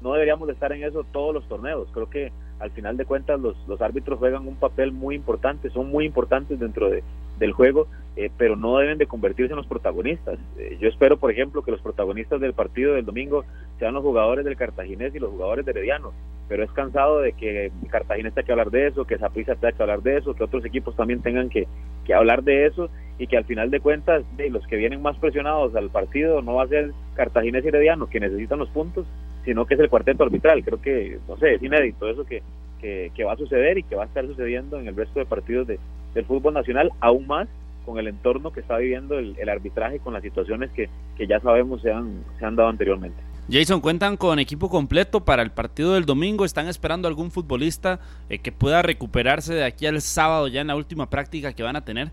no 0.02 0.14
deberíamos 0.14 0.48
de 0.48 0.54
estar 0.54 0.72
en 0.72 0.84
eso 0.84 1.04
todos 1.12 1.34
los 1.34 1.48
torneos. 1.48 1.88
Creo 1.92 2.10
que 2.10 2.32
al 2.60 2.72
final 2.72 2.98
de 2.98 3.06
cuentas 3.06 3.40
los, 3.40 3.56
los 3.68 3.82
árbitros 3.82 4.20
juegan 4.20 4.48
un 4.48 4.56
papel 4.56 4.92
muy 4.92 5.16
importante, 5.16 5.70
son 5.70 5.90
muy 5.90 6.06
importantes 6.06 6.60
dentro 6.60 6.90
de, 6.90 7.04
del 7.40 7.52
juego, 7.52 7.88
eh, 8.16 8.30
pero 8.38 8.56
no 8.56 8.78
deben 8.78 8.98
de 8.98 9.08
convertirse 9.08 9.52
en 9.52 9.58
los 9.58 9.68
protagonistas. 9.68 10.40
Eh, 10.58 10.78
yo 10.80 10.88
espero, 10.88 11.18
por 11.18 11.32
ejemplo, 11.32 11.64
que 11.64 11.72
los 11.72 11.82
protagonistas 11.82 12.40
del 12.40 12.54
partido 12.54 12.94
del 12.94 13.06
domingo 13.06 13.44
sean 13.78 13.94
los 13.94 14.04
jugadores 14.04 14.46
del 14.46 14.56
Cartaginés 14.56 15.14
y 15.14 15.20
los 15.20 15.32
jugadores 15.32 15.66
de 15.66 15.72
Herediano, 15.72 16.14
pero 16.48 16.64
es 16.64 16.72
cansado 16.72 17.20
de 17.20 17.34
que 17.34 17.72
Cartaginés 17.90 18.34
tenga 18.34 18.46
que 18.46 18.52
hablar 18.52 18.72
de 18.72 18.88
eso, 18.88 19.06
que 19.06 19.18
Zaprisa 19.18 19.56
tenga 19.56 19.74
que 19.74 19.84
hablar 19.84 20.02
de 20.02 20.18
eso, 20.18 20.34
que 20.34 20.44
otros 20.44 20.64
equipos 20.64 20.96
también 20.96 21.22
tengan 21.22 21.50
que, 21.50 21.68
que 22.06 22.14
hablar 22.14 22.44
de 22.44 22.68
eso 22.68 22.90
y 23.18 23.28
que 23.28 23.38
al 23.38 23.46
final 23.46 23.70
de 23.70 23.80
cuentas 23.80 24.24
de 24.38 24.50
los 24.50 24.66
que 24.68 24.78
vienen 24.78 25.02
más 25.02 25.18
presionados 25.18 25.76
al 25.76 25.90
partido 25.90 26.42
no 26.42 26.56
va 26.56 26.64
a 26.64 26.68
ser 26.68 26.92
Cartaginés 27.16 27.66
y 27.66 27.68
Herediano, 27.68 28.08
que 28.08 28.20
necesitan 28.20 28.60
los 28.60 28.70
puntos, 28.70 29.06
sino 29.46 29.66
que 29.66 29.76
es 29.76 29.80
el 29.80 29.90
cuarteto 29.90 30.24
arbitral. 30.24 30.64
Creo 30.64 30.82
que, 30.82 31.20
no 31.28 31.38
sé, 31.38 31.56
es 31.56 31.64
inédito 31.64 32.10
eso 32.10 32.26
que, 32.26 32.42
que, 32.82 33.24
va 33.24 33.34
a 33.34 33.38
suceder 33.38 33.78
y 33.78 33.84
que 33.84 33.96
va 33.96 34.04
a 34.04 34.08
estar 34.08 34.26
sucediendo 34.26 34.80
en 34.80 34.88
el 34.88 34.96
resto 34.96 35.20
de 35.20 35.26
partidos 35.26 35.68
de, 35.68 35.80
del 36.14 36.26
fútbol 36.26 36.54
nacional, 36.54 36.92
aún 37.00 37.28
más 37.28 37.48
con 37.86 38.00
el 38.00 38.08
entorno 38.08 38.52
que 38.52 38.62
está 38.62 38.78
viviendo 38.78 39.18
el, 39.20 39.50
arbitraje, 39.50 40.00
con 40.00 40.14
las 40.14 40.24
situaciones 40.24 40.72
que, 40.72 40.90
que 41.16 41.28
ya 41.28 41.40
sabemos 41.40 41.82
se 41.82 41.92
han, 41.92 42.24
se 42.40 42.46
han 42.46 42.56
dado 42.56 42.70
anteriormente. 42.70 43.22
Jason, 43.48 43.80
¿cuentan 43.80 44.18
con 44.18 44.40
equipo 44.40 44.70
completo 44.70 45.24
para 45.24 45.44
el 45.44 45.52
partido 45.52 45.94
del 45.94 46.06
domingo? 46.06 46.46
¿Están 46.46 46.68
esperando 46.68 47.08
algún 47.08 47.30
futbolista 47.30 48.00
eh, 48.28 48.40
que 48.40 48.52
pueda 48.52 48.82
recuperarse 48.82 49.54
de 49.54 49.64
aquí 49.64 49.86
al 49.86 50.02
sábado 50.02 50.48
ya 50.48 50.62
en 50.62 50.68
la 50.68 50.76
última 50.76 51.12
práctica 51.12 51.54
que 51.54 51.62
van 51.62 51.76
a 51.76 51.86
tener? 51.86 52.12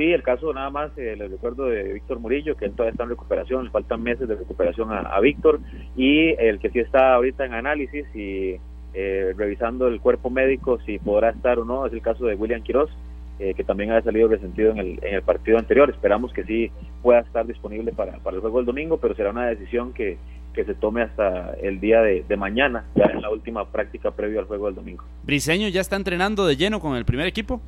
Sí, 0.00 0.10
el 0.14 0.22
caso 0.22 0.54
nada 0.54 0.70
más, 0.70 0.96
eh, 0.96 1.14
recuerdo 1.14 1.66
de 1.66 1.92
Víctor 1.92 2.20
Murillo, 2.20 2.56
que 2.56 2.64
él 2.64 2.72
todavía 2.72 2.92
está 2.92 3.02
en 3.02 3.10
recuperación, 3.10 3.64
le 3.64 3.70
faltan 3.70 4.02
meses 4.02 4.26
de 4.26 4.34
recuperación 4.34 4.88
a, 4.90 5.20
Víctor, 5.20 5.60
y 5.94 6.30
el 6.38 6.58
que 6.58 6.70
sí 6.70 6.78
está 6.78 7.12
ahorita 7.16 7.44
en 7.44 7.52
análisis 7.52 8.06
y 8.14 8.56
eh, 8.94 9.34
revisando 9.36 9.88
el 9.88 10.00
cuerpo 10.00 10.30
médico 10.30 10.78
si 10.86 10.98
podrá 10.98 11.28
estar 11.28 11.58
o 11.58 11.66
no, 11.66 11.84
es 11.84 11.92
el 11.92 12.00
caso 12.00 12.24
de 12.24 12.34
William 12.34 12.62
Quiroz, 12.62 12.88
eh, 13.40 13.52
que 13.52 13.62
también 13.62 13.92
ha 13.92 14.00
salido 14.00 14.28
resentido 14.28 14.70
en 14.70 14.78
el, 15.02 15.22
partido 15.22 15.58
anterior. 15.58 15.90
Esperamos 15.90 16.32
que 16.32 16.44
sí 16.44 16.70
pueda 17.02 17.20
estar 17.20 17.46
disponible 17.46 17.92
para, 17.92 18.16
para 18.20 18.36
el 18.36 18.40
juego 18.40 18.56
del 18.56 18.66
domingo, 18.66 18.96
pero 18.96 19.14
será 19.14 19.32
una 19.32 19.48
decisión 19.48 19.92
que, 19.92 20.16
que 20.54 20.64
se 20.64 20.74
tome 20.74 21.02
hasta 21.02 21.52
el 21.62 21.78
día 21.80 22.00
de, 22.00 22.36
mañana, 22.36 22.84
ya 22.94 23.04
en 23.12 23.20
la 23.20 23.30
última 23.30 23.70
práctica 23.70 24.10
previo 24.10 24.40
al 24.40 24.46
juego 24.46 24.66
del 24.66 24.76
domingo. 24.76 25.04
¿Briseño 25.24 25.68
ya 25.68 25.80
está 25.80 25.96
entrenando 25.96 26.46
de 26.46 26.56
lleno 26.56 26.80
con 26.80 26.96
el 26.96 27.04
primer 27.04 27.26
equipo? 27.26 27.60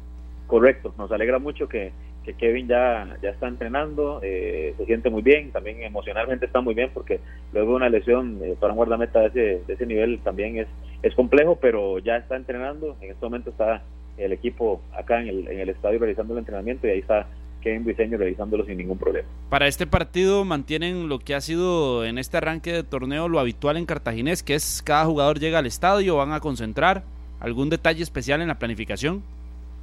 Correcto, 0.47 0.95
nos 0.99 1.11
alegra 1.13 1.39
mucho 1.39 1.69
que, 1.69 1.93
que 2.25 2.35
Kevin 2.35 2.69
ya, 2.69 3.17
ya 3.23 3.31
está 3.31 3.49
entrenando, 3.49 4.21
eh, 4.23 4.75
se 4.77 4.87
siente 4.87 5.11
muy 5.11 5.23
bien, 5.23 5.51
también 5.51 5.83
emocionalmente 5.83 6.47
está 6.47 6.61
muy 6.61 6.75
bien 6.75 6.91
porque 6.93 7.21
luego 7.53 7.75
una 7.75 7.89
lesión 7.89 8.39
eh, 8.43 8.55
para 8.61 8.73
un 8.73 8.77
guardameta 8.77 9.21
de 9.21 9.27
ese, 9.27 9.65
de 9.67 9.75
ese 9.75 9.87
nivel 9.87 10.21
también 10.21 10.59
es, 10.59 10.69
es 11.03 11.15
complejo, 11.15 11.59
pero 11.61 11.99
ya 11.99 12.17
está 12.17 12.37
entrenando, 12.37 12.97
en 13.01 13.11
este 13.11 13.25
momento 13.25 13.51
está 13.51 13.83
el 14.19 14.33
equipo 14.33 14.83
acá 14.93 15.21
en 15.21 15.29
el, 15.29 15.49
en 15.49 15.61
el 15.61 15.69
estadio 15.71 15.99
realizando 15.99 16.35
el 16.35 16.41
entrenamiento 16.41 16.87
y 16.87 16.91
ahí 16.91 16.99
está 16.99 17.27
Kevin 17.63 17.85
Briseño 17.85 18.19
realizándolo 18.19 18.65
sin 18.67 18.77
ningún 18.77 18.99
problema. 18.99 19.29
Para 19.49 19.67
este 19.67 19.87
partido 19.87 20.45
mantienen 20.45 21.09
lo 21.09 21.19
que 21.19 21.35
ha 21.35 21.41
sido 21.41 22.05
en 22.05 22.19
este 22.19 22.37
arranque 22.37 22.73
de 22.73 22.83
torneo 22.83 23.29
lo 23.29 23.39
habitual 23.41 23.77
en 23.77 23.87
Cartaginés, 23.87 24.43
que 24.43 24.55
es 24.55 24.83
cada 24.85 25.07
jugador 25.07 25.39
llega 25.39 25.59
al 25.59 25.67
estadio, 25.67 26.17
van 26.17 26.33
a 26.33 26.41
concentrar. 26.41 27.05
¿Algún 27.41 27.71
detalle 27.71 28.03
especial 28.03 28.41
en 28.41 28.49
la 28.49 28.59
planificación? 28.59 29.23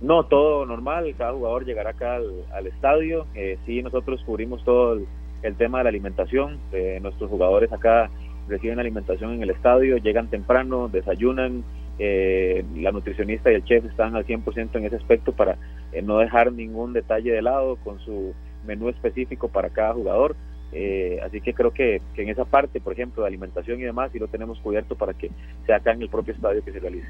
No, 0.01 0.23
todo 0.25 0.65
normal, 0.65 1.13
cada 1.17 1.33
jugador 1.33 1.65
llegará 1.65 1.91
acá 1.91 2.19
al, 2.53 2.67
estadio. 2.67 3.25
Eh, 3.35 3.57
sí, 3.65 3.83
nosotros 3.83 4.23
cubrimos 4.25 4.63
todo 4.63 4.99
el, 5.41 5.55
tema 5.55 5.79
de 5.79 5.83
la 5.85 5.89
alimentación. 5.89 6.59
Eh, 6.71 6.99
nuestros 7.01 7.29
jugadores 7.29 7.71
acá 7.73 8.09
reciben 8.47 8.79
alimentación 8.79 9.33
en 9.33 9.43
el 9.43 9.49
estadio, 9.49 9.97
llegan 9.97 10.29
temprano, 10.29 10.87
desayunan, 10.87 11.63
eh, 12.01 12.63
la 12.77 12.93
nutricionista 12.93 13.51
y 13.51 13.55
el 13.55 13.65
chef 13.65 13.83
están 13.83 14.15
al 14.15 14.25
100% 14.25 14.75
en 14.75 14.85
ese 14.85 14.95
aspecto 14.95 15.33
para 15.33 15.57
eh, 15.91 16.01
no 16.01 16.19
dejar 16.19 16.53
ningún 16.53 16.93
detalle 16.93 17.33
de 17.33 17.41
lado 17.41 17.75
con 17.75 17.99
su 17.99 18.33
menú 18.65 18.87
específico 18.87 19.49
para 19.49 19.69
cada 19.69 19.93
jugador. 19.93 20.35
Eh, 20.71 21.19
así 21.23 21.41
que 21.41 21.53
creo 21.53 21.71
que, 21.71 22.01
en 22.15 22.29
esa 22.29 22.45
parte, 22.45 22.79
por 22.79 22.93
ejemplo, 22.93 23.23
de 23.23 23.27
alimentación 23.27 23.79
y 23.79 23.83
demás, 23.83 24.11
sí 24.13 24.19
lo 24.19 24.27
tenemos 24.27 24.59
cubierto 24.59 24.95
para 24.95 25.13
que 25.13 25.29
sea 25.65 25.77
acá 25.77 25.91
en 25.91 26.01
el 26.01 26.09
propio 26.09 26.33
estadio 26.33 26.63
que 26.63 26.71
se 26.71 26.79
realice. 26.79 27.09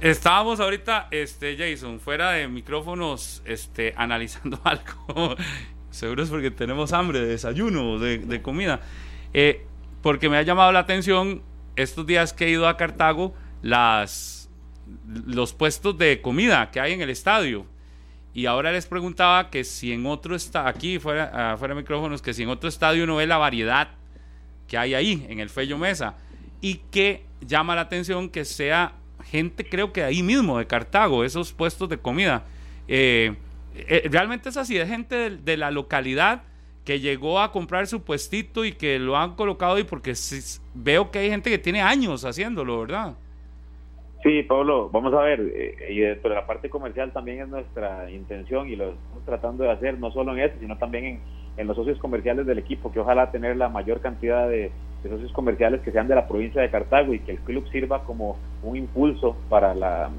Estábamos 0.00 0.60
ahorita, 0.60 1.08
este 1.10 1.56
Jason, 1.56 2.00
fuera 2.00 2.32
de 2.32 2.48
micrófonos, 2.48 3.42
este, 3.44 3.94
analizando 3.96 4.60
algo. 4.64 5.36
Seguro 5.90 6.22
es 6.22 6.28
porque 6.28 6.50
tenemos 6.50 6.92
hambre 6.92 7.20
de 7.20 7.26
desayuno, 7.26 7.98
de, 7.98 8.18
de 8.18 8.42
comida. 8.42 8.80
porque 10.02 10.28
me 10.28 10.36
ha 10.36 10.42
llamado 10.42 10.72
la 10.72 10.80
atención 10.80 11.42
estos 11.76 12.06
días 12.06 12.32
que 12.32 12.46
he 12.46 12.50
ido 12.50 12.68
a 12.68 12.76
Cartago, 12.76 13.34
las, 13.62 14.50
los 15.26 15.52
puestos 15.52 15.96
de 15.98 16.20
comida 16.20 16.70
que 16.70 16.80
hay 16.80 16.92
en 16.92 17.00
el 17.00 17.10
estadio. 17.10 17.66
Y 18.34 18.46
ahora 18.46 18.72
les 18.72 18.86
preguntaba 18.86 19.48
que 19.48 19.64
si 19.64 19.92
en 19.92 20.04
otro 20.04 20.36
está 20.36 20.68
aquí 20.68 20.98
fuera, 20.98 21.56
fuera 21.56 21.74
de 21.74 21.80
micrófonos, 21.80 22.20
que 22.20 22.34
si 22.34 22.42
en 22.42 22.50
otro 22.50 22.68
estadio 22.68 23.06
no 23.06 23.16
ve 23.16 23.26
la 23.26 23.38
variedad 23.38 23.88
que 24.68 24.76
hay 24.76 24.94
ahí, 24.94 25.26
en 25.30 25.40
el 25.40 25.48
Fello 25.48 25.78
Mesa. 25.78 26.16
Y 26.60 26.76
que 26.90 27.24
llama 27.40 27.74
la 27.74 27.82
atención 27.82 28.28
que 28.28 28.44
sea 28.44 28.94
gente, 29.30 29.68
creo 29.68 29.92
que 29.92 30.02
ahí 30.02 30.22
mismo, 30.22 30.58
de 30.58 30.66
Cartago, 30.66 31.24
esos 31.24 31.52
puestos 31.52 31.88
de 31.88 31.98
comida. 31.98 32.44
Eh, 32.88 33.34
eh, 33.74 34.08
realmente 34.10 34.48
es 34.48 34.56
así, 34.56 34.76
es 34.78 34.88
gente 34.88 35.30
de 35.30 35.56
la 35.56 35.70
localidad 35.70 36.42
que 36.84 37.00
llegó 37.00 37.40
a 37.40 37.50
comprar 37.50 37.88
su 37.88 38.02
puestito 38.02 38.64
y 38.64 38.72
que 38.72 38.98
lo 38.98 39.16
han 39.16 39.34
colocado 39.34 39.74
ahí 39.74 39.84
porque 39.84 40.14
veo 40.72 41.10
que 41.10 41.18
hay 41.18 41.30
gente 41.30 41.50
que 41.50 41.58
tiene 41.58 41.82
años 41.82 42.24
haciéndolo, 42.24 42.80
¿verdad? 42.80 43.14
Sí, 44.22 44.42
Pablo, 44.44 44.88
vamos 44.90 45.12
a 45.14 45.20
ver, 45.20 45.40
eh, 45.40 45.76
y 45.90 45.98
dentro 45.98 46.30
de 46.30 46.36
la 46.36 46.46
parte 46.46 46.70
comercial 46.70 47.12
también 47.12 47.40
es 47.40 47.48
nuestra 47.48 48.10
intención 48.10 48.68
y 48.68 48.76
lo 48.76 48.90
estamos 48.90 49.24
tratando 49.24 49.64
de 49.64 49.70
hacer 49.70 49.98
no 49.98 50.10
solo 50.12 50.32
en 50.32 50.40
esto, 50.40 50.58
sino 50.60 50.78
también 50.78 51.20
en 51.56 51.66
los 51.66 51.76
socios 51.76 51.98
comerciales 51.98 52.46
del 52.46 52.58
equipo, 52.58 52.92
que 52.92 53.00
ojalá 53.00 53.30
tener 53.30 53.56
la 53.56 53.68
mayor 53.68 54.00
cantidad 54.00 54.48
de, 54.48 54.70
socios 55.08 55.32
comerciales 55.32 55.80
que 55.80 55.92
sean 55.92 56.08
de 56.08 56.14
la 56.14 56.28
provincia 56.28 56.62
de 56.62 56.70
Cartago 56.70 57.14
y 57.14 57.20
que 57.20 57.32
el 57.32 57.38
club 57.38 57.68
sirva 57.70 58.04
como 58.04 58.36
un 58.62 58.76
impulso 58.76 59.36
para 59.48 59.74
la, 59.74 60.10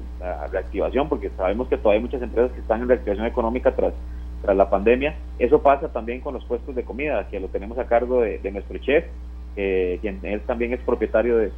reactivación, 0.50 1.08
porque 1.08 1.30
sabemos 1.36 1.68
que 1.68 1.76
todavía 1.76 1.98
hay 1.98 2.04
muchas 2.04 2.22
empresas 2.22 2.52
que 2.52 2.60
están 2.60 2.82
en 2.82 2.88
reactivación 2.88 3.26
económica 3.26 3.74
tras 3.74 3.94
tras 4.42 4.56
la 4.56 4.70
pandemia. 4.70 5.16
Eso 5.38 5.62
pasa 5.62 5.88
también 5.88 6.20
con 6.20 6.34
los 6.34 6.44
puestos 6.44 6.74
de 6.74 6.84
comida, 6.84 7.28
que 7.28 7.40
lo 7.40 7.48
tenemos 7.48 7.78
a 7.78 7.86
cargo 7.86 8.20
de, 8.22 8.50
nuestro 8.50 8.78
chef, 8.78 9.04
quien 9.54 10.20
él 10.22 10.40
también 10.46 10.72
es 10.72 10.80
propietario 10.80 11.38
de, 11.38 11.52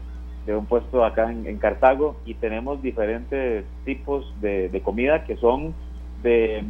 un 0.49 0.67
puesto 0.67 1.05
acá 1.05 1.31
en, 1.31 1.59
Cartago, 1.59 2.17
y 2.25 2.35
tenemos 2.35 2.83
diferentes 2.83 3.65
tipos 3.85 4.35
de, 4.41 4.81
comida 4.83 5.25
que 5.25 5.37
son 5.37 5.75
de, 6.23 6.63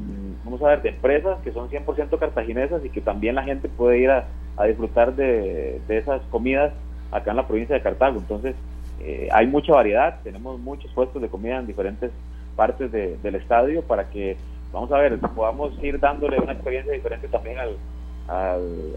vamos 0.44 0.62
a 0.62 0.68
ver, 0.68 0.82
de 0.82 0.90
empresas 0.90 1.38
que 1.42 1.52
son 1.52 1.68
100% 1.68 2.18
cartaginesas 2.18 2.84
y 2.84 2.90
que 2.90 3.00
también 3.00 3.34
la 3.34 3.42
gente 3.42 3.68
puede 3.68 3.98
ir 3.98 4.10
a, 4.10 4.26
disfrutar 4.66 5.16
de, 5.16 5.80
esas 5.88 6.20
comidas 6.30 6.72
acá 7.10 7.30
en 7.30 7.38
la 7.38 7.46
provincia 7.46 7.74
de 7.74 7.80
Cartago. 7.80 8.18
Entonces, 8.18 8.54
eh, 9.00 9.28
hay 9.32 9.46
mucha 9.46 9.72
variedad, 9.72 10.20
tenemos 10.22 10.60
muchos 10.60 10.92
puestos 10.92 11.22
de 11.22 11.28
comida 11.28 11.58
en 11.58 11.66
diferentes 11.66 12.10
partes 12.56 12.92
del 12.92 13.34
estadio 13.34 13.82
para 13.82 14.10
que 14.10 14.36
vamos 14.70 14.92
a 14.92 14.98
ver, 14.98 15.18
podamos 15.18 15.72
ir 15.82 15.98
dándole 15.98 16.38
una 16.38 16.52
experiencia 16.52 16.92
diferente 16.92 17.26
también 17.28 17.58
al, 17.58 17.76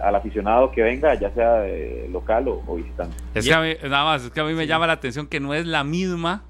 al, 0.02 0.16
aficionado 0.16 0.70
que 0.72 0.82
venga, 0.82 1.14
ya 1.16 1.32
sea 1.32 1.64
local 2.12 2.48
o, 2.48 2.76
visitante. 2.76 3.16
Es 3.34 3.48
que 3.48 3.54
a 3.54 3.62
mí, 3.62 3.74
nada 3.84 4.04
más, 4.04 4.26
es 4.26 4.32
que 4.32 4.40
a 4.40 4.44
mí 4.44 4.54
me 4.54 4.68
llama 4.68 4.86
la 4.88 4.94
atención 4.94 5.28
que 5.28 5.40
no 5.40 5.54
es 5.54 5.66
la 5.66 5.84
misma 5.86 6.44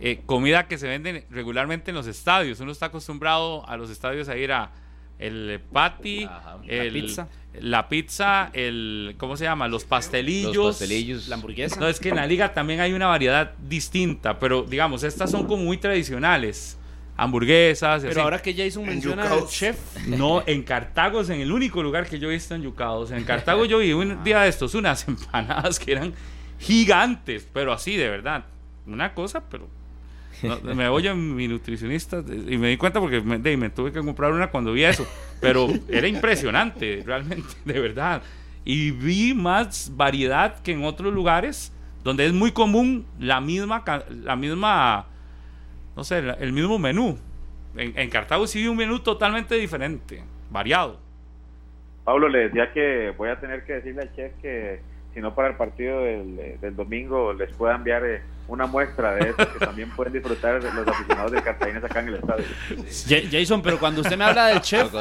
eh, 0.00 0.22
comida 0.26 0.66
que 0.66 0.78
se 0.78 0.88
vende 0.88 1.26
regularmente 1.30 1.90
en 1.90 1.94
los 1.94 2.06
estadios. 2.06 2.60
Uno 2.60 2.72
está 2.72 2.86
acostumbrado 2.86 3.68
a 3.68 3.76
los 3.76 3.90
estadios 3.90 4.28
a 4.28 4.36
ir 4.36 4.52
a 4.52 4.72
el 5.18 5.60
patty, 5.72 6.24
la 6.24 6.90
pizza. 6.92 7.28
La 7.60 7.88
pizza, 7.88 8.50
el, 8.52 9.14
¿cómo 9.16 9.36
se 9.36 9.44
llama? 9.44 9.66
Los 9.66 9.84
pastelillos. 9.84 10.54
Los 10.54 10.76
pastelillos. 10.78 11.28
La 11.28 11.36
hamburguesa. 11.36 11.80
No, 11.80 11.88
es 11.88 11.98
que 12.00 12.10
en 12.10 12.16
la 12.16 12.26
liga 12.26 12.52
también 12.52 12.80
hay 12.80 12.92
una 12.92 13.06
variedad 13.06 13.54
distinta, 13.58 14.38
pero 14.38 14.62
digamos, 14.62 15.02
estas 15.04 15.30
son 15.30 15.46
como 15.46 15.64
muy 15.64 15.78
tradicionales 15.78 16.78
hamburguesas. 17.16 18.02
Pero 18.02 18.22
ahora 18.22 18.40
que 18.40 18.54
Jason 18.54 18.84
menciona 18.84 19.34
el 19.34 19.46
chef. 19.46 19.78
No, 20.06 20.42
en 20.46 20.62
Cartago 20.62 21.22
es 21.22 21.30
en 21.30 21.40
el 21.40 21.50
único 21.50 21.82
lugar 21.82 22.06
que 22.06 22.18
yo 22.18 22.28
he 22.28 22.34
visto 22.34 22.54
en 22.54 22.62
Yucados. 22.62 23.10
En 23.10 23.24
Cartago 23.24 23.64
yo 23.64 23.78
vi 23.78 23.92
un 23.92 24.22
día 24.24 24.40
de 24.42 24.48
estos 24.48 24.74
unas 24.74 25.08
empanadas 25.08 25.78
que 25.78 25.92
eran 25.92 26.14
gigantes, 26.58 27.48
pero 27.52 27.72
así 27.72 27.96
de 27.96 28.08
verdad. 28.08 28.44
Una 28.86 29.14
cosa, 29.14 29.42
pero. 29.48 29.68
Me 30.42 30.88
oye 30.88 31.14
mi 31.14 31.48
nutricionista 31.48 32.22
y 32.28 32.58
me 32.58 32.68
di 32.68 32.76
cuenta 32.76 33.00
porque 33.00 33.20
me, 33.20 33.38
me 33.38 33.70
tuve 33.70 33.92
que 33.92 34.00
comprar 34.00 34.32
una 34.32 34.50
cuando 34.50 34.72
vi 34.72 34.84
eso. 34.84 35.06
Pero 35.40 35.68
era 35.88 36.08
impresionante, 36.08 37.02
realmente, 37.04 37.48
de 37.64 37.80
verdad. 37.80 38.22
Y 38.64 38.90
vi 38.90 39.34
más 39.34 39.92
variedad 39.94 40.60
que 40.62 40.72
en 40.72 40.84
otros 40.84 41.12
lugares 41.12 41.72
donde 42.02 42.26
es 42.26 42.32
muy 42.32 42.52
común 42.52 43.06
la 43.18 43.40
misma, 43.40 43.84
la 44.10 44.36
misma 44.36 45.06
no 45.96 46.04
sé, 46.04 46.18
el 46.18 46.52
mismo 46.52 46.78
menú. 46.78 47.18
En, 47.74 48.10
Cartago 48.10 48.46
sí 48.46 48.66
un 48.68 48.76
menú 48.76 49.00
totalmente 49.00 49.54
diferente, 49.56 50.22
variado. 50.50 50.98
Pablo, 52.04 52.28
le 52.28 52.48
decía 52.48 52.72
que 52.72 53.12
voy 53.16 53.30
a 53.30 53.40
tener 53.40 53.64
que 53.64 53.74
decirle 53.74 54.02
al 54.02 54.14
chef 54.14 54.32
que 54.40 54.80
si 55.16 55.22
no 55.22 55.34
para 55.34 55.48
el 55.48 55.54
partido 55.54 56.02
del, 56.02 56.60
del 56.60 56.76
domingo 56.76 57.32
les 57.32 57.50
pueda 57.56 57.74
enviar 57.74 58.04
eh, 58.04 58.20
una 58.48 58.66
muestra 58.66 59.14
de 59.14 59.30
eso 59.30 59.50
que 59.50 59.64
también 59.64 59.88
pueden 59.96 60.12
disfrutar 60.12 60.62
los 60.62 60.86
aficionados 60.86 61.32
de 61.32 61.40
Cartagena 61.42 61.78
acá 61.78 62.00
en 62.00 62.08
el 62.08 62.14
estadio. 62.16 62.44
Jason, 63.32 63.62
pero 63.62 63.78
cuando 63.78 64.02
usted 64.02 64.18
me 64.18 64.24
habla 64.24 64.48
del 64.48 64.60
chef, 64.60 64.92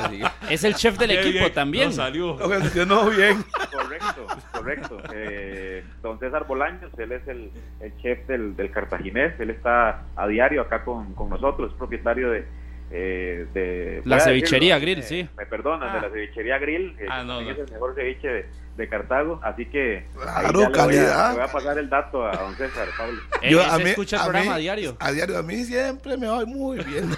es 0.49 0.63
el 0.63 0.73
chef 0.75 0.97
del 0.97 1.11
equipo 1.11 1.51
también. 1.51 1.89
No 1.89 1.95
salió. 1.95 2.37
Lo 2.37 3.09
bien. 3.09 3.43
Correcto, 3.73 4.27
correcto. 4.53 4.97
Eh, 5.13 5.83
don 6.01 6.17
César 6.17 6.47
Bolaños, 6.47 6.97
él 6.97 7.11
es 7.11 7.27
el, 7.27 7.51
el 7.81 7.97
chef 7.97 8.25
del, 8.25 8.55
del, 8.55 8.71
cartaginés, 8.71 9.37
él 9.41 9.49
está 9.49 10.05
a 10.15 10.27
diario 10.27 10.61
acá 10.61 10.85
con, 10.85 11.13
con 11.13 11.29
nosotros, 11.29 11.71
es 11.73 11.77
propietario 11.77 12.31
de, 12.31 12.45
eh, 12.91 13.47
de... 13.53 14.01
La 14.05 14.19
cevichería 14.19 14.79
grill, 14.79 15.03
sí. 15.03 15.27
Me 15.37 15.45
perdonan, 15.45 15.93
de 15.93 16.01
la 16.01 16.07
ah. 16.07 16.11
cevichería 16.11 16.57
grill. 16.59 16.95
ah, 17.09 17.23
no, 17.23 17.41
Es 17.41 17.57
el 17.57 17.71
mejor 17.71 17.95
ceviche 17.95 18.45
de, 18.77 18.89
Cartago, 18.89 19.39
así 19.43 19.65
que... 19.65 20.05
Claro, 20.13 20.71
calidad. 20.71 21.31
Le 21.31 21.37
voy, 21.37 21.47
a, 21.47 21.51
pasar 21.51 21.77
el 21.77 21.89
dato 21.89 22.25
a 22.25 22.35
don 22.35 22.55
César, 22.55 22.87
Pablo. 22.97 23.21
Yo, 23.49 23.63
a 23.63 23.77
mí, 23.77 23.89
escucha 23.89 24.17
el 24.17 24.23
programa 24.23 24.55
a 24.55 24.57
diario. 24.57 24.97
A 24.99 25.11
diario, 25.11 25.37
a 25.37 25.43
mí 25.43 25.63
siempre 25.63 26.17
me 26.17 26.27
va 26.27 26.45
muy 26.45 26.77
bien. 26.83 27.09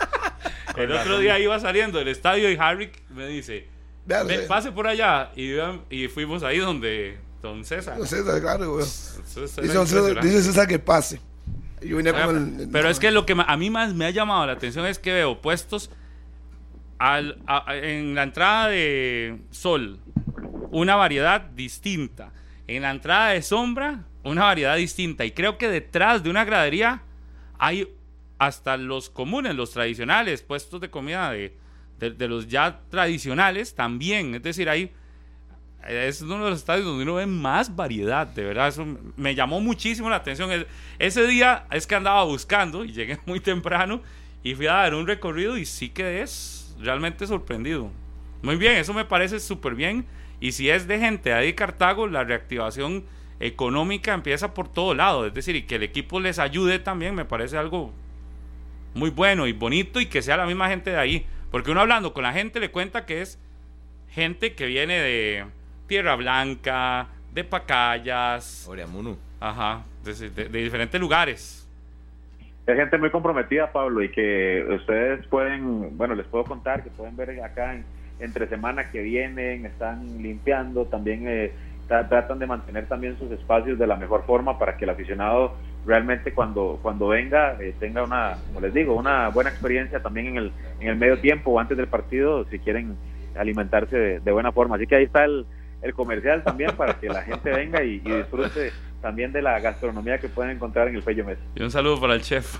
el 0.76 0.92
otro 0.92 1.18
día 1.18 1.38
iba 1.38 1.58
saliendo 1.58 1.98
del 1.98 2.08
estadio 2.08 2.50
y 2.50 2.56
Harry 2.60 2.92
me 3.10 3.26
dice, 3.26 3.66
pase 4.48 4.70
por 4.72 4.86
allá. 4.86 5.30
Y, 5.34 5.56
y 5.90 6.08
fuimos 6.08 6.42
ahí 6.42 6.58
donde 6.58 7.18
don 7.40 7.64
César. 7.64 7.98
Don 7.98 8.06
César, 8.06 8.40
claro, 8.40 8.74
güey. 8.74 8.84
Dice, 8.84 9.62
dice 10.22 10.42
César 10.42 10.68
que 10.68 10.78
pase. 10.78 11.20
Pero 12.70 12.88
es 12.88 12.98
que 12.98 13.10
lo 13.10 13.26
que 13.26 13.36
a 13.46 13.56
mí 13.56 13.70
más 13.70 13.94
me 13.94 14.04
ha 14.04 14.10
llamado 14.10 14.46
la 14.46 14.52
atención 14.52 14.86
es 14.86 14.98
que 14.98 15.12
veo 15.12 15.40
puestos 15.40 15.90
al, 16.98 17.38
en 17.68 18.14
la 18.14 18.22
entrada 18.22 18.68
de 18.68 19.38
sol 19.50 19.98
una 20.70 20.96
variedad 20.96 21.40
distinta. 21.40 22.32
En 22.66 22.82
la 22.82 22.90
entrada 22.90 23.30
de 23.30 23.42
sombra, 23.42 24.04
una 24.24 24.44
variedad 24.44 24.76
distinta. 24.76 25.24
Y 25.24 25.32
creo 25.32 25.58
que 25.58 25.68
detrás 25.68 26.22
de 26.22 26.30
una 26.30 26.44
gradería 26.44 27.02
hay 27.58 27.88
hasta 28.38 28.76
los 28.76 29.10
comunes, 29.10 29.54
los 29.54 29.72
tradicionales, 29.72 30.42
puestos 30.42 30.80
de 30.80 30.90
comida 30.90 31.30
de, 31.30 31.54
de 31.98 32.28
los 32.28 32.48
ya 32.48 32.80
tradicionales 32.88 33.74
también. 33.74 34.34
Es 34.34 34.42
decir, 34.42 34.68
hay 34.68 34.92
es 35.88 36.22
uno 36.22 36.44
de 36.44 36.50
los 36.50 36.58
estadios 36.60 36.86
donde 36.86 37.02
uno 37.02 37.14
ve 37.14 37.26
más 37.26 37.74
variedad, 37.74 38.26
de 38.26 38.44
verdad. 38.44 38.68
Eso 38.68 38.86
me 39.16 39.34
llamó 39.34 39.60
muchísimo 39.60 40.08
la 40.08 40.16
atención. 40.16 40.50
Ese 40.98 41.26
día 41.26 41.66
es 41.70 41.86
que 41.86 41.94
andaba 41.94 42.24
buscando 42.24 42.84
y 42.84 42.92
llegué 42.92 43.18
muy 43.26 43.40
temprano 43.40 44.02
y 44.42 44.54
fui 44.54 44.66
a 44.66 44.74
dar 44.74 44.94
un 44.94 45.06
recorrido 45.06 45.56
y 45.56 45.66
sí 45.66 45.88
que 45.88 46.22
es 46.22 46.74
realmente 46.80 47.26
sorprendido. 47.26 47.90
Muy 48.42 48.56
bien, 48.56 48.76
eso 48.76 48.92
me 48.92 49.04
parece 49.04 49.40
súper 49.40 49.74
bien. 49.74 50.04
Y 50.40 50.52
si 50.52 50.68
es 50.68 50.88
de 50.88 50.98
gente 50.98 51.30
de 51.30 51.36
ahí 51.36 51.52
Cartago, 51.52 52.08
la 52.08 52.24
reactivación 52.24 53.04
económica 53.38 54.14
empieza 54.14 54.54
por 54.54 54.68
todo 54.68 54.94
lado. 54.94 55.26
Es 55.26 55.34
decir, 55.34 55.56
y 55.56 55.62
que 55.62 55.76
el 55.76 55.82
equipo 55.82 56.20
les 56.20 56.38
ayude 56.38 56.78
también 56.78 57.14
me 57.14 57.24
parece 57.24 57.56
algo 57.56 57.92
muy 58.94 59.10
bueno 59.10 59.46
y 59.46 59.52
bonito 59.52 60.00
y 60.00 60.06
que 60.06 60.22
sea 60.22 60.36
la 60.36 60.46
misma 60.46 60.68
gente 60.68 60.90
de 60.90 60.98
ahí. 60.98 61.26
Porque 61.50 61.70
uno 61.70 61.80
hablando 61.80 62.12
con 62.14 62.24
la 62.24 62.32
gente 62.32 62.60
le 62.60 62.70
cuenta 62.70 63.04
que 63.04 63.22
es 63.22 63.38
gente 64.08 64.54
que 64.54 64.66
viene 64.66 64.94
de 64.94 65.46
Tierra 65.92 66.16
Blanca, 66.16 67.06
de 67.34 67.44
Pacayas. 67.44 68.66
Oriamunu. 68.66 69.14
Ajá, 69.38 69.82
de, 70.02 70.48
diferentes 70.48 70.98
lugares. 70.98 71.68
Es 72.66 72.76
gente 72.76 72.96
muy 72.96 73.10
comprometida, 73.10 73.70
Pablo, 73.70 74.02
y 74.02 74.08
que 74.08 74.66
ustedes 74.70 75.26
pueden, 75.26 75.94
bueno, 75.98 76.14
les 76.14 76.26
puedo 76.28 76.44
contar 76.44 76.82
que 76.82 76.88
pueden 76.88 77.14
ver 77.14 77.38
acá 77.42 77.74
en, 77.74 77.84
entre 78.20 78.48
semanas 78.48 78.86
que 78.90 79.02
vienen, 79.02 79.66
están 79.66 80.22
limpiando, 80.22 80.86
también 80.86 81.24
eh, 81.28 81.52
tratan 81.86 82.38
de 82.38 82.46
mantener 82.46 82.86
también 82.86 83.18
sus 83.18 83.30
espacios 83.30 83.78
de 83.78 83.86
la 83.86 83.96
mejor 83.96 84.24
forma 84.24 84.58
para 84.58 84.78
que 84.78 84.84
el 84.84 84.90
aficionado 84.92 85.56
realmente 85.84 86.32
cuando 86.32 86.78
cuando 86.80 87.08
venga 87.08 87.58
eh, 87.60 87.74
tenga 87.78 88.02
una, 88.02 88.38
como 88.46 88.62
les 88.62 88.72
digo, 88.72 88.94
una 88.94 89.28
buena 89.28 89.50
experiencia 89.50 90.00
también 90.00 90.28
en 90.28 90.36
el, 90.38 90.52
en 90.80 90.88
el 90.88 90.96
medio 90.96 91.20
tiempo 91.20 91.50
o 91.50 91.58
antes 91.58 91.76
del 91.76 91.88
partido 91.88 92.46
si 92.46 92.58
quieren 92.60 92.96
alimentarse 93.36 94.20
de 94.20 94.32
buena 94.32 94.52
forma. 94.52 94.76
Así 94.76 94.86
que 94.86 94.96
ahí 94.96 95.04
está 95.04 95.24
el, 95.24 95.44
el 95.82 95.94
comercial 95.94 96.42
también 96.44 96.74
para 96.76 96.98
que 96.98 97.08
la 97.08 97.22
gente 97.22 97.50
venga 97.50 97.82
y, 97.82 97.98
disfrute 97.98 98.72
también 99.00 99.32
de 99.32 99.42
la 99.42 99.58
gastronomía 99.58 100.18
que 100.18 100.28
pueden 100.28 100.52
encontrar 100.52 100.86
en 100.86 100.94
el 100.94 101.02
Pello. 101.02 101.26
Y 101.56 101.62
un 101.62 101.72
saludo 101.72 102.00
para 102.00 102.14
el 102.14 102.22
chef. 102.22 102.56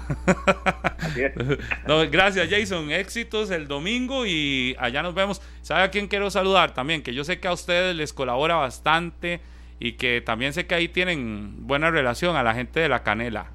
gracias 2.11 2.49
Jason, 2.51 2.91
éxitos 2.91 3.53
el 3.53 3.69
domingo 3.69 4.27
y 4.27 4.75
allá 4.79 5.03
nos 5.03 5.15
vemos. 5.15 5.41
¿Sabe 5.63 5.85
a 5.85 5.91
quién 5.91 6.09
quiero 6.09 6.31
saludar 6.31 6.75
también? 6.75 7.03
Que 7.03 7.15
yo 7.15 7.23
sé 7.23 7.39
que 7.39 7.47
a 7.47 7.53
ustedes 7.53 7.95
les 7.95 8.13
colabora 8.13 8.57
bastante 8.57 9.41
y 9.79 9.93
que 9.93 10.21
también 10.21 10.53
sé 10.53 10.67
que 10.67 10.75
ahí 10.75 10.89
tienen 10.89 11.67
buena 11.67 11.91
relación 11.91 12.35
a 12.35 12.43
la 12.43 12.55
gente 12.55 12.81
de 12.81 12.89
la 12.89 13.05
Canela, 13.05 13.51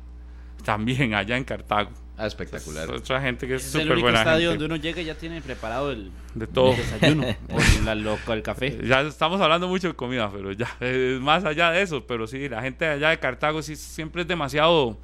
también 0.64 1.14
allá 1.14 1.36
en 1.36 1.44
Cartago. 1.44 1.92
Ah, 2.18 2.26
espectacular. 2.26 2.90
otra 2.90 3.22
gente 3.22 3.48
que 3.48 3.56
es 3.56 3.64
súper 3.64 4.00
buena. 4.00 4.08
Es 4.10 4.14
el 4.14 4.16
estadio 4.16 4.50
donde 4.50 4.66
uno 4.66 4.76
llega 4.76 5.02
y 5.02 5.06
ya 5.06 5.14
tiene 5.14 5.40
preparado 5.40 5.92
el, 5.92 6.12
de 6.34 6.48
todo. 6.48 6.74
desayuno 6.74 7.24
o 8.28 8.34
el 8.34 8.42
café. 8.42 8.80
Ya 8.84 9.02
estamos 9.02 9.40
hablando 9.40 9.68
mucho 9.68 9.90
de 9.90 9.94
comida, 9.94 10.32
pero 10.32 10.52
ya 10.52 10.68
es 10.80 11.20
más 11.22 11.46
allá 11.46 11.70
de 11.70 11.84
eso. 11.84 12.08
Pero 12.08 12.26
sí, 12.26 12.50
la 12.50 12.64
gente 12.64 12.88
allá 12.88 13.10
de 13.10 13.20
Cartago 13.20 13.62
sí 13.62 13.76
siempre 13.76 14.24
es 14.24 14.28
demasiado, 14.28 14.98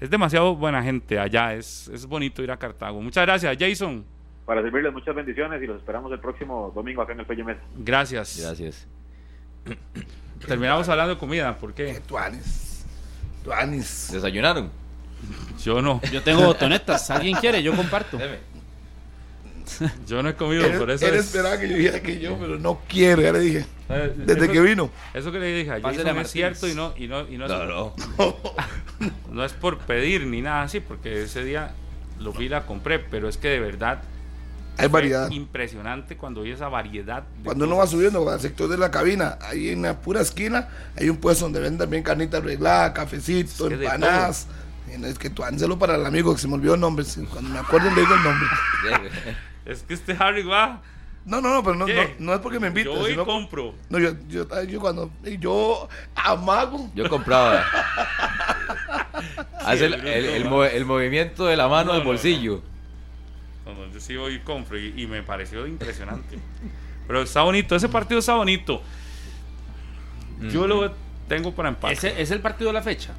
es 0.00 0.10
demasiado 0.10 0.56
buena 0.56 0.82
gente 0.82 1.20
allá. 1.20 1.54
Es, 1.54 1.86
es 1.86 2.04
bonito 2.04 2.42
ir 2.42 2.50
a 2.50 2.56
Cartago. 2.56 3.00
Muchas 3.00 3.24
gracias, 3.24 3.56
Jason. 3.56 4.04
Para 4.44 4.60
servirles 4.60 4.92
muchas 4.92 5.14
bendiciones 5.14 5.62
y 5.62 5.66
los 5.66 5.76
esperamos 5.76 6.10
el 6.10 6.18
próximo 6.18 6.72
domingo 6.74 7.00
acá 7.00 7.12
en 7.12 7.20
el 7.20 7.44
Mesa. 7.44 7.60
Gracias. 7.76 8.40
Gracias. 8.40 8.88
Terminamos 10.46 10.88
hablando 10.88 11.14
de 11.14 11.20
comida, 11.20 11.56
¿por 11.58 11.74
qué? 11.74 12.00
Tuanis. 12.06 12.84
Tuanis. 13.44 14.10
¿Desayunaron? 14.12 14.85
Yo 15.62 15.82
no. 15.82 16.00
Yo 16.12 16.22
tengo 16.22 16.42
botonetas. 16.44 17.10
¿Alguien 17.10 17.36
quiere? 17.36 17.62
Yo 17.62 17.74
comparto. 17.74 18.18
Yo 20.06 20.22
no 20.22 20.28
he 20.28 20.34
comido, 20.34 20.62
por 20.78 20.90
eso. 20.90 21.06
Él 21.06 21.16
esperaba 21.16 21.58
que 21.58 21.68
yo 21.68 21.76
dijera 21.76 22.00
que 22.00 22.20
yo, 22.20 22.38
pero 22.38 22.58
no 22.58 22.80
quiero, 22.88 23.22
ya 23.22 23.32
le 23.32 23.40
dije. 23.40 23.66
Desde 24.16 24.48
que 24.48 24.60
vino. 24.60 24.90
Eso 25.12 25.32
que 25.32 25.38
le 25.38 25.52
dije 25.52 25.72
a 25.72 25.80
Jason 25.80 26.18
es 26.18 26.30
cierto 26.30 26.68
y 26.68 26.74
no, 26.74 26.94
y 26.96 27.08
no, 27.08 27.28
y 27.28 27.36
no, 27.36 27.48
no, 27.48 27.94
es, 27.96 28.02
no. 29.32 29.44
es 29.44 29.52
por 29.54 29.78
pedir 29.78 30.26
ni 30.26 30.40
nada 30.40 30.62
así, 30.62 30.80
porque 30.80 31.24
ese 31.24 31.44
día 31.44 31.74
lo 32.20 32.32
vi 32.32 32.46
y 32.46 32.48
la 32.48 32.64
compré, 32.64 32.98
pero 32.98 33.28
es 33.28 33.36
que 33.36 33.48
de 33.48 33.60
verdad 33.60 34.02
hay 34.78 34.88
variedad. 34.88 35.30
Impresionante 35.30 36.16
cuando 36.16 36.42
vi 36.42 36.52
esa 36.52 36.68
variedad. 36.68 37.24
Cuando 37.42 37.64
uno 37.64 37.76
va 37.76 37.86
subiendo 37.86 38.28
al 38.28 38.40
sector 38.40 38.68
de 38.68 38.78
la 38.78 38.90
cabina, 38.90 39.38
ahí 39.40 39.70
en 39.70 39.82
la 39.82 40.00
pura 40.00 40.20
esquina, 40.20 40.68
hay 40.96 41.08
un 41.08 41.16
puesto 41.16 41.46
donde 41.46 41.60
venden 41.60 41.78
también 41.78 42.02
carnita 42.02 42.38
arreglada, 42.38 42.92
cafecito, 42.92 43.70
empanadas 43.70 44.46
es 44.88 45.18
que 45.18 45.30
tú 45.30 45.44
ánselo 45.44 45.78
para 45.78 45.96
el 45.96 46.06
amigo 46.06 46.34
que 46.34 46.40
se 46.40 46.48
me 46.48 46.54
olvidó 46.54 46.74
el 46.74 46.80
nombre. 46.80 47.04
Cuando 47.30 47.50
me 47.50 47.58
acuerdo 47.58 47.90
le 47.90 48.00
digo 48.00 48.14
el 48.14 48.22
nombre. 48.22 48.48
es 49.66 49.82
que 49.82 49.94
este 49.94 50.16
Harry 50.18 50.42
va. 50.42 50.82
No, 51.24 51.40
no, 51.40 51.52
no, 51.52 51.62
pero 51.64 51.74
no, 51.74 51.86
no, 52.20 52.34
es 52.34 52.40
porque 52.40 52.60
me 52.60 52.68
invite. 52.68 52.84
Yo 52.84 53.00
hoy 53.00 53.16
compro. 53.16 53.74
No, 53.90 53.98
yo, 53.98 54.12
yo, 54.28 54.46
yo, 54.62 54.80
cuando. 54.80 55.10
Yo 55.40 55.88
amago. 56.14 56.88
Yo 56.94 57.08
compraba. 57.08 57.64
Hace 59.60 59.86
el, 59.86 59.94
el, 59.94 60.46
el, 60.46 60.84
movimiento 60.84 61.46
de 61.46 61.56
la 61.56 61.66
mano 61.66 61.92
al 61.92 62.04
bolsillo. 62.04 62.62
No, 63.64 63.92
yo 63.92 64.00
sí 64.00 64.16
voy 64.16 64.34
y 64.34 64.38
compro 64.40 64.78
y, 64.78 64.94
y 64.96 65.08
me 65.08 65.24
pareció 65.24 65.66
impresionante. 65.66 66.38
Pero 67.08 67.22
está 67.22 67.42
bonito, 67.42 67.74
ese 67.74 67.88
partido 67.88 68.20
está 68.20 68.34
bonito. 68.34 68.80
Yo 70.50 70.68
lo 70.68 70.92
tengo 71.28 71.52
para 71.52 71.70
empate. 71.70 71.94
¿Ese, 71.94 72.20
¿Es 72.20 72.30
el 72.30 72.40
partido 72.40 72.68
de 72.68 72.74
la 72.74 72.82
fecha? 72.82 73.14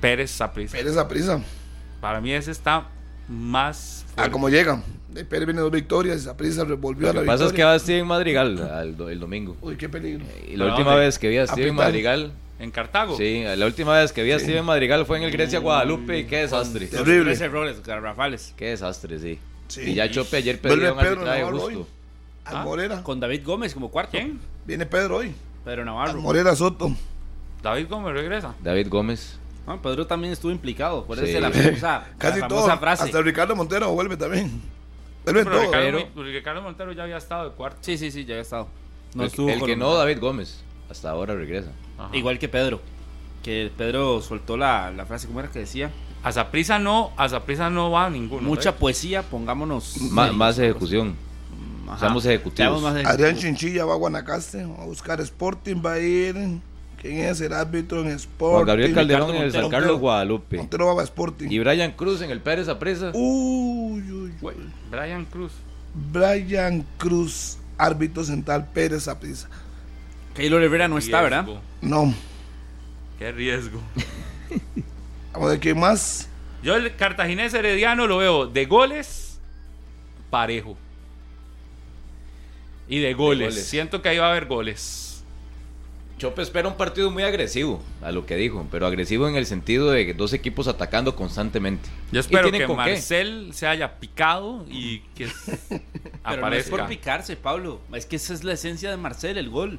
Pérez 0.00 0.30
Saprisa. 0.30 0.76
Pérez 0.76 0.94
Saprisa. 0.94 1.40
Para 2.00 2.20
mí 2.20 2.32
ese 2.32 2.50
está 2.50 2.88
más. 3.28 4.04
Ah, 4.16 4.30
como 4.30 4.48
llegan. 4.48 4.82
De 5.08 5.24
Pérez 5.24 5.46
viene 5.46 5.60
dos 5.60 5.72
victorias 5.72 6.18
y 6.18 6.24
Saprisa 6.24 6.64
volvió 6.64 7.10
a 7.10 7.12
la 7.12 7.20
victoria. 7.20 7.20
Lo 7.20 7.20
que 7.22 7.26
pasa 7.26 7.46
es 7.46 7.52
que 7.52 7.64
va 7.64 7.78
Steven 7.78 8.06
Madrigal 8.06 8.96
el 9.10 9.18
domingo. 9.18 9.56
Uy, 9.60 9.76
qué 9.76 9.88
peligro. 9.88 10.24
Y 10.48 10.56
la 10.56 10.66
última 10.66 10.94
vez 10.94 11.18
que 11.18 11.28
vi 11.28 11.38
a 11.38 11.46
Steven 11.46 11.74
Madrigal. 11.74 12.32
¿En 12.60 12.70
Cartago? 12.70 13.16
Sí, 13.16 13.42
la 13.42 13.64
última 13.64 13.98
vez 13.98 14.12
que 14.12 14.22
vi 14.22 14.32
a 14.32 14.38
Steven 14.38 14.64
Madrigal 14.64 15.06
fue 15.06 15.16
en 15.16 15.22
el 15.24 15.30
Grecia 15.30 15.60
Guadalupe 15.60 16.18
y 16.18 16.24
qué 16.24 16.38
desastre. 16.42 16.86
Terrible. 16.86 17.32
errores, 17.32 17.82
garrafales. 17.82 18.52
Qué 18.56 18.66
desastre, 18.66 19.18
sí. 19.18 19.38
Y 19.80 19.94
ya 19.94 20.10
Chope 20.10 20.36
ayer 20.36 20.60
perdió 20.60 20.92
un 20.92 20.98
arbitraje 20.98 21.44
justo. 21.44 21.88
¿Ah? 22.44 22.64
Morera. 22.64 23.02
Con 23.02 23.18
David 23.18 23.42
Gómez 23.44 23.72
como 23.72 23.90
cuarto. 23.90 24.12
¿Quién? 24.12 24.40
Viene 24.66 24.84
Pedro 24.84 25.18
hoy. 25.18 25.32
Pedro 25.64 25.84
Navarro. 25.84 26.20
Morera 26.20 26.54
Soto. 26.54 26.94
David 27.62 27.86
Gómez 27.88 28.12
regresa. 28.14 28.54
David 28.62 28.88
Gómez. 28.88 29.39
Pedro 29.82 30.06
también 30.06 30.32
estuvo 30.32 30.50
implicado, 30.50 31.04
por 31.04 31.18
eso 31.18 31.40
la 31.40 31.50
famosa, 31.50 32.08
Casi 32.18 32.40
todo, 32.48 32.76
frase. 32.78 33.04
Hasta 33.04 33.22
Ricardo 33.22 33.54
Montero 33.54 33.92
vuelve 33.92 34.16
también. 34.16 34.60
Vuelve 35.24 35.44
todo. 35.44 35.60
Ricardo, 35.60 36.22
Ricardo, 36.22 36.62
Montero 36.62 36.92
ya 36.92 37.04
había 37.04 37.18
estado 37.18 37.50
de 37.50 37.54
cuarto. 37.54 37.78
Sí, 37.82 37.96
sí, 37.96 38.10
sí, 38.10 38.24
ya 38.24 38.34
había 38.34 38.42
estado. 38.42 38.68
No 39.14 39.24
el, 39.24 39.50
el 39.50 39.62
que 39.64 39.76
no, 39.76 39.94
David 39.94 40.18
Gómez. 40.20 40.62
Hasta 40.90 41.10
ahora 41.10 41.34
regresa. 41.34 41.70
Igual 42.12 42.38
que 42.38 42.48
Pedro. 42.48 42.80
Que 43.42 43.70
Pedro 43.76 44.20
soltó 44.20 44.56
la, 44.56 44.90
la 44.90 45.06
frase, 45.06 45.26
¿cómo 45.26 45.40
era 45.40 45.50
que 45.50 45.60
decía? 45.60 45.90
A 46.22 46.32
Zaprisa 46.32 46.78
no, 46.78 47.12
a 47.16 47.28
Zaprisa 47.28 47.70
no 47.70 47.90
va 47.90 48.10
ninguno. 48.10 48.42
Mucha 48.42 48.76
poesía, 48.76 49.22
pongámonos. 49.22 49.98
más 50.10 50.58
ejecución. 50.58 51.16
Estamos 51.94 52.24
ejecutivos. 52.24 52.84
Adrián 52.84 53.36
Chinchilla 53.36 53.84
va 53.84 53.94
a 53.94 53.96
Guanacaste, 53.96 54.64
va 54.64 54.82
a 54.82 54.86
buscar 54.86 55.20
Sporting, 55.20 55.82
va 55.84 55.94
a 55.94 55.98
ir 55.98 56.60
¿Quién 57.00 57.18
es 57.20 57.40
el 57.40 57.52
árbitro 57.52 58.02
en 58.02 58.08
Sporting? 58.08 58.54
Juan 58.56 58.66
Gabriel 58.66 58.94
Calderón 58.94 59.34
en 59.34 59.42
el 59.42 59.52
San 59.52 59.70
Carlos 59.70 59.98
Guadalupe. 59.98 60.58
Montero 60.58 60.94
va 60.94 61.00
a 61.00 61.04
Sporting. 61.04 61.48
Y 61.50 61.58
Brian 61.58 61.92
Cruz 61.92 62.20
en 62.20 62.30
el 62.30 62.40
Pérez 62.40 62.68
Apresa. 62.68 63.10
Uy, 63.14 64.02
uy, 64.12 64.34
uy. 64.40 64.54
Brian 64.90 65.24
Cruz. 65.24 65.52
Brian 66.12 66.84
Cruz, 66.98 67.58
árbitro 67.78 68.22
central 68.22 68.68
Pérez 68.72 69.08
Apresa. 69.08 69.48
Keylor 70.34 70.60
Rivera 70.60 70.88
no 70.88 70.98
está, 70.98 71.22
¿verdad? 71.22 71.46
No. 71.80 72.14
Qué 73.18 73.32
riesgo. 73.32 73.80
Vamos 75.32 75.48
a 75.48 75.50
ver 75.52 75.60
quién 75.60 75.80
más. 75.80 76.28
Yo 76.62 76.76
el 76.76 76.94
cartaginés 76.96 77.54
herediano 77.54 78.06
lo 78.06 78.18
veo 78.18 78.46
de 78.46 78.66
goles 78.66 79.30
parejo. 80.30 80.76
Y 82.88 83.00
de 83.00 83.14
goles. 83.14 83.50
goles. 83.50 83.66
Siento 83.66 84.02
que 84.02 84.08
ahí 84.08 84.18
va 84.18 84.28
a 84.28 84.30
haber 84.30 84.46
goles. 84.46 85.09
Chope 86.20 86.42
espera 86.42 86.68
un 86.68 86.76
partido 86.76 87.10
muy 87.10 87.22
agresivo, 87.22 87.82
a 88.02 88.12
lo 88.12 88.26
que 88.26 88.36
dijo, 88.36 88.66
pero 88.70 88.86
agresivo 88.86 89.26
en 89.26 89.36
el 89.36 89.46
sentido 89.46 89.90
de 89.90 90.12
dos 90.12 90.34
equipos 90.34 90.68
atacando 90.68 91.16
constantemente. 91.16 91.88
Yo 92.12 92.18
¿Y 92.18 92.20
espero 92.20 92.50
que 92.52 92.66
con 92.66 92.76
qué? 92.76 92.90
Marcel 92.90 93.48
se 93.54 93.66
haya 93.66 93.98
picado 93.98 94.66
y 94.68 94.98
que 95.14 95.28
Pero 95.68 95.78
no 95.78 96.32
es 96.32 96.38
aparezca. 96.38 96.76
por 96.76 96.86
picarse, 96.88 97.36
Pablo. 97.36 97.80
Es 97.94 98.04
que 98.04 98.16
esa 98.16 98.34
es 98.34 98.44
la 98.44 98.52
esencia 98.52 98.90
de 98.90 98.98
Marcel, 98.98 99.38
el 99.38 99.48
gol. 99.48 99.78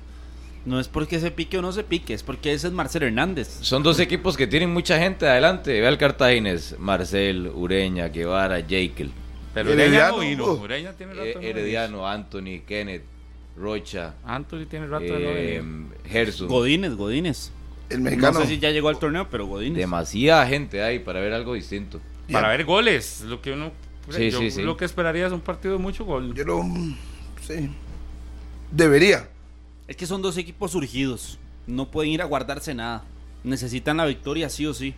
No 0.65 0.79
es 0.79 0.87
porque 0.87 1.19
se 1.19 1.29
pique 1.29 1.59
o 1.59 1.61
no 1.61 1.71
se 1.73 1.83
pique, 1.83 2.15
es 2.15 2.23
porque 2.23 2.53
ese 2.53 2.67
es 2.67 2.73
Marcel 2.73 3.03
Hernández. 3.03 3.59
Son 3.61 3.83
dos 3.83 3.99
equipos 3.99 4.35
que 4.35 4.47
tienen 4.47 4.73
mucha 4.73 4.97
gente 4.97 5.27
adelante. 5.27 5.79
Ve 5.79 5.85
al 5.87 5.99
Cartagines, 5.99 6.75
Marcel, 6.79 7.51
Ureña, 7.53 8.07
Guevara, 8.07 8.63
Jekyll, 8.63 9.11
Pero 9.53 9.73
Herediano, 9.73 10.17
Ureña 10.17 10.37
no 10.39 10.43
vino. 10.43 10.53
uh. 10.53 10.63
Ureña 10.63 10.93
tiene 10.93 11.13
rato 11.13 11.25
eh, 11.25 11.33
venir. 11.35 11.49
Herediano, 11.49 12.07
Anthony, 12.07 12.61
Kenneth, 12.67 13.03
Rocha, 13.57 14.15
Anthony 14.25 14.65
tiene 14.69 14.87
rato 14.87 15.05
de 15.05 15.19
no 15.19 15.29
eh. 15.29 15.63
Gerson. 16.07 16.47
Godínez, 16.47 16.95
Godínez. 16.95 17.51
El 17.89 17.99
No 17.99 18.05
mexicano. 18.05 18.39
sé 18.39 18.47
si 18.47 18.59
ya 18.59 18.71
llegó 18.71 18.89
al 18.89 18.99
torneo, 18.99 19.27
pero 19.29 19.45
Godínez. 19.45 19.77
Demasiada 19.77 20.47
gente 20.47 20.81
hay 20.81 20.99
para 20.99 21.19
ver 21.19 21.33
algo 21.33 21.53
distinto. 21.53 21.99
Para 22.31 22.47
ver 22.49 22.63
goles. 22.63 23.21
Lo 23.27 23.41
que 23.41 23.51
uno. 23.51 23.71
Sí, 24.09 24.31
yo 24.31 24.39
sí, 24.39 24.51
sí. 24.51 24.61
Lo 24.61 24.77
que 24.77 24.85
esperaría 24.85 25.27
es 25.27 25.33
un 25.33 25.41
partido 25.41 25.73
de 25.73 25.79
mucho 25.79 26.05
gol. 26.05 26.33
Yo 26.33 26.43
lo. 26.45 26.63
Sí. 27.41 27.69
Debería. 28.71 29.27
Es 29.87 29.97
que 29.97 30.05
son 30.05 30.21
dos 30.21 30.37
equipos 30.37 30.71
surgidos. 30.71 31.37
No 31.67 31.91
pueden 31.91 32.11
ir 32.11 32.21
a 32.21 32.25
guardarse 32.25 32.73
nada. 32.73 33.03
Necesitan 33.43 33.97
la 33.97 34.05
victoria 34.05 34.49
sí 34.49 34.65
o 34.65 34.73
sí. 34.73 34.95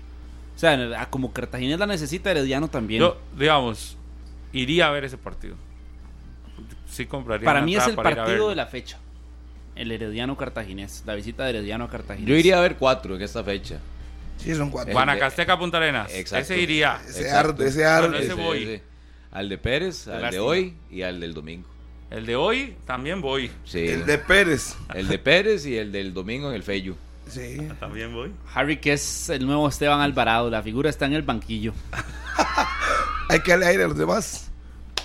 O 0.56 0.60
sea, 0.60 1.08
como 1.10 1.34
Cartagena 1.34 1.78
la 1.78 1.88
necesita, 1.88 2.30
Herediano 2.30 2.68
también. 2.68 3.02
Yo, 3.02 3.18
digamos, 3.38 3.98
iría 4.52 4.88
a 4.88 4.92
ver 4.92 5.04
ese 5.04 5.18
partido. 5.18 5.56
Sí 6.94 7.08
compraría. 7.08 7.46
Para 7.46 7.62
mí 7.62 7.76
es 7.76 7.88
el 7.88 7.96
para 7.96 8.12
ir 8.12 8.20
a 8.20 8.24
partido 8.24 8.50
de 8.50 8.56
la 8.56 8.68
fecha. 8.68 9.00
El 9.76 9.92
Herediano 9.92 10.38
Cartaginés. 10.38 11.04
La 11.06 11.16
visita 11.16 11.44
de 11.44 11.50
Herediano 11.50 11.86
a 11.86 11.90
Cartaginés. 11.90 12.30
Yo 12.30 12.36
iría 12.36 12.60
a 12.60 12.62
ver 12.62 12.76
cuatro 12.76 13.16
en 13.16 13.22
esta 13.24 13.44
fecha. 13.44 13.80
Sí, 14.38 14.54
son 14.54 14.70
cuatro. 14.70 14.92
Eh, 14.92 14.94
Guanacasteca 14.94 15.58
Punta 15.58 15.78
Arenas. 15.78 16.14
Exacto. 16.14 16.54
Ese 16.54 16.62
iría. 16.62 17.00
ese 17.08 17.32
arte, 17.32 17.68
ese 17.68 17.80
Bueno, 17.80 18.16
arte. 18.16 18.24
ese 18.24 18.34
voy. 18.34 18.82
Al 19.32 19.50
de 19.50 19.58
Pérez, 19.58 20.08
al 20.08 20.30
de 20.30 20.40
hoy 20.40 20.76
y 20.92 21.02
al 21.02 21.20
del 21.20 21.34
domingo. 21.34 21.68
El 22.12 22.28
de 22.28 22.36
hoy 22.36 22.76
también 22.86 23.22
voy. 23.22 23.50
Sí. 23.66 23.80
El 23.88 24.06
de 24.06 24.20
Pérez. 24.20 24.76
El 24.94 25.08
de 25.08 25.18
Pérez 25.18 25.66
y 25.66 25.78
el 25.78 25.92
del 25.92 26.14
domingo 26.14 26.50
en 26.50 26.56
el 26.56 26.62
Feyu. 26.62 26.96
Sí. 27.28 27.58
También 27.80 28.14
voy. 28.14 28.32
Harry, 28.54 28.78
que 28.78 28.94
es 28.94 29.30
el 29.30 29.48
nuevo 29.48 29.68
Esteban 29.68 30.02
Alvarado. 30.02 30.52
La 30.52 30.62
figura 30.62 30.92
está 30.92 31.08
en 31.08 31.14
el 31.14 31.24
banquillo. 31.24 31.74
Hay 33.30 33.40
que 33.40 33.52
darle 33.52 33.66
aire 33.66 33.84
a 33.86 33.88
los 33.88 33.98
demás. 33.98 34.52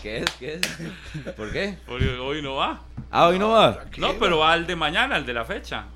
¿Qué 0.03 0.19
es? 0.19 0.31
¿Qué 0.39 0.55
es? 0.55 1.33
¿Por 1.35 1.53
qué? 1.53 1.77
Hoy, 1.89 2.03
hoy 2.21 2.43
no 2.43 2.57
va. 2.57 2.83
Ah, 3.11 3.27
hoy 3.29 3.39
no 3.39 3.51
va. 3.51 3.85
No, 3.97 4.15
pero 4.19 4.39
va 4.39 4.53
al 4.53 4.67
de 4.67 4.77
mañana, 4.77 5.17
al 5.17 5.27
de 5.27 5.33
la 5.35 5.45
fecha. 5.45 5.87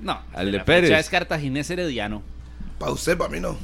No. 0.00 0.20
Al 0.32 0.50
de 0.52 0.58
la 0.58 0.64
Pérez. 0.64 0.88
fecha 0.90 0.98
es 1.00 1.08
Cartaginés 1.10 1.68
Herediano. 1.70 2.22
Para 2.78 2.92
usted, 2.92 3.16
para 3.18 3.30
mí 3.30 3.40
no. 3.40 3.58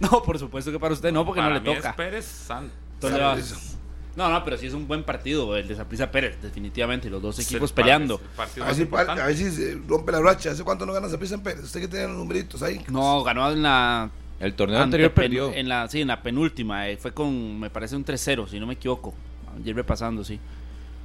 No, 0.00 0.22
por 0.22 0.38
supuesto 0.38 0.72
que 0.72 0.78
para 0.78 0.92
usted 0.94 1.12
no, 1.12 1.24
porque 1.24 1.40
Para 1.40 1.54
no 1.54 1.60
le 1.62 1.68
mí 1.70 1.76
toca. 1.76 1.90
es 1.90 1.94
Pérez 1.96 2.24
San- 2.26 2.70
Entonces 2.94 3.18
le 3.18 3.24
va- 3.24 3.36
Saprissa. 3.40 3.76
No, 4.16 4.28
no, 4.28 4.44
pero 4.44 4.58
sí 4.58 4.66
es 4.66 4.74
un 4.74 4.86
buen 4.86 5.04
partido 5.04 5.56
el 5.56 5.66
de 5.66 5.74
Saprissa 5.74 6.10
Pérez, 6.10 6.36
definitivamente. 6.42 7.08
Los 7.08 7.22
dos 7.22 7.38
equipos 7.38 7.72
peleando. 7.72 8.20
A 8.36 8.40
ver, 8.42 8.74
si, 8.74 8.82
a 8.92 9.26
ver 9.26 9.36
si 9.36 9.50
se 9.50 9.78
rompe 9.88 10.12
la 10.12 10.20
racha. 10.20 10.50
¿Hace 10.50 10.64
cuánto 10.64 10.84
no 10.84 10.92
gana 10.92 11.08
Zaprisa 11.08 11.34
en 11.36 11.42
Pérez? 11.42 11.64
Usted 11.64 11.80
que 11.80 11.88
tiene 11.88 12.08
los 12.08 12.16
numeritos 12.18 12.62
ahí. 12.62 12.84
No, 12.90 13.22
ganó 13.22 13.50
en 13.50 13.62
la 13.62 14.10
El 14.42 14.54
torneo 14.54 14.80
anterior 14.80 15.12
perdió. 15.12 15.52
En 15.54 15.68
la, 15.68 15.88
sí, 15.88 16.00
en 16.00 16.08
la 16.08 16.20
penúltima. 16.20 16.88
eh, 16.88 16.96
fue 16.96 17.12
con, 17.12 17.60
me 17.60 17.70
parece, 17.70 17.94
un 17.94 18.04
3-0, 18.04 18.48
si 18.48 18.58
no 18.58 18.66
me 18.66 18.74
equivoco. 18.74 19.14
Ayer 19.56 19.76
repasando, 19.76 20.24
sí. 20.24 20.40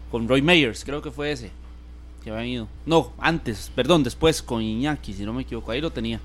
Con 0.10 0.28
Roy 0.28 0.42
Meyers, 0.42 0.84
creo 0.84 1.04
que 1.04 1.12
fue 1.12 1.32
ese. 1.32 1.52
Que 2.24 2.32
habían 2.32 2.48
ido. 2.48 2.68
No, 2.88 3.14
antes, 3.20 3.72
perdón, 3.76 4.04
después 4.04 4.42
con 4.42 4.64
Iñaki, 4.64 5.14
si 5.14 5.24
no 5.24 5.34
me 5.34 5.44
equivoco. 5.44 5.72
Ahí 5.72 5.82
lo 5.82 5.92
tenía. 5.92 6.20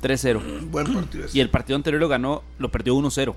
3-0. 0.00 0.60
Buen 0.70 0.94
partido 0.94 1.24
ese. 1.24 1.36
Y 1.36 1.40
el 1.40 1.50
partido 1.50 1.74
anterior 1.74 2.00
lo 2.00 2.08
ganó, 2.08 2.44
lo 2.60 2.70
perdió 2.70 2.94
1-0. 2.94 3.34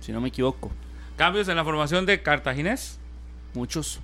Si 0.00 0.12
no 0.12 0.22
me 0.22 0.28
equivoco. 0.28 0.70
Cambios 1.16 1.46
en 1.48 1.56
la 1.56 1.64
formación 1.64 2.06
de 2.06 2.22
Cartaginés 2.22 2.98
Muchos. 3.52 4.00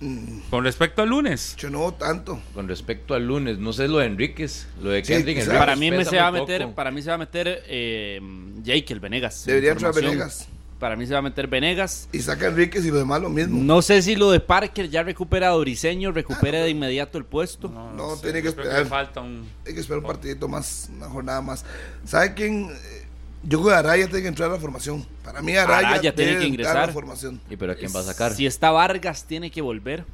Mm, 0.00 0.40
con 0.50 0.62
respecto 0.64 1.02
al 1.02 1.08
lunes. 1.08 1.56
yo 1.58 1.70
no 1.70 1.92
tanto. 1.94 2.40
Con 2.54 2.68
respecto 2.68 3.14
al 3.14 3.26
lunes, 3.26 3.58
no 3.58 3.72
sé 3.72 3.88
lo 3.88 3.98
de 3.98 4.06
Enríquez, 4.06 4.68
lo 4.80 4.90
de 4.90 5.04
Sí, 5.04 5.12
Kendrick 5.12 5.36
quizás. 5.38 5.48
Enríquez 5.48 5.58
Para 5.66 5.76
mí 5.76 5.90
me 5.90 6.04
se 6.04 6.16
va 6.16 6.28
a 6.28 6.32
meter, 6.32 6.62
poco. 6.62 6.74
para 6.74 6.90
mí 6.92 7.02
se 7.02 7.08
va 7.08 7.14
a 7.14 7.18
meter 7.18 7.64
eh, 7.66 8.20
Jake, 8.62 8.92
el 8.92 9.00
Venegas. 9.00 9.40
en 9.42 9.46
Debería 9.48 9.72
entrar. 9.72 9.92
Venegas. 9.94 10.48
Para 10.78 10.94
mí 10.94 11.04
se 11.06 11.12
va 11.12 11.18
a 11.18 11.22
meter 11.22 11.48
Venegas. 11.48 12.08
Y 12.12 12.20
saca 12.20 12.46
Enríquez 12.46 12.84
y 12.84 12.90
lo 12.92 12.98
demás 12.98 13.20
lo 13.20 13.28
mismo. 13.28 13.60
No 13.60 13.82
sé 13.82 14.00
si 14.00 14.14
lo 14.14 14.30
de 14.30 14.38
Parker 14.38 14.88
ya 14.88 15.02
recupera 15.02 15.48
a 15.48 15.50
Doriseño, 15.50 16.12
recupera 16.12 16.60
de 16.62 16.70
inmediato 16.70 17.18
el 17.18 17.24
puesto. 17.24 17.68
No, 17.68 18.14
sé, 18.14 18.22
tiene 18.22 18.42
que 18.42 18.48
esperar. 18.50 18.86
falta 18.86 19.20
un. 19.20 19.44
Hay 19.66 19.74
que 19.74 19.80
esperar 19.80 19.98
un 19.98 20.06
partidito 20.06 20.46
más, 20.46 20.88
una 20.94 21.08
jornada 21.08 21.40
más. 21.42 21.64
¿Sabe 22.04 22.34
quién? 22.34 22.70
Eh, 22.70 23.06
Yo 23.44 23.60
creo 23.60 23.70
que 23.70 23.76
Araya 23.78 24.06
tiene 24.06 24.22
que 24.22 24.28
entrar 24.28 24.50
a 24.50 24.54
la 24.54 24.58
formación. 24.60 25.06
Para 25.24 25.40
mí 25.42 25.56
Araya, 25.56 25.88
Araya 25.90 26.14
tiene 26.14 26.32
debe 26.32 26.40
que 26.42 26.46
entrar 26.48 26.66
a 26.66 26.70
ingresar. 26.70 26.86
la 26.88 26.92
formación. 26.92 27.40
¿Y 27.48 27.56
pero 27.56 27.72
a 27.72 27.74
quién 27.76 27.92
va 27.94 28.00
a 28.00 28.02
sacar? 28.04 28.32
Si 28.34 28.46
está 28.46 28.70
Vargas, 28.70 29.24
tiene 29.24 29.50
que 29.50 29.60
volver. 29.62 30.04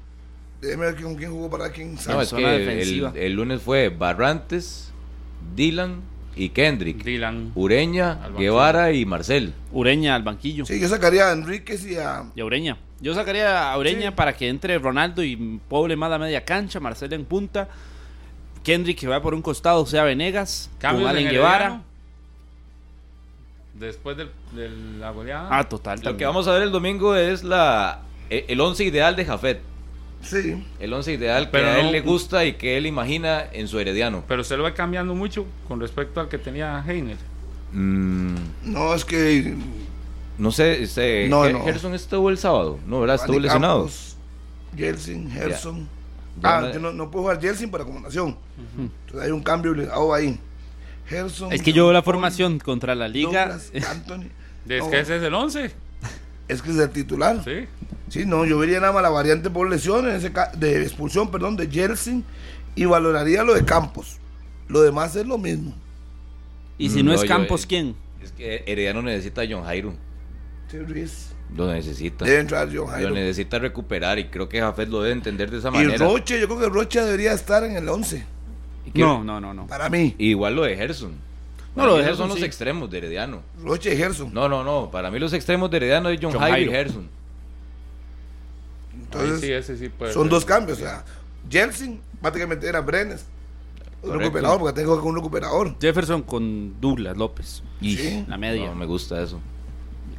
Déjeme 0.61 0.87
ver 0.87 1.03
con 1.03 1.15
quién 1.17 1.31
jugó 1.31 1.51
para 1.51 1.71
quién 1.71 1.95
No, 1.95 2.01
sabe. 2.01 2.23
es 2.23 2.29
zona 2.29 2.49
que 2.57 2.83
el, 2.83 3.11
el 3.17 3.33
lunes 3.33 3.61
fue 3.63 3.89
Barrantes, 3.91 4.93
Dylan 5.55 6.01
y 6.37 6.51
Kendrick. 6.51 7.03
Dylan. 7.05 7.53
Ureña. 7.55 8.29
Guevara 8.39 8.93
y 8.93 9.05
Marcel. 9.05 9.53
Ureña 9.73 10.15
al 10.15 10.23
banquillo. 10.23 10.65
Sí, 10.67 10.79
yo 10.81 10.89
sacaría 10.89 11.29
a 11.29 11.33
Enríquez 11.33 11.85
y 11.87 11.97
a. 11.97 12.25
Y 12.35 12.41
a 12.41 12.45
Ureña. 12.45 12.77
Yo 13.01 13.15
sacaría 13.15 13.71
a 13.73 13.79
Ureña 13.79 14.11
Sí. 14.11 14.15
para 14.17 14.35
que 14.37 14.49
entre 14.49 14.79
Ronaldo 14.79 15.23
y 15.23 15.61
poble 15.69 15.97
más 15.97 16.11
la 16.11 16.19
media 16.19 16.45
cancha, 16.45 16.81
Marcelo 16.81 17.15
en 17.15 17.25
punta, 17.25 17.69
Kendrick 18.63 18.99
que 18.99 19.07
va 19.07 19.21
por 19.21 19.35
un 19.35 19.43
costado, 19.43 19.85
sea 19.87 20.05
Venegas, 20.05 20.71
con 20.81 21.07
Allen 21.07 21.29
Guevara. 21.31 21.57
Herediano. 21.67 21.94
Después 23.79 24.17
del- 24.17 24.31
de 24.53 24.69
la 24.99 25.11
goleada. 25.11 25.49
Ah, 25.51 25.65
total. 25.69 26.01
Lo 26.03 26.17
que 26.17 26.25
vamos 26.25 26.47
a 26.49 26.53
ver 26.53 26.63
el 26.63 26.71
domingo 26.73 27.15
es 27.17 27.43
la 27.45 28.03
e- 28.31 28.45
el 28.49 28.61
once 28.61 28.85
ideal 28.85 29.17
de 29.17 29.25
Jafet. 29.25 29.61
Sí. 30.23 30.65
El 30.81 30.93
once 30.93 31.13
ideal 31.13 31.51
Pero 31.51 31.65
que 31.65 31.71
a 31.71 31.79
él 31.81 31.87
no- 31.87 31.93
le 31.93 32.01
gusta 32.01 32.45
y 32.47 32.55
que 32.55 32.77
él 32.79 32.87
imagina 32.87 33.45
en 33.53 33.69
su 33.69 33.79
herediano. 33.79 34.25
Pero 34.27 34.41
usted 34.43 34.57
lo 34.57 34.63
va 34.63 34.73
cambiando 34.73 35.15
mucho 35.15 35.45
con 35.69 35.81
respecto 35.81 36.21
al 36.21 36.29
que 36.29 36.39
tenía 36.39 36.83
Heiner. 36.87 37.17
Mm, 37.73 38.37
No, 38.65 38.95
es 38.95 39.05
que. 39.05 39.55
no 40.39 40.51
sé, 40.53 40.83
este, 40.85 41.29
No, 41.29 41.49
no. 41.51 41.65
Gerson 41.65 41.95
estuvo 41.95 42.31
el 42.31 42.39
sábado, 42.39 42.79
¿no? 42.87 43.01
¿Verdad? 43.01 43.17
Estuvo 43.17 43.39
lesionado. 43.41 43.81
Campos, 43.81 44.17
Gerson. 44.77 45.29
Ya 46.41 46.59
Ah, 46.59 46.61
no- 46.63 46.73
yo 46.73 46.81
no, 46.81 46.93
no 46.93 47.11
puedo 47.11 47.25
jugar 47.25 47.41
Jelsin 47.41 47.71
por 47.71 47.81
acomodación. 47.83 48.37
Entonces 48.79 49.21
hay 49.27 49.31
un 49.31 49.43
cambio 49.43 49.73
obligado 49.73 50.13
ahí. 50.15 50.39
Gerson. 51.07 51.53
Es 51.53 51.63
que 51.63 51.73
yo 51.73 51.85
veo 51.85 51.93
la 51.93 52.03
formación 52.03 52.59
contra 52.59 52.95
la 52.95 53.09
liga. 53.09 53.47
Douglas, 53.47 53.73
Anthony. 53.91 54.25
Es 54.69 54.83
que 54.85 55.01
ese 55.01 55.17
es 55.17 55.23
el 55.23 55.35
11. 55.35 55.71
es 56.49 56.63
que 56.63 56.71
es 56.71 56.79
el 56.79 56.91
titular. 56.91 57.43
Sí. 57.45 57.67
Sí, 58.09 58.27
no, 58.27 58.45
yo 58.45 58.59
vería 58.59 58.81
nada 58.81 58.93
más 58.93 59.03
la 59.03 59.09
variante 59.11 59.51
por 59.51 59.69
lesiones, 59.69 60.11
en 60.13 60.17
ese 60.19 60.33
ca- 60.33 60.53
de 60.57 60.83
expulsión, 60.83 61.31
perdón, 61.31 61.57
de 61.57 61.69
Jelsin 61.69 62.25
y 62.75 62.85
valoraría 62.85 63.43
lo 63.43 63.55
de 63.55 63.65
Campos. 63.65 64.19
Lo 64.69 64.81
demás 64.83 65.17
es 65.17 65.27
lo 65.27 65.37
mismo. 65.39 65.75
Y 66.79 66.91
si 66.91 67.03
no, 67.03 67.11
No, 67.11 67.15
es 67.17 67.23
yo- 67.23 67.29
Campos, 67.29 67.67
¿quién? 67.67 67.95
Es 68.23 68.33
que 68.33 68.63
Herediano 68.67 69.03
necesita 69.03 69.43
a 69.43 69.47
John 69.49 69.65
Jairo. 69.65 69.95
Lo 71.55 71.73
necesita. 71.73 72.25
Debe 72.25 72.41
entrar 72.41 72.67
John 72.69 72.77
Lo 72.79 72.87
Jairo. 72.89 73.11
necesita 73.15 73.59
recuperar 73.59 74.19
y 74.19 74.25
creo 74.29 74.49
que 74.49 74.61
Jafet 74.61 74.89
lo 74.89 75.03
debe 75.03 75.13
entender 75.15 75.51
de 75.51 75.59
esa 75.59 75.69
Y 75.69 75.73
manera. 75.73 75.99
Roche, 75.99 76.41
yo 76.41 76.47
creo 76.49 76.59
que 76.61 76.69
Roche 76.69 77.01
debería 77.01 77.33
estar 77.33 77.63
en 77.65 77.77
el 77.77 77.89
11. 77.89 78.25
No, 78.95 79.25
no, 79.25 79.41
no, 79.41 79.53
no. 79.55 79.67
Para 79.67 79.89
mí. 79.89 80.15
Igual 80.19 80.55
lo 80.57 80.63
de 80.63 80.77
Gerson. 80.77 81.13
No, 81.13 81.83
Para 81.83 81.89
lo 81.89 81.97
de 81.97 82.03
esos 82.05 82.19
son 82.19 82.27
Gerson, 82.29 82.39
los 82.41 82.47
extremos 82.47 82.91
de 82.91 82.99
Herediano. 82.99 83.43
Roche 83.63 83.93
y 83.95 83.97
Gerson. 83.97 84.33
No, 84.33 84.49
no, 84.49 84.63
no. 84.63 84.91
Para 84.91 85.11
mí 85.11 85.19
los 85.19 85.33
extremos 85.33 85.71
de 85.71 85.77
Herediano 85.79 86.09
es 86.11 86.19
John, 86.23 86.33
John 86.33 86.41
Jairo 86.41 86.71
y. 86.71 86.75
Gerson. 86.75 87.09
Entonces, 88.95 89.33
Ahí 89.35 89.41
sí, 89.49 89.53
ese 89.53 89.77
sí 89.77 89.89
puede 89.89 90.13
son 90.13 90.25
ser. 90.25 90.31
dos 90.31 90.45
cambios. 90.45 90.79
O 90.79 90.81
sea, 90.83 91.05
Jelsin 91.51 92.01
va 92.25 92.29
a 92.29 92.33
tener 92.33 92.49
que 92.49 92.55
meter 92.55 92.77
a 92.77 92.81
Brenes. 92.81 93.27
Un 94.03 94.19
recuperador, 94.19 94.59
porque 94.61 94.81
tengo 94.81 94.95
que 94.97 95.01
con 95.01 95.11
un 95.11 95.17
recuperador. 95.17 95.77
Jefferson 95.81 96.23
con 96.23 96.79
Douglas 96.81 97.17
López. 97.17 97.63
Y 97.81 97.97
Sí. 97.97 98.25
La 98.29 98.37
media. 98.37 98.67
No 98.67 98.75
me 98.75 98.87
gusta 98.87 99.21
eso. 99.23 99.41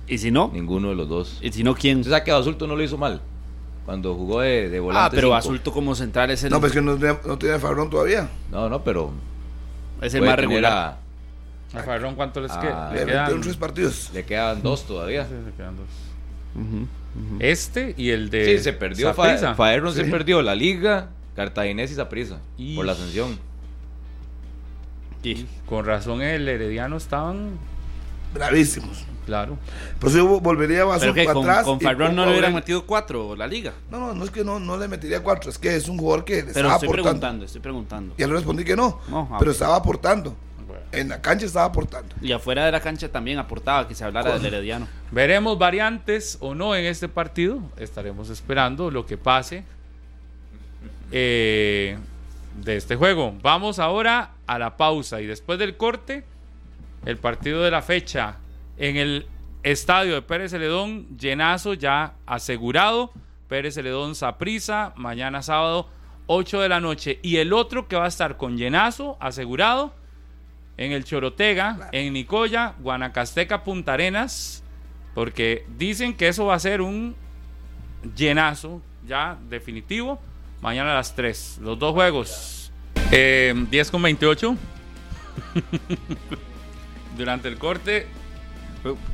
Y 0.08 0.18
si 0.18 0.32
no, 0.32 0.50
Ninguno 0.54 0.90
de 0.90 0.96
los 0.96 1.08
dos. 1.08 1.40
y 1.42 1.52
si 1.52 1.64
no, 1.64 1.74
¿quién? 1.76 2.00
Usted 2.00 2.12
sabe 2.12 2.24
que 2.26 2.32
Basulto 2.32 2.68
no 2.68 2.76
lo 2.76 2.84
hizo 2.84 2.98
mal. 2.98 3.22
Cuando 3.86 4.16
jugó 4.16 4.42
de, 4.42 4.70
de 4.70 4.80
volante. 4.80 5.06
Ah, 5.06 5.10
pero 5.12 5.22
cinco. 5.28 5.32
Basulto 5.34 5.72
como 5.72 5.94
central 5.96 6.32
es 6.32 6.44
el, 6.44 6.50
No, 6.52 6.60
pues 6.60 6.72
que 6.72 6.82
no, 6.82 6.96
tiene- 6.98 7.18
no 7.26 7.38
tiene 7.38 7.60
Fabrón 7.60 7.90
todavía. 7.90 8.28
No, 8.52 8.68
no, 8.70 8.84
pero. 8.84 9.12
es 10.02 10.14
el 10.14 10.24
más 10.24 10.36
regular. 10.38 10.72
a- 11.74 11.78
A 11.80 11.84
Farrón, 11.84 12.16
¿cuánto 12.16 12.40
les 12.42 12.52
Ah, 12.52 12.60
queda? 12.62 12.92
Le 12.94 13.00
Le 13.02 13.06
quedan, 13.06 13.42
tres 13.42 13.58
partidos. 13.58 14.10
le 14.14 14.24
quedan 14.26 14.64
dos 14.64 14.86
todavía. 14.88 15.26
Sí, 15.28 15.34
le 15.46 15.52
quedan 15.54 15.76
dos. 15.76 15.86
Este 17.40 17.94
y 17.98 18.10
el 18.12 18.30
de. 18.30 18.58
Sí, 18.58 18.64
se 18.64 18.74
perdió. 18.74 19.14
Saprissa. 19.14 19.50
Fa- 19.50 19.56
Faerron 19.56 19.94
se 19.94 20.06
Sí. 20.06 20.12
perdió 20.12 20.42
la 20.42 20.56
Liga, 20.56 21.10
Cartaginés 21.36 21.92
y 21.92 21.96
Saprissa. 21.96 22.40
Y- 22.58 22.76
Por 22.76 22.86
la 22.86 22.94
ascensión. 22.94 23.38
Sí. 25.24 25.48
Con 25.66 25.86
razón 25.86 26.22
el 26.22 26.48
Herediano 26.48 26.98
estaban 26.98 27.52
bravísimos. 28.34 29.06
Claro. 29.26 29.58
Pues 30.00 30.14
yo 30.14 30.40
volvería 30.40 30.84
a 30.84 30.88
para 31.00 31.34
con, 31.34 31.44
atrás. 31.44 31.64
con 31.66 31.78
y 31.78 31.84
Farrón 31.84 32.16
no 32.16 32.26
le 32.26 32.32
hubieran 32.32 32.54
metido 32.54 32.86
cuatro 32.86 33.36
la 33.36 33.48
liga. 33.48 33.74
No, 33.90 34.00
no, 34.00 34.14
no 34.14 34.24
es 34.24 34.30
que 34.32 34.44
no, 34.44 34.60
no 34.60 34.78
le 34.78 34.88
metería 34.88 35.22
cuatro, 35.24 35.50
es 35.50 35.58
que 35.58 35.76
es 35.76 35.88
un 35.88 35.98
jugador 35.98 36.24
que 36.24 36.36
le 36.36 36.42
Pero 36.44 36.50
estaba 36.52 36.74
estoy 36.76 36.88
aportando. 36.88 37.04
preguntando, 37.04 37.46
estoy 37.46 37.62
preguntando. 37.62 38.16
Ya 38.18 38.28
le 38.28 38.34
respondí 38.34 38.64
que 38.64 38.76
no, 38.76 39.02
No, 39.10 39.28
ah, 39.32 39.38
pero 39.40 39.52
estaba 39.52 39.76
aportando. 39.76 40.36
Bueno. 40.68 40.84
En 40.92 41.10
la 41.10 41.22
cancha 41.22 41.46
estaba 41.46 41.66
aportando. 41.66 42.16
Y 42.22 42.32
afuera 42.32 42.66
de 42.66 42.72
la 42.72 42.80
cancha 42.82 43.10
también 43.10 43.40
aportaba 43.40 43.88
que 43.88 43.96
se 43.96 44.04
hablara 44.04 44.38
del 44.38 44.46
Herediano. 44.46 44.88
Veremos 45.12 45.58
variantes 45.58 46.38
o 46.40 46.54
no 46.54 46.76
en 46.76 46.86
este 46.86 47.08
partido. 47.08 47.60
Estaremos 47.78 48.30
esperando 48.30 48.92
lo 48.92 49.06
que 49.06 49.18
pase 49.18 49.64
eh, 51.12 51.98
de 52.64 52.78
este 52.78 52.96
juego. 52.96 53.34
Vamos 53.42 53.80
ahora 53.80 54.32
a 54.48 54.60
la 54.60 54.78
pausa 54.78 55.22
y 55.22 55.26
después 55.26 55.60
del 55.60 55.78
corte, 55.78 56.24
el 57.06 57.18
partido 57.18 57.64
de 57.64 57.72
la 57.72 57.82
fecha 57.82 58.38
en 58.78 58.98
el 58.98 59.28
estadio 59.64 60.14
de 60.14 60.22
Pérez 60.22 60.52
Celedón, 60.52 61.18
llenazo 61.18 61.74
ya 61.74 62.14
asegurado. 62.26 63.12
Pérez 63.48 63.76
Celedón 63.76 64.16
Saprisa, 64.16 64.94
mañana 64.96 65.42
sábado, 65.42 65.90
8 66.28 66.62
de 66.62 66.70
la 66.70 66.80
noche. 66.80 67.20
Y 67.22 67.38
el 67.38 67.54
otro 67.54 67.88
que 67.88 67.96
va 67.96 68.06
a 68.06 68.10
estar 68.10 68.38
con 68.38 68.58
llenazo 68.58 69.18
asegurado 69.20 69.94
en 70.78 70.92
el 70.92 71.06
Chorotega, 71.06 71.90
en 71.92 72.14
Nicoya, 72.14 72.76
Guanacasteca, 72.80 73.64
Punta 73.64 73.94
Arenas, 73.94 74.64
porque 75.14 75.66
dicen 75.78 76.14
que 76.16 76.28
eso 76.28 76.46
va 76.46 76.56
a 76.56 76.60
ser 76.60 76.82
un 76.82 77.16
llenazo 78.16 78.82
ya 79.08 79.38
definitivo. 79.50 80.20
Mañana 80.62 80.92
a 80.92 80.96
las 80.96 81.16
3, 81.16 81.60
los 81.62 81.80
dos 81.80 81.94
juegos. 81.94 82.72
Eh, 83.12 83.54
10 83.70 83.92
con 83.92 84.02
28. 84.02 84.56
Durante 87.18 87.48
el 87.48 87.58
corte, 87.58 88.08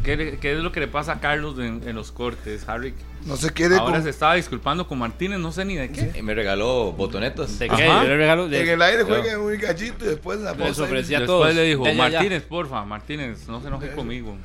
¿qué, 0.03 0.37
es 0.41 0.57
lo 0.59 0.71
que 0.71 0.79
le 0.81 0.87
pasa 0.87 1.13
a 1.13 1.19
Carlos 1.19 1.57
en, 1.59 1.81
en 1.87 1.95
los 1.95 2.11
cortes, 2.11 2.67
Harry? 2.67 2.93
No 3.25 3.37
se 3.37 3.51
quede 3.51 3.77
Ahora 3.77 3.93
con. 3.95 4.03
se 4.03 4.09
estaba 4.09 4.35
disculpando 4.35 4.87
con 4.87 4.97
Martínez, 4.99 5.39
no 5.39 5.51
sé 5.51 5.63
ni 5.65 5.75
de 5.75 5.91
qué. 5.91 6.11
Y 6.17 6.21
me 6.21 6.33
regaló 6.33 6.91
botonetas. 6.91 7.57
¿De 7.59 7.69
qué? 7.69 7.85
Yo 7.87 8.03
le 8.03 8.17
regalo. 8.17 8.47
de- 8.49 8.61
En 8.61 8.69
el 8.69 8.81
aire 8.81 9.03
jueguen 9.03 9.39
un 9.39 9.57
gallito 9.57 10.05
y 10.05 10.09
después 10.09 10.39
la 10.39 10.53
pausa. 10.53 10.85
Después 10.85 11.25
todos. 11.25 11.53
le 11.55 11.63
dijo, 11.63 11.85
Ya, 11.85 11.91
ya, 11.93 12.09
ya. 12.09 12.17
Martínez, 12.19 12.43
porfa, 12.43 12.83
Martínez, 12.85 13.47
no 13.47 13.61
se 13.61 13.67
enoje 13.67 13.91
conmigo. 13.91 14.35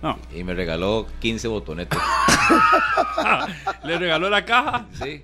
No, 0.00 0.16
Y 0.32 0.44
me 0.44 0.54
regaló 0.54 1.08
15 1.20 1.48
botonetas. 1.48 1.98
Le 3.84 3.98
regaló 3.98 4.30
la 4.30 4.44
caja. 4.44 4.86
Sí. 5.02 5.22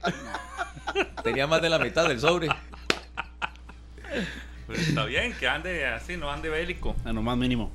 Tenía 1.23 1.47
más 1.47 1.63
de 1.63 1.69
la 1.71 1.79
mitad 1.79 2.09
del 2.09 2.19
sobre. 2.19 2.49
Pero 4.67 4.81
está 4.81 5.05
bien, 5.05 5.33
que 5.39 5.47
ande 5.47 5.87
así, 5.87 6.17
no 6.17 6.31
ande 6.31 6.49
bélico. 6.49 6.97
a 7.05 7.13
lo 7.13 7.23
más 7.23 7.37
mínimo. 7.37 7.71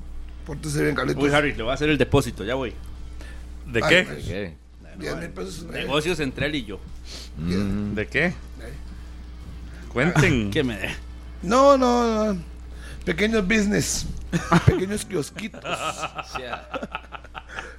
Pórtese 0.50 0.82
bien, 0.82 0.96
Carlitos. 0.96 1.24
Uy, 1.24 1.30
Harry, 1.32 1.54
le 1.54 1.62
voy 1.62 1.70
a 1.70 1.76
hacer 1.76 1.90
el 1.90 1.98
depósito, 2.00 2.44
ya 2.44 2.56
voy. 2.56 2.74
¿De 3.68 3.82
Ay, 3.84 3.90
qué? 3.90 4.04
pues. 4.04 4.26
¿Qué? 4.26 4.56
10 4.98 5.18
mil 5.18 5.30
pesos. 5.30 5.66
eh. 5.70 5.72
Negocios 5.72 6.20
entre 6.22 6.48
él 6.48 6.56
y 6.56 6.66
yo. 6.66 6.80
Mm. 7.38 7.94
¿De 7.94 8.08
qué? 8.08 8.34
Cuenten. 9.94 10.50
Que 10.52 10.64
me. 10.64 10.80
No, 11.44 11.78
no, 11.78 12.34
no. 12.34 12.40
Pequeños 13.06 13.44
business. 13.48 14.08
Pequeños 14.66 15.06
kiosquitos. 15.06 15.64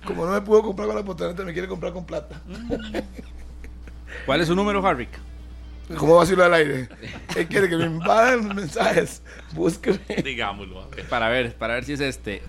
Como 0.07 0.25
no 0.27 0.33
me 0.33 0.41
puedo 0.41 0.63
comprar 0.63 0.87
con 0.87 0.95
la 0.97 1.03
botoneta, 1.03 1.43
me 1.43 1.53
quiere 1.53 1.67
comprar 1.67 1.93
con 1.93 2.07
plata. 2.07 2.41
¿Cuál 4.27 4.43
es 4.43 4.47
su 4.47 4.55
número, 4.55 4.87
Harry? 4.87 5.09
¿Cómo 5.99 6.15
va 6.15 6.23
a 6.23 6.25
decirlo 6.25 6.45
al 6.45 6.55
aire? 6.55 6.89
Él 7.35 7.49
quiere 7.49 7.69
que 7.69 7.77
me 7.77 7.87
invadan 7.87 8.55
mensajes. 8.55 9.23
Búsqueme. 9.55 9.99
Digámoslo. 10.23 10.89
Para 11.09 11.29
ver, 11.29 11.57
para 11.57 11.75
ver 11.75 11.85
si 11.85 11.95
es 11.95 12.01
este. 12.01 12.43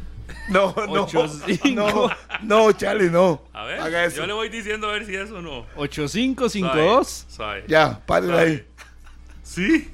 No, 0.49 0.73
no. 0.75 1.03
Ocho, 1.03 1.27
cinco. 1.27 1.69
No, 1.73 2.09
no, 2.41 2.71
Charlie, 2.73 3.09
no. 3.09 3.43
A 3.53 3.63
ver, 3.65 3.79
Haga 3.79 4.05
eso. 4.05 4.17
yo 4.17 4.27
le 4.27 4.33
voy 4.33 4.49
diciendo 4.49 4.89
a 4.89 4.93
ver 4.93 5.05
si 5.05 5.15
es 5.15 5.31
o 5.31 5.41
no. 5.41 5.65
8552. 5.75 7.25
Suave. 7.29 7.63
Ya, 7.67 7.99
párela 8.05 8.39
ahí. 8.39 8.65
¿Sí? 9.43 9.89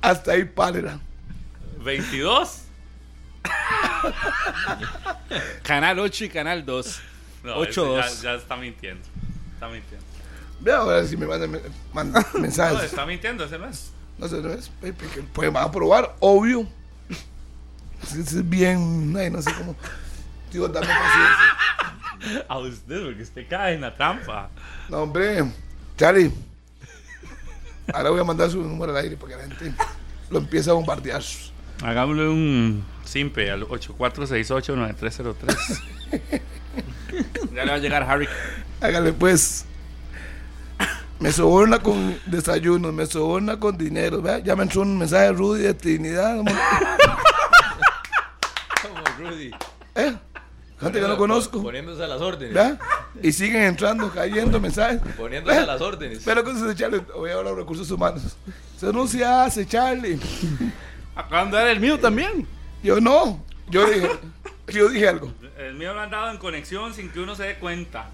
Hasta 0.00 0.32
ahí, 0.32 0.44
párela. 0.44 0.98
22. 1.84 2.62
Canal 5.62 5.98
8 5.98 6.24
y 6.24 6.28
Canal 6.28 6.64
2. 6.64 7.00
No, 7.44 7.56
Ocho, 7.56 7.98
ese 7.98 8.08
dos. 8.08 8.22
ya, 8.22 8.32
ya 8.32 8.38
está 8.38 8.56
mintiendo. 8.56 9.02
Está 9.54 9.68
mintiendo. 9.68 10.06
Ve 10.60 10.72
a 10.72 10.82
ver 10.82 11.06
si 11.06 11.16
me 11.16 11.26
mandan 11.26 11.50
me- 11.52 11.60
mandan 11.92 12.24
No, 12.34 12.40
mensajes. 12.40 12.82
está 12.84 13.06
mintiendo, 13.06 13.44
ese 13.44 13.58
no 13.58 13.68
es. 13.68 13.92
No 14.18 14.28
sé, 14.28 14.40
no 14.42 14.50
es. 14.50 14.70
Que 14.80 14.92
Pues 15.32 15.52
van 15.52 15.64
a 15.64 15.70
probar, 15.70 16.16
obvio. 16.20 16.66
Es 18.02 18.48
bien. 18.48 19.14
Ay, 19.16 19.30
no 19.30 19.40
sé 19.42 19.52
cómo. 19.54 19.74
Digo, 20.52 20.68
dame 20.68 20.86
paciencia. 20.86 22.44
A 22.48 22.58
usted, 22.58 23.04
porque 23.04 23.22
usted 23.22 23.46
cae 23.48 23.74
en 23.74 23.82
la 23.82 23.94
trampa. 23.94 24.50
No, 24.88 25.02
hombre. 25.02 25.44
Charlie. 25.96 26.32
Ahora 27.92 28.10
voy 28.10 28.20
a 28.20 28.24
mandar 28.24 28.50
su 28.50 28.62
número 28.62 28.92
al 28.92 28.98
aire 28.98 29.16
para 29.16 29.32
que 29.32 29.36
la 29.36 29.42
gente 29.48 29.72
lo 30.30 30.38
empiece 30.38 30.70
a 30.70 30.74
bombardear. 30.74 31.22
Hagámosle 31.82 32.28
un 32.28 32.84
simpe 33.04 33.50
al 33.50 33.62
8468-9303. 33.62 35.82
Ya 37.54 37.64
le 37.64 37.70
va 37.70 37.76
a 37.76 37.78
llegar 37.78 38.02
Harry. 38.02 38.28
Hágale 38.80 39.12
pues. 39.12 39.64
Me 41.18 41.32
soborna 41.32 41.80
con 41.80 42.16
desayunos, 42.26 42.92
me 42.92 43.06
soborna 43.06 43.58
con 43.58 43.76
dinero. 43.76 44.22
¿vea? 44.22 44.38
Ya 44.38 44.54
me 44.54 44.62
entró 44.64 44.82
un 44.82 44.98
mensaje 44.98 45.24
de 45.24 45.32
Rudy 45.32 45.62
de 45.62 45.74
Trinidad. 45.74 46.36
Rudy. 49.18 49.50
¿Eh? 49.94 50.14
Gente 50.80 51.00
que 51.00 51.08
no 51.08 51.16
conozco. 51.16 51.60
Poniéndose 51.62 52.04
a 52.04 52.06
las 52.06 52.20
órdenes. 52.20 52.54
¿verdad? 52.54 52.78
Y 53.22 53.32
siguen 53.32 53.62
entrando, 53.62 54.10
cayendo 54.12 54.60
mensajes. 54.60 55.00
Poniéndose 55.16 55.58
a 55.58 55.66
las 55.66 55.80
órdenes. 55.80 56.22
Pero 56.24 56.44
con 56.44 56.74
Charlie, 56.76 57.00
voy 57.16 57.30
a 57.30 57.34
hablar 57.34 57.54
de 57.54 57.60
recursos 57.60 57.90
humanos. 57.90 58.36
Eso 58.76 58.92
no 58.92 59.06
se 59.08 59.24
hace, 59.24 59.66
Charlie. 59.66 60.18
Acaban 61.16 61.50
de 61.50 61.56
dar 61.56 61.66
el 61.68 61.80
mío 61.80 61.98
también. 61.98 62.46
Yo 62.82 63.00
no. 63.00 63.42
Yo 63.68 63.86
dije, 63.90 64.08
yo 64.68 64.88
dije 64.88 65.08
algo. 65.08 65.32
El 65.58 65.74
mío 65.74 65.92
lo 65.94 66.00
han 66.00 66.10
dado 66.10 66.30
en 66.30 66.38
conexión 66.38 66.94
sin 66.94 67.10
que 67.10 67.18
uno 67.20 67.34
se 67.34 67.42
dé 67.42 67.54
cuenta. 67.56 68.10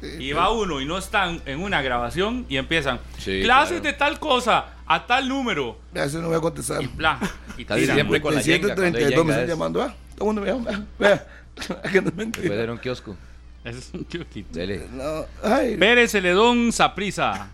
Sí, 0.00 0.06
Y 0.18 0.32
va 0.32 0.50
uno 0.50 0.80
y 0.80 0.84
no 0.86 0.98
están 0.98 1.40
en 1.46 1.60
una 1.62 1.82
grabación 1.82 2.46
y 2.48 2.56
empiezan 2.56 3.00
Sí, 3.18 3.42
clases 3.42 3.80
claro. 3.80 3.82
de 3.84 3.92
tal 3.94 4.18
cosa 4.20 4.66
a 4.86 5.06
tal 5.06 5.28
número 5.28 5.76
Eso 5.92 6.20
no 6.22 6.28
voy 6.28 6.36
a 6.36 6.40
contestar. 6.40 6.80
y 6.82 6.86
bla 6.86 7.18
y 7.56 7.64
tiran. 7.64 7.94
siempre 7.96 8.20
con 8.20 8.32
la 8.34 8.40
yenga, 8.40 8.68
732 8.68 9.10
me 9.10 9.10
yenga 9.10 9.32
están 9.32 9.44
es. 9.44 9.48
llamando. 9.50 9.82
¿ah? 9.82 9.94
Todo 10.18 10.30
el 10.30 10.36
mundo 10.36 10.40
me 10.42 10.48
llama. 10.70 10.86
Vea. 10.98 11.26
Que 11.92 12.00
no 12.00 12.08
es 12.08 12.14
mentira. 12.14 12.46
Puede 12.46 12.60
ser 12.60 12.70
un 12.70 12.78
kiosco. 12.78 13.16
Ese 13.64 13.78
es 13.78 13.90
un 13.92 14.04
kiosquito. 14.04 14.48
Dele. 14.58 14.86
No, 14.92 15.24
ay, 15.42 15.76
Pérez 15.76 16.12
Celedón 16.12 16.72
Saprisa. 16.72 17.48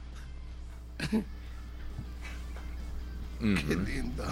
Qué 3.41 3.77
lindo. 3.77 4.24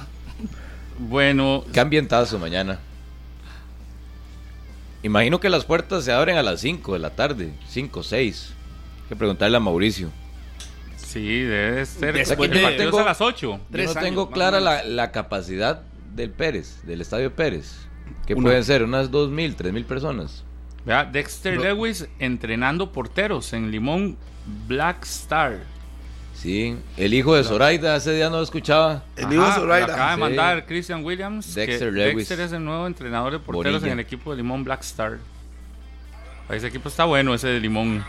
Bueno, 0.99 1.65
Qué 1.73 1.81
ambientazo 1.81 2.39
mañana. 2.39 2.79
Imagino 5.03 5.41
que 5.41 5.49
las 5.51 5.65
puertas 5.65 6.05
se 6.05 6.13
abren 6.13 6.37
a 6.37 6.43
las 6.43 6.61
5 6.61 6.93
de 6.93 6.99
la 6.99 7.11
tarde. 7.11 7.53
5, 7.69 8.03
6. 8.03 8.53
Hay 9.03 9.09
que 9.09 9.17
preguntarle 9.17 9.57
a 9.57 9.61
Mauricio. 9.61 10.11
sí, 10.97 11.41
debe 11.41 11.85
ser. 11.87 12.15
Después 12.15 12.51
de- 12.51 12.61
partido 12.61 12.91
es 12.91 12.95
a 12.97 13.05
las 13.05 13.21
8. 13.21 13.41
Yo 13.41 13.59
no 13.59 13.83
años, 13.83 13.95
tengo 13.99 14.31
clara 14.31 14.61
la, 14.61 14.85
la 14.85 15.11
capacidad 15.11 15.83
del 16.15 16.31
Pérez, 16.31 16.83
del 16.87 17.01
estadio 17.01 17.35
Pérez. 17.35 17.75
Que 18.27 18.35
Uno. 18.35 18.45
pueden 18.45 18.65
ser 18.65 18.83
unas 18.83 19.11
2.000, 19.11 19.57
3.000 19.57 19.85
personas. 19.85 20.45
Vea, 20.85 21.05
Dexter 21.05 21.59
Lewis 21.61 22.09
entrenando 22.19 22.91
porteros 22.93 23.53
en 23.53 23.71
Limón 23.71 24.17
Black 24.67 25.05
Star. 25.05 25.61
Sí, 26.35 26.77
el 26.97 27.15
hijo 27.15 27.37
de 27.37 27.45
Zoraida, 27.45 27.95
ese 27.95 28.15
día 28.15 28.29
no 28.29 28.39
lo 28.39 28.43
escuchaba. 28.43 29.05
El 29.17 29.33
hijo 29.33 29.45
de 29.47 29.53
Zoraida. 29.53 29.85
acaba 29.87 30.11
de 30.11 30.15
Sí. 30.17 30.21
mandar 30.21 30.67
Christian 30.67 31.05
Williams. 31.05 31.55
Dexter 31.55 31.91
que 31.93 31.99
Lewis. 31.99 32.17
Dexter 32.29 32.41
es 32.41 32.53
el 32.53 32.65
nuevo 32.65 32.87
entrenador 32.89 33.33
de 33.33 33.39
porteros 33.39 33.81
Bonilla. 33.81 33.93
en 33.93 33.99
el 34.01 34.05
equipo 34.05 34.33
de 34.33 34.39
Limón 34.39 34.65
Black 34.65 34.81
Star. 34.81 35.19
Ese 36.51 36.67
equipo 36.67 36.89
está 36.89 37.05
bueno, 37.05 37.33
ese 37.33 37.47
de 37.49 37.61
Limón. 37.61 38.03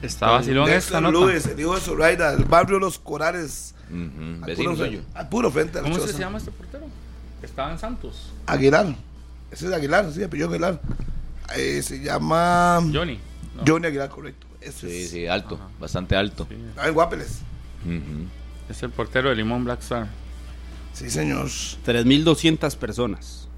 Está 0.00 0.30
vacilón 0.30 0.70
esta 0.70 1.00
nota. 1.00 1.18
Lewis, 1.26 1.46
el 1.46 1.58
hijo 1.60 1.74
de 1.74 1.80
Zoraida, 1.80 2.36
del 2.36 2.44
barrio 2.44 2.78
Los 2.78 2.98
Corales. 2.98 3.74
Ujú, 3.90 3.96
al 3.96 4.40
Vecino 4.46 4.72
puro, 4.72 4.84
suyo. 4.86 5.00
al 5.14 5.28
puro 5.28 5.50
frente 5.50 5.78
a 5.78 5.82
la 5.82 5.88
¿Cómo 5.90 6.00
se 6.06 6.18
llama 6.18 6.38
este 6.38 6.50
portero? 6.50 6.86
Estaba 7.42 7.72
en 7.72 7.78
Santos. 7.78 8.32
Aguilar. 8.46 8.94
Ese 9.50 9.66
es 9.66 9.72
Aguilar, 9.72 10.10
sí, 10.12 10.22
apellido 10.22 10.48
Aguilar. 10.50 10.80
Eh, 11.56 11.80
se 11.82 12.00
llama 12.00 12.80
Johnny. 12.92 13.18
¿no? 13.56 13.62
Johnny 13.66 13.86
Aguilar, 13.86 14.08
correcto. 14.08 14.46
Ese 14.60 14.88
Sí, 14.88 15.02
es. 15.04 15.10
sí, 15.10 15.26
alto, 15.26 15.58
bastante 15.78 16.16
alto. 16.16 16.46
Sí, 16.50 16.56
Ah, 16.76 16.88
en 16.88 16.94
Guapeles. 16.94 17.40
Es 18.68 18.82
el 18.82 18.90
portero 18.90 19.28
de 19.30 19.36
Limón 19.36 19.64
Black 19.64 19.80
Star. 19.82 20.08
Sí, 20.92 21.08
señor. 21.10 21.48
3200 21.84 22.74
personas. 22.74 23.48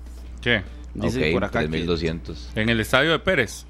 ¿Qué? 0.43 0.63
Dicen 0.95 1.23
Ok, 1.29 1.33
por 1.33 1.45
acá. 1.45 1.61
que- 1.61 1.69
3200. 1.69 2.51
En 2.55 2.69
el 2.69 2.81
estadio 2.81 3.13
de 3.13 3.19
Pérez. 3.21 3.65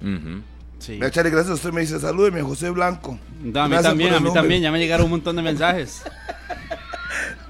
Ujú. 0.00 0.42
Sí. 0.80 0.98
Vea, 0.98 1.10
Charlie, 1.12 1.30
gracias. 1.30 1.54
Usted 1.56 1.70
me 1.72 1.82
dice, 1.82 2.00
salúdeme, 2.00 2.42
José 2.42 2.70
Blanco. 2.70 3.12
No, 3.40 3.60
a 3.60 3.64
mí 3.68 3.70
Gracias 3.70 3.82
también, 3.82 4.14
a 4.14 4.18
mí 4.18 4.24
nombre. 4.24 4.40
también. 4.42 4.62
Ya 4.62 4.72
me 4.72 4.80
llegaron 4.80 5.04
un 5.04 5.10
montón 5.12 5.36
de 5.36 5.42
mensajes. 5.42 6.02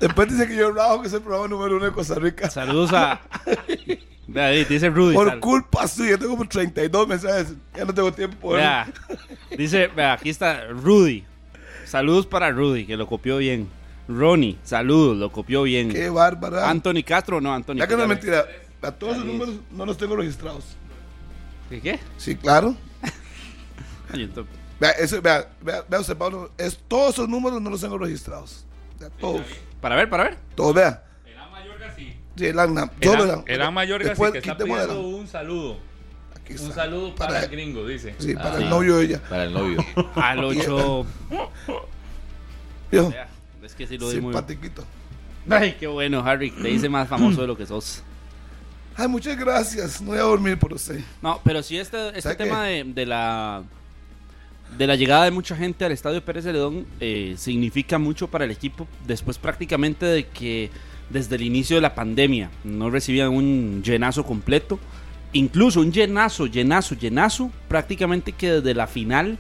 Después 0.01 0.29
dice 0.31 0.49
que 0.49 0.57
yo 0.57 0.73
rajo 0.73 1.03
que 1.03 1.09
es 1.09 1.15
el 1.15 1.21
programa 1.23 1.49
número 1.49 1.77
uno 1.77 1.85
de 1.87 1.93
Costa 1.93 2.15
Rica. 2.17 2.51
Saludos 2.51 2.93
a 2.93 3.21
ahí, 4.37 4.65
dice 4.65 4.89
Rudy. 4.91 5.15
Por 5.15 5.29
sal- 5.29 5.41
culpa 5.41 5.87
suya, 5.89 6.17
tengo 6.19 6.33
como 6.33 6.49
32 6.49 7.09
mensajes. 7.09 7.55
Ya 7.75 7.85
no 7.85 7.95
tengo 7.95 8.13
tiempo. 8.13 8.37
por- 8.39 8.57
Vea, 8.57 8.93
dice, 9.57 9.89
vea, 9.89 10.15
aquí 10.15 10.31
está 10.31 10.67
Rudy. 10.69 11.25
Saludos 11.85 12.27
para 12.27 12.51
Rudy, 12.51 12.87
que 12.87 12.97
lo 12.97 13.07
copió 13.07 13.37
bien. 13.39 13.69
Ronnie, 14.09 14.59
saludos, 14.65 15.17
lo 15.17 15.31
copió 15.31 15.63
bien. 15.63 15.91
Qué 15.91 16.11
bárbara. 16.11 16.69
Anthony 16.69 17.03
Castro, 17.07 17.41
no, 17.41 17.53
Anthony 17.55 17.77
Ya 17.77 17.87
que 17.87 17.97
no 17.97 18.03
es 18.03 18.09
mentira. 18.09 18.47
A 18.83 18.91
todos 18.91 19.17
los 19.19 19.27
números 19.27 19.55
no 19.71 19.87
los 19.87 19.97
tengo 19.97 20.17
registrados. 20.17 20.77
¿Qué? 21.71 21.81
qué? 21.81 22.01
Sí, 22.17 22.35
claro. 22.35 22.75
Vea, 24.81 24.91
eso, 24.93 25.23
vea, 25.23 25.49
vea, 25.61 25.85
vea 25.89 26.01
usted, 26.01 26.17
Pablo. 26.17 26.51
Es, 26.59 26.77
todos 26.89 27.15
esos 27.15 27.29
números 27.29 27.63
no 27.63 27.71
los 27.71 27.81
tengo 27.81 27.97
registrados. 27.97 28.65
Todos. 29.11 29.43
Para 29.81 29.97
ver, 29.97 30.09
para 30.09 30.25
ver. 30.25 30.39
Todos, 30.55 30.75
vea. 30.75 31.05
El 31.27 31.39
A 31.39 31.47
Mayorga 31.49 31.95
sí. 31.97 32.17
Sí, 32.37 32.47
el 32.47 32.59
ANA. 32.59 32.83
El 33.01 33.01
Todos, 33.01 33.21
A- 33.31 33.37
vea. 33.37 33.45
el 33.47 33.63
A 33.63 33.71
Mayorga 33.71 34.05
sí 34.05 34.09
Después, 34.11 34.33
que 34.33 34.39
está 34.39 34.57
pidiendo 34.57 35.01
un 35.01 35.27
saludo. 35.29 35.79
Aquí 36.37 36.55
Un 36.55 36.73
saludo 36.73 37.15
para, 37.15 37.33
Para- 37.33 37.45
el 37.45 37.51
gringo, 37.51 37.87
dice. 37.87 38.15
Sí, 38.19 38.35
para 38.35 38.57
sí. 38.57 38.63
el 38.65 38.71
novio 38.71 38.97
de 38.97 39.05
ella. 39.05 39.21
Para 39.29 39.45
el 39.45 39.53
novio. 39.53 39.85
Al 40.17 40.45
8. 40.45 41.07
Vio, 42.91 43.13
Es 43.63 43.75
que 43.75 43.87
sí 43.87 43.97
lo 43.99 44.11
di 44.11 44.21
muy 44.21 44.33
Simpatiquito. 44.33 44.85
Ay, 45.49 45.77
qué 45.79 45.87
bueno, 45.87 46.21
Harry. 46.25 46.51
Te 46.51 46.71
hice 46.71 46.89
más 46.89 47.09
famoso 47.09 47.41
de 47.43 47.47
lo 47.47 47.57
que 47.57 47.67
sos. 47.67 48.03
Ay, 48.97 49.09
muchas 49.09 49.37
gracias. 49.39 50.01
No 50.03 50.09
voy 50.11 50.19
a 50.19 50.23
dormir 50.23 50.59
por 50.59 50.73
usted. 50.75 51.01
No, 51.23 51.41
pero 51.45 51.63
sí 51.63 51.79
este, 51.79 52.09
este 52.09 52.21
¿Sabe 52.23 52.35
tema 52.37 52.65
de, 52.65 52.85
de 52.85 53.07
la 53.07 53.63
de 54.79 54.87
la 54.87 54.97
llegada 54.97 55.25
de 55.25 55.31
mucha 55.31 55.55
gente 55.57 55.85
al 55.85 55.93
estadio 55.93 56.25
Pérez 56.25 56.45
Celedón 56.45 56.87
eh, 57.01 57.35
significa 57.37 57.99
mucho 57.99 58.29
para 58.29 58.45
el 58.45 58.51
equipo 58.51 58.87
después 59.07 59.39
prácticamente 59.39 60.07
de 60.07 60.27
que 60.27 60.71
desde 61.11 61.37
el 61.37 61.43
inicio 61.43 61.77
de 61.77 61.83
la 61.83 61.95
pandemia 61.95 62.51
no 62.65 62.89
recibían 62.91 63.31
un 63.31 63.83
llenazo 63.85 64.25
completo 64.25 64.79
incluso 65.35 65.81
un 65.81 65.93
llenazo 65.93 66.47
llenazo 66.47 66.95
llenazo 66.95 67.51
prácticamente 67.69 68.33
que 68.33 68.51
desde 68.53 68.75
la 68.75 68.87
final 68.87 69.39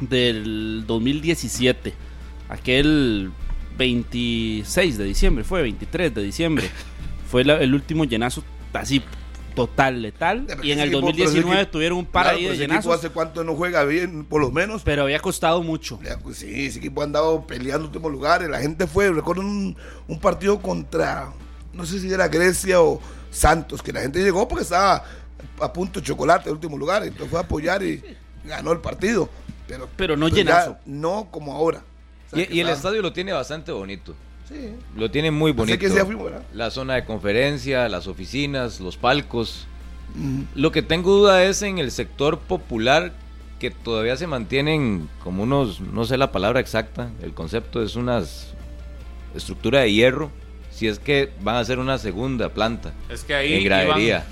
del 0.00 0.84
2017 0.86 1.92
aquel 2.48 3.30
26 3.76 4.98
de 4.98 5.04
diciembre 5.04 5.44
fue 5.44 5.62
23 5.62 6.14
de 6.14 6.22
diciembre 6.22 6.68
fue 7.30 7.44
la- 7.44 7.60
el 7.60 7.74
último 7.74 8.04
llenazo 8.04 8.42
así 8.72 9.02
total 9.54 10.02
letal 10.02 10.44
pero 10.46 10.64
y 10.64 10.72
en 10.72 10.80
el 10.80 10.88
equipo- 10.88 11.00
pero 11.00 11.12
ese 11.12 11.22
2019 11.24 11.60
equipo- 11.62 11.70
tuvieron 11.72 11.98
un 11.98 12.06
par 12.06 12.22
Claro, 12.24 12.36
ahí 12.38 12.44
pero 12.44 12.50
de 12.50 12.54
ese 12.56 12.64
equipo 12.64 12.74
llenazos 12.82 12.98
hace 13.04 13.10
cuánto 13.10 13.44
no 13.44 13.54
juega 13.54 13.84
bien, 13.84 14.24
por 14.24 14.40
lo 14.40 14.50
menos. 14.50 14.82
pero 14.84 15.02
había 15.02 15.20
costado 15.20 15.62
mucho 15.62 15.98
Ya, 16.02 16.18
pues 16.18 16.38
sí, 16.38 16.66
ese 16.66 16.78
equipo 16.78 17.00
ha 17.00 17.04
andado 17.04 17.46
peleando 17.46 17.86
últimos 17.86 18.10
lugares. 18.10 18.48
La 18.48 18.60
gente 18.60 18.86
fue, 18.86 19.10
recuerdo 19.12 19.42
un, 19.42 19.76
un 20.08 20.18
partido 20.20 20.60
contra, 20.60 21.32
no 21.72 21.84
sé 21.86 22.00
si 22.00 22.12
era 22.12 22.28
Grecia 22.28 22.80
o 22.82 23.00
Santos, 23.30 23.82
que 23.82 23.92
la 23.92 24.00
gente 24.00 24.22
llegó 24.22 24.46
porque 24.48 24.62
estaba 24.64 25.04
a 25.60 25.72
punto 25.72 26.00
de 26.00 26.06
chocolate 26.06 26.48
en 26.48 26.54
último 26.54 26.76
lugar. 26.76 27.02
Entonces 27.04 27.28
fue 27.30 27.38
a 27.38 27.42
apoyar 27.42 27.82
y 27.82 28.02
ganó 28.44 28.72
el 28.72 28.80
partido. 28.80 29.28
Pero, 29.68 29.88
Pero 29.96 30.16
no 30.16 30.26
ya 30.28 30.34
llenazo. 30.36 30.76
no 30.86 31.28
como 31.30 31.52
ahora. 31.54 31.84
O 32.32 32.36
sea, 32.36 32.46
que 32.46 32.52
Y, 32.54 32.58
y 32.58 32.60
el 32.60 32.68
estadio 32.70 33.00
lo 33.02 33.12
tiene 33.12 33.32
bastante 33.32 33.70
bonito. 33.72 34.14
Sí. 34.50 34.74
Lo 34.96 35.10
tiene 35.10 35.30
muy 35.30 35.52
Así 35.52 35.56
bonito. 35.58 35.78
que 35.78 35.88
¿verdad? 35.88 36.42
La 36.52 36.70
zona 36.70 36.94
de 36.94 37.04
conferencia, 37.04 37.88
las 37.88 38.06
oficinas, 38.06 38.80
los 38.80 38.96
palcos. 38.96 39.66
Lo 40.56 40.72
que 40.72 40.82
tengo 40.82 41.12
duda 41.16 41.44
es 41.44 41.62
en 41.62 41.78
el 41.78 41.92
sector 41.92 42.38
popular 42.40 43.12
que 43.60 43.70
todavía 43.70 44.16
se 44.16 44.26
mantienen 44.26 45.08
como 45.22 45.44
unos, 45.44 45.80
no 45.80 46.04
sé 46.04 46.16
la 46.16 46.32
palabra 46.32 46.58
exacta, 46.60 47.10
el 47.22 47.32
concepto 47.32 47.80
es 47.82 47.94
una 47.94 48.22
estructura 49.34 49.80
de 49.80 49.92
hierro, 49.92 50.32
si 50.72 50.88
es 50.88 50.98
que 50.98 51.30
van 51.42 51.56
a 51.56 51.60
hacer 51.60 51.78
una 51.78 51.98
segunda 51.98 52.48
planta 52.48 52.92
Es 53.08 53.22
que 53.22 53.34
ahí 53.34 53.54
en 53.54 53.64
gradería. 53.64 54.24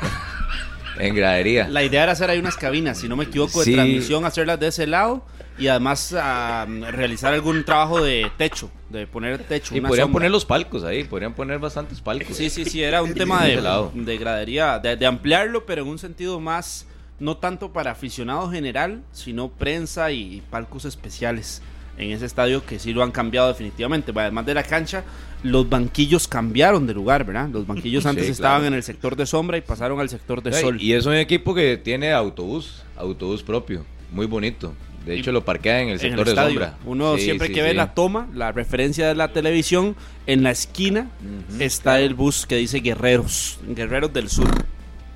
en 0.98 1.14
gradería. 1.14 1.68
La 1.68 1.82
idea 1.82 2.02
era 2.02 2.12
hacer 2.12 2.28
ahí 2.30 2.38
unas 2.38 2.56
cabinas, 2.56 2.98
si 2.98 3.08
no 3.08 3.16
me 3.16 3.24
equivoco, 3.24 3.60
de 3.60 3.64
Sí. 3.66 3.72
transmisión, 3.74 4.24
hacerlas 4.24 4.60
de 4.60 4.68
ese 4.68 4.86
lado 4.86 5.24
y 5.58 5.68
además 5.68 6.14
ah, 6.18 6.66
realizar 6.90 7.32
algún 7.32 7.64
trabajo 7.64 8.02
de 8.02 8.30
techo, 8.36 8.70
de 8.94 9.06
poner 9.06 9.38
techo. 9.44 9.76
Y 9.76 9.80
podrían 9.80 10.06
sombra. 10.06 10.12
poner 10.12 10.30
los 10.30 10.44
palcos 10.44 10.84
ahí, 10.84 11.04
podrían 11.04 11.34
poner 11.34 11.58
bastantes 11.58 12.00
palcos. 12.00 12.36
Sí, 12.36 12.48
sí, 12.50 12.64
sí, 12.64 12.82
era 12.82 13.02
un 13.02 13.12
tema 13.14 13.44
De 13.44 13.60
de, 13.94 14.18
gradería, 14.18 14.78
de, 14.78 14.96
de 14.96 15.06
ampliarlo, 15.06 15.66
pero 15.66 15.82
en 15.82 15.88
un 15.88 15.98
sentido 15.98 16.40
más, 16.40 16.86
no 17.18 17.36
tanto 17.36 17.72
para 17.72 17.90
aficionado 17.90 18.50
general, 18.50 19.02
sino 19.12 19.48
prensa 19.48 20.10
y 20.12 20.42
palcos 20.50 20.84
especiales 20.84 21.60
en 21.96 22.10
ese 22.10 22.26
estadio 22.26 22.64
que 22.64 22.78
sí 22.78 22.92
lo 22.92 23.02
han 23.02 23.12
cambiado 23.12 23.48
definitivamente. 23.48 24.12
Además 24.14 24.46
de 24.46 24.54
la 24.54 24.62
cancha, 24.62 25.04
los 25.42 25.68
banquillos 25.68 26.26
cambiaron 26.26 26.86
de 26.86 26.94
lugar, 26.94 27.24
¿verdad? 27.24 27.48
Los 27.50 27.66
banquillos 27.66 28.02
Sí, 28.04 28.08
antes 28.08 28.24
claro. 28.24 28.32
estaban 28.32 28.64
en 28.66 28.74
el 28.74 28.82
sector 28.82 29.16
de 29.16 29.26
sombra 29.26 29.56
y 29.56 29.60
pasaron 29.60 30.00
al 30.00 30.08
sector 30.08 30.42
de 30.42 30.54
Ay, 30.56 30.62
sol. 30.62 30.80
Y 30.80 30.92
es 30.92 31.06
un 31.06 31.14
equipo 31.14 31.54
que 31.54 31.76
tiene 31.76 32.12
autobús, 32.12 32.82
autobús 32.96 33.42
propio, 33.42 33.84
muy 34.10 34.26
bonito. 34.26 34.74
De 35.04 35.16
hecho, 35.18 35.32
lo 35.32 35.44
parquea 35.44 35.80
en 35.82 35.88
el 35.88 35.94
en 35.94 35.94
el 35.94 36.00
sector 36.00 36.24
de 36.24 36.30
estadio. 36.32 36.60
sombra. 36.60 36.78
Uno 36.86 37.16
Sí, 37.16 37.24
siempre 37.24 37.48
sí, 37.48 37.52
que 37.54 37.62
ve 37.62 37.74
la 37.74 37.92
toma, 37.94 38.28
la 38.34 38.52
referencia 38.52 39.06
de 39.08 39.14
la 39.14 39.28
televisión, 39.32 39.96
en 40.26 40.42
la 40.42 40.50
esquina 40.50 41.10
está 41.58 42.00
el 42.00 42.14
bus 42.14 42.46
que 42.46 42.56
dice 42.56 42.78
Guerreros, 42.80 43.58
Guerreros 43.66 44.12
del 44.12 44.28
Sur. 44.30 44.48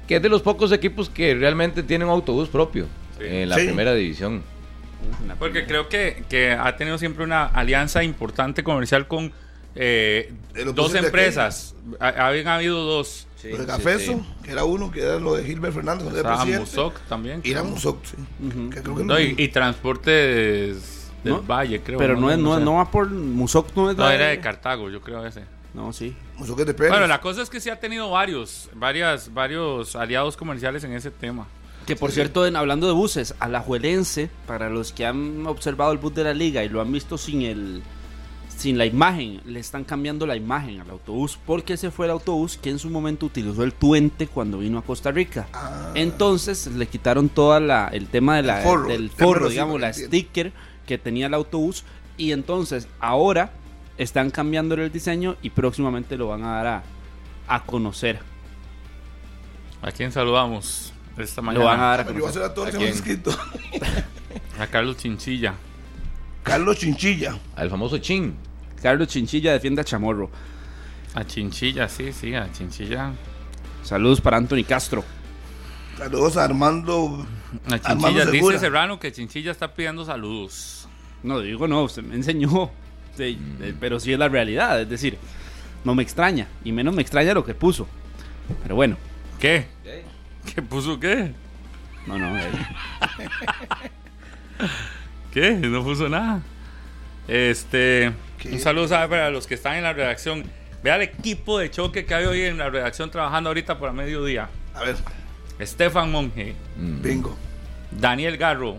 Que 0.06 0.16
es 0.16 0.22
de 0.22 0.28
los 0.28 0.42
pocos 0.42 0.72
equipos 0.72 1.08
que 1.08 1.34
realmente 1.34 1.82
tienen 1.82 2.08
un 2.08 2.14
autobús 2.14 2.48
propio 2.48 2.86
Sí. 3.18 3.24
en 3.26 3.48
la 3.48 3.56
Sí. 3.56 3.64
primera 3.66 3.94
división. 3.94 4.42
Porque 5.38 5.64
creo 5.64 5.88
que, 5.88 6.24
que 6.28 6.52
ha 6.52 6.76
tenido 6.76 6.98
siempre 6.98 7.24
una 7.24 7.44
alianza 7.46 8.02
importante 8.02 8.62
comercial 8.64 9.06
con 9.06 9.32
eh, 9.80 10.32
¿De 10.54 10.64
los 10.64 10.74
dos 10.74 10.94
empresas. 10.96 11.74
Ha- 12.00 12.26
Habían 12.26 12.48
habido 12.48 12.82
dos. 12.84 13.27
Sí, 13.40 13.50
Lo 13.50 13.58
de 13.58 13.66
Cafeso, 13.66 14.12
sí. 14.14 14.20
que 14.42 14.50
era 14.50 14.64
uno, 14.64 14.90
que 14.90 15.00
era 15.00 15.18
lo 15.20 15.34
de 15.34 15.44
Gilbert 15.44 15.72
Fernández, 15.74 16.02
cuando 16.02 16.18
era 16.20 16.34
presidente. 16.36 16.60
Musoc 16.70 16.98
también. 17.08 17.40
Y 17.44 17.52
era 17.52 17.62
Musoc, 17.62 18.04
sí. 18.04 18.16
Ujú. 18.44 18.70
Que 18.70 18.82
creo 18.82 18.96
que 18.96 19.04
No, 19.04 19.14
no- 19.14 19.20
y, 19.20 19.34
y 19.38 19.48
Transportes 19.48 21.10
del 21.22 21.32
No, 21.34 21.42
Valle, 21.42 21.80
creo. 21.80 21.98
Pero 21.98 22.16
no, 22.16 22.30
es, 22.30 22.38
no, 22.38 22.58
no 22.60 22.74
va 22.74 22.90
por 22.90 23.08
Musoc, 23.10 23.68
no 23.76 23.90
es 23.90 23.96
No, 23.96 24.04
la 24.04 24.14
era 24.14 24.26
de 24.28 24.40
Cartago, 24.40 24.90
yo 24.90 25.00
creo 25.00 25.24
ese. 25.24 25.44
No, 25.74 25.92
sí. 25.92 26.16
Musoc 26.36 26.60
es 26.60 26.66
de 26.66 26.74
Pérez. 26.74 26.90
Bueno, 26.92 27.06
la 27.06 27.20
cosa 27.20 27.42
es 27.42 27.50
que 27.50 27.60
sí 27.60 27.70
ha 27.70 27.78
tenido 27.78 28.10
varios, 28.10 28.68
varias, 28.74 29.32
varios 29.32 29.94
aliados 29.96 30.36
comerciales 30.36 30.82
en 30.84 30.92
ese 30.92 31.10
tema. 31.10 31.46
Que 31.86 31.94
por 31.96 32.10
cierto, 32.10 32.46
en- 32.46 32.56
hablando 32.56 32.86
de 32.86 32.92
buses, 32.92 33.34
Alajuelense, 33.38 34.30
para 34.46 34.68
los 34.68 34.92
que 34.92 35.06
han 35.06 35.46
observado 35.46 35.92
el 35.92 35.98
bus 35.98 36.14
de 36.14 36.24
la 36.24 36.34
liga 36.34 36.64
y 36.64 36.68
lo 36.68 36.80
han 36.80 36.90
visto 36.92 37.16
sin 37.18 37.42
el 37.42 37.82
sin 38.58 38.76
la 38.76 38.84
imagen, 38.86 39.40
le 39.46 39.60
están 39.60 39.84
cambiando 39.84 40.26
la 40.26 40.34
imagen 40.36 40.80
al 40.80 40.90
autobús 40.90 41.38
porque 41.46 41.74
ese 41.74 41.90
fue 41.92 42.06
el 42.06 42.12
autobús 42.12 42.56
que 42.58 42.70
en 42.70 42.78
su 42.80 42.90
momento 42.90 43.26
utilizó 43.26 43.62
el 43.62 43.72
Tuente 43.72 44.26
cuando 44.26 44.58
vino 44.58 44.78
a 44.78 44.82
Costa 44.82 45.12
Rica. 45.12 45.46
Entonces 45.94 46.66
le 46.66 46.86
quitaron 46.88 47.28
toda 47.28 47.60
la 47.60 47.88
el 47.88 48.08
tema 48.08 48.36
de 48.36 48.42
la, 48.42 48.54
Ah. 48.56 48.58
El 48.58 48.64
forro, 48.64 48.88
del 48.88 49.10
forro, 49.10 49.48
digamos, 49.48 49.80
la 49.80 49.88
entiendo. 49.88 50.08
sticker 50.08 50.52
que 50.86 50.98
tenía 50.98 51.26
el 51.28 51.34
autobús 51.34 51.84
y 52.16 52.32
entonces 52.32 52.88
ahora 52.98 53.52
están 53.96 54.30
cambiando 54.30 54.74
el 54.74 54.90
diseño 54.90 55.36
y 55.40 55.50
próximamente 55.50 56.16
lo 56.16 56.26
van 56.28 56.42
a 56.44 56.52
dar 56.56 56.66
a, 56.66 56.82
a 57.46 57.64
conocer. 57.64 58.18
¿A 59.82 59.92
quién 59.92 60.10
saludamos 60.10 60.92
esta 61.16 61.40
Lo 61.40 61.46
van 61.46 61.56
a 61.56 61.62
mañana? 61.62 61.82
dar 61.88 62.00
a 62.00 62.04
conocer. 62.06 62.28
hacer 62.30 62.42
a 62.42 62.54
todos 62.54 62.68
¿A 62.68 62.70
los 62.72 62.78
que 62.80 62.88
hemos 62.88 63.00
quién? 63.02 63.16
escrito. 63.18 63.38
A 64.58 64.66
Carlos 64.66 64.96
Chinchilla. 64.96 65.54
Carlos 66.42 66.78
Chinchilla. 66.78 67.38
Al 67.54 67.70
famoso 67.70 67.98
Chin. 67.98 68.34
Carlos 68.82 69.08
Chinchilla 69.08 69.52
defiende 69.52 69.80
a 69.80 69.84
Chamorro. 69.84 70.30
A 71.14 71.24
Chinchilla, 71.24 71.88
sí, 71.88 72.12
sí, 72.12 72.34
a 72.34 72.50
Chinchilla. 72.52 73.12
Saludos 73.82 74.20
para 74.20 74.36
Anthony 74.36 74.64
Castro. 74.66 75.04
Saludos 75.96 76.36
a 76.36 76.44
Armando. 76.44 77.26
A 77.70 77.74
Armando 77.74 78.20
Chinchilla, 78.20 78.26
dice. 78.26 78.58
Serrano 78.58 79.00
que 79.00 79.10
Chinchilla 79.12 79.50
está 79.50 79.74
pidiendo 79.74 80.04
saludos. 80.04 80.88
No, 81.22 81.40
digo 81.40 81.66
no, 81.66 81.82
usted 81.84 82.02
me 82.02 82.14
enseñó. 82.14 82.70
Sí, 83.16 83.36
eh, 83.60 83.74
pero 83.80 83.98
sí 83.98 84.12
es 84.12 84.18
la 84.18 84.28
realidad. 84.28 84.80
Es 84.80 84.88
decir, 84.88 85.18
no 85.84 85.94
me 85.94 86.02
extraña. 86.04 86.46
Y 86.64 86.70
menos 86.72 86.94
me 86.94 87.02
extraña 87.02 87.34
lo 87.34 87.44
que 87.44 87.54
puso. 87.54 87.88
Pero 88.62 88.76
bueno, 88.76 88.96
¿Qué? 89.38 89.66
¿Qué 90.54 90.62
puso 90.62 90.98
qué? 90.98 91.32
no, 92.06 92.18
no. 92.18 92.36
eh, 92.36 92.50
¿Qué? 95.32 95.52
No 95.52 95.84
puso 95.84 96.08
nada. 96.08 96.42
Este, 97.28 98.12
¿Qué? 98.38 98.48
un 98.52 98.58
saludo 98.58 98.88
¿sabe? 98.88 99.08
para 99.08 99.30
los 99.30 99.46
que 99.46 99.54
están 99.54 99.76
en 99.76 99.84
la 99.84 99.92
redacción. 99.92 100.44
Vea 100.82 100.96
el 100.96 101.02
equipo 101.02 101.58
de 101.58 101.70
choque 101.70 102.04
que 102.06 102.14
hay 102.14 102.24
hoy 102.24 102.42
en 102.42 102.58
la 102.58 102.70
redacción 102.70 103.10
trabajando 103.10 103.50
ahorita 103.50 103.78
para 103.78 103.92
mediodía. 103.92 104.48
A 104.74 104.80
ver, 104.84 104.96
Estefan 105.58 106.10
Monge, 106.10 106.54
Mm. 106.76 107.02
bingo. 107.02 107.36
Daniel 107.90 108.36
Garro 108.36 108.76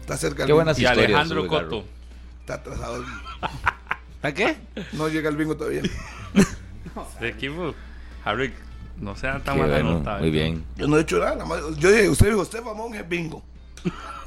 Está 0.00 0.16
cerca 0.18 0.42
el 0.42 0.48
Qué 0.48 0.52
buenas 0.52 0.78
y 0.78 0.84
Alejandro. 0.84 1.46
Coto. 1.46 1.84
Está 2.40 2.54
atrasado. 2.54 3.02
¿A 4.22 4.32
qué? 4.32 4.56
No 4.92 5.08
llega 5.08 5.28
el 5.30 5.36
bingo 5.36 5.56
todavía. 5.56 5.82
El 7.20 7.26
equipo, 7.26 7.74
Harry, 8.24 8.52
no 9.00 9.16
sea 9.16 9.40
tan 9.40 9.58
mala 9.58 9.74
bueno, 9.74 9.92
nota. 9.98 10.18
muy 10.18 10.28
¿eh? 10.28 10.30
bien. 10.30 10.64
Yo 10.76 10.86
no 10.86 10.96
he 10.98 11.00
hecho 11.00 11.18
nada. 11.18 11.44
Yo 11.78 11.90
dije, 11.90 12.08
usted 12.08 12.28
dijo, 12.28 12.42
Estefan 12.42 12.76
Monge, 12.76 13.02
bingo. 13.02 13.42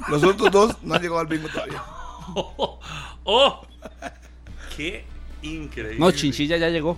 Los 0.10 0.24
otros 0.24 0.52
dos 0.52 0.76
no 0.84 0.96
han 0.96 1.02
llegado 1.02 1.20
al 1.20 1.28
bingo 1.28 1.48
todavía. 1.48 1.82
¡Oh! 2.36 2.80
¡Oh! 3.24 3.68
¡Qué 4.76 5.06
increíble! 5.42 6.00
No, 6.00 6.12
Chinchilla 6.12 6.58
ya 6.58 6.70
llegó. 6.70 6.98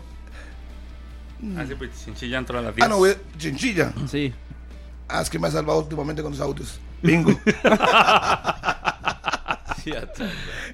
Ah, 1.58 1.66
sí, 1.68 1.76
pues 1.76 1.92
Chinchilla 2.04 2.38
entró 2.40 2.60
a 2.60 2.62
las 2.62 2.72
Ah, 2.72 2.76
10. 2.76 2.90
no, 2.90 2.98
güey, 2.98 3.16
Chinchilla. 3.38 3.94
Sí. 4.08 4.34
Ah, 5.08 5.22
es 5.22 5.30
que 5.30 5.40
me 5.40 5.48
ha 5.48 5.52
salvado 5.52 5.80
últimamente 5.80 6.22
con 6.22 6.32
los 6.32 6.42
audios. 6.42 6.80
Bingo. 7.02 7.32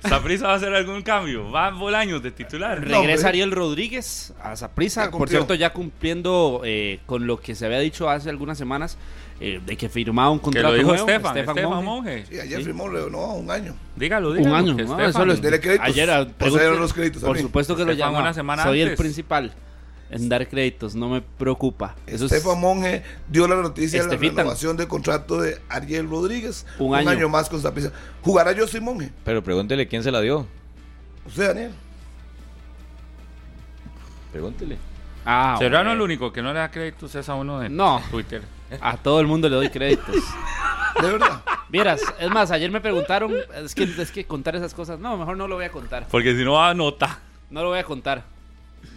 ¿Saprissa 0.08 0.48
va 0.48 0.54
a 0.54 0.56
hacer 0.58 0.74
algún 0.74 1.02
cambio? 1.02 1.52
¿Va 1.52 1.70
Bolaños 1.72 2.22
de 2.24 2.32
titular? 2.32 2.86
No, 2.86 3.02
Regresa. 3.02 3.30
Ariel 3.30 3.52
Rodríguez 3.52 4.34
a 4.42 4.56
Saprissa, 4.56 5.06
Ya 5.06 5.12
por 5.12 5.30
cierto, 5.30 5.54
ya 5.56 5.72
cumpliendo 5.74 6.62
eh, 6.64 7.00
con 7.06 7.28
lo 7.28 7.40
que 7.40 7.56
se 7.56 7.66
había 7.66 7.80
dicho 7.80 8.10
hace 8.10 8.30
algunas 8.30 8.58
semanas 8.58 8.98
eh, 9.40 9.60
de 9.66 9.76
que 9.78 9.90
firmaba 9.90 10.30
un 10.30 10.40
Que 10.40 10.44
contrato 10.46 10.70
lo 10.70 10.74
dijo 10.76 10.88
nuevo, 10.90 11.08
Estefan, 11.10 11.38
Estefan 11.38 11.58
Estefan 11.58 11.84
Monge. 11.86 12.12
Monge. 12.12 12.26
Sí, 12.28 12.40
ayer 12.40 12.60
Sí. 12.60 12.66
firmó, 12.66 12.88
no, 12.90 13.34
un 13.34 13.52
año. 13.52 13.76
Dígalo, 13.96 14.34
dígalo. 14.34 14.52
Un 14.54 14.58
año, 14.60 14.76
que 14.78 14.84
¿no? 14.84 15.00
Eso 15.00 15.26
lo- 15.26 15.36
Dele 15.36 15.60
créditos. 15.60 15.88
Ayer 15.88 16.10
ah, 16.10 16.20
los 16.80 16.94
créditos 16.94 17.22
Por 17.22 17.30
también. 17.30 17.46
supuesto 17.48 17.76
que 17.76 17.84
lo 17.86 17.92
Estefan, 17.92 18.12
llama. 18.14 18.22
una 18.24 18.34
semana 18.34 18.64
Soy 18.64 18.82
el 18.82 18.88
antes. 18.90 19.00
principal 19.00 19.52
en 20.10 20.30
dar 20.30 20.48
créditos, 20.48 20.96
no 20.96 21.10
me 21.10 21.22
preocupa. 21.22 21.96
Eso 22.06 22.26
es 22.26 22.32
Estefan 22.32 22.60
Monge 22.60 23.04
dio 23.28 23.48
la 23.48 23.56
noticia 23.56 24.04
de 24.04 24.10
la 24.10 24.18
renovación 24.18 24.78
del 24.78 24.88
contrato 24.88 25.42
de 25.42 25.60
Ariel 25.70 26.10
Rodríguez. 26.10 26.66
Un 26.80 26.96
año. 26.96 27.30
más 27.30 27.50
con 27.50 27.62
Saprissa. 27.62 27.92
¿Jugará 28.22 28.52
yo 28.52 28.68
soy 28.68 28.82
Monge? 28.82 29.12
Pero 29.24 29.44
pregúntele 29.44 29.88
quién 29.88 30.04
se 30.04 30.12
la 30.12 30.22
dio. 30.22 30.46
Usted, 31.26 31.48
Daniel. 31.48 31.72
Pregúntele. 34.32 34.78
Ah, 35.26 35.56
Serrano 35.58 35.92
el 35.92 36.02
único 36.02 36.32
que 36.32 36.42
no 36.42 36.54
le 36.54 36.60
da 36.60 36.70
créditos 36.70 37.16
es 37.16 37.28
a 37.30 37.36
uno 37.36 37.60
de 37.60 37.70
No. 37.70 38.02
Twitter. 38.12 38.44
A 38.82 38.98
todo 38.98 39.20
el 39.20 39.28
mundo 39.28 39.50
le 39.50 39.56
doy 39.56 39.70
créditos. 39.70 40.16
De 41.02 41.12
verdad. 41.12 41.42
Vieras, 41.68 42.02
es 42.20 42.30
más, 42.30 42.52
ayer 42.52 42.72
me 42.72 42.80
preguntaron, 42.80 43.34
es 43.64 43.76
que, 43.76 43.84
es 43.84 44.12
que 44.12 44.26
contar 44.26 44.56
esas 44.56 44.74
cosas, 44.74 44.98
no, 44.98 45.18
mejor 45.18 45.36
no 45.36 45.48
lo 45.48 45.56
voy 45.56 45.66
a 45.66 45.72
contar. 45.72 46.08
Porque 46.10 46.34
si 46.36 46.44
no 46.46 46.54
va 46.54 46.70
a 46.70 46.74
nota. 46.74 47.20
No 47.50 47.64
lo 47.64 47.70
voy 47.70 47.80
a 47.80 47.84
contar. 47.84 48.24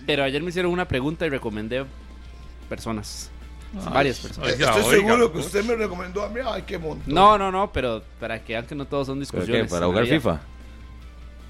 Pero 0.07 0.25
ayer 0.25 0.43
me 0.43 0.51
hicieron 0.51 0.73
una 0.73 0.87
pregunta 0.89 1.27
y 1.27 1.29
recomendé 1.31 1.85
personas. 2.69 3.31
varias 3.93 4.19
personas. 4.19 4.53
Oiga, 4.53 4.67
Estoy 4.71 4.83
oiga, 4.83 5.09
seguro 5.09 5.33
que 5.33 5.39
usted 5.39 5.65
me 5.65 5.75
recomendó 5.77 6.23
a 6.25 6.29
mí. 6.29 6.41
Ay, 6.45 6.63
qué 6.63 6.79
montón. 6.79 7.13
No, 7.13 7.37
no, 7.39 7.51
no, 7.53 7.71
pero 7.73 8.03
para 8.19 8.43
que 8.43 8.55
vean 8.55 8.67
que 8.67 8.75
no 8.75 8.87
todos 8.87 9.07
son 9.07 9.17
¿Pero 9.19 9.21
discusiones. 9.43 9.63
qué? 9.67 9.69
¿Para 9.71 9.87
jugar. 9.87 10.07
FIFA? 10.07 10.41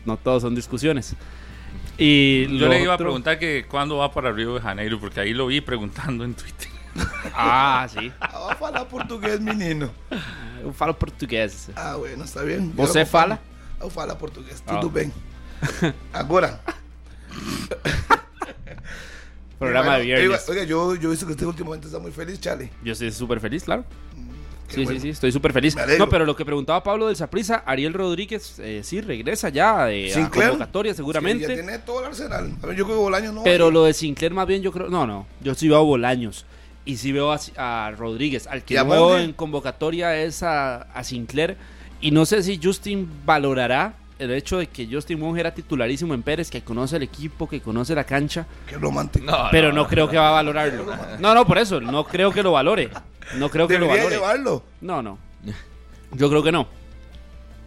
No 0.05 0.17
todos 0.17 0.43
son 0.43 0.55
discusiones. 0.55 1.15
Y 1.97 2.47
Yo 2.59 2.69
le 2.69 2.83
iba 2.83 2.93
a 2.93 2.95
otro- 2.95 3.07
preguntar 3.07 3.39
que 3.39 3.67
cuándo 3.69 3.97
va 3.99 4.11
para 4.13 4.31
Río 4.33 4.55
de 4.55 4.61
Janeiro, 4.61 4.99
porque 5.01 5.21
ahí 5.21 5.35
lo 5.35 5.47
vi 5.49 5.61
preguntando 5.61 6.25
en 6.25 6.35
Twitter. 6.35 6.69
Ah, 7.35 7.87
sí. 7.93 8.11
Ah, 8.21 8.39
va 8.39 8.53
a 8.53 8.57
falar 8.57 8.89
portugués, 8.89 9.41
menino. 9.41 9.91
Eu 10.63 10.73
falo 10.73 10.95
português. 10.99 11.71
Ah, 11.77 11.95
bueno, 11.97 12.25
está 12.25 12.43
bien. 12.43 12.73
Você 12.75 13.05
fala? 13.07 13.39
Eu 13.81 13.89
falo 13.91 14.17
portugués. 14.17 14.61
Ah. 14.67 14.81
Tudo 14.81 14.91
bem. 14.91 15.13
Agora. 16.13 16.61
Programa 19.59 19.97
de 19.97 20.03
Oiga, 20.03 20.19
viernes. 20.19 20.49
Oiga, 20.49 20.65
yo, 20.65 20.95
yo 20.95 21.09
he 21.09 21.11
visto 21.11 21.27
que 21.27 21.33
usted 21.33 21.47
últimamente 21.47 21.87
está 21.89 21.99
muy 21.99 22.13
feliz, 22.13 22.41
Charlie. 22.41 22.71
Yo 22.85 22.93
estoy 22.93 23.11
súper 23.11 23.41
feliz, 23.41 23.65
claro. 23.65 23.85
Qué 24.69 24.75
Sí, 24.75 24.85
bueno. 24.85 25.01
sí, 25.01 25.07
sí, 25.07 25.09
estoy 25.11 25.33
súper 25.33 25.53
feliz. 25.53 25.75
No, 25.99 26.09
pero 26.09 26.27
lo 26.27 26.37
que 26.37 26.45
preguntaba 26.45 26.83
Pablo 26.83 27.07
del 27.07 27.17
Saprisa, 27.17 27.63
Ariel 27.67 27.95
Rodríguez, 27.95 28.59
eh, 28.59 28.83
sí, 28.85 29.01
regresa 29.01 29.49
ya 29.49 29.91
eh, 29.91 30.15
a 30.15 30.31
convocatoria 30.31 30.95
seguramente. 30.95 31.47
Sí, 31.47 31.51
ya 31.51 31.63
tiene 31.63 31.79
todo 31.79 32.01
el 32.01 32.07
arsenal. 32.07 32.53
A 32.63 32.67
ver, 32.67 32.77
yo 32.77 32.85
creo 32.85 32.99
que 32.99 33.03
Bolaño 33.03 33.33
no. 33.33 33.43
Pero 33.45 33.71
lo 33.71 33.85
de 33.85 33.95
Sinclair 33.95 34.33
más 34.35 34.47
bien 34.47 34.61
yo 34.63 34.71
creo, 34.71 34.89
no, 34.89 35.07
no, 35.07 35.27
yo 35.41 35.55
sí 35.55 35.69
veo 35.69 35.79
a 35.79 35.83
Bolaños 35.83 36.45
y 36.85 36.99
sí 36.99 37.13
veo 37.13 37.33
a, 37.33 37.41
a 37.57 37.91
Rodríguez, 37.93 38.47
al 38.47 38.63
que 38.63 38.75
¿Y 38.75 38.77
a 38.77 38.85
no 38.85 38.91
veo 38.91 39.19
en 39.19 39.33
convocatoria 39.33 40.17
es 40.23 40.43
a, 40.43 40.83
a 40.83 41.03
Sinclair 41.03 41.57
y 42.03 42.11
no 42.11 42.27
sé 42.27 42.43
si 42.43 42.61
Justin 42.63 43.09
valorará 43.25 43.95
el 44.19 44.31
hecho 44.33 44.59
de 44.59 44.67
que 44.67 44.87
Justin 44.91 45.21
Monge 45.21 45.41
era 45.41 45.55
titularísimo 45.55 46.15
en 46.15 46.23
Pérez, 46.23 46.51
que 46.51 46.63
conoce 46.63 46.97
el 46.97 47.03
equipo, 47.05 47.49
que 47.49 47.61
conoce 47.61 47.95
la 47.95 48.05
cancha, 48.05 48.47
Qué 48.67 48.77
romántico. 48.77 49.27
pero 49.51 49.73
no, 49.73 49.87
creo 49.87 50.09
que 50.09 50.17
va 50.19 50.29
a 50.29 50.33
valorarlo. 50.33 50.87
No, 51.21 51.35
no, 51.35 51.47
por 51.47 51.59
eso, 51.59 51.81
no 51.81 52.05
creo 52.05 52.33
que 52.33 52.43
lo 52.43 52.53
valore. 52.53 52.91
No 53.37 53.49
creo 53.51 53.69
que 53.69 53.79
lo 53.79 53.87
valore. 53.89 54.11
llevarlo. 54.17 54.63
No, 54.81 55.03
no. 55.03 55.19
Yo 56.13 56.29
creo 56.31 56.43
que 56.43 56.51
no. 56.53 56.67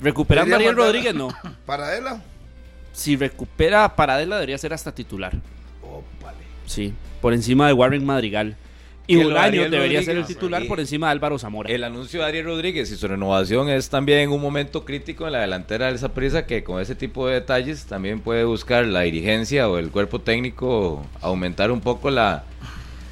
Recuperando 0.01 0.55
a 0.55 0.57
Debería 0.57 0.71
Ariel 0.71 0.75
mandar- 0.75 1.13
Rodríguez, 1.13 1.15
no. 1.43 1.55
Para 1.65 1.95
él. 1.95 2.07
ah. 2.07 2.19
Si 2.93 3.15
recupera 3.15 3.85
a 3.85 3.95
Paradela, 3.95 4.35
debería 4.35 4.57
ser 4.57 4.73
hasta 4.73 4.91
titular. 4.93 5.33
Ópale. 5.83 6.37
Sí, 6.65 6.93
por 7.21 7.33
encima 7.33 7.67
de 7.67 7.73
Warren 7.73 8.05
Madrigal. 8.05 8.57
Y 9.07 9.15
de 9.15 9.23
Bolaños 9.23 9.71
debería 9.71 10.01
ser 10.03 10.17
el 10.17 10.25
titular 10.25 10.65
por 10.67 10.79
encima 10.79 11.07
de 11.07 11.11
Álvaro 11.11 11.37
Zamora. 11.39 11.69
El 11.69 11.83
anuncio 11.83 12.21
de 12.21 12.27
Ariel 12.27 12.45
Rodríguez 12.45 12.91
y 12.91 12.95
su 12.95 13.07
renovación 13.07 13.67
es 13.69 13.89
también 13.89 14.29
un 14.29 14.41
momento 14.41 14.85
crítico 14.85 15.25
en 15.25 15.33
la 15.33 15.41
delantera 15.41 15.87
del 15.87 15.99
Saprissa 15.99 16.45
que 16.45 16.63
con 16.63 16.79
ese 16.79 16.95
tipo 16.95 17.27
de 17.27 17.35
detalles 17.35 17.85
también 17.85 18.21
puede 18.21 18.43
buscar 18.43 18.85
la 18.85 19.01
dirigencia 19.01 19.67
o 19.69 19.77
el 19.77 19.89
cuerpo 19.89 20.19
técnico 20.19 21.05
aumentar 21.21 21.71
un 21.71 21.81
poco 21.81 22.09
la, 22.09 22.45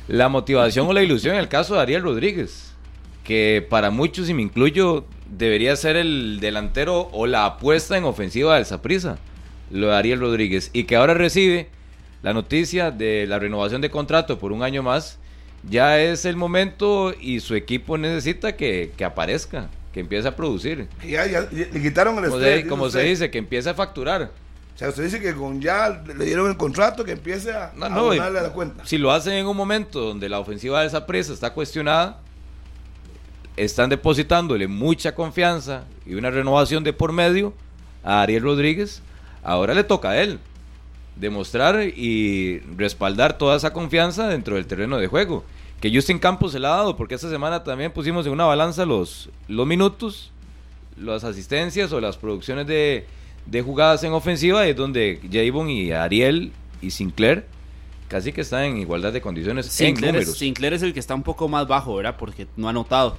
la 0.08 0.28
motivación 0.28 0.88
o 0.88 0.94
la 0.94 1.04
ilusión 1.04 1.36
en 1.36 1.42
el 1.42 1.48
caso 1.48 1.76
de 1.76 1.82
Ariel 1.82 2.02
Rodríguez, 2.02 2.74
que 3.24 3.66
para 3.70 3.92
muchos, 3.92 4.28
y 4.28 4.34
me 4.34 4.42
incluyo, 4.42 5.06
debería 5.30 5.76
ser 5.76 5.96
el 5.96 6.40
delantero 6.40 7.10
o 7.12 7.28
la 7.28 7.46
apuesta 7.46 7.96
en 7.96 8.06
ofensiva 8.06 8.56
del 8.56 8.66
Saprissa, 8.66 9.20
lo 9.70 9.90
de 9.90 9.96
Ariel 9.96 10.20
Rodríguez, 10.20 10.72
y 10.74 10.86
que 10.86 10.96
ahora 10.96 11.14
recibe 11.14 11.70
la 12.24 12.34
noticia 12.34 12.90
de 12.90 13.28
la 13.28 13.38
renovación 13.38 13.82
de 13.82 13.92
contrato 13.92 14.40
por 14.40 14.52
un 14.52 14.64
año 14.64 14.82
más, 14.82 15.19
ya 15.68 16.00
es 16.00 16.26
el 16.26 16.36
momento 16.36 17.14
y 17.20 17.40
su 17.40 17.56
equipo 17.56 17.98
necesita 17.98 18.56
que, 18.56 18.92
que 18.96 19.04
aparezca, 19.06 19.70
que 19.94 20.00
empiece 20.00 20.28
a 20.28 20.36
producir. 20.36 20.88
Ya, 21.06 21.26
ya 21.26 21.42
le 21.52 21.82
quitaron 21.82 22.18
el 22.24 22.26
Como, 22.26 22.36
estrés, 22.38 22.52
se, 22.52 22.58
dice 22.58 22.68
como 22.70 22.90
se 22.90 23.02
dice, 23.04 23.32
que 23.32 23.38
empiece 23.38 23.70
a 23.70 23.74
facturar. 23.74 24.32
O 24.76 24.78
sea, 24.80 24.90
usted 24.90 25.04
dice 25.04 25.20
que 25.20 25.34
con 25.34 25.60
ya 25.62 26.02
le 26.18 26.24
dieron 26.26 26.50
el 26.50 26.56
contrato 26.56 27.04
que 27.04 27.12
empiece 27.12 27.52
a, 27.52 27.74
No, 27.76 27.86
a 27.86 27.90
no, 27.90 28.14
y- 28.14 28.18
la 28.18 28.54
cuenta. 28.54 28.86
Si 28.86 28.98
lo 28.98 29.12
hacen 29.12 29.34
en 29.34 29.46
un 29.48 29.58
momento 29.58 30.00
donde 30.00 30.30
la 30.30 30.40
ofensiva 30.40 30.82
de 30.82 30.88
esa 30.88 31.06
presa 31.06 31.34
está 31.34 31.54
cuestionada, 31.54 32.20
están 33.58 33.90
depositándole 33.90 34.68
mucha 34.68 35.14
confianza 35.14 35.84
y 36.06 36.14
una 36.16 36.30
renovación 36.30 36.84
de 36.84 36.94
por 36.94 37.12
medio 37.12 37.54
a 38.04 38.22
Ariel 38.22 38.44
Rodríguez, 38.44 39.02
ahora 39.44 39.74
le 39.74 39.84
toca 39.84 40.12
a 40.12 40.22
él 40.22 40.40
demostrar 41.20 41.82
y 41.84 42.60
respaldar 42.78 43.38
toda 43.38 43.58
esa 43.58 43.74
confianza 43.74 44.28
dentro 44.28 44.56
del 44.56 44.66
terreno 44.66 44.98
de 44.98 45.08
juego. 45.08 45.44
Que 45.82 45.94
Justin 45.94 46.20
Campos 46.20 46.52
se 46.52 46.60
la 46.60 46.74
ha 46.74 46.78
dado, 46.78 46.98
porque 46.98 47.16
esta 47.16 47.30
semana 47.30 47.64
también 47.64 47.92
pusimos 47.92 48.26
en 48.26 48.34
una 48.34 48.46
balanza 48.46 48.86
los, 48.86 49.30
los 49.48 49.66
minutos, 49.66 50.32
las 50.98 51.24
asistencias 51.24 51.94
o 51.94 52.02
las 52.02 52.18
producciones 52.18 52.68
de, 52.68 53.06
de 53.46 53.62
jugadas 53.62 54.04
en 54.04 54.14
ofensiva, 54.14 54.66
y 54.68 54.72
es 54.72 54.76
donde 54.76 55.20
Javon 55.32 55.70
y 55.70 55.92
Ariel 55.92 56.52
y 56.82 56.92
Sinclair 56.92 57.46
casi 58.10 58.34
que 58.34 58.42
están 58.42 58.64
en 58.64 58.78
igualdad 58.78 59.14
de 59.14 59.22
condiciones 59.22 59.68
en 59.68 59.72
Sinclair 59.72 60.16
es, 60.16 60.22
números. 60.22 60.38
Sinclair 60.38 60.74
es 60.74 60.82
el 60.82 60.94
que 60.94 61.00
está 61.00 61.16
un 61.16 61.24
poco 61.24 61.48
más 61.48 61.68
bajo, 61.68 61.96
¿verdad? 61.96 62.16
Porque 62.18 62.48
no 62.58 62.68
ha 62.68 62.72
anotado 62.72 63.18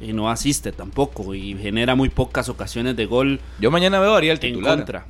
y 0.00 0.12
no 0.12 0.30
asiste 0.30 0.72
tampoco 0.72 1.34
y 1.34 1.56
genera 1.58 1.94
muy 1.94 2.08
pocas 2.08 2.48
ocasiones 2.48 2.94
de 2.94 3.04
gol 3.06 3.40
Yo 3.58 3.72
mañana 3.72 3.98
veo 3.98 4.14
a 4.14 4.18
Ariel 4.18 4.38
en 4.40 4.62
contra. 4.62 5.06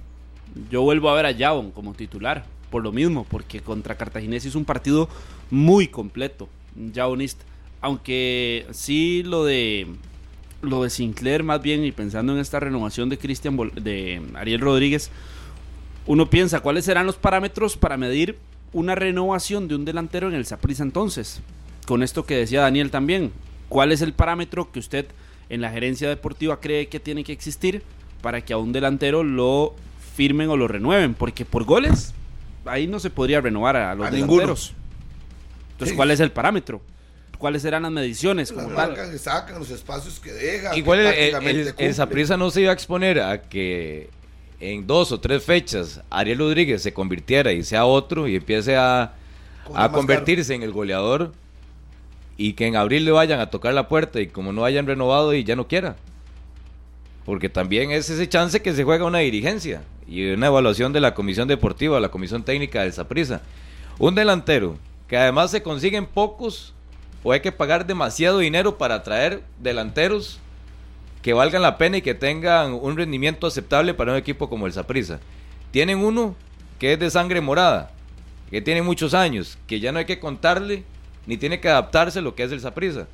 Yo 0.71 0.83
vuelvo 0.83 1.11
a 1.11 1.15
ver 1.15 1.27
a 1.27 1.35
Javon 1.35 1.71
como 1.71 1.95
titular 1.95 2.45
por 2.71 2.83
lo 2.83 2.93
mismo, 2.93 3.25
porque 3.29 3.61
contra 3.61 3.97
Cartaginés 3.97 4.45
hizo 4.45 4.59
un 4.59 4.65
partido 4.65 5.09
muy 5.51 5.89
completo, 5.89 6.49
Javonista. 6.95 7.45
Aunque 7.81 8.67
sí 8.73 9.23
lo 9.25 9.45
de 9.45 9.87
lo 10.61 10.83
de 10.83 10.91
Sinclair 10.91 11.45
más 11.45 11.63
bien 11.63 11.85
y 11.85 11.93
pensando 11.93 12.33
en 12.33 12.41
esta 12.41 12.59
renovación 12.59 13.09
de 13.09 13.19
Cristian 13.19 13.57
de 13.77 14.21
Ariel 14.35 14.61
Rodríguez, 14.61 15.11
uno 16.07 16.29
piensa 16.29 16.61
cuáles 16.61 16.85
serán 16.85 17.07
los 17.07 17.17
parámetros 17.17 17.77
para 17.77 17.97
medir 17.97 18.39
una 18.73 18.95
renovación 18.95 19.69
de 19.69 19.77
un 19.77 19.85
delantero 19.85 20.29
en 20.29 20.35
el 20.35 20.47
Saprissa 20.47 20.83
entonces. 20.83 21.41
Con 21.87 22.03
esto 22.03 22.27
que 22.27 22.37
decía 22.37 22.63
Daniel 22.63 22.91
también, 22.91 23.33
¿cuál 23.69 23.93
es 23.93 24.03
el 24.03 24.13
parámetro 24.13 24.73
que 24.73 24.81
usted 24.81 25.07
en 25.49 25.61
la 25.61 25.71
gerencia 25.71 26.09
deportiva 26.09 26.61
cree 26.61 26.89
que 26.89 27.01
tiene 27.01 27.25
que 27.25 27.33
existir 27.33 27.83
para 28.21 28.45
que 28.45 28.53
a 28.53 28.59
un 28.59 28.73
delantero 28.73 29.23
lo 29.23 29.75
firmen 30.19 30.49
o 30.51 30.57
lo 30.57 30.67
renueven? 30.67 31.15
Porque 31.15 31.45
por 31.45 31.63
goles 31.65 32.13
ahí 32.67 32.89
no 32.89 32.99
se 32.99 33.09
podría 33.09 33.41
renovar 33.41 33.77
a 33.77 33.95
los 33.95 34.09
A 34.09 34.11
ninguno. 34.11 34.33
delanteros. 34.43 34.75
Entonces, 35.73 35.91
Sí. 35.93 35.97
¿cuál 35.97 36.11
es 36.11 36.19
el 36.19 36.33
parámetro? 36.33 36.83
¿Cuáles 37.39 37.63
serán 37.63 37.85
las 37.85 37.93
mediciones? 37.93 38.51
Las 38.51 38.67
marcas 38.69 39.11
que 39.11 39.19
sacan, 39.19 39.61
los 39.61 39.71
espacios 39.71 40.19
que 40.19 40.33
dejan. 40.33 40.77
Igual 40.77 40.99
que 40.99 41.29
el, 41.31 41.75
el. 41.79 41.95
Saprissa 41.95 42.37
no 42.37 42.51
se 42.51 42.63
iba 42.63 42.71
a 42.71 42.75
exponer 42.75 43.21
a 43.21 43.43
que 43.43 44.11
en 44.59 44.89
dos 44.89 45.13
o 45.13 45.21
tres 45.21 45.45
fechas 45.45 46.01
Ariel 46.11 46.41
Rodríguez 46.41 46.83
se 46.83 46.93
convirtiera 46.93 47.53
y 47.53 47.63
sea 47.63 47.85
otro 47.85 48.27
y 48.27 48.35
empiece 48.35 48.77
a, 48.77 49.13
a 49.73 49.93
convertirse 49.93 50.53
en 50.53 50.65
el 50.65 50.73
goleador 50.73 51.33
y 52.37 52.55
que 52.55 52.67
en 52.67 52.75
abril 52.75 53.05
le 53.05 53.13
vayan 53.13 53.39
a 53.39 53.51
tocar 53.51 53.73
la 53.73 53.87
puerta 53.87 54.21
y 54.21 54.27
como 54.27 54.53
no 54.53 54.65
hayan 54.65 54.87
renovado 54.87 55.33
y 55.33 55.45
ya 55.45 55.55
no 55.55 55.69
quiera. 55.69 55.95
Porque 57.29 57.51
también 57.51 57.91
es 57.91 58.09
ese 58.09 58.27
chance 58.27 58.63
que 58.63 58.73
se 58.73 58.85
juega 58.85 59.05
una 59.05 59.19
dirigencia 59.19 59.83
y 60.07 60.31
una 60.31 60.47
evaluación 60.47 60.95
de 60.95 61.03
la 61.03 61.13
comisión 61.13 61.47
deportiva, 61.47 62.01
la 62.01 62.09
comisión 62.09 62.43
técnica 62.43 62.81
del 62.81 62.95
Saprissa. 62.95 63.43
Un 63.99 64.15
delantero 64.15 64.79
que 65.09 65.19
además 65.19 65.51
se 65.51 65.63
consiguen 65.63 66.07
pocos 66.07 66.73
o 67.23 67.33
hay 67.33 67.41
que 67.41 67.53
pagar 67.53 67.87
demasiado 67.87 68.39
dinero 68.39 68.79
para 68.79 69.03
traer 69.03 69.43
delanteros 69.61 70.41
que 71.21 71.35
valgan 71.35 71.61
la 71.61 71.77
pena 71.77 71.99
y 71.99 72.03
que 72.03 72.15
tengan 72.15 72.73
un 72.73 72.97
rendimiento 72.97 73.47
aceptable 73.47 73.93
para 73.93 74.13
un 74.13 74.19
equipo 74.19 74.49
como 74.49 74.67
el 74.67 74.73
Saprissa. 74.73 75.21
Tienen 75.71 75.99
uno 75.99 76.35
que 76.79 76.95
es 76.95 76.99
de 76.99 77.11
sangre 77.11 77.43
morada, 77.43 77.91
que 78.49 78.63
tiene 78.63 78.81
muchos 78.81 79.13
años, 79.13 79.59
que 79.67 79.81
ya 79.81 79.93
no 79.93 79.99
hay 79.99 80.07
que 80.07 80.19
contarle 80.19 80.83
ni 81.27 81.37
tiene 81.37 81.61
que 81.61 81.69
adaptarse 81.69 82.21
a 82.21 82.23
lo 82.23 82.35
que 82.35 82.45
es 82.45 82.53
el 82.53 82.63
Saprisa, 82.63 83.07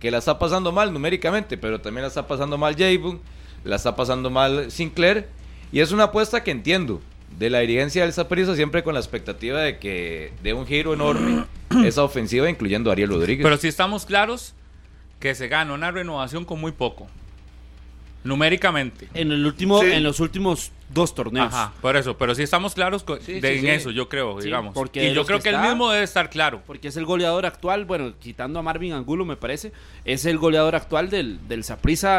que 0.00 0.10
la 0.10 0.16
está 0.16 0.38
pasando 0.38 0.72
mal 0.72 0.90
numéricamente, 0.90 1.58
pero 1.58 1.82
también 1.82 2.00
la 2.00 2.08
está 2.08 2.26
pasando 2.26 2.56
mal 2.56 2.74
Javon, 2.74 3.20
la 3.68 3.76
está 3.76 3.94
pasando 3.94 4.30
mal 4.30 4.70
Sinclair, 4.70 5.28
y 5.70 5.80
es 5.80 5.92
una 5.92 6.04
apuesta 6.04 6.42
que 6.42 6.50
entiendo. 6.50 7.00
De 7.38 7.50
la 7.50 7.60
dirigencia 7.60 8.02
del 8.02 8.14
Saprisa 8.14 8.56
siempre 8.56 8.82
con 8.82 8.94
la 8.94 9.00
expectativa 9.00 9.60
de 9.60 9.78
que 9.78 10.32
dé 10.42 10.54
un 10.54 10.66
giro 10.66 10.94
enorme 10.94 11.44
esa 11.84 12.02
ofensiva, 12.02 12.48
incluyendo 12.48 12.88
a 12.88 12.94
Ariel 12.94 13.10
Rodríguez. 13.10 13.44
Pero 13.44 13.58
si 13.58 13.68
estamos 13.68 14.06
claros 14.06 14.54
que 15.20 15.34
se 15.34 15.46
gana 15.48 15.74
una 15.74 15.90
renovación 15.90 16.46
con 16.46 16.58
muy 16.58 16.72
poco 16.72 17.06
numéricamente. 18.24 19.08
En 19.14 19.32
el 19.32 19.44
último, 19.44 19.82
en 19.82 20.02
los 20.02 20.20
últimos 20.20 20.72
dos 20.88 21.14
torneos. 21.14 21.52
Ajá, 21.52 21.72
por 21.80 21.96
eso, 21.96 22.16
pero 22.16 22.34
si 22.34 22.42
estamos 22.42 22.74
claros 22.74 23.04
en 23.26 23.66
eso, 23.66 23.90
yo 23.90 24.08
creo, 24.08 24.40
digamos. 24.40 24.74
y 24.94 25.12
yo 25.12 25.24
creo 25.24 25.40
que, 25.40 25.50
el 25.50 25.60
mismo 25.60 25.90
debe 25.90 26.04
estar 26.04 26.30
claro. 26.30 26.62
Porque 26.66 26.88
es 26.88 26.96
el 26.96 27.04
goleador 27.04 27.46
actual, 27.46 27.84
bueno, 27.84 28.14
quitando 28.18 28.58
a 28.58 28.62
Marvin 28.62 28.92
Angulo, 28.92 29.24
me 29.24 29.36
parece, 29.36 29.72
es 30.04 30.24
el 30.24 30.38
goleador 30.38 30.74
actual 30.74 31.10
del, 31.10 31.38
del 31.48 31.64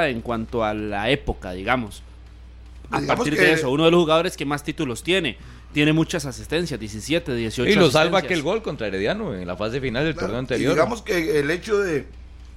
en 0.08 0.22
cuanto 0.22 0.64
a 0.64 0.74
la 0.74 1.10
época, 1.10 1.52
digamos. 1.52 2.04
A 2.92 3.02
partir 3.02 3.38
de 3.38 3.54
eso, 3.54 3.70
uno 3.70 3.86
de 3.86 3.92
los 3.92 4.00
jugadores 4.00 4.36
que 4.36 4.46
más 4.46 4.64
títulos 4.64 5.04
tiene. 5.04 5.38
Tiene 5.74 5.94
muchas 5.94 6.26
asistencias, 6.26 6.80
17, 6.80 7.36
18. 7.36 7.70
Y 7.72 7.76
lo 7.76 7.92
salva 7.92 8.24
que 8.24 8.34
el 8.34 8.42
gol 8.42 8.64
contra 8.64 8.88
Herediano 8.88 9.36
en 9.36 9.46
la 9.46 9.56
fase 9.56 9.80
final 9.80 10.04
del 10.04 10.16
torneo 10.16 10.40
anterior. 10.40 10.74
digamos 10.74 11.04
que 11.04 11.40
el 11.40 11.52
hecho 11.52 11.78
de, 11.78 12.08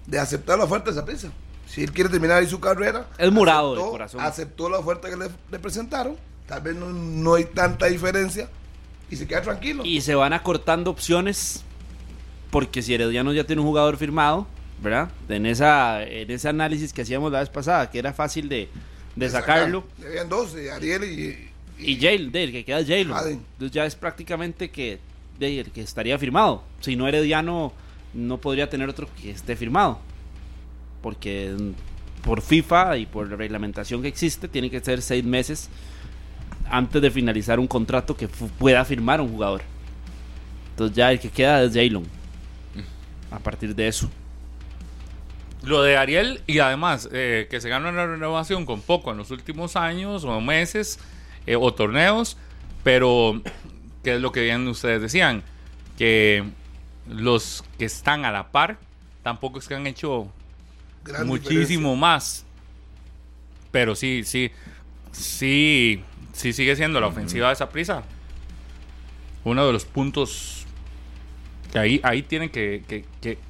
de 0.07 0.19
aceptar 0.19 0.57
la 0.57 0.65
oferta 0.65 0.91
de 0.91 0.97
Saprisa 0.97 1.31
si 1.73 1.83
él 1.83 1.91
quiere 1.91 2.11
terminar 2.11 2.37
ahí 2.37 2.47
su 2.47 2.61
carrera. 2.61 3.07
Es 3.17 3.33
murado 3.33 3.75
de 3.75 3.81
corazón. 3.81 4.21
Aceptó 4.21 4.69
la 4.69 4.79
oferta 4.79 5.09
que 5.09 5.17
le, 5.17 5.59
presentaron. 5.59 6.19
Tal 6.47 6.61
vez 6.61 6.77
no, 6.77 7.35
hay 7.35 7.47
tanta 7.47 7.87
diferencia. 7.87 8.51
Y 9.11 9.17
se 9.17 9.27
queda 9.27 9.41
tranquilo. 9.41 9.83
Y 9.83 10.03
se 10.03 10.15
van 10.15 10.35
acortando 10.35 10.91
opciones. 10.91 11.65
Porque 12.51 12.83
si 12.83 12.93
Herediano 12.93 13.33
ya 13.33 13.45
tiene 13.45 13.63
un 13.63 13.69
jugador 13.69 13.97
firmado, 13.97 14.47
¿verdad? 14.83 15.11
En, 15.31 15.47
esa, 15.47 16.03
en 16.03 16.31
ese 16.31 16.47
análisis 16.51 16.93
que 16.93 17.01
hacíamos 17.01 17.33
la 17.33 17.41
vez 17.41 17.49
pasada, 17.49 17.91
que 17.91 17.99
era 17.99 18.13
fácil 18.13 18.51
de, 18.51 18.69
sacarlo. 19.31 19.85
Habían 20.05 20.29
dos, 20.29 20.55
Ariel 20.75 21.05
y. 21.05 21.49
Y, 21.79 21.93
y 21.93 22.53
que 22.53 22.65
queda 22.67 22.83
Jalen. 22.83 23.11
Entonces 23.11 23.71
ya 23.73 23.87
es 23.87 23.95
prácticamente 23.95 24.71
que, 24.71 25.01
de, 25.39 25.65
que 25.73 25.81
estaría 25.81 26.19
firmado. 26.19 26.65
Si 26.81 26.97
no 26.97 27.09
Herediano, 27.09 27.73
no 28.13 28.37
podría 28.37 28.69
tener 28.69 28.91
otro 28.91 29.09
que 29.19 29.31
esté 29.31 29.57
firmado 29.57 29.99
porque 31.03 31.55
por 32.25 32.41
FIFA 32.41 32.97
y 32.99 33.07
por 33.07 33.29
la 33.29 33.37
reglamentación 33.37 34.03
que 34.03 34.09
existe, 34.09 34.49
tiene 34.49 34.71
que 34.71 34.81
ser 34.81 35.03
seis 35.03 35.25
meses 35.25 35.69
antes 36.71 37.03
de 37.03 37.11
finalizar 37.11 37.59
un 37.61 37.67
contrato 37.67 38.17
que 38.17 38.29
pueda 38.29 38.85
firmar 38.85 39.21
un 39.21 39.29
jugador. 39.29 39.63
Entonces 40.71 40.97
ya 40.97 41.13
el 41.13 41.21
que 41.21 41.29
queda 41.29 41.63
es 41.63 41.75
Jalen. 41.75 42.07
A 43.31 43.39
partir 43.39 43.75
de 43.75 43.89
eso. 43.89 44.11
Lo 45.63 45.83
de 45.83 45.97
Ariel 45.97 46.41
y 46.47 46.59
además 46.59 47.09
eh, 47.13 47.47
que 47.51 47.61
se 47.61 47.69
gana 47.69 47.91
una 47.91 48.07
renovación 48.07 48.67
con 48.67 48.81
poco 48.81 49.13
en 49.13 49.19
los 49.19 49.31
últimos 49.31 49.77
años 49.77 50.25
o 50.25 50.41
meses 50.41 50.99
eh, 51.47 51.57
o 51.57 51.73
torneos, 51.73 52.37
pero 52.83 53.41
que 54.03 54.17
es 54.17 54.21
lo 54.21 54.33
que 54.33 54.43
bien 54.43 54.67
ustedes 54.67 55.01
decían, 55.01 55.45
que 55.97 56.45
los 57.09 57.65
que 57.79 57.85
están 57.85 58.25
a 58.25 58.33
la 58.33 58.51
par 58.51 58.79
tampoco 59.23 59.61
es 59.61 59.69
que 59.69 59.75
han 59.75 59.87
hecho 59.87 60.29
muchísimo 61.25 61.97
más. 61.97 62.45
Pero 63.71 63.95
sí, 63.95 64.23
sí, 64.25 64.51
sí, 65.13 66.03
sí 66.33 66.53
sigue 66.53 66.77
siendo 66.77 67.01
la 67.01 67.07
ofensiva 67.07 67.49
de 67.49 67.55
esa 67.55 67.71
prisa. 67.71 68.03
Uno 69.45 69.67
de 69.67 69.73
los 69.73 69.85
puntos 69.85 70.67
que 71.73 71.79
ahí, 71.79 72.01
ahí 72.05 72.23
tienen 72.23 72.51
que, 72.51 72.83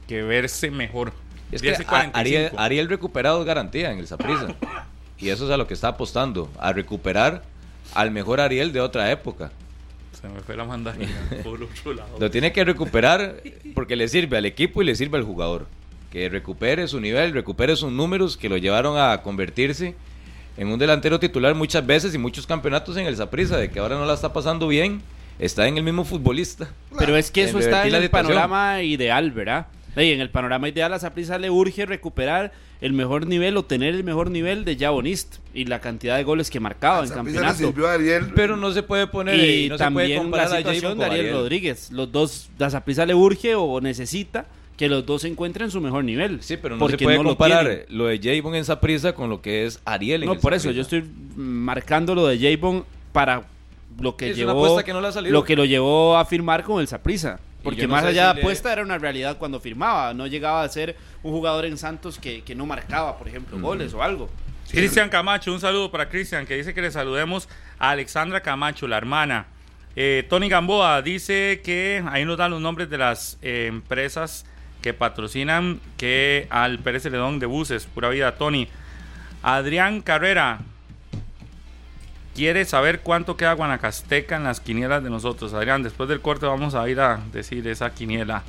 verse 0.08 0.70
mejor. 0.70 1.12
Es 1.50 1.60
que 1.60 1.74
Ariel, 2.56 2.88
recuperado 2.88 3.40
es 3.40 3.46
garantía 3.46 3.90
en 3.92 3.98
el 3.98 4.06
Saprisa. 4.06 4.54
y 5.18 5.28
eso 5.28 5.44
es 5.44 5.50
a 5.50 5.56
lo 5.56 5.66
que 5.66 5.74
está 5.74 5.88
apostando, 5.88 6.50
a 6.58 6.72
recuperar 6.72 7.42
al 7.94 8.10
mejor 8.10 8.40
Ariel 8.40 8.72
de 8.72 8.80
otra 8.80 9.10
época. 9.10 9.50
Se 10.18 10.28
me 10.28 10.40
fue 10.40 10.56
la 10.56 10.64
mandarina 10.64 11.10
por 11.44 11.62
otro 11.62 11.94
lado. 11.94 12.16
Lo 12.18 12.30
tiene 12.30 12.52
que 12.52 12.64
recuperar 12.64 13.42
porque 13.74 13.96
le 13.96 14.06
sirve 14.08 14.38
al 14.38 14.46
equipo 14.46 14.82
y 14.82 14.84
le 14.84 14.94
sirve 14.94 15.18
al 15.18 15.24
jugador 15.24 15.66
que 16.12 16.28
recupere 16.28 16.86
su 16.88 17.00
nivel, 17.00 17.32
recupere 17.32 17.74
sus 17.74 17.90
números 17.90 18.36
que 18.36 18.50
lo 18.50 18.58
llevaron 18.58 18.98
a 18.98 19.22
convertirse 19.22 19.94
en 20.58 20.68
un 20.68 20.78
delantero 20.78 21.18
titular 21.18 21.54
muchas 21.54 21.86
veces 21.86 22.14
y 22.14 22.18
muchos 22.18 22.46
campeonatos 22.46 22.98
en 22.98 23.06
el 23.06 23.16
Saprissa, 23.16 23.56
de 23.56 23.70
que 23.70 23.78
ahora 23.78 23.96
no 23.96 24.04
la 24.04 24.12
está 24.12 24.30
pasando 24.30 24.68
bien, 24.68 25.00
está 25.38 25.66
en 25.66 25.78
el 25.78 25.82
mismo 25.82 26.04
futbolista. 26.04 26.68
Pero 26.98 27.16
es 27.16 27.30
que 27.30 27.44
eso 27.44 27.58
está 27.58 27.86
en 27.86 27.94
el 27.94 28.10
panorama 28.10 28.82
ideal, 28.82 29.30
¿verdad? 29.30 29.66
en 29.96 30.20
el 30.20 30.30
panorama 30.30 30.68
ideal 30.68 30.92
a 30.92 30.98
Saprissa 30.98 31.38
le 31.38 31.50
urge 31.50 31.84
recuperar 31.84 32.52
el 32.80 32.92
mejor 32.92 33.26
nivel 33.26 33.56
o 33.56 33.64
tener 33.64 33.94
el 33.94 34.04
mejor 34.04 34.30
nivel 34.30 34.64
de 34.64 34.76
Javonist 34.76 35.36
y 35.54 35.66
la 35.66 35.80
cantidad 35.80 36.16
de 36.16 36.24
goles 36.24 36.50
que 36.50 36.60
marcaba 36.60 37.04
en 37.04 37.10
campeonato. 37.10 37.72
Pero 38.34 38.56
no 38.56 38.72
se 38.72 38.82
puede 38.82 39.06
poner 39.06 39.38
y 39.38 39.68
no 39.68 39.76
también 39.76 40.08
se 40.08 40.14
puede 40.14 40.22
comparar 40.22 40.50
la 40.50 40.56
situación 40.58 40.98
de 40.98 41.04
Ariel, 41.06 41.32
Rodríguez. 41.32 41.90
Los 41.90 42.12
dos, 42.12 42.50
a 42.58 42.68
Saprissa 42.68 43.06
le 43.06 43.14
urge 43.14 43.54
o 43.54 43.80
necesita 43.80 44.46
que 44.76 44.88
los 44.88 45.04
dos 45.06 45.22
se 45.22 45.28
encuentren 45.28 45.66
en 45.66 45.70
su 45.70 45.80
mejor 45.80 46.04
nivel. 46.04 46.42
Sí, 46.42 46.56
pero 46.56 46.76
no 46.76 46.88
se 46.88 46.98
puede 46.98 47.22
comparar 47.22 47.86
lo, 47.88 48.06
de 48.06 48.18
Javon 48.18 48.54
en 48.54 48.64
prisa 48.80 49.14
con 49.14 49.30
lo 49.30 49.40
que 49.40 49.66
es 49.66 49.80
Ariel 49.84 50.22
en 50.22 50.28
No, 50.28 50.38
por 50.38 50.54
eso 50.54 50.70
yo 50.70 50.82
estoy 50.82 51.04
marcando 51.36 52.14
lo 52.14 52.26
de 52.26 52.38
Javon 52.38 52.84
para 53.12 53.44
lo 54.00 54.16
que 54.16 54.34
llevó 54.34 54.80
lo 55.22 55.44
que 55.44 55.56
lo 55.56 55.64
llevó 55.64 56.16
a 56.16 56.24
firmar 56.24 56.64
con 56.64 56.80
el 56.80 56.88
Saprisa. 56.88 57.38
Porque 57.62 57.86
más 57.86 58.04
allá 58.04 58.32
de 58.34 58.40
apuesta 58.40 58.72
era 58.72 58.82
una 58.82 58.98
realidad 58.98 59.38
cuando 59.38 59.60
firmaba. 59.60 60.14
No 60.14 60.26
llegaba 60.26 60.62
a 60.62 60.68
ser 60.68 60.96
un 61.22 61.32
jugador 61.32 61.64
en 61.64 61.78
Santos 61.78 62.18
que, 62.18 62.42
no 62.56 62.66
marcaba, 62.66 63.16
por 63.16 63.28
ejemplo, 63.28 63.58
goles 63.60 63.94
o 63.94 64.02
algo. 64.02 64.28
Cristian 64.70 65.08
Camacho, 65.08 65.52
un 65.52 65.60
saludo 65.60 65.90
para 65.90 66.08
Cristian, 66.08 66.46
que 66.46 66.56
dice 66.56 66.72
que 66.72 66.80
le 66.80 66.90
saludemos 66.90 67.48
a 67.78 67.90
Alexandra 67.90 68.40
Camacho, 68.40 68.88
la 68.88 68.96
hermana. 68.96 69.46
Eh, 69.94 70.26
Tony 70.28 70.48
Gamboa 70.48 71.02
dice 71.02 71.60
que 71.62 72.02
ahí 72.06 72.24
nos 72.24 72.38
dan 72.38 72.50
los 72.50 72.60
nombres 72.60 72.88
de 72.88 72.96
las 72.96 73.38
eh, 73.42 73.66
empresas 73.68 74.46
que 74.82 74.92
patrocinan 74.92 75.80
que 75.96 76.46
al 76.50 76.78
Pérez 76.78 77.04
Celedón 77.04 77.38
de 77.38 77.46
buses, 77.46 77.86
pura 77.86 78.10
vida, 78.10 78.36
Tony. 78.36 78.68
Adrián 79.42 80.02
Carrera 80.02 80.60
quiere 82.34 82.64
saber 82.64 83.00
cuánto 83.00 83.36
queda 83.36 83.54
Guanacasteca 83.54 84.36
en 84.36 84.44
las 84.44 84.60
quinielas 84.60 85.02
de 85.02 85.10
nosotros. 85.10 85.54
Adrián, 85.54 85.82
después 85.82 86.08
del 86.08 86.20
corte 86.20 86.46
vamos 86.46 86.74
a 86.74 86.88
ir 86.88 87.00
a 87.00 87.20
decir 87.32 87.66
esa 87.66 87.94
quiniela. 87.94 88.42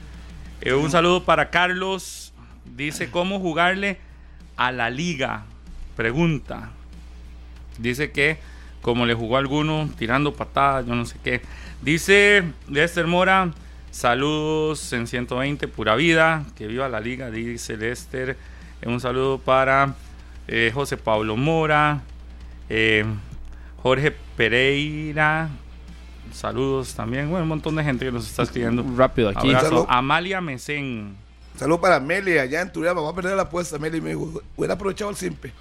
Eh, 0.62 0.74
un 0.74 0.92
saludo 0.92 1.24
para 1.24 1.50
Carlos. 1.50 2.34
Dice 2.76 3.12
cómo 3.12 3.40
jugarle 3.40 3.98
a 4.58 4.72
la 4.72 4.90
liga. 4.90 5.46
Pregunta. 5.96 6.72
Dice 7.78 8.12
que 8.12 8.38
como 8.82 9.06
le 9.06 9.14
jugó 9.14 9.38
a 9.38 9.40
alguno 9.40 9.90
tirando 9.98 10.34
patadas, 10.34 10.86
yo 10.86 10.96
no 10.96 11.06
sé 11.06 11.18
qué. 11.24 11.42
Dice 11.82 12.44
Lester 12.70 13.08
Mora, 13.08 13.52
Saludos 13.94 14.92
en 14.92 15.06
120, 15.06 15.68
pura 15.68 15.96
vida. 15.96 16.44
Que 16.56 16.66
viva 16.66 16.90
la 16.90 17.00
liga, 17.00 17.30
dice 17.30 17.78
Lester. 17.78 18.36
Eh, 18.82 18.90
un 18.90 19.00
saludo 19.00 19.38
para 19.38 19.94
eh, 20.48 20.72
José 20.74 20.98
Pablo 20.98 21.38
Mora, 21.38 22.02
eh, 22.70 23.06
Jorge 23.84 24.12
Pereira. 24.36 25.50
Saludos 26.34 26.96
también. 26.96 27.30
Bueno, 27.30 27.44
un 27.44 27.50
montón 27.50 27.76
de 27.76 27.84
gente 27.84 28.04
que 28.04 28.12
nos 28.12 28.28
está 28.28 28.42
escribiendo. 28.42 28.84
Rápido 28.98 29.30
aquí. 29.30 29.54
Abrazo. 29.54 29.86
Amalia 29.88 30.42
Mesén. 30.42 31.16
Saludos 31.56 31.82
para 31.82 31.98
Amelia, 31.98 32.42
allá 32.42 32.62
en 32.62 32.72
Turrialba. 32.72 33.00
Vamos 33.00 33.14
a 33.14 33.16
perder 33.16 33.36
la 33.36 33.44
apuesta. 33.44 33.78
Meli 33.78 34.02
me 34.02 34.10
dijo, 34.10 34.42
hubiera 34.58 34.74
aprovechado 34.74 35.12
el 35.12 35.18
simple. 35.18 35.54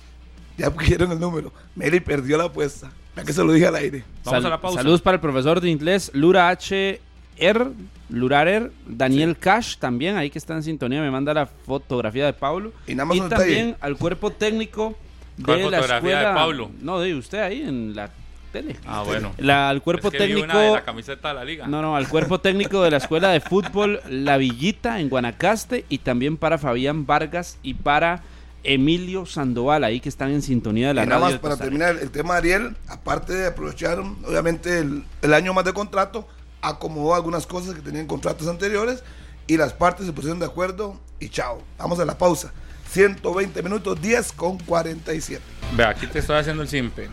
Ya 0.57 0.71
pusieron 0.71 1.13
el 1.13 1.21
número. 1.21 1.53
Meli 1.77 2.01
perdió 2.01 2.39
la 2.39 2.45
apuesta. 2.45 2.91
Ya 3.15 3.25
que 3.25 3.33
se 3.35 3.45
lo 3.45 3.53
dije 3.53 3.67
al 3.67 3.77
aire. 3.77 4.05
Vamos 4.25 4.43
a 4.43 4.49
la 4.49 4.59
pausa. 4.59 4.79
Saludos 4.79 5.03
para 5.03 5.17
el 5.17 5.21
profesor 5.21 5.61
de 5.61 5.69
inglés, 5.69 6.11
Lura 6.15 6.49
H. 6.49 6.99
R. 7.37 7.67
Lurarer, 8.13 8.71
Daniel 8.87 9.37
Cash 9.39 9.79
también, 9.79 10.17
ahí 10.17 10.29
que 10.29 10.39
está 10.39 10.55
en 10.55 10.63
sintonía, 10.63 11.01
me 11.01 11.11
manda 11.11 11.33
la 11.33 11.47
fotografía 11.47 12.27
de 12.27 12.35
Pablo. 12.35 12.73
Y, 12.87 12.95
también 12.95 13.77
al 13.81 13.97
cuerpo 13.97 14.31
técnico 14.31 14.95
de 15.39 15.71
la 15.71 15.81
escuela. 15.81 16.19
de 16.19 16.35
Pablo? 16.35 16.71
No, 16.81 17.01
de 17.01 17.15
usted 17.15 17.41
ahí 17.41 17.63
en 17.63 17.97
la 17.97 18.11
tele. 18.53 18.77
Ah, 18.87 19.03
bueno. 19.03 19.33
La, 19.39 19.71
al 19.71 19.81
cuerpo 19.81 20.11
técnico. 20.11 20.47
la 20.47 20.85
camiseta 20.85 21.29
de 21.29 21.35
la 21.35 21.45
liga. 21.45 21.67
No, 21.67 21.81
no, 21.81 21.97
al 21.97 22.07
cuerpo 22.07 22.39
técnico 22.39 22.83
de 22.83 22.91
la 22.91 22.99
escuela 22.99 23.31
de 23.31 23.41
fútbol 23.41 24.01
La 24.11 24.37
Villita 24.37 25.01
en 25.01 25.09
Guanacaste 25.09 25.87
y 25.89 25.99
también 25.99 26.37
para 26.37 26.59
Fabián 26.59 27.07
Vargas 27.07 27.59
y 27.63 27.75
para 27.75 28.23
Emilio 28.63 29.25
Sandoval, 29.25 29.85
ahí 29.85 30.01
que 30.01 30.11
están 30.11 30.31
en 30.33 30.43
sintonía 30.43 30.89
de 30.89 30.95
la 30.95 31.05
y 31.05 31.07
Nada 31.07 31.21
más 31.21 31.39
para 31.39 31.57
terminar 31.57 31.97
el 32.01 32.11
tema 32.11 32.35
de 32.35 32.39
Ariel, 32.39 32.77
aparte 32.89 33.33
de 33.33 33.47
aprovechar 33.49 33.99
obviamente 33.99 34.79
el, 34.79 35.03
el 35.23 35.35
año 35.35 35.55
más 35.55 35.65
de 35.65 35.73
contrato 35.73 36.29
acomodó 36.63 37.15
algunas 37.15 37.47
cosas 37.47 37.75
que 37.75 37.83
tenían 37.83 38.07
contratos 38.07 38.49
anteriores 38.49 39.03
y 39.47 39.57
las 39.57 39.73
partes 39.73 40.07
se 40.07 40.13
pusieron 40.13 40.39
de 40.39 40.47
acuerdo 40.47 40.99
y 41.21 41.29
chao. 41.29 41.63
Vamos 41.79 41.99
a 42.01 42.05
la 42.05 42.17
pausa. 42.17 42.53
120 42.91 43.63
minutos, 43.63 44.01
10 44.01 44.33
con 44.33 44.59
47. 44.59 45.43
Ve, 45.77 45.85
aquí 45.85 46.07
te 46.07 46.21
estoy 46.21 46.37
haciendo 46.39 46.63
el 46.63 46.69
simple. 46.69 47.09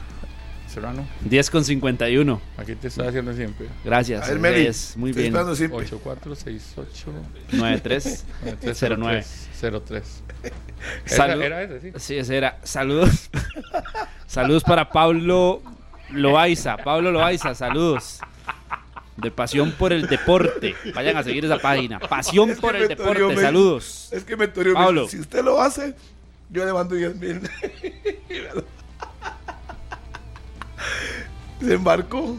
Serrano. 0.67 1.07
10 1.21 1.49
con 1.49 1.63
51. 1.65 2.41
Aquí 2.57 2.75
te 2.75 2.89
estoy 2.89 3.07
haciendo 3.07 3.33
siempre. 3.33 3.67
Gracias. 3.83 4.23
A 4.23 4.29
ver, 4.29 4.39
Meli, 4.39 4.67
Es 4.67 4.95
muy 4.95 5.11
bien. 5.13 5.27
esperando 5.27 5.55
siempre. 5.55 5.79
8468 5.79 7.11
93 7.53 8.25
09. 8.97 9.25
03. 9.87 10.23
Salud. 11.05 11.41
Era, 11.41 11.61
era 11.61 11.75
ese, 11.75 11.81
sí. 11.81 11.91
Sí, 11.97 12.17
ese 12.17 12.37
era. 12.37 12.59
Saludos. 12.63 13.29
saludos 14.27 14.63
para 14.63 14.89
Pablo 14.89 15.61
Loaiza. 16.11 16.77
Pablo 16.77 17.11
Loaiza, 17.11 17.55
saludos. 17.55 18.19
De 19.21 19.31
Pasión 19.31 19.71
por 19.71 19.91
el 19.93 20.07
Deporte. 20.07 20.75
Vayan 20.93 21.17
a 21.17 21.23
seguir 21.23 21.45
esa 21.45 21.57
página. 21.59 21.99
Pasión 21.99 22.49
Es 22.51 22.59
por 22.59 22.75
el 22.75 22.87
Deporte. 22.87 23.23
me- 23.35 23.41
Saludos. 23.41 24.09
Es 24.11 24.23
que 24.23 24.35
me 24.37 24.47
torió. 24.47 24.73
Pablo. 24.73 25.07
Si 25.07 25.19
usted 25.19 25.43
lo 25.43 25.61
hace, 25.61 25.95
yo 26.49 26.65
le 26.65 26.73
mando 26.73 26.95
10 26.95 27.15
mil. 27.15 27.41
Se 31.61 31.73
embarcó. 31.73 32.37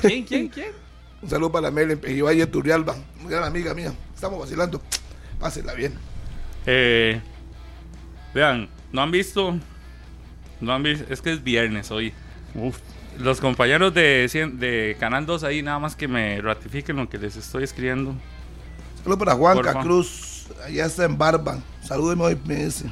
¿Quién, 0.00 0.24
quién, 0.24 0.48
quién? 0.48 0.68
Un 1.22 1.28
saludo 1.30 1.52
para 1.52 1.70
Mel 1.70 1.90
en 1.90 1.98
Pejivalle 1.98 2.46
Turrialba. 2.46 2.96
Una 3.20 3.30
gran 3.30 3.44
amiga 3.44 3.74
mía. 3.74 3.92
Estamos 4.14 4.38
vacilando. 4.40 4.80
Pásenla 5.38 5.74
bien. 5.74 5.94
Eh, 6.64 7.20
vean, 8.34 8.68
no 8.92 9.02
han 9.02 9.10
visto. 9.10 9.56
No 10.60 10.72
han 10.72 10.82
visto. 10.82 11.12
Es 11.12 11.20
que 11.20 11.32
es 11.32 11.42
viernes 11.44 11.90
hoy. 11.90 12.12
Los 13.18 13.40
compañeros 13.40 13.94
de, 13.94 14.28
de 14.58 14.96
Canal 15.00 15.24
2 15.26 15.44
ahí, 15.44 15.62
nada 15.62 15.78
más 15.78 15.96
que 15.96 16.06
me 16.08 16.40
ratifiquen 16.40 16.96
lo 16.96 17.08
que 17.08 17.18
les 17.18 17.36
estoy 17.36 17.64
escribiendo. 17.64 18.14
Saludo 19.02 19.18
para 19.18 19.34
Juanca. 19.34 19.80
Cruz. 19.80 20.46
Allá 20.64 20.86
está 20.86 21.04
en 21.04 21.16
Barba. 21.18 21.58
Salúdeme 21.82 22.22
hoy, 22.24 22.38
me 22.44 22.64
dice. 22.66 22.86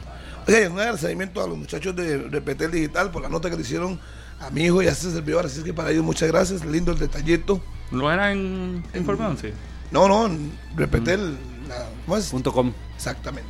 Oye, 0.46 0.68
un 0.68 0.78
agradecimiento 0.78 1.42
a 1.42 1.46
los 1.46 1.56
muchachos 1.58 1.94
de 1.96 2.18
Repetel 2.28 2.70
Digital 2.70 3.10
por 3.10 3.22
la 3.22 3.28
nota 3.28 3.48
que 3.50 3.56
le 3.56 3.62
hicieron 3.62 3.98
a 4.40 4.50
mi 4.50 4.64
hijo 4.64 4.82
y 4.82 4.86
a 4.86 4.90
ese 4.92 5.10
servidor. 5.10 5.46
Así 5.46 5.58
es 5.58 5.64
que 5.64 5.72
para 5.74 5.90
ellos 5.90 6.04
muchas 6.04 6.28
gracias. 6.30 6.64
Lindo 6.64 6.92
el 6.92 6.98
detallito. 6.98 7.62
¿Lo 7.90 8.10
era 8.10 8.32
en? 8.32 8.82
Sí. 8.92 9.52
No, 9.90 10.08
no, 10.08 10.30
Repetel. 10.76 11.32
la- 11.68 11.86
¿Cómo 12.06 12.16
es? 12.16 12.28
Punto 12.30 12.52
com. 12.52 12.72
Exactamente. 12.96 13.48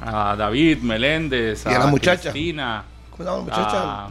A 0.00 0.36
David 0.36 0.78
Meléndez, 0.82 1.64
Y 1.66 1.68
a 1.74 1.78
la 1.78 1.86
muchacha. 1.86 2.30
Cristina, 2.30 2.84
¿Cómo 3.10 3.16
se 3.18 3.24
llama 3.24 3.36
la 3.38 3.42
muchacha? 3.44 4.04
a 4.06 4.10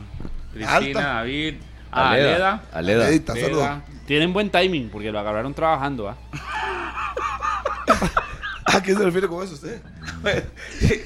Cristina, 0.54 0.76
Alta. 0.76 1.02
David, 1.16 1.56
a 1.96 2.12
Aleda. 2.12 2.64
Aleda, 2.72 3.10
saludos. 3.26 3.70
Tienen 4.06 4.34
buen 4.34 4.50
timing 4.50 4.90
porque 4.90 5.12
lo 5.12 5.20
agarraron 5.20 5.54
trabajando. 5.54 6.10
¿ah? 6.10 6.18
¿A 8.66 8.82
qué 8.84 8.94
se 8.94 9.04
refiere 9.04 9.28
con 9.28 9.44
eso 9.44 9.54
usted? 9.54 9.82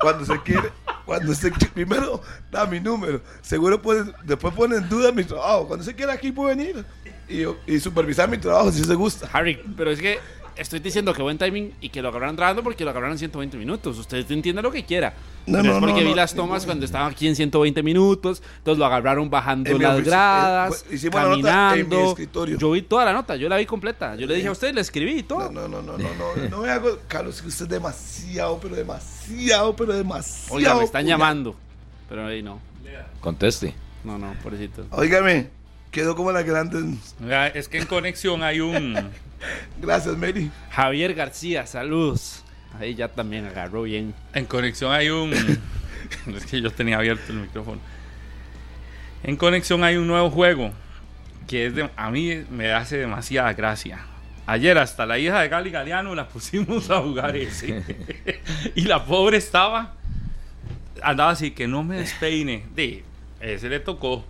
cuando 0.00 0.24
se 0.24 0.40
quiere, 0.42 0.70
cuando 1.04 1.34
se 1.34 1.50
primero 1.50 2.20
da 2.50 2.66
mi 2.66 2.80
número, 2.80 3.22
seguro 3.40 3.80
pueden, 3.80 4.12
después 4.24 4.52
pone 4.54 4.76
en 4.76 4.88
duda 4.88 5.10
mi 5.12 5.24
trabajo. 5.24 5.66
Cuando 5.66 5.84
se 5.84 5.94
quiere 5.94 6.12
aquí 6.12 6.30
puede 6.32 6.54
venir 6.54 6.84
y, 7.28 7.44
y 7.66 7.80
supervisar 7.80 8.28
mi 8.28 8.38
trabajo 8.38 8.70
si 8.70 8.84
se 8.84 8.94
gusta. 8.94 9.28
Harry, 9.32 9.60
pero 9.76 9.90
es 9.90 10.00
que 10.00 10.18
estoy 10.56 10.80
diciendo 10.80 11.12
que 11.12 11.22
buen 11.22 11.38
timing 11.38 11.72
y 11.80 11.88
que 11.90 12.00
lo 12.02 12.08
agarraron 12.08 12.36
trabajando 12.36 12.62
porque 12.62 12.84
lo 12.84 12.90
agarraron 12.90 13.12
en 13.12 13.18
120 13.18 13.56
minutos. 13.56 13.98
Usted 13.98 14.30
entiende 14.30 14.62
lo 14.62 14.70
que 14.70 14.84
quiera. 14.84 15.14
No, 15.46 15.58
Pero 15.58 15.62
no, 15.64 15.72
es 15.74 15.78
porque 15.80 15.92
no, 16.00 16.00
vi 16.00 16.10
no, 16.10 16.16
las 16.16 16.34
tomas 16.34 16.62
no. 16.62 16.66
cuando 16.66 16.84
estaba 16.84 17.06
aquí 17.06 17.28
en 17.28 17.36
120 17.36 17.82
minutos. 17.82 18.42
Entonces 18.58 18.78
lo 18.78 18.86
agarraron 18.86 19.28
bajando 19.30 19.70
En 19.70 19.82
las 19.82 20.02
gradas, 20.04 20.84
eh, 20.90 20.94
hicimos 20.94 21.14
la 21.14 21.22
nota 21.22 21.34
en 21.36 21.36
mi 21.36 21.42
caminando. 21.84 22.08
escritorio. 22.10 22.58
Yo 22.58 22.70
vi 22.72 22.82
toda 22.82 23.04
la 23.04 23.12
nota, 23.12 23.36
yo 23.36 23.48
la 23.48 23.56
vi 23.56 23.66
completa. 23.66 24.16
Yo 24.16 24.26
le 24.26 24.34
dije 24.34 24.48
a 24.48 24.52
usted, 24.52 24.74
le 24.74 24.80
escribí 24.80 25.18
y 25.18 25.22
todo. 25.22 25.50
No, 25.50 25.68
no, 25.68 25.82
no, 25.82 25.82
no, 25.82 25.98
no, 25.98 26.08
no, 26.36 26.48
no 26.50 26.58
me 26.62 26.70
hago, 26.70 26.98
Carlos, 27.08 27.40
que 27.42 27.48
usted 27.48 27.64
es 27.66 27.70
demasiado, 27.70 28.58
pero 28.60 28.74
demasiado, 28.74 29.76
pero 29.76 29.92
demasiado. 29.92 30.54
Oiga, 30.56 30.74
me 30.74 30.84
están 30.84 31.02
puñal. 31.02 31.18
llamando. 31.18 31.56
Pero 32.08 32.26
ahí 32.26 32.42
no. 32.42 32.60
Conteste. 33.20 33.74
No, 34.04 34.18
no, 34.18 34.34
pobrecito. 34.42 34.86
Óigame, 34.90 35.48
quedó 35.90 36.14
como 36.14 36.30
la 36.32 36.42
grandes. 36.42 37.14
Vea, 37.18 37.48
Es 37.48 37.68
que 37.68 37.78
en 37.78 37.86
conexión 37.86 38.42
hay 38.42 38.60
un. 38.60 38.94
Gracias, 39.80 40.16
Mary. 40.16 40.50
Javier 40.70 41.14
García, 41.14 41.66
saludos. 41.66 42.44
Ahí 42.78 42.94
ya 42.94 43.08
también 43.08 43.46
agarró 43.46 43.82
bien. 43.82 44.14
En 44.34 44.44
conexión 44.44 44.92
hay 44.92 45.08
un. 45.08 45.32
es 46.34 46.46
que 46.46 46.60
yo 46.60 46.70
tenía 46.70 46.98
abierto 46.98 47.32
el 47.32 47.40
micrófono. 47.40 47.80
En 49.22 49.36
conexión 49.36 49.82
hay 49.82 49.96
un 49.96 50.06
nuevo 50.06 50.30
juego 50.30 50.72
que 51.46 51.66
es 51.66 51.74
de, 51.74 51.88
a 51.96 52.10
mí 52.10 52.44
me 52.50 52.72
hace 52.72 52.98
demasiada 52.98 53.52
gracia. 53.54 54.00
Ayer 54.46 54.78
hasta 54.78 55.06
la 55.06 55.18
hija 55.18 55.40
de 55.40 55.48
Gali 55.48 55.70
Galeano 55.70 56.14
la 56.14 56.28
pusimos 56.28 56.90
a 56.90 57.00
jugar 57.00 57.36
ese. 57.36 57.82
y 58.74 58.82
la 58.82 59.04
pobre 59.04 59.38
estaba. 59.38 59.94
Andaba 61.02 61.30
así 61.30 61.50
que 61.50 61.66
no 61.66 61.82
me 61.82 61.96
despeine. 61.98 62.64
De, 62.74 63.04
ese 63.40 63.68
le 63.68 63.80
tocó. 63.80 64.24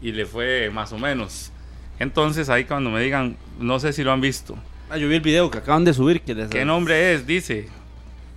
Y 0.00 0.12
le 0.12 0.26
fue 0.26 0.70
más 0.70 0.92
o 0.92 0.98
menos. 0.98 1.52
Entonces 1.98 2.48
ahí 2.48 2.64
cuando 2.64 2.90
me 2.90 3.00
digan, 3.00 3.36
no 3.62 3.78
sé 3.80 3.92
si 3.92 4.02
lo 4.04 4.12
han 4.12 4.20
visto. 4.20 4.56
Ah, 4.90 4.96
yo 4.98 5.08
vi 5.08 5.14
el 5.16 5.20
video 5.20 5.50
que 5.50 5.58
acaban 5.58 5.84
de 5.84 5.94
subir. 5.94 6.20
Que 6.22 6.34
les- 6.34 6.50
¿Qué 6.50 6.64
nombre 6.64 7.14
es? 7.14 7.26
Dice. 7.26 7.68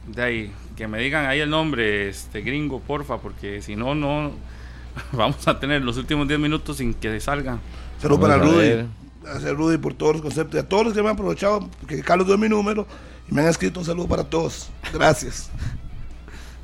De 0.07 0.22
ahí, 0.22 0.52
que 0.77 0.88
me 0.88 0.99
digan 0.99 1.26
ahí 1.26 1.39
el 1.39 1.49
nombre, 1.49 2.10
este 2.10 2.41
gringo, 2.41 2.80
porfa, 2.80 3.18
porque 3.18 3.61
si 3.61 3.76
no, 3.76 3.95
no 3.95 4.31
vamos 5.11 5.47
a 5.47 5.60
tener 5.60 5.81
los 5.81 5.97
últimos 5.97 6.27
10 6.27 6.39
minutos 6.39 6.77
sin 6.77 6.93
que 6.93 7.19
salga. 7.19 7.60
Saludos 7.99 8.22
para 8.22 8.38
Rudy. 8.38 8.85
Gracias, 9.23 9.52
Rudy, 9.53 9.77
por 9.80 9.93
todos 9.95 10.14
los 10.14 10.22
conceptos. 10.22 10.56
Y 10.56 10.60
a 10.60 10.69
todos 10.69 10.85
los 10.85 10.93
que 10.93 11.02
me 11.02 11.10
han 11.10 11.15
aprovechado, 11.15 11.68
porque 11.81 12.02
Carlos 12.02 12.27
dio 12.27 12.38
mi 12.38 12.47
número 12.47 12.85
y 13.30 13.34
me 13.34 13.41
han 13.41 13.47
escrito 13.47 13.80
un 13.80 13.85
saludo 13.85 14.07
para 14.07 14.23
todos. 14.23 14.69
Gracias. 14.93 15.49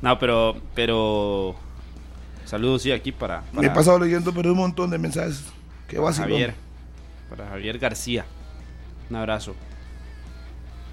No, 0.02 0.18
pero, 0.18 0.56
pero. 0.74 1.54
Saludos, 2.44 2.82
sí, 2.82 2.90
aquí 2.90 3.12
para, 3.12 3.44
Me 3.52 3.66
he 3.68 3.70
pasado 3.70 4.00
leyendo, 4.00 4.34
pero 4.34 4.50
un 4.50 4.58
montón 4.58 4.90
de 4.90 4.98
mensajes. 4.98 5.44
Qué 5.86 5.96
vacilón. 6.00 6.30
Javier. 6.30 6.54
Para 7.30 7.48
Javier 7.48 7.78
García. 7.78 8.24
Un 9.12 9.16
abrazo. 9.16 9.54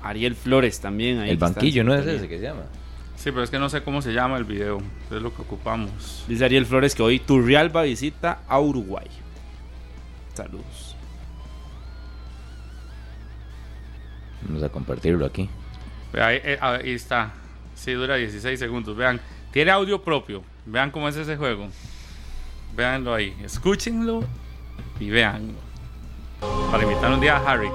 Ariel 0.03 0.35
Flores 0.35 0.81
también. 0.81 1.19
Ahí 1.19 1.29
El 1.29 1.37
banquillo, 1.37 1.85
¿no 1.85 1.95
es 1.95 2.05
ese 2.05 2.27
que 2.27 2.37
se 2.37 2.43
llama? 2.43 2.63
Sí, 3.15 3.31
pero 3.31 3.43
es 3.43 3.49
que 3.49 3.57
no 3.57 3.69
sé 3.69 3.81
cómo 3.81 4.01
se 4.01 4.11
llama 4.11 4.35
el 4.35 4.43
video. 4.43 4.81
Es 5.09 5.21
lo 5.21 5.33
que 5.33 5.41
ocupamos. 5.41 6.25
Dice 6.27 6.43
Ariel 6.43 6.65
Flores 6.65 6.95
que 6.95 7.01
hoy 7.01 7.19
Turrialba 7.19 7.83
visita 7.83 8.41
a 8.45 8.59
Uruguay. 8.59 9.07
Saludos. 10.33 10.97
Vamos 14.41 14.63
a 14.63 14.67
compartirlo 14.67 15.25
aquí. 15.25 15.49
Ahí, 16.11 16.41
eh, 16.43 16.57
ahí 16.59 16.91
está. 16.91 17.31
Sí, 17.73 17.93
dura 17.93 18.17
16 18.17 18.59
segundos. 18.59 18.97
Vean, 18.97 19.21
tiene 19.53 19.71
audio 19.71 20.03
propio. 20.03 20.43
Vean 20.65 20.91
cómo 20.91 21.07
es 21.07 21.15
ese 21.15 21.37
juego. 21.37 21.69
Véanlo 22.75 23.13
ahí. 23.13 23.33
Escúchenlo 23.41 24.25
y 24.99 25.09
veanlo. 25.09 25.69
Para 26.71 26.83
invitar 26.83 27.11
un 27.11 27.19
día 27.19 27.37
a 27.37 27.51
Harry. 27.51 27.69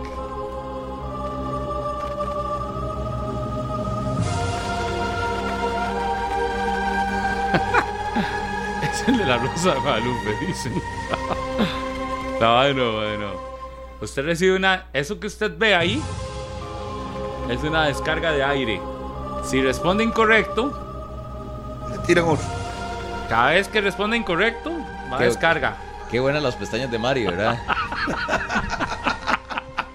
Es 9.04 9.08
el 9.08 9.18
de 9.18 9.26
la 9.26 9.38
Rosa 9.38 9.74
de 9.74 9.80
Guadalupe, 9.80 10.36
dicen. 10.46 10.82
no, 12.40 12.56
bueno, 12.56 12.92
bueno. 12.92 13.30
Usted 14.00 14.24
recibe 14.24 14.56
una. 14.56 14.86
Eso 14.92 15.18
que 15.20 15.26
usted 15.28 15.52
ve 15.56 15.74
ahí 15.74 16.02
es 17.48 17.62
una 17.62 17.86
descarga 17.86 18.32
de 18.32 18.42
aire. 18.44 18.80
Si 19.44 19.62
responde 19.62 20.04
incorrecto, 20.04 20.72
Le 21.90 21.98
tiran 22.06 22.24
otro. 22.24 22.44
cada 23.28 23.50
vez 23.50 23.68
que 23.68 23.80
responde 23.80 24.16
incorrecto, 24.16 24.70
va 25.12 25.16
a 25.16 25.18
Qué- 25.18 25.24
descarga. 25.26 25.76
Qué 26.10 26.20
buenas 26.20 26.42
las 26.42 26.54
pestañas 26.56 26.90
de 26.90 26.98
Mario, 26.98 27.30
¿verdad? 27.30 27.58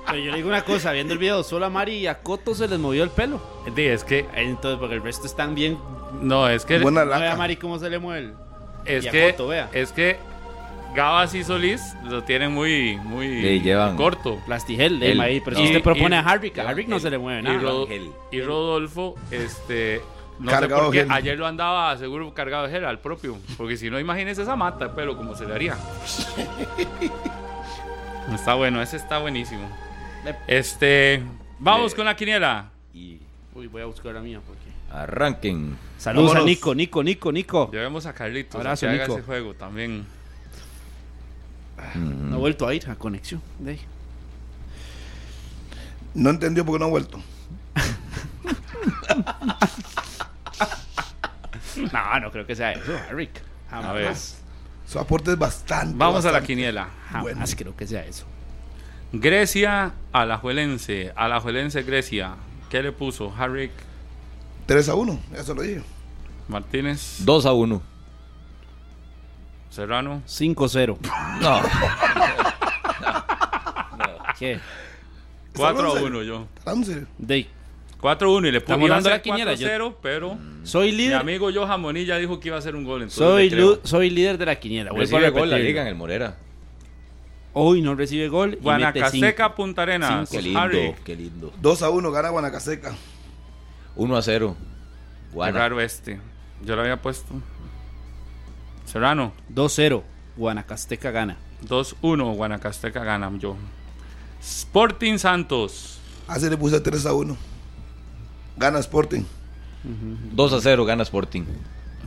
Pero 0.08 0.18
yo 0.18 0.32
le 0.32 0.38
digo 0.38 0.50
una 0.50 0.64
cosa, 0.64 0.92
viendo 0.92 1.14
el 1.14 1.20
video, 1.20 1.44
solo 1.44 1.68
a 1.68 1.70
Mari 1.70 1.94
y 1.98 2.08
a 2.08 2.20
Coto 2.24 2.56
se 2.56 2.68
les 2.68 2.80
movió 2.80 3.04
el 3.04 3.12
pelo. 3.12 3.40
Sí, 3.76 3.86
es 3.86 4.04
que. 4.04 4.28
Entonces, 4.34 4.80
porque 4.80 4.96
el 4.96 5.04
resto 5.04 5.28
están 5.28 5.54
bien. 5.54 5.78
No, 6.22 6.50
es 6.50 6.66
que. 6.66 6.80
Buena 6.80 7.06
No 7.06 7.14
a. 7.14 7.36
Mari 7.36 7.58
cómo 7.58 7.78
se 7.78 7.90
le 7.90 8.00
mueve 8.00 8.20
el. 8.28 8.34
Es 8.86 9.06
y 9.06 9.08
a 9.08 9.12
que. 9.12 9.32
Coto, 9.32 9.48
vea. 9.48 9.70
Es 9.74 9.92
que. 9.92 10.18
Gabas 10.96 11.36
y 11.36 11.44
Solís 11.44 11.94
lo 12.06 12.24
tienen 12.24 12.52
muy. 12.52 12.98
muy 13.04 13.28
Sí, 13.42 13.62
llevan- 13.62 13.96
corto. 13.96 14.40
Plastigel, 14.48 15.02
El- 15.04 15.18
de 15.20 15.24
ahí. 15.24 15.40
Pero 15.40 15.58
si 15.58 15.64
y- 15.64 15.66
usted 15.68 15.84
propone 15.84 16.16
y- 16.16 16.20
a 16.20 16.40
que 16.40 16.62
a 16.62 16.68
Harry 16.70 16.88
no 16.88 16.96
el- 16.96 17.02
se 17.02 17.10
le 17.12 17.18
mueve 17.20 17.42
Y, 17.42 17.44
nada. 17.44 17.62
Y 18.32 18.42
Rodolfo, 18.42 19.16
este. 19.30 20.02
No 20.40 20.50
Cargado 20.50 20.78
sé 20.78 20.84
por 20.86 20.92
qué. 20.94 20.98
de 21.00 21.04
gel. 21.04 21.12
Ayer 21.14 21.38
lo 21.38 21.46
andaba 21.46 21.96
seguro 21.98 22.34
cargado 22.34 22.66
de 22.66 22.72
gel 22.72 22.86
al 22.86 23.00
propio. 23.00 23.38
Porque 23.58 23.76
si 23.78 23.90
no, 23.90 24.00
imagínese 24.00 24.42
esa 24.42 24.56
mata 24.56 24.88
de 24.88 24.94
pelo, 24.96 25.16
como 25.18 25.36
se 25.36 25.46
le 25.46 25.54
haría. 25.54 25.78
está 28.34 28.54
bueno, 28.56 28.82
ese 28.82 28.98
está 28.98 29.20
buenísimo. 29.20 29.70
Este. 30.48 31.22
Vamos 31.60 31.94
con 31.94 32.06
la 32.06 32.16
quiniela. 32.16 32.70
Y 32.94 33.20
Uy, 33.54 33.68
voy 33.68 33.82
a 33.82 33.86
buscar 33.86 34.14
la 34.14 34.22
mía 34.22 34.40
porque. 34.46 34.69
Arranquen. 34.92 35.78
Saludos 35.98 36.36
a. 36.36 36.42
Nico, 36.42 36.74
Nico, 36.76 37.04
Nico, 37.04 37.32
Nico. 37.32 37.70
Llevemos 37.72 38.06
a 38.06 38.14
Carlitos. 38.14 38.56
Abrazo, 38.56 38.86
a 38.88 38.90
que 38.90 38.96
haga 38.96 39.04
Nico. 39.06 39.18
ese 39.18 39.26
juego 39.26 39.54
también. 39.54 40.06
No 41.96 42.36
he 42.36 42.40
vuelto 42.40 42.68
a 42.68 42.74
ir 42.74 42.90
a 42.90 42.96
conexión. 42.96 43.42
De 43.60 43.72
ahí. 43.72 43.82
No 46.14 46.30
entendió 46.30 46.66
porque 46.66 46.80
no 46.80 46.86
ha 46.86 46.90
vuelto. 46.90 47.22
No, 51.94 52.20
no 52.20 52.32
creo 52.32 52.46
que 52.46 52.56
sea 52.56 52.74
eso, 52.74 52.92
Harry. 53.10 53.30
A 53.72 53.92
ver. 53.94 54.04
Jamás. 54.06 54.42
Su 54.86 55.00
aporte 55.00 55.32
es 55.32 55.38
bastante. 55.38 55.96
Vamos 55.98 56.26
a 56.26 56.32
la 56.32 56.42
quiniela. 56.42 56.90
Jamás 57.10 57.24
Bueno. 57.24 57.46
creo 57.58 57.76
que 57.78 57.88
sea 57.88 58.04
eso. 58.06 58.26
Grecia, 59.14 59.94
Alajuelense. 60.12 61.14
Alajuelense, 61.16 61.84
Grecia. 61.84 62.36
¿Qué 62.70 62.82
le 62.84 62.92
puso? 62.92 63.34
Harrick 63.38 63.72
3 64.70 64.88
a 64.90 64.94
1, 64.94 65.20
eso 65.36 65.56
lo 65.56 65.64
dije. 65.64 65.82
Martínez, 66.48 67.18
2 67.26 67.46
a 67.48 67.54
1. 67.54 67.82
Serrano. 69.72 70.22
5-0. 70.28 70.98
No. 71.42 71.62
¿Qué? 74.38 74.60
4 75.56 75.88
a 75.88 75.92
once. 75.92 76.04
1 76.04 76.22
yo. 76.24 76.48
Dey. 77.18 77.48
4 78.00 78.30
a 78.30 78.32
1 78.32 78.48
y 78.48 78.52
le 78.52 78.58
iba 78.60 78.76
a 78.76 78.88
dando 78.90 79.10
la 79.10 79.22
quiniela, 79.24 79.52
4 79.52 79.66
a 79.66 79.70
0, 79.70 79.98
pero 80.04 80.38
Soy 80.64 80.92
mi 80.92 80.98
líder. 80.98 81.16
amigo 81.18 81.50
Johan 81.52 81.82
Monilla 81.82 82.18
dijo 82.18 82.40
que 82.40 82.50
iba 82.50 82.56
a 82.58 82.60
hacer 82.60 82.76
un 82.76 82.84
gol. 82.84 83.02
entonces 83.02 83.18
Soy, 83.52 83.80
soy 83.84 84.10
líder 84.12 84.38
de 84.38 84.46
la 84.46 84.60
quiniela. 84.60 84.92
A 84.92 84.94
Recibe 84.94 85.32
gol 85.32 85.50
la 85.50 85.58
liga 85.58 85.82
en 85.82 85.88
el 85.88 85.96
Morera. 85.96 86.38
Hoy 87.54 87.82
no 87.82 87.96
recibe 87.96 88.28
gol. 88.28 88.60
cinco. 89.10 89.56
Punta 89.56 89.82
Arenas. 89.82 90.30
Qué 90.30 90.44
lindo, 90.44 90.60
Harry. 90.60 90.94
qué 91.04 91.16
lindo. 91.16 91.52
2 91.60 91.82
a 91.82 91.90
1, 91.90 92.12
gana 92.12 92.30
Guanacaseca. 92.30 92.94
1 94.00 94.16
a 94.16 94.22
0. 94.22 94.56
Qué 95.30 95.36
Guana. 95.36 95.60
raro 95.60 95.82
este. 95.82 96.20
Yo 96.64 96.76
lo 96.76 96.82
había 96.82 97.02
puesto. 97.02 97.34
Serrano. 98.86 99.34
2-0. 99.54 100.04
Guanacasteca 100.38 101.12
gana. 101.12 101.38
2-1. 101.68 102.36
Guanacasteca 102.36 103.04
gana 103.04 103.30
yo. 103.38 103.58
Sporting 104.42 105.18
Santos. 105.18 106.00
Así 106.30 106.50
le 106.50 106.56
puse 106.56 106.80
3 106.80 107.06
a 107.06 107.14
1. 107.14 107.36
Gana 108.56 108.80
Sporting. 108.80 109.24
2 109.84 110.54
a 110.54 110.62
0 110.62 110.86
gana 110.86 111.04
Sporting. 111.04 111.44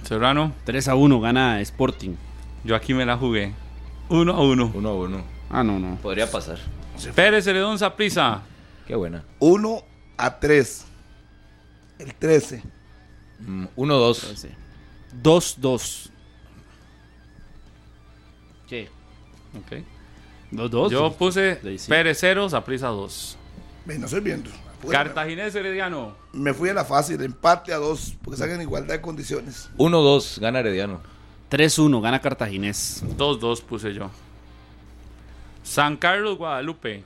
Serrano. 0.03 0.55
3 0.65 0.89
a 0.89 0.95
1 0.95 1.21
gana 1.21 1.61
Sporting. 1.61 2.17
Yo 2.65 2.75
aquí 2.75 2.95
me 2.95 3.05
la 3.05 3.19
jugué. 3.19 3.53
1 4.09 4.33
a 4.33 4.41
1. 4.41 4.73
1 4.75 4.89
a 4.89 4.95
1. 4.95 5.25
Ah, 5.51 5.63
no, 5.63 5.79
no. 5.79 5.97
Podría 5.97 6.31
pasar. 6.31 6.59
Pérez 7.15 7.45
Celedón 7.45 7.79
Saprisa. 7.79 8.41
Qué 8.87 8.95
buena. 8.97 9.25
1 9.41 9.83
a 10.17 10.39
3. 10.41 10.87
El 12.03 12.15
13. 12.15 12.63
1 13.77 13.95
a 13.95 13.97
2. 13.97 14.47
2-2. 15.23 16.11
¿Qué? 18.69 18.89
Ok. 19.57 19.85
2-2. 20.53 20.91
Yo 20.91 21.13
puse 21.13 21.61
Sí, 21.63 21.79
sí. 21.79 21.89
Pérez 21.89 22.19
0, 22.21 22.49
Saprisa 22.51 22.89
2. 22.89 23.39
Ve, 23.85 23.99
no 23.99 24.07
estoy 24.07 24.21
viendo. 24.21 24.51
Cartaginés 24.91 25.55
Herediano. 25.55 26.17
Me 26.33 26.53
fui 26.53 26.69
a 26.69 26.75
la 26.75 26.85
fácil, 26.85 27.23
empate 27.23 27.73
a 27.73 27.77
2, 27.77 28.17
porque 28.23 28.35
están 28.35 28.51
en 28.51 28.63
igualdad 28.63 28.95
de 28.95 29.01
condiciones. 29.01 29.71
1 29.77 29.97
a 29.97 30.01
2 30.01 30.39
gana 30.41 30.59
Herediano. 30.59 31.01
3-1 31.51 32.01
gana 32.01 32.21
Cartaginés. 32.21 33.05
2-2 33.17 33.63
puse 33.63 33.95
yo. 33.95 34.11
San 35.63 35.97
Carlos 35.97 36.37
Guadalupe. 36.37 37.05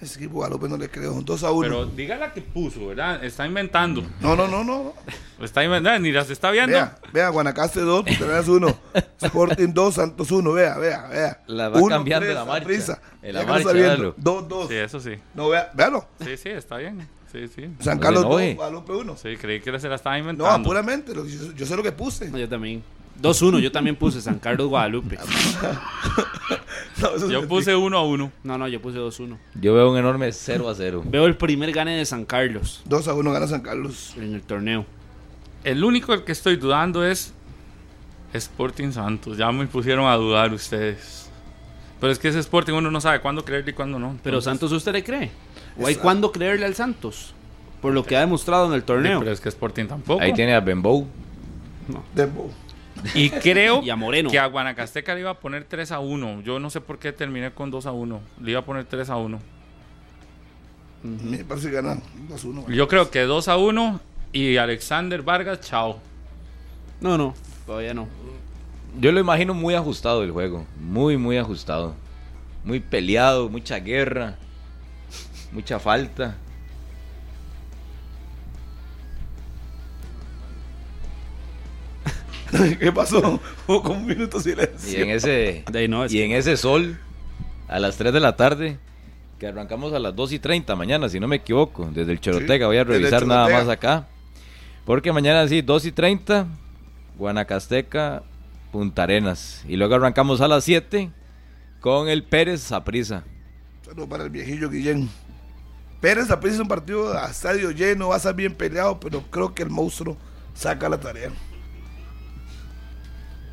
Ese 0.00 0.18
equipo 0.18 0.34
Guadalupe 0.36 0.68
no 0.68 0.76
le 0.78 0.88
creo. 0.88 1.12
2 1.20 1.44
a 1.44 1.50
1. 1.50 1.60
Pero 1.68 1.86
diga 1.86 2.16
la 2.16 2.32
que 2.32 2.40
puso, 2.40 2.86
¿verdad? 2.86 3.22
Está 3.22 3.46
inventando. 3.46 4.02
No, 4.20 4.34
no, 4.34 4.48
no, 4.48 4.64
no. 4.64 4.94
Está 5.44 5.62
inventando. 5.62 5.98
Ni 6.00 6.10
las 6.12 6.30
está 6.30 6.50
viendo. 6.50 6.72
Vea, 6.72 6.96
vea, 7.12 7.28
Guanacaste 7.28 7.80
2, 7.80 8.04
Puntarenas 8.04 8.48
1, 8.48 8.78
Sporting 9.20 9.68
2, 9.74 9.94
Santos 9.94 10.30
1, 10.30 10.52
vea, 10.52 10.78
vea, 10.78 11.06
vea. 11.08 11.40
La 11.46 11.68
va 11.68 11.78
Uno, 11.80 11.96
cambiando 11.96 12.24
tres, 12.26 12.34
la 12.34 12.44
marcha. 12.44 12.60
Saprissa. 12.60 13.00
En 13.22 13.34
la 13.34 13.42
marcha, 13.44 13.72
viendo. 13.72 13.90
dalo. 13.96 14.14
2, 14.16 14.48
2. 14.48 14.68
Sí, 14.68 14.74
eso 14.76 15.00
sí. 15.00 15.12
No, 15.34 15.48
vea, 15.50 15.70
véalo. 15.74 16.06
Sí, 16.24 16.36
sí, 16.36 16.48
está 16.50 16.76
bien. 16.78 17.06
Sí, 17.30 17.46
sí. 17.48 17.68
San 17.80 17.96
No 17.98 18.02
Carlos 18.02 18.22
se 18.22 18.28
2, 18.28 18.40
enoje. 18.40 18.54
Guadalupe 18.54 18.92
1. 18.92 19.16
Sí, 19.16 19.36
creí 19.36 19.60
que 19.60 19.78
se 19.78 19.88
la 19.88 19.94
estaba 19.96 20.16
No, 20.16 20.20
inventando. 20.20 20.66
puramente, 20.68 21.14
lo- 21.14 21.26
yo, 21.26 21.52
yo 21.52 21.66
sé 21.66 21.76
lo 21.76 21.82
que 21.82 21.92
puse. 21.92 22.28
No, 22.30 22.38
Yo 22.38 22.48
también. 22.48 22.82
2-1. 23.22 23.60
Yo 23.60 23.70
también 23.72 23.96
puse 23.96 24.20
San 24.20 24.38
Carlos 24.38 24.68
Guadalupe. 24.68 25.18
No, 27.00 27.14
eso 27.16 27.30
Yo 27.30 27.48
puse 27.48 27.74
1 27.74 27.96
a 27.96 28.02
1. 28.04 28.32
No, 28.44 28.58
no, 28.58 28.68
yo 28.68 28.80
puse 28.82 28.98
2-1. 28.98 29.38
Yo 29.54 29.72
veo 29.74 29.90
un 29.90 29.96
enorme 29.96 30.30
0 30.32 30.68
a 30.68 30.74
0. 30.74 31.02
Veo 31.06 31.24
el 31.26 31.34
primer 31.36 31.72
gane 31.72 31.96
de 31.96 32.04
San 32.04 32.26
Carlos 32.26 32.82
2 32.84 33.08
a 33.08 33.14
1 33.14 33.32
gana 33.32 33.46
San 33.46 33.62
Carlos. 33.62 34.12
en 34.18 34.34
el 34.34 34.42
torneo. 34.42 34.84
El 35.64 35.82
único 35.82 36.12
el 36.12 36.24
que 36.24 36.32
estoy 36.32 36.56
dudando 36.56 37.02
es 37.04 37.32
Sporting 38.34 38.92
Santos. 38.92 39.38
Ya 39.38 39.50
me 39.50 39.66
pusieron 39.66 40.06
a 40.06 40.14
dudar 40.16 40.52
ustedes. 40.52 41.30
Pero 42.00 42.12
es 42.12 42.18
que 42.18 42.28
ese 42.28 42.38
Sporting 42.40 42.74
uno 42.74 42.90
no 42.90 43.00
sabe 43.00 43.20
cuándo 43.20 43.44
creerle 43.46 43.70
y 43.70 43.74
cuándo 43.74 43.98
no. 43.98 44.18
Pero 44.22 44.38
Entonces- 44.38 44.44
Santos, 44.44 44.72
¿usted 44.72 44.92
le 44.92 45.02
cree? 45.04 45.30
¿O 45.78 45.86
hay 45.86 45.92
Exacto. 45.92 46.02
cuándo 46.02 46.32
creerle 46.32 46.66
al 46.66 46.74
Santos? 46.74 47.32
Por 47.80 47.94
lo 47.94 48.04
que 48.04 48.16
ha 48.16 48.20
demostrado 48.20 48.66
en 48.66 48.74
el 48.74 48.80
Sí, 48.80 48.86
torneo. 48.86 49.20
Pero 49.20 49.32
es 49.32 49.40
que 49.40 49.48
Sporting 49.48 49.86
tampoco. 49.86 50.20
Ahí 50.22 50.34
tiene 50.34 50.54
a 50.54 50.60
Benbow. 50.60 51.06
Dembo. 52.14 52.50
Y 53.14 53.30
creo 53.30 53.82
Y 53.84 53.90
a 53.90 53.96
Moreno. 53.96 54.30
que 54.30 54.38
a 54.38 54.46
Guanacasteca 54.46 55.14
le 55.14 55.20
iba 55.20 55.30
a 55.30 55.34
poner 55.40 55.64
3 55.64 55.92
a 55.92 56.00
1. 56.00 56.42
Yo 56.42 56.58
no 56.58 56.70
sé 56.70 56.80
por 56.80 56.98
qué 56.98 57.12
terminé 57.12 57.52
con 57.52 57.70
2 57.70 57.86
a 57.86 57.92
1. 57.92 58.20
Le 58.42 58.50
iba 58.50 58.60
a 58.60 58.64
poner 58.64 58.84
3 58.84 59.10
a 59.10 59.16
1. 59.16 59.40
Me 61.02 61.44
parece 61.44 61.68
que 61.68 61.76
gana 61.76 61.98
2 62.28 62.44
a 62.44 62.48
1. 62.48 62.68
Yo 62.70 62.88
creo 62.88 63.10
que 63.10 63.20
2 63.22 63.48
a 63.48 63.56
1 63.56 64.00
y 64.32 64.56
Alexander 64.58 65.22
Vargas, 65.22 65.60
chao. 65.60 65.98
No, 67.00 67.16
no, 67.16 67.34
todavía 67.66 67.94
no. 67.94 68.06
Yo 68.98 69.12
lo 69.12 69.20
imagino 69.20 69.54
muy 69.54 69.74
ajustado 69.74 70.22
el 70.22 70.30
juego. 70.32 70.66
Muy, 70.78 71.16
muy 71.16 71.38
ajustado. 71.38 71.94
Muy 72.64 72.80
peleado, 72.80 73.48
mucha 73.48 73.78
guerra. 73.78 74.36
Mucha 75.52 75.78
falta. 75.78 76.36
¿Qué 82.78 82.92
pasó? 82.92 83.40
Hubo 83.66 83.82
como 83.82 84.00
un 84.00 84.06
minuto 84.06 84.38
de 84.38 84.44
silencio. 84.44 84.98
Y 84.98 85.02
en 85.02 85.10
ese, 85.10 85.64
De 85.70 85.78
ahí 85.78 85.88
no, 85.88 86.04
es 86.04 86.12
y 86.12 86.16
que- 86.16 86.24
en 86.24 86.32
ese 86.32 86.56
sol, 86.56 86.98
a 87.68 87.78
las 87.78 87.96
3 87.96 88.12
de 88.12 88.20
la 88.20 88.36
tarde, 88.36 88.78
que 89.38 89.46
arrancamos 89.46 89.92
a 89.92 89.98
las 89.98 90.14
2 90.14 90.32
y 90.32 90.38
30 90.38 90.74
mañana, 90.76 91.08
si 91.08 91.18
no 91.20 91.28
me 91.28 91.36
equivoco, 91.36 91.88
desde 91.92 92.12
el 92.12 92.20
Chorotega. 92.20 92.66
Voy 92.66 92.76
a 92.76 92.84
revisar 92.84 93.26
nada 93.26 93.48
más 93.48 93.68
acá. 93.68 94.06
Porque 94.84 95.12
mañana 95.12 95.46
sí, 95.48 95.62
2 95.62 95.86
y 95.86 95.92
30, 95.92 96.46
Guanacasteca, 97.16 98.22
Punta 98.72 99.02
Arenas. 99.04 99.64
Y 99.68 99.76
luego 99.76 99.94
arrancamos 99.94 100.40
a 100.40 100.48
las 100.48 100.64
7 100.64 101.10
con 101.80 102.08
el 102.08 102.22
Pérez 102.24 102.60
Saprisa. 102.60 103.24
Saludos 103.84 104.08
para 104.08 104.24
el 104.24 104.30
viejillo 104.30 104.68
Guillén. 104.70 105.08
Pérez 106.00 106.30
apenas 106.30 106.54
es 106.56 106.60
un 106.60 106.68
partido 106.68 107.16
a 107.16 107.30
estadio 107.30 107.70
lleno, 107.72 108.08
va 108.08 108.14
a 108.14 108.18
estar 108.18 108.34
bien 108.34 108.54
peleado, 108.54 108.98
pero 109.00 109.22
creo 109.30 109.54
que 109.54 109.62
el 109.62 109.70
monstruo 109.70 110.16
saca 110.54 110.88
la 110.88 110.98
tarea. 110.98 111.30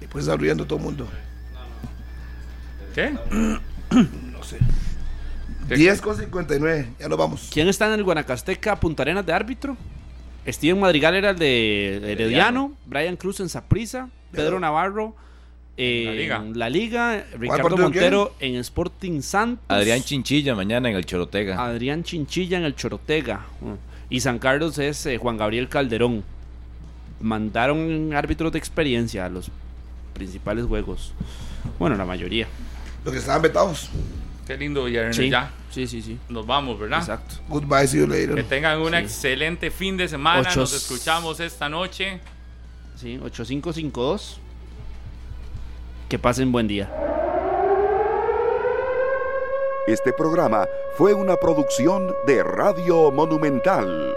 Y 0.01 0.07
pues 0.07 0.25
está 0.25 0.37
riendo 0.37 0.65
todo 0.65 0.79
el 0.79 0.85
mundo. 0.85 1.07
¿Qué? 2.93 3.13
No 3.89 4.43
sé. 4.43 4.57
10 5.69 6.01
con 6.01 6.17
59, 6.17 6.89
ya 6.99 7.07
nos 7.07 7.17
vamos. 7.17 7.49
¿Quién 7.51 7.67
está 7.67 7.87
en 7.87 7.93
el 7.93 8.03
Guanacasteca 8.03 8.79
Punta 8.79 9.03
Arenas 9.03 9.25
de 9.25 9.33
árbitro? 9.33 9.77
Steven 10.47 10.79
Madrigal 10.79 11.15
era 11.15 11.31
el 11.31 11.39
de 11.39 12.11
Herediano, 12.11 12.73
Brian 12.85 13.15
Cruz 13.17 13.39
en 13.39 13.49
Saprisa, 13.49 14.09
Pedro 14.31 14.59
Navarro 14.59 15.15
eh, 15.75 16.03
La 16.05 16.11
Liga. 16.13 16.35
en 16.37 16.59
la 16.59 16.69
Liga, 16.69 17.25
Ricardo 17.37 17.77
Montero 17.77 18.33
en 18.39 18.55
Sporting 18.55 19.21
Santos, 19.21 19.65
Adrián 19.67 20.01
Chinchilla 20.01 20.55
mañana 20.55 20.89
en 20.89 20.95
el 20.95 21.05
Chorotega. 21.05 21.63
Adrián 21.63 22.03
Chinchilla 22.03 22.57
en 22.57 22.63
el 22.63 22.75
Chorotega 22.75 23.45
y 24.09 24.21
San 24.21 24.39
Carlos 24.39 24.77
es 24.79 25.05
eh, 25.05 25.17
Juan 25.17 25.37
Gabriel 25.37 25.69
Calderón. 25.69 26.23
Mandaron 27.19 28.13
árbitros 28.13 28.51
de 28.51 28.59
experiencia 28.59 29.25
a 29.25 29.29
los 29.29 29.51
principales 30.17 30.65
juegos. 30.65 31.13
Bueno, 31.79 31.95
la 31.95 32.05
mayoría. 32.05 32.47
Los 33.05 33.13
que 33.13 33.19
estaban 33.19 33.41
vetados. 33.41 33.89
Qué 34.45 34.57
lindo 34.57 34.85
viernes. 34.85 35.15
Sí, 35.15 35.29
Ya 35.29 35.51
sí, 35.71 35.87
sí, 35.87 36.01
sí. 36.01 36.17
nos 36.29 36.45
vamos, 36.47 36.79
¿verdad? 36.79 36.99
Exacto. 36.99 37.35
Goodbye, 37.49 37.87
see 37.87 37.99
you 37.99 38.07
Que 38.07 38.27
later. 38.27 38.43
tengan 38.47 38.79
un 38.81 38.91
Sí. 38.91 38.95
excelente 38.97 39.69
fin 39.71 39.97
de 39.97 40.07
semana. 40.07 40.41
Ocho- 40.49 40.61
Nos 40.61 40.73
escuchamos 40.73 41.39
esta 41.39 41.67
noche. 41.69 42.19
Sí, 42.95 43.19
8552. 43.21 44.39
Que 46.09 46.17
pasen 46.17 46.51
buen 46.51 46.67
día. 46.67 46.89
Este 49.87 50.11
programa 50.13 50.65
fue 50.97 51.13
una 51.13 51.35
producción 51.37 52.13
de 52.25 52.43
Radio 52.43 53.11
Monumental. 53.11 54.15